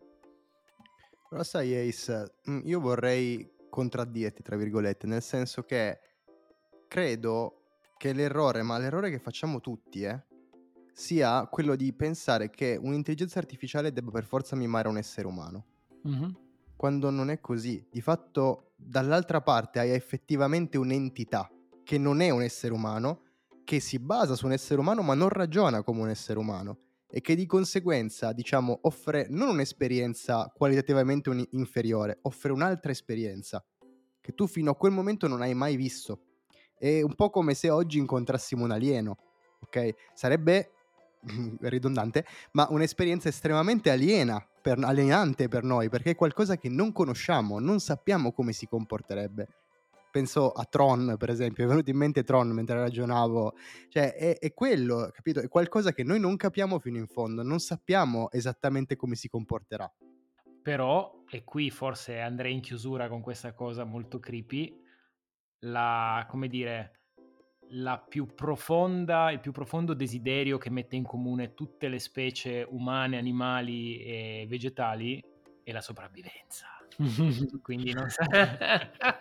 Però 1.27 1.43
sai 1.43 1.89
Ace, 1.89 2.35
io 2.63 2.79
vorrei 2.79 3.51
contraddirti, 3.69 4.41
tra 4.43 4.55
virgolette, 4.55 5.07
nel 5.07 5.21
senso 5.21 5.63
che 5.63 5.99
credo 6.91 7.61
che 7.97 8.11
l'errore, 8.11 8.63
ma 8.63 8.77
l'errore 8.77 9.09
che 9.09 9.19
facciamo 9.19 9.61
tutti, 9.61 10.01
eh, 10.01 10.25
sia 10.91 11.47
quello 11.49 11.77
di 11.77 11.93
pensare 11.93 12.49
che 12.49 12.77
un'intelligenza 12.77 13.39
artificiale 13.39 13.93
debba 13.93 14.11
per 14.11 14.25
forza 14.25 14.57
mimare 14.57 14.89
un 14.89 14.97
essere 14.97 15.25
umano. 15.25 15.65
Mm-hmm. 16.05 16.31
Quando 16.75 17.09
non 17.09 17.29
è 17.29 17.39
così. 17.39 17.87
Di 17.89 18.01
fatto, 18.01 18.73
dall'altra 18.75 19.39
parte 19.39 19.79
hai 19.79 19.91
effettivamente 19.91 20.77
un'entità 20.77 21.49
che 21.81 21.97
non 21.97 22.19
è 22.19 22.29
un 22.29 22.41
essere 22.41 22.73
umano, 22.73 23.21
che 23.63 23.79
si 23.79 23.97
basa 23.97 24.35
su 24.35 24.45
un 24.45 24.51
essere 24.51 24.81
umano 24.81 25.01
ma 25.01 25.13
non 25.13 25.29
ragiona 25.29 25.83
come 25.83 26.01
un 26.01 26.09
essere 26.09 26.39
umano 26.39 26.77
e 27.07 27.21
che 27.21 27.35
di 27.35 27.45
conseguenza, 27.45 28.33
diciamo, 28.33 28.79
offre 28.81 29.27
non 29.29 29.47
un'esperienza 29.47 30.51
qualitativamente 30.53 31.29
un- 31.29 31.47
inferiore, 31.51 32.19
offre 32.23 32.51
un'altra 32.51 32.91
esperienza 32.91 33.63
che 34.19 34.33
tu 34.35 34.45
fino 34.45 34.71
a 34.71 34.75
quel 34.75 34.91
momento 34.91 35.29
non 35.29 35.41
hai 35.41 35.53
mai 35.53 35.77
visto. 35.77 36.25
È 36.81 37.03
un 37.03 37.13
po' 37.13 37.29
come 37.29 37.53
se 37.53 37.69
oggi 37.69 37.99
incontrassimo 37.99 38.63
un 38.63 38.71
alieno, 38.71 39.15
ok? 39.59 39.93
Sarebbe 40.15 40.71
ridondante, 41.61 42.25
ma 42.53 42.65
un'esperienza 42.71 43.29
estremamente 43.29 43.91
aliena, 43.91 44.43
per, 44.59 44.83
alienante 44.83 45.47
per 45.47 45.61
noi, 45.61 45.89
perché 45.89 46.09
è 46.09 46.15
qualcosa 46.15 46.57
che 46.57 46.69
non 46.69 46.91
conosciamo, 46.91 47.59
non 47.59 47.79
sappiamo 47.79 48.31
come 48.31 48.51
si 48.51 48.65
comporterebbe. 48.65 49.47
Penso 50.09 50.49
a 50.49 50.65
Tron, 50.65 51.17
per 51.19 51.29
esempio, 51.29 51.65
è 51.65 51.67
venuto 51.67 51.91
in 51.91 51.97
mente 51.97 52.23
Tron 52.23 52.49
mentre 52.49 52.79
ragionavo, 52.79 53.53
cioè 53.87 54.15
è, 54.15 54.39
è 54.39 54.51
quello, 54.51 55.07
capito? 55.13 55.39
È 55.39 55.47
qualcosa 55.47 55.93
che 55.93 56.03
noi 56.03 56.19
non 56.19 56.35
capiamo 56.35 56.79
fino 56.79 56.97
in 56.97 57.05
fondo, 57.05 57.43
non 57.43 57.59
sappiamo 57.59 58.31
esattamente 58.31 58.95
come 58.95 59.13
si 59.13 59.29
comporterà. 59.29 59.87
Però, 60.63 61.23
e 61.29 61.43
qui 61.43 61.69
forse 61.69 62.19
andrei 62.19 62.53
in 62.53 62.61
chiusura 62.61 63.07
con 63.07 63.21
questa 63.21 63.53
cosa 63.53 63.83
molto 63.83 64.19
creepy, 64.19 64.89
la, 65.61 66.25
come 66.29 66.47
dire, 66.47 66.99
la 67.69 67.97
più 67.99 68.33
profonda, 68.33 69.31
il 69.31 69.39
più 69.39 69.51
profondo 69.51 69.93
desiderio 69.93 70.57
che 70.57 70.69
mette 70.69 70.95
in 70.95 71.03
comune 71.03 71.53
tutte 71.53 71.87
le 71.87 71.99
specie 71.99 72.65
umane, 72.69 73.17
animali 73.17 73.99
e 73.99 74.45
vegetali 74.47 75.23
è 75.63 75.71
la 75.71 75.81
sopravvivenza. 75.81 76.67
Quindi, 77.61 77.93
sa- 78.07 79.19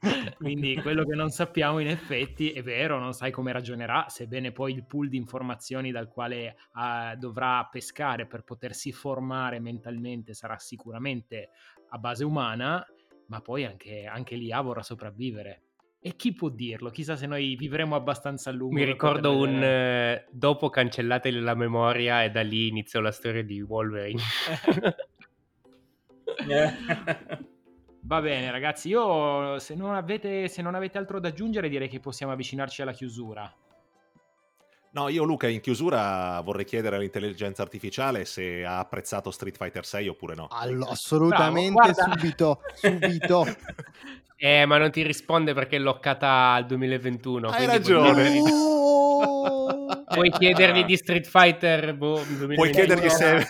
Quindi 0.38 0.76
quello 0.76 1.04
che 1.04 1.14
non 1.14 1.30
sappiamo 1.30 1.78
in 1.80 1.88
effetti 1.88 2.52
è 2.52 2.62
vero, 2.62 2.98
non 2.98 3.12
sai 3.12 3.30
come 3.30 3.52
ragionerà, 3.52 4.06
sebbene 4.08 4.52
poi 4.52 4.72
il 4.72 4.84
pool 4.86 5.08
di 5.08 5.16
informazioni 5.16 5.90
dal 5.90 6.08
quale 6.08 6.56
uh, 6.74 7.16
dovrà 7.18 7.66
pescare 7.70 8.26
per 8.26 8.42
potersi 8.42 8.92
formare 8.92 9.58
mentalmente 9.58 10.32
sarà 10.34 10.58
sicuramente 10.58 11.50
a 11.88 11.98
base 11.98 12.24
umana, 12.24 12.84
ma 13.26 13.40
poi 13.40 13.64
anche, 13.64 14.06
anche 14.06 14.36
l'IA 14.36 14.60
vorrà 14.60 14.82
sopravvivere. 14.82 15.62
E 16.02 16.16
chi 16.16 16.32
può 16.32 16.48
dirlo? 16.48 16.88
Chissà 16.88 17.14
se 17.14 17.26
noi 17.26 17.56
vivremo 17.56 17.94
abbastanza 17.94 18.48
a 18.48 18.54
lungo. 18.54 18.74
Mi 18.74 18.84
ricordo 18.84 19.36
un 19.36 19.62
eh, 19.62 20.24
dopo 20.30 20.70
cancellateli 20.70 21.40
la 21.40 21.54
memoria 21.54 22.24
e 22.24 22.30
da 22.30 22.40
lì 22.40 22.68
iniziò 22.68 23.00
la 23.00 23.12
storia 23.12 23.44
di 23.44 23.60
Wolverine. 23.60 24.22
Va 28.02 28.20
bene, 28.22 28.50
ragazzi. 28.50 28.88
Io, 28.88 29.58
se 29.58 29.74
non, 29.74 29.94
avete, 29.94 30.48
se 30.48 30.62
non 30.62 30.74
avete 30.74 30.96
altro 30.96 31.20
da 31.20 31.28
aggiungere, 31.28 31.68
direi 31.68 31.88
che 31.88 32.00
possiamo 32.00 32.32
avvicinarci 32.32 32.80
alla 32.80 32.92
chiusura. 32.92 33.54
No, 34.92 35.08
io 35.08 35.22
Luca 35.22 35.46
in 35.46 35.60
chiusura 35.60 36.40
vorrei 36.40 36.64
chiedere 36.64 36.96
all'intelligenza 36.96 37.62
artificiale 37.62 38.24
se 38.24 38.64
ha 38.64 38.78
apprezzato 38.80 39.30
Street 39.30 39.56
Fighter 39.56 39.84
6 39.84 40.08
oppure 40.08 40.34
no. 40.34 40.48
Allora, 40.50 40.90
assolutamente 40.90 41.92
Bravo, 41.92 42.12
subito, 42.12 42.60
subito. 42.74 43.46
Eh, 44.42 44.64
ma 44.64 44.78
non 44.78 44.90
ti 44.90 45.02
risponde 45.02 45.52
perché 45.52 45.76
è 45.76 45.78
loccata 45.78 46.52
al 46.54 46.64
2021. 46.64 47.50
Hai 47.50 47.66
ragione. 47.66 48.40
Puoi 50.12 50.30
chiedergli, 50.38 50.84
di 50.84 50.96
Street 50.96 51.26
Fighter 51.26 51.94
boh, 51.94 52.14
2021. 52.26 52.54
Puoi 52.54 52.70
chiedergli 52.70 53.08
se... 53.08 53.46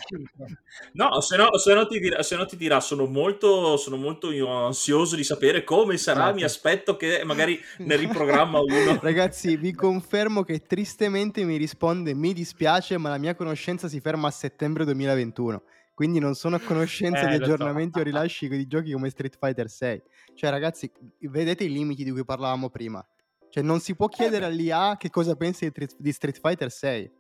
No, 0.93 1.21
se 1.21 1.37
no, 1.37 1.57
se 1.59 1.75
no 1.75 1.87
ti 1.87 1.99
dirà, 1.99 2.23
se 2.23 2.37
no 2.37 2.47
ti 2.47 2.57
dirà 2.57 2.81
sono, 2.81 3.07
molto, 3.07 3.77
sono 3.77 3.97
molto 3.97 4.31
io 4.31 4.49
ansioso 4.49 5.17
di 5.17 5.25
sapere 5.25 5.65
come 5.65 5.97
sarà, 5.97 6.21
Esatto. 6.21 6.35
mi 6.37 6.43
aspetto 6.43 6.97
che 6.97 7.23
magari 7.25 7.59
ne 7.79 7.97
riprogramma 7.97 8.61
uno. 8.61 8.99
Ragazzi, 9.03 9.57
vi 9.57 9.73
confermo 9.73 10.43
che 10.43 10.61
tristemente 10.61 11.45
mi 11.45 11.57
risponde 11.57 12.15
mi 12.15 12.33
dispiace, 12.33 12.99
ma 12.99 13.09
la 13.09 13.19
mia 13.19 13.35
conoscenza 13.35 13.89
si 13.89 14.01
ferma 14.01 14.29
a 14.29 14.31
settembre 14.31 14.85
2021. 14.85 15.63
Quindi 15.95 16.19
non 16.19 16.35
sono 16.35 16.57
a 16.57 16.61
conoscenza 16.61 17.29
Eh, 17.29 17.33
di 17.33 17.39
lo 17.39 17.45
so. 17.45 17.53
aggiornamenti 17.53 17.99
o 18.01 18.03
rilasci 18.03 18.49
di 18.49 18.67
giochi 18.67 18.93
come 18.93 19.11
Street 19.11 19.37
Fighter 19.39 19.69
6. 19.69 20.03
Cioè, 20.35 20.49
ragazzi, 20.49 20.91
vedete 21.29 21.65
i 21.65 21.71
limiti 21.71 22.05
di 22.05 22.11
cui 22.11 22.25
parlavamo 22.25 22.71
prima. 22.71 23.05
Cioè, 23.51 23.63
non 23.65 23.81
si 23.81 23.97
può 23.97 24.07
chiedere 24.09 24.45
all'IA 24.45 24.97
che 24.97 25.11
cosa 25.11 25.35
pensi 25.35 25.65
di, 25.67 25.73
Tri- 25.73 25.89
di 25.99 26.13
Street 26.13 26.39
Fighter 26.41 26.71
6. 26.71 27.11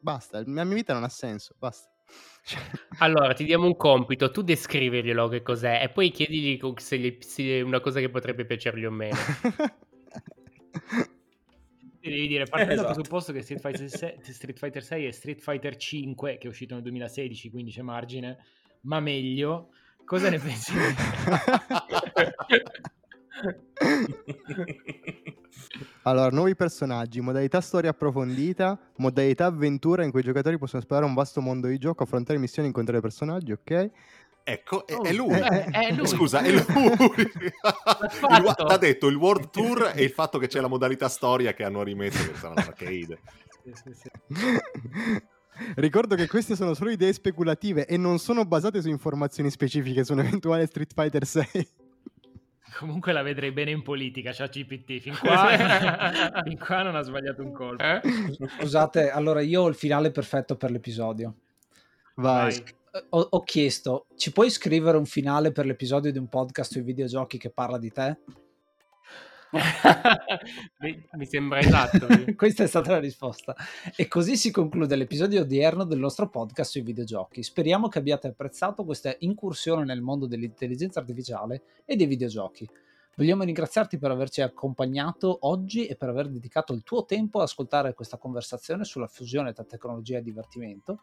Basta, 0.00 0.42
la 0.44 0.64
mia 0.64 0.74
vita 0.74 0.94
non 0.94 1.04
ha 1.04 1.08
senso, 1.08 1.54
basta. 1.58 1.88
Cioè, 2.42 2.60
Allora, 3.00 3.34
ti 3.34 3.44
diamo 3.44 3.66
un 3.66 3.76
compito, 3.76 4.30
tu 4.30 4.40
descriverglielo 4.42 5.28
che 5.28 5.42
cos'è 5.42 5.82
e 5.82 5.90
poi 5.90 6.10
chiedigli 6.10 6.58
se, 6.76 6.98
gli- 6.98 7.18
se 7.20 7.58
è 7.58 7.60
una 7.60 7.80
cosa 7.80 8.00
che 8.00 8.08
potrebbe 8.08 8.46
piacergli 8.46 8.84
o 8.86 8.90
meno. 8.90 9.16
Devi 12.00 12.28
dire, 12.28 12.44
partendo 12.44 12.74
dal 12.76 12.84
Esatto. 12.84 12.94
presupposto 12.94 13.32
che 13.32 13.42
Street 13.42 13.60
Fighter, 13.60 13.90
6, 13.90 14.18
Street 14.32 14.58
Fighter 14.58 14.82
6 14.82 15.04
è 15.04 15.10
Street 15.10 15.40
Fighter 15.40 15.76
5, 15.76 16.38
che 16.38 16.46
è 16.46 16.50
uscito 16.50 16.72
nel 16.74 16.82
2016, 16.84 17.50
quindi 17.50 17.72
c'è 17.72 17.82
margine, 17.82 18.38
ma 18.82 19.00
meglio. 19.00 19.70
Cosa 20.04 20.30
ne 20.30 20.38
pensi? 20.38 20.72
Allora, 26.02 26.30
nuovi 26.30 26.54
personaggi, 26.54 27.20
modalità 27.20 27.60
storia 27.60 27.90
approfondita, 27.90 28.78
modalità 28.96 29.46
avventura 29.46 30.04
in 30.04 30.10
cui 30.10 30.20
i 30.20 30.24
giocatori 30.24 30.58
possono 30.58 30.80
esplorare 30.80 31.06
un 31.08 31.14
vasto 31.14 31.40
mondo 31.40 31.66
di 31.66 31.78
gioco, 31.78 32.02
affrontare 32.02 32.38
missioni, 32.38 32.68
incontrare 32.68 33.00
personaggi, 33.00 33.52
ok? 33.52 33.90
Ecco, 34.44 34.86
è, 34.86 34.94
Oh, 34.94 35.02
è 35.04 35.12
lui. 35.12 35.34
eh, 35.34 35.64
è 35.64 35.92
lui. 35.92 36.06
Scusa, 36.06 36.40
è 36.40 36.50
lui. 36.50 36.64
T'ha 38.56 38.78
detto 38.78 39.08
il 39.08 39.16
World 39.16 39.50
Tour 39.50 39.92
e 39.94 40.02
il 40.04 40.10
fatto 40.10 40.38
che 40.38 40.46
c'è 40.46 40.60
la 40.60 40.68
modalità 40.68 41.08
storia 41.08 41.52
che 41.52 41.64
hanno 41.64 41.82
rimesso 41.82 42.30
che 42.30 42.34
sarà 42.38 42.54
l'arcade. 42.54 43.20
Sì, 43.62 43.72
sì, 43.74 43.92
sì. 43.92 44.08
Ricordo 45.74 46.14
che 46.14 46.28
queste 46.28 46.54
sono 46.56 46.72
solo 46.72 46.90
idee 46.90 47.12
speculative 47.12 47.84
e 47.86 47.96
non 47.96 48.18
sono 48.18 48.44
basate 48.44 48.80
su 48.80 48.88
informazioni 48.88 49.50
specifiche 49.50 50.04
su 50.04 50.12
un 50.12 50.20
eventuale 50.20 50.66
Street 50.66 50.92
Fighter 50.94 51.26
6. 51.26 51.68
Comunque 52.76 53.12
la 53.12 53.22
vedrei 53.22 53.52
bene 53.52 53.70
in 53.70 53.82
politica, 53.82 54.32
c'ha 54.32 54.46
GPT. 54.46 54.98
Fin 54.98 55.16
qua, 55.20 56.42
fin 56.44 56.58
qua 56.58 56.82
non 56.82 56.96
ha 56.96 57.02
sbagliato 57.02 57.42
un 57.42 57.52
colpo. 57.52 57.82
Eh? 57.82 58.00
Scusate, 58.58 59.10
allora 59.10 59.40
io 59.40 59.62
ho 59.62 59.68
il 59.68 59.74
finale 59.74 60.10
perfetto 60.10 60.56
per 60.56 60.70
l'episodio. 60.70 61.34
Vai. 62.16 62.52
Vai. 62.52 62.76
Ho, 63.10 63.26
ho 63.30 63.42
chiesto, 63.42 64.06
ci 64.16 64.32
puoi 64.32 64.50
scrivere 64.50 64.96
un 64.96 65.04
finale 65.04 65.52
per 65.52 65.66
l'episodio 65.66 66.10
di 66.10 66.18
un 66.18 66.28
podcast 66.28 66.72
sui 66.72 66.82
videogiochi 66.82 67.38
che 67.38 67.50
parla 67.50 67.78
di 67.78 67.92
te? 67.92 68.18
mi, 71.16 71.26
sembra 71.26 71.58
esatto. 71.60 72.06
Questa 72.36 72.64
è 72.64 72.66
stata 72.66 72.92
la 72.92 72.98
risposta. 72.98 73.54
E 73.96 74.08
così 74.08 74.36
si 74.36 74.50
conclude 74.50 74.96
l'episodio 74.96 75.42
odierno 75.42 75.84
del 75.84 75.98
nostro 75.98 76.28
podcast 76.28 76.72
sui 76.72 76.82
videogiochi. 76.82 77.42
Speriamo 77.42 77.88
che 77.88 77.98
abbiate 77.98 78.28
apprezzato 78.28 78.84
questa 78.84 79.14
incursione 79.20 79.84
nel 79.84 80.02
mondo 80.02 80.26
dell'intelligenza 80.26 81.00
artificiale 81.00 81.62
e 81.84 81.96
dei 81.96 82.06
videogiochi. 82.06 82.68
Vogliamo 83.16 83.42
ringraziarti 83.42 83.98
per 83.98 84.12
averci 84.12 84.42
accompagnato 84.42 85.38
oggi 85.40 85.86
e 85.86 85.96
per 85.96 86.08
aver 86.08 86.28
dedicato 86.28 86.72
il 86.72 86.84
tuo 86.84 87.04
tempo 87.04 87.38
ad 87.38 87.44
ascoltare 87.46 87.94
questa 87.94 88.16
conversazione 88.16 88.84
sulla 88.84 89.08
fusione 89.08 89.52
tra 89.52 89.64
tecnologia 89.64 90.18
e 90.18 90.22
divertimento. 90.22 91.00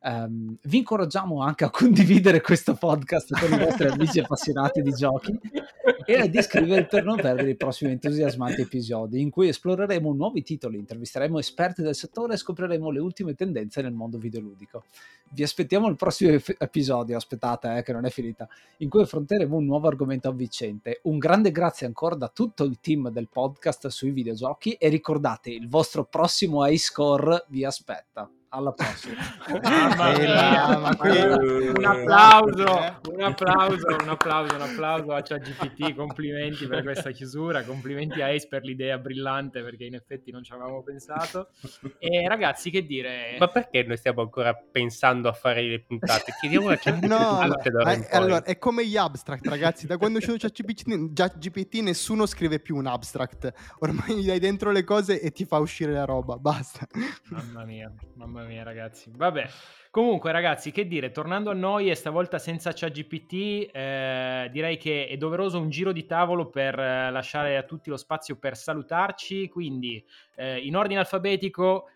Ehm, 0.00 0.56
vi 0.62 0.78
incoraggiamo 0.78 1.42
anche 1.42 1.64
a 1.64 1.70
condividere 1.70 2.40
questo 2.40 2.74
podcast 2.74 3.36
con 3.36 3.52
i 3.52 3.64
vostri 3.64 3.88
amici 3.88 4.20
appassionati 4.20 4.80
di 4.80 4.92
giochi 4.92 5.36
e 6.10 6.20
ad 6.20 6.34
iscrivervi 6.34 6.86
per 6.86 7.04
non 7.04 7.16
perdere 7.16 7.50
i 7.50 7.54
prossimi 7.54 7.90
entusiasmanti 7.90 8.62
episodi 8.62 9.20
in 9.20 9.28
cui 9.28 9.48
esploreremo 9.48 10.10
nuovi 10.14 10.42
titoli, 10.42 10.78
intervisteremo 10.78 11.38
esperti 11.38 11.82
del 11.82 11.94
settore 11.94 12.32
e 12.32 12.38
scopriremo 12.38 12.88
le 12.90 12.98
ultime 12.98 13.34
tendenze 13.34 13.82
nel 13.82 13.92
mondo 13.92 14.16
videoludico. 14.16 14.84
Vi 15.28 15.42
aspettiamo 15.42 15.86
al 15.86 15.96
prossimo 15.96 16.30
ef- 16.30 16.56
episodio, 16.58 17.14
aspettate 17.14 17.76
eh, 17.76 17.82
che 17.82 17.92
non 17.92 18.06
è 18.06 18.10
finita, 18.10 18.48
in 18.78 18.88
cui 18.88 19.02
affronteremo 19.02 19.54
un 19.54 19.66
nuovo 19.66 19.86
argomento 19.86 20.30
avvicente. 20.30 21.00
Un 21.02 21.18
grande 21.18 21.50
grazie 21.50 21.86
ancora 21.86 22.14
da 22.14 22.30
tutto 22.32 22.64
il 22.64 22.78
team 22.80 23.10
del 23.10 23.28
podcast 23.30 23.88
sui 23.88 24.10
videogiochi 24.10 24.72
e 24.72 24.88
ricordate, 24.88 25.50
il 25.50 25.68
vostro 25.68 26.04
prossimo 26.04 26.66
high 26.66 26.78
score 26.78 27.44
vi 27.48 27.66
aspetta. 27.66 28.30
Alla 28.50 28.72
prossima. 28.72 29.14
Mamma 29.62 30.12
Eh, 30.14 30.20
mia, 30.20 30.78
un 30.78 31.84
applauso, 31.84 33.00
un 33.12 33.20
applauso, 33.22 33.86
un 34.00 34.08
applauso, 34.08 34.54
un 34.54 34.60
applauso 34.62 35.12
a 35.12 35.20
ChatGPT, 35.20 35.94
complimenti 35.94 36.66
per 36.66 36.82
questa 36.82 37.10
chiusura, 37.10 37.62
complimenti 37.62 38.22
a 38.22 38.28
Ace 38.28 38.48
per 38.48 38.62
l'idea 38.62 38.96
brillante 38.96 39.62
perché 39.62 39.84
in 39.84 39.94
effetti 39.96 40.30
non 40.30 40.42
ci 40.44 40.52
avevamo 40.52 40.82
pensato. 40.82 41.50
E 41.98 42.26
ragazzi, 42.26 42.70
che 42.70 42.86
dire? 42.86 43.36
Ma 43.38 43.48
perché 43.48 43.82
noi 43.82 43.98
stiamo 43.98 44.22
ancora 44.22 44.54
pensando 44.54 45.28
a 45.28 45.32
fare 45.34 45.60
le 45.62 45.80
puntate? 45.82 46.32
Chiediamo 46.40 46.70
a 46.70 46.76
ChatGPT 46.80 47.06
No, 47.06 47.42
è, 47.42 47.70
poi. 47.70 48.06
allora, 48.12 48.42
è 48.44 48.56
come 48.56 48.86
gli 48.86 48.96
abstract, 48.96 49.46
ragazzi. 49.46 49.86
Da 49.86 49.98
quando 49.98 50.20
è 50.20 50.22
uscito 50.22 50.38
ChatGPT, 50.38 51.12
ChatGPT 51.12 51.74
nessuno 51.82 52.24
scrive 52.24 52.60
più 52.60 52.76
un 52.76 52.86
abstract. 52.86 53.52
Ormai 53.80 54.16
gli 54.22 54.26
dai 54.26 54.38
dentro 54.38 54.70
le 54.70 54.84
cose 54.84 55.20
e 55.20 55.32
ti 55.32 55.44
fa 55.44 55.58
uscire 55.58 55.92
la 55.92 56.04
roba. 56.06 56.36
Basta. 56.38 56.86
Mamma 57.28 57.64
mia, 57.64 57.92
mamma 58.14 58.36
mia, 58.36 58.37
ragazzi. 58.62 59.10
Vabbè. 59.14 59.48
Comunque, 59.90 60.32
ragazzi, 60.32 60.70
che 60.70 60.86
dire, 60.86 61.10
tornando 61.10 61.50
a 61.50 61.54
noi 61.54 61.90
e 61.90 61.94
stavolta 61.94 62.38
senza 62.38 62.72
ChatGPT, 62.72 63.70
eh, 63.72 64.48
direi 64.52 64.76
che 64.76 65.08
è 65.08 65.16
doveroso 65.16 65.58
un 65.58 65.70
giro 65.70 65.92
di 65.92 66.04
tavolo 66.04 66.50
per 66.50 66.78
eh, 66.78 67.10
lasciare 67.10 67.56
a 67.56 67.62
tutti 67.62 67.88
lo 67.90 67.96
spazio 67.96 68.36
per 68.36 68.56
salutarci. 68.56 69.48
Quindi, 69.48 70.04
eh, 70.36 70.58
in 70.58 70.76
ordine 70.76 71.00
alfabetico, 71.00 71.88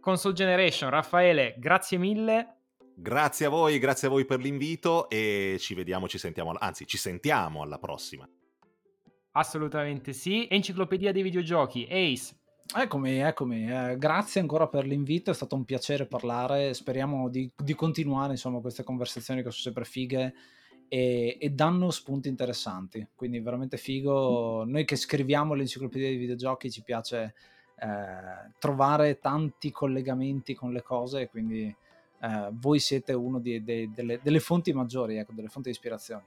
Console 0.00 0.34
Generation, 0.34 0.90
Raffaele, 0.90 1.54
grazie 1.58 1.98
mille. 1.98 2.56
Grazie 2.94 3.46
a 3.46 3.48
voi, 3.48 3.78
grazie 3.78 4.08
a 4.08 4.10
voi 4.10 4.24
per 4.24 4.38
l'invito 4.38 5.08
e 5.08 5.56
ci 5.58 5.74
vediamo, 5.74 6.08
ci 6.08 6.18
sentiamo, 6.18 6.54
anzi 6.58 6.86
ci 6.86 6.98
sentiamo 6.98 7.62
alla 7.62 7.78
prossima. 7.78 8.28
Assolutamente 9.32 10.12
sì. 10.12 10.46
Enciclopedia 10.50 11.10
dei 11.10 11.22
videogiochi, 11.22 11.86
Ace. 11.90 12.36
Eccomi, 12.74 13.18
eccomi. 13.18 13.70
Eh, 13.70 13.96
grazie 13.98 14.40
ancora 14.40 14.66
per 14.66 14.86
l'invito, 14.86 15.30
è 15.30 15.34
stato 15.34 15.56
un 15.56 15.64
piacere 15.64 16.06
parlare. 16.06 16.72
Speriamo 16.74 17.28
di, 17.28 17.50
di 17.56 17.74
continuare 17.74 18.32
insomma, 18.32 18.60
queste 18.60 18.82
conversazioni 18.82 19.42
che 19.42 19.50
sono 19.50 19.62
sempre 19.62 19.84
fighe 19.84 20.34
e, 20.88 21.36
e 21.40 21.50
danno 21.50 21.90
spunti 21.90 22.28
interessanti. 22.28 23.06
Quindi 23.14 23.40
veramente 23.40 23.76
figo. 23.76 24.64
Noi 24.64 24.84
che 24.84 24.96
scriviamo 24.96 25.54
l'enciclopedia 25.54 26.08
dei 26.08 26.16
videogiochi 26.16 26.70
ci 26.70 26.82
piace 26.82 27.34
eh, 27.76 28.52
trovare 28.58 29.18
tanti 29.18 29.70
collegamenti 29.70 30.54
con 30.54 30.72
le 30.72 30.82
cose, 30.82 31.28
quindi 31.28 31.64
eh, 32.20 32.48
voi 32.52 32.78
siete 32.78 33.14
de- 33.40 33.90
delle, 33.92 34.20
delle 34.22 34.40
fonti 34.40 34.72
maggiori, 34.72 35.16
ecco, 35.16 35.32
delle 35.32 35.48
fonti 35.48 35.68
di 35.68 35.74
ispirazione. 35.74 36.24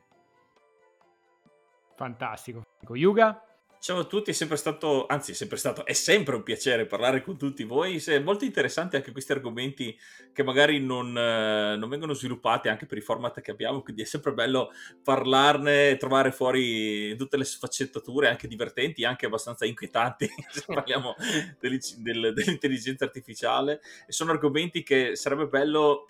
Fantastico. 1.95 2.63
Yuga? 2.89 3.44
Ciao 3.85 3.99
a 3.99 4.05
tutti, 4.05 4.31
è 4.31 4.33
sempre 4.33 4.57
stato, 4.57 5.05
anzi 5.05 5.33
è 5.33 5.35
sempre 5.35 5.57
stato, 5.57 5.85
è 5.85 5.93
sempre 5.93 6.35
un 6.35 6.41
piacere 6.41 6.87
parlare 6.87 7.21
con 7.21 7.37
tutti 7.37 7.63
voi, 7.65 8.03
è 8.03 8.17
molto 8.17 8.43
interessante 8.43 8.95
anche 8.95 9.11
questi 9.11 9.31
argomenti 9.31 9.95
che 10.33 10.41
magari 10.41 10.79
non, 10.79 11.15
eh, 11.15 11.75
non 11.77 11.87
vengono 11.87 12.13
sviluppati 12.13 12.67
anche 12.67 12.87
per 12.87 12.97
i 12.97 13.01
format 13.01 13.41
che 13.41 13.51
abbiamo, 13.51 13.83
quindi 13.83 14.01
è 14.01 14.05
sempre 14.05 14.33
bello 14.33 14.71
parlarne, 15.03 15.97
trovare 15.97 16.31
fuori 16.31 17.15
tutte 17.15 17.37
le 17.37 17.43
sfaccettature 17.43 18.27
anche 18.27 18.47
divertenti, 18.47 19.05
anche 19.05 19.27
abbastanza 19.27 19.67
inquietanti, 19.67 20.27
se 20.49 20.63
parliamo 20.65 21.13
dell'intelligenza 21.59 23.05
artificiale, 23.05 23.81
e 24.07 24.11
sono 24.11 24.31
argomenti 24.31 24.81
che 24.81 25.15
sarebbe 25.15 25.45
bello 25.45 26.07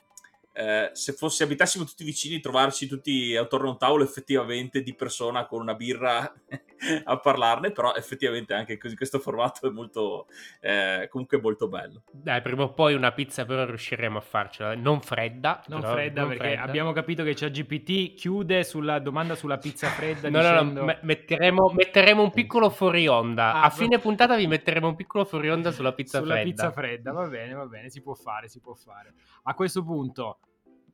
eh, 0.58 0.90
se 0.94 1.12
fosse 1.12 1.44
abitassimo 1.44 1.84
tutti 1.84 2.06
vicini, 2.06 2.40
trovarci 2.40 2.88
tutti 2.88 3.36
attorno 3.36 3.68
a 3.68 3.72
un 3.72 3.78
tavolo 3.78 4.04
effettivamente 4.06 4.82
di 4.82 4.96
persona 4.96 5.46
con 5.46 5.60
una 5.60 5.74
birra 5.74 6.20
a 7.04 7.20
parlarne, 7.20 7.72
però 7.72 7.94
effettivamente 7.94 8.54
anche 8.54 8.78
così 8.78 8.96
questo 8.96 9.20
formato 9.20 9.68
è 9.68 9.70
molto 9.70 10.28
eh, 10.62 11.08
comunque 11.12 11.42
molto 11.42 11.68
bello. 11.68 12.04
Dai, 12.10 12.42
prima 12.42 12.64
o 12.64 12.74
poi 12.74 12.94
una 12.94 13.12
pizza 13.12 13.44
però 13.46 13.66
riusciremo 13.66 14.18
a 14.18 14.22
farcela, 14.22 14.76
non 14.76 15.02
fredda. 15.02 15.62
Non 15.68 15.82
però, 15.82 15.94
fredda 15.94 16.22
non 16.22 16.30
perché 16.30 16.44
fredda. 16.46 16.62
abbiamo 16.64 16.94
capito 16.94 17.24
che 17.24 17.34
c'è 17.34 17.52
GPT 17.52 18.14
chiude 18.14 18.64
sulla 18.64 19.00
domanda 19.00 19.36
sulla 19.36 19.58
pizza 19.58 19.90
fredda 19.90 20.30
No, 20.36 20.42
no, 20.42 20.50
dicendo... 20.52 20.80
no, 20.80 20.86
me- 20.86 21.00
metteremo, 21.02 21.72
metteremo 21.74 22.24
un 22.24 22.32
piccolo 22.32 22.70
fuori 22.70 23.08
onda. 23.08 23.56
Ah, 23.56 23.64
a 23.64 23.70
fine 23.72 24.00
puntata 24.00 24.38
vi 24.38 24.48
metteremo 24.48 24.88
un 24.88 24.96
piccolo 24.96 25.26
fuori 25.26 25.50
onda 25.50 25.72
sulla 25.72 25.92
pizza 25.92 26.20
sulla 26.20 26.36
fredda. 26.36 26.50
pizza 26.50 26.72
fredda, 26.72 27.12
va 27.12 27.28
bene, 27.28 27.54
va 27.54 27.66
bene, 27.66 27.90
si 27.90 28.02
può 28.02 28.14
fare, 28.14 28.48
si 28.48 28.62
può 28.62 28.74
fare. 28.74 29.14
A 29.44 29.54
questo 29.54 29.84
punto, 29.84 30.40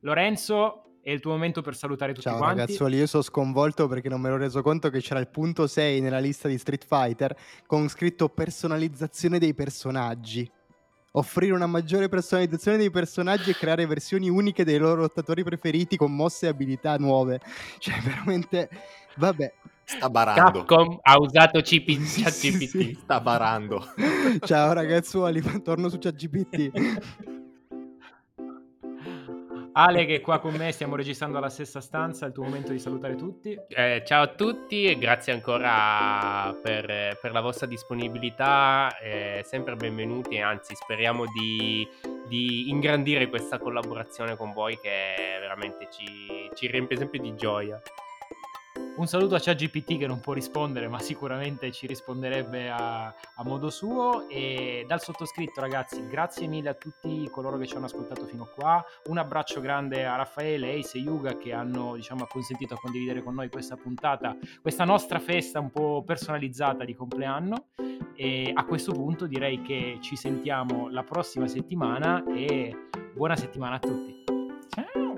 Lorenzo, 0.04 0.98
è 1.02 1.10
il 1.10 1.20
tuo 1.20 1.32
momento 1.32 1.62
per 1.62 1.76
salutare 1.76 2.12
tutti 2.12 2.28
Ciao 2.28 2.38
quanti. 2.38 2.60
ragazzuoli, 2.60 2.96
io 2.96 3.06
sono 3.06 3.22
sconvolto 3.22 3.86
perché 3.88 4.08
non 4.08 4.20
me 4.20 4.30
l'ho 4.30 4.36
reso 4.36 4.62
conto 4.62 4.90
che 4.90 5.00
c'era 5.00 5.20
il 5.20 5.28
punto 5.28 5.66
6 5.66 6.00
nella 6.00 6.18
lista 6.18 6.48
di 6.48 6.58
Street 6.58 6.84
Fighter 6.86 7.36
con 7.66 7.88
scritto 7.88 8.28
personalizzazione 8.28 9.38
dei 9.38 9.54
personaggi. 9.54 10.48
Offrire 11.14 11.52
una 11.52 11.66
maggiore 11.66 12.08
personalizzazione 12.08 12.78
dei 12.78 12.90
personaggi 12.90 13.50
e 13.50 13.54
creare 13.54 13.86
versioni 13.86 14.28
uniche 14.30 14.64
dei 14.64 14.78
loro 14.78 15.02
lottatori 15.02 15.44
preferiti 15.44 15.96
con 15.96 16.14
mosse 16.14 16.46
e 16.46 16.50
abilità 16.50 16.96
nuove. 16.96 17.40
Cioè, 17.78 18.00
veramente... 18.00 18.68
Vabbè. 19.16 19.52
Sta 19.84 20.08
barando. 20.08 20.64
Capcom 20.64 20.98
ha 21.02 21.18
usato 21.18 21.60
CP, 21.60 21.98
Sì, 22.00 22.06
sì, 22.06 22.22
ChatGPT. 22.22 22.64
sì. 22.68 22.98
Sta 23.02 23.20
barando. 23.20 23.84
Ciao 24.40 24.72
ragazzuoli, 24.72 25.42
torno 25.62 25.88
su 25.90 25.98
ChatGPT. 25.98 26.70
Ale 29.74 30.04
che 30.04 30.16
è 30.16 30.20
qua 30.20 30.38
con 30.38 30.54
me, 30.54 30.70
stiamo 30.70 30.96
registrando 30.96 31.38
alla 31.38 31.48
stessa 31.48 31.80
stanza, 31.80 32.26
è 32.26 32.28
il 32.28 32.34
tuo 32.34 32.44
momento 32.44 32.72
di 32.72 32.78
salutare 32.78 33.14
tutti. 33.14 33.58
Eh, 33.68 34.02
ciao 34.04 34.22
a 34.22 34.26
tutti 34.28 34.84
e 34.84 34.98
grazie 34.98 35.32
ancora 35.32 36.54
per, 36.60 37.18
per 37.18 37.32
la 37.32 37.40
vostra 37.40 37.66
disponibilità, 37.66 38.98
eh, 38.98 39.42
sempre 39.46 39.74
benvenuti 39.76 40.38
anzi 40.38 40.74
speriamo 40.74 41.24
di, 41.26 41.88
di 42.28 42.68
ingrandire 42.68 43.28
questa 43.28 43.58
collaborazione 43.58 44.36
con 44.36 44.52
voi 44.52 44.78
che 44.78 45.38
veramente 45.40 45.88
ci, 45.90 46.50
ci 46.54 46.66
riempie 46.66 46.98
sempre 46.98 47.20
di 47.20 47.34
gioia. 47.34 47.80
Un 48.94 49.06
saluto 49.06 49.34
a 49.34 49.40
ChatGPT 49.40 49.98
che 49.98 50.06
non 50.06 50.20
può 50.20 50.32
rispondere, 50.32 50.86
ma 50.86 51.00
sicuramente 51.00 51.72
ci 51.72 51.86
risponderebbe 51.86 52.70
a, 52.70 53.06
a 53.06 53.44
modo 53.44 53.70
suo. 53.70 54.28
E 54.28 54.84
dal 54.86 55.00
sottoscritto, 55.00 55.60
ragazzi, 55.60 56.06
grazie 56.06 56.46
mille 56.46 56.68
a 56.68 56.74
tutti 56.74 57.28
coloro 57.30 57.58
che 57.58 57.66
ci 57.66 57.74
hanno 57.74 57.86
ascoltato 57.86 58.26
fino 58.26 58.44
a 58.44 58.48
qua. 58.48 58.84
Un 59.06 59.18
abbraccio 59.18 59.60
grande 59.60 60.04
a 60.04 60.16
Raffaele, 60.16 60.74
Ace 60.74 60.98
e 60.98 61.00
Yuga 61.00 61.36
che 61.36 61.52
hanno 61.52 61.94
diciamo, 61.94 62.26
consentito 62.28 62.74
a 62.74 62.78
condividere 62.80 63.22
con 63.22 63.34
noi 63.34 63.48
questa 63.48 63.76
puntata, 63.76 64.36
questa 64.60 64.84
nostra 64.84 65.18
festa 65.18 65.58
un 65.58 65.70
po' 65.70 66.04
personalizzata 66.04 66.84
di 66.84 66.94
compleanno. 66.94 67.70
E 68.14 68.52
a 68.54 68.64
questo 68.64 68.92
punto 68.92 69.26
direi 69.26 69.62
che 69.62 69.98
ci 70.00 70.16
sentiamo 70.16 70.88
la 70.90 71.02
prossima 71.02 71.48
settimana 71.48 72.22
e 72.32 72.88
buona 73.14 73.36
settimana 73.36 73.76
a 73.76 73.78
tutti. 73.78 74.22
Ciao! 74.68 75.14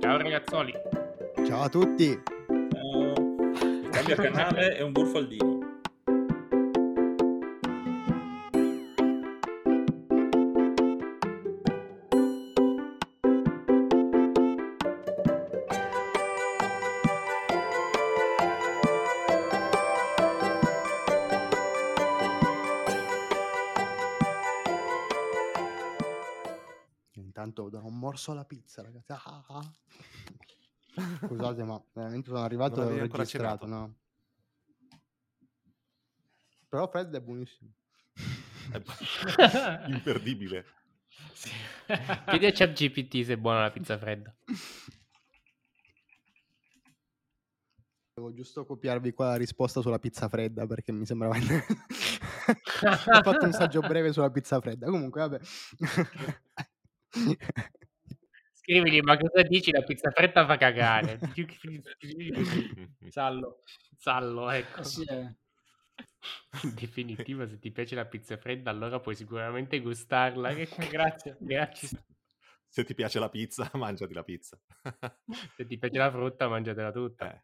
Ciao 0.00 0.16
ragazzoli! 0.16 0.72
Ciao 1.44 1.62
a 1.62 1.68
tutti. 1.68 2.37
Cambia 3.98 4.14
canale 4.14 4.76
e 4.76 4.82
un 4.84 4.92
burfaldino. 4.92 5.80
Intanto 27.14 27.68
do 27.68 27.84
un 27.84 27.98
morso 27.98 28.30
alla 28.30 28.44
pizza, 28.44 28.80
ragazzi. 28.80 29.10
Ah, 29.10 29.44
ah. 29.48 29.72
Scusate, 31.24 31.62
ma 31.64 31.82
veramente 31.92 32.28
sono 32.28 32.42
arrivato 32.42 32.82
e 32.88 33.00
ho 33.00 33.06
registrato, 33.06 33.66
no? 33.66 33.94
Però 36.68 36.88
Fred 36.88 37.14
è 37.14 37.20
buonissimo. 37.20 37.70
È 38.72 38.80
imperdibile. 39.88 40.64
Sì. 41.32 41.50
Chiedi 42.28 42.46
a 42.46 42.52
ChatGPT 42.52 43.24
se 43.24 43.34
è 43.34 43.36
buona 43.36 43.62
la 43.62 43.70
pizza 43.70 43.96
fredda. 43.96 44.34
Devo 48.14 48.34
giusto 48.34 48.66
copiarvi 48.66 49.12
qua 49.12 49.28
la 49.28 49.36
risposta 49.36 49.80
sulla 49.80 49.98
pizza 49.98 50.28
fredda 50.28 50.66
perché 50.66 50.92
mi 50.92 51.06
sembrava... 51.06 51.36
Ho 51.38 53.22
fatto 53.22 53.44
un 53.44 53.52
saggio 53.52 53.80
breve 53.80 54.12
sulla 54.12 54.30
pizza 54.30 54.60
fredda. 54.60 54.90
Comunque, 54.90 55.20
vabbè. 55.20 55.40
Scrivigli, 58.68 59.00
ma 59.00 59.16
cosa 59.16 59.40
dici? 59.48 59.70
La 59.72 59.80
pizza 59.80 60.10
fredda 60.10 60.44
fa 60.44 60.58
cagare. 60.58 61.18
Sallo. 63.08 63.62
Sallo, 63.96 64.50
ecco. 64.50 64.82
Sì, 64.82 65.04
eh. 65.04 65.34
In 66.64 66.74
definitiva, 66.74 67.46
se 67.46 67.58
ti 67.58 67.70
piace 67.70 67.94
la 67.94 68.04
pizza 68.04 68.36
fredda, 68.36 68.68
allora 68.68 69.00
puoi 69.00 69.14
sicuramente 69.14 69.80
gustarla. 69.80 70.52
Grazie. 70.92 71.36
Grazie. 71.40 71.88
Se 72.68 72.84
ti 72.84 72.92
piace 72.94 73.18
la 73.18 73.30
pizza, 73.30 73.70
mangiati 73.72 74.12
la 74.12 74.22
pizza. 74.22 74.60
Se 75.56 75.64
ti 75.64 75.78
piace 75.78 75.96
la 75.96 76.10
frutta, 76.10 76.46
mangiatela 76.46 76.92
tutta. 76.92 77.34
Eh. 77.34 77.42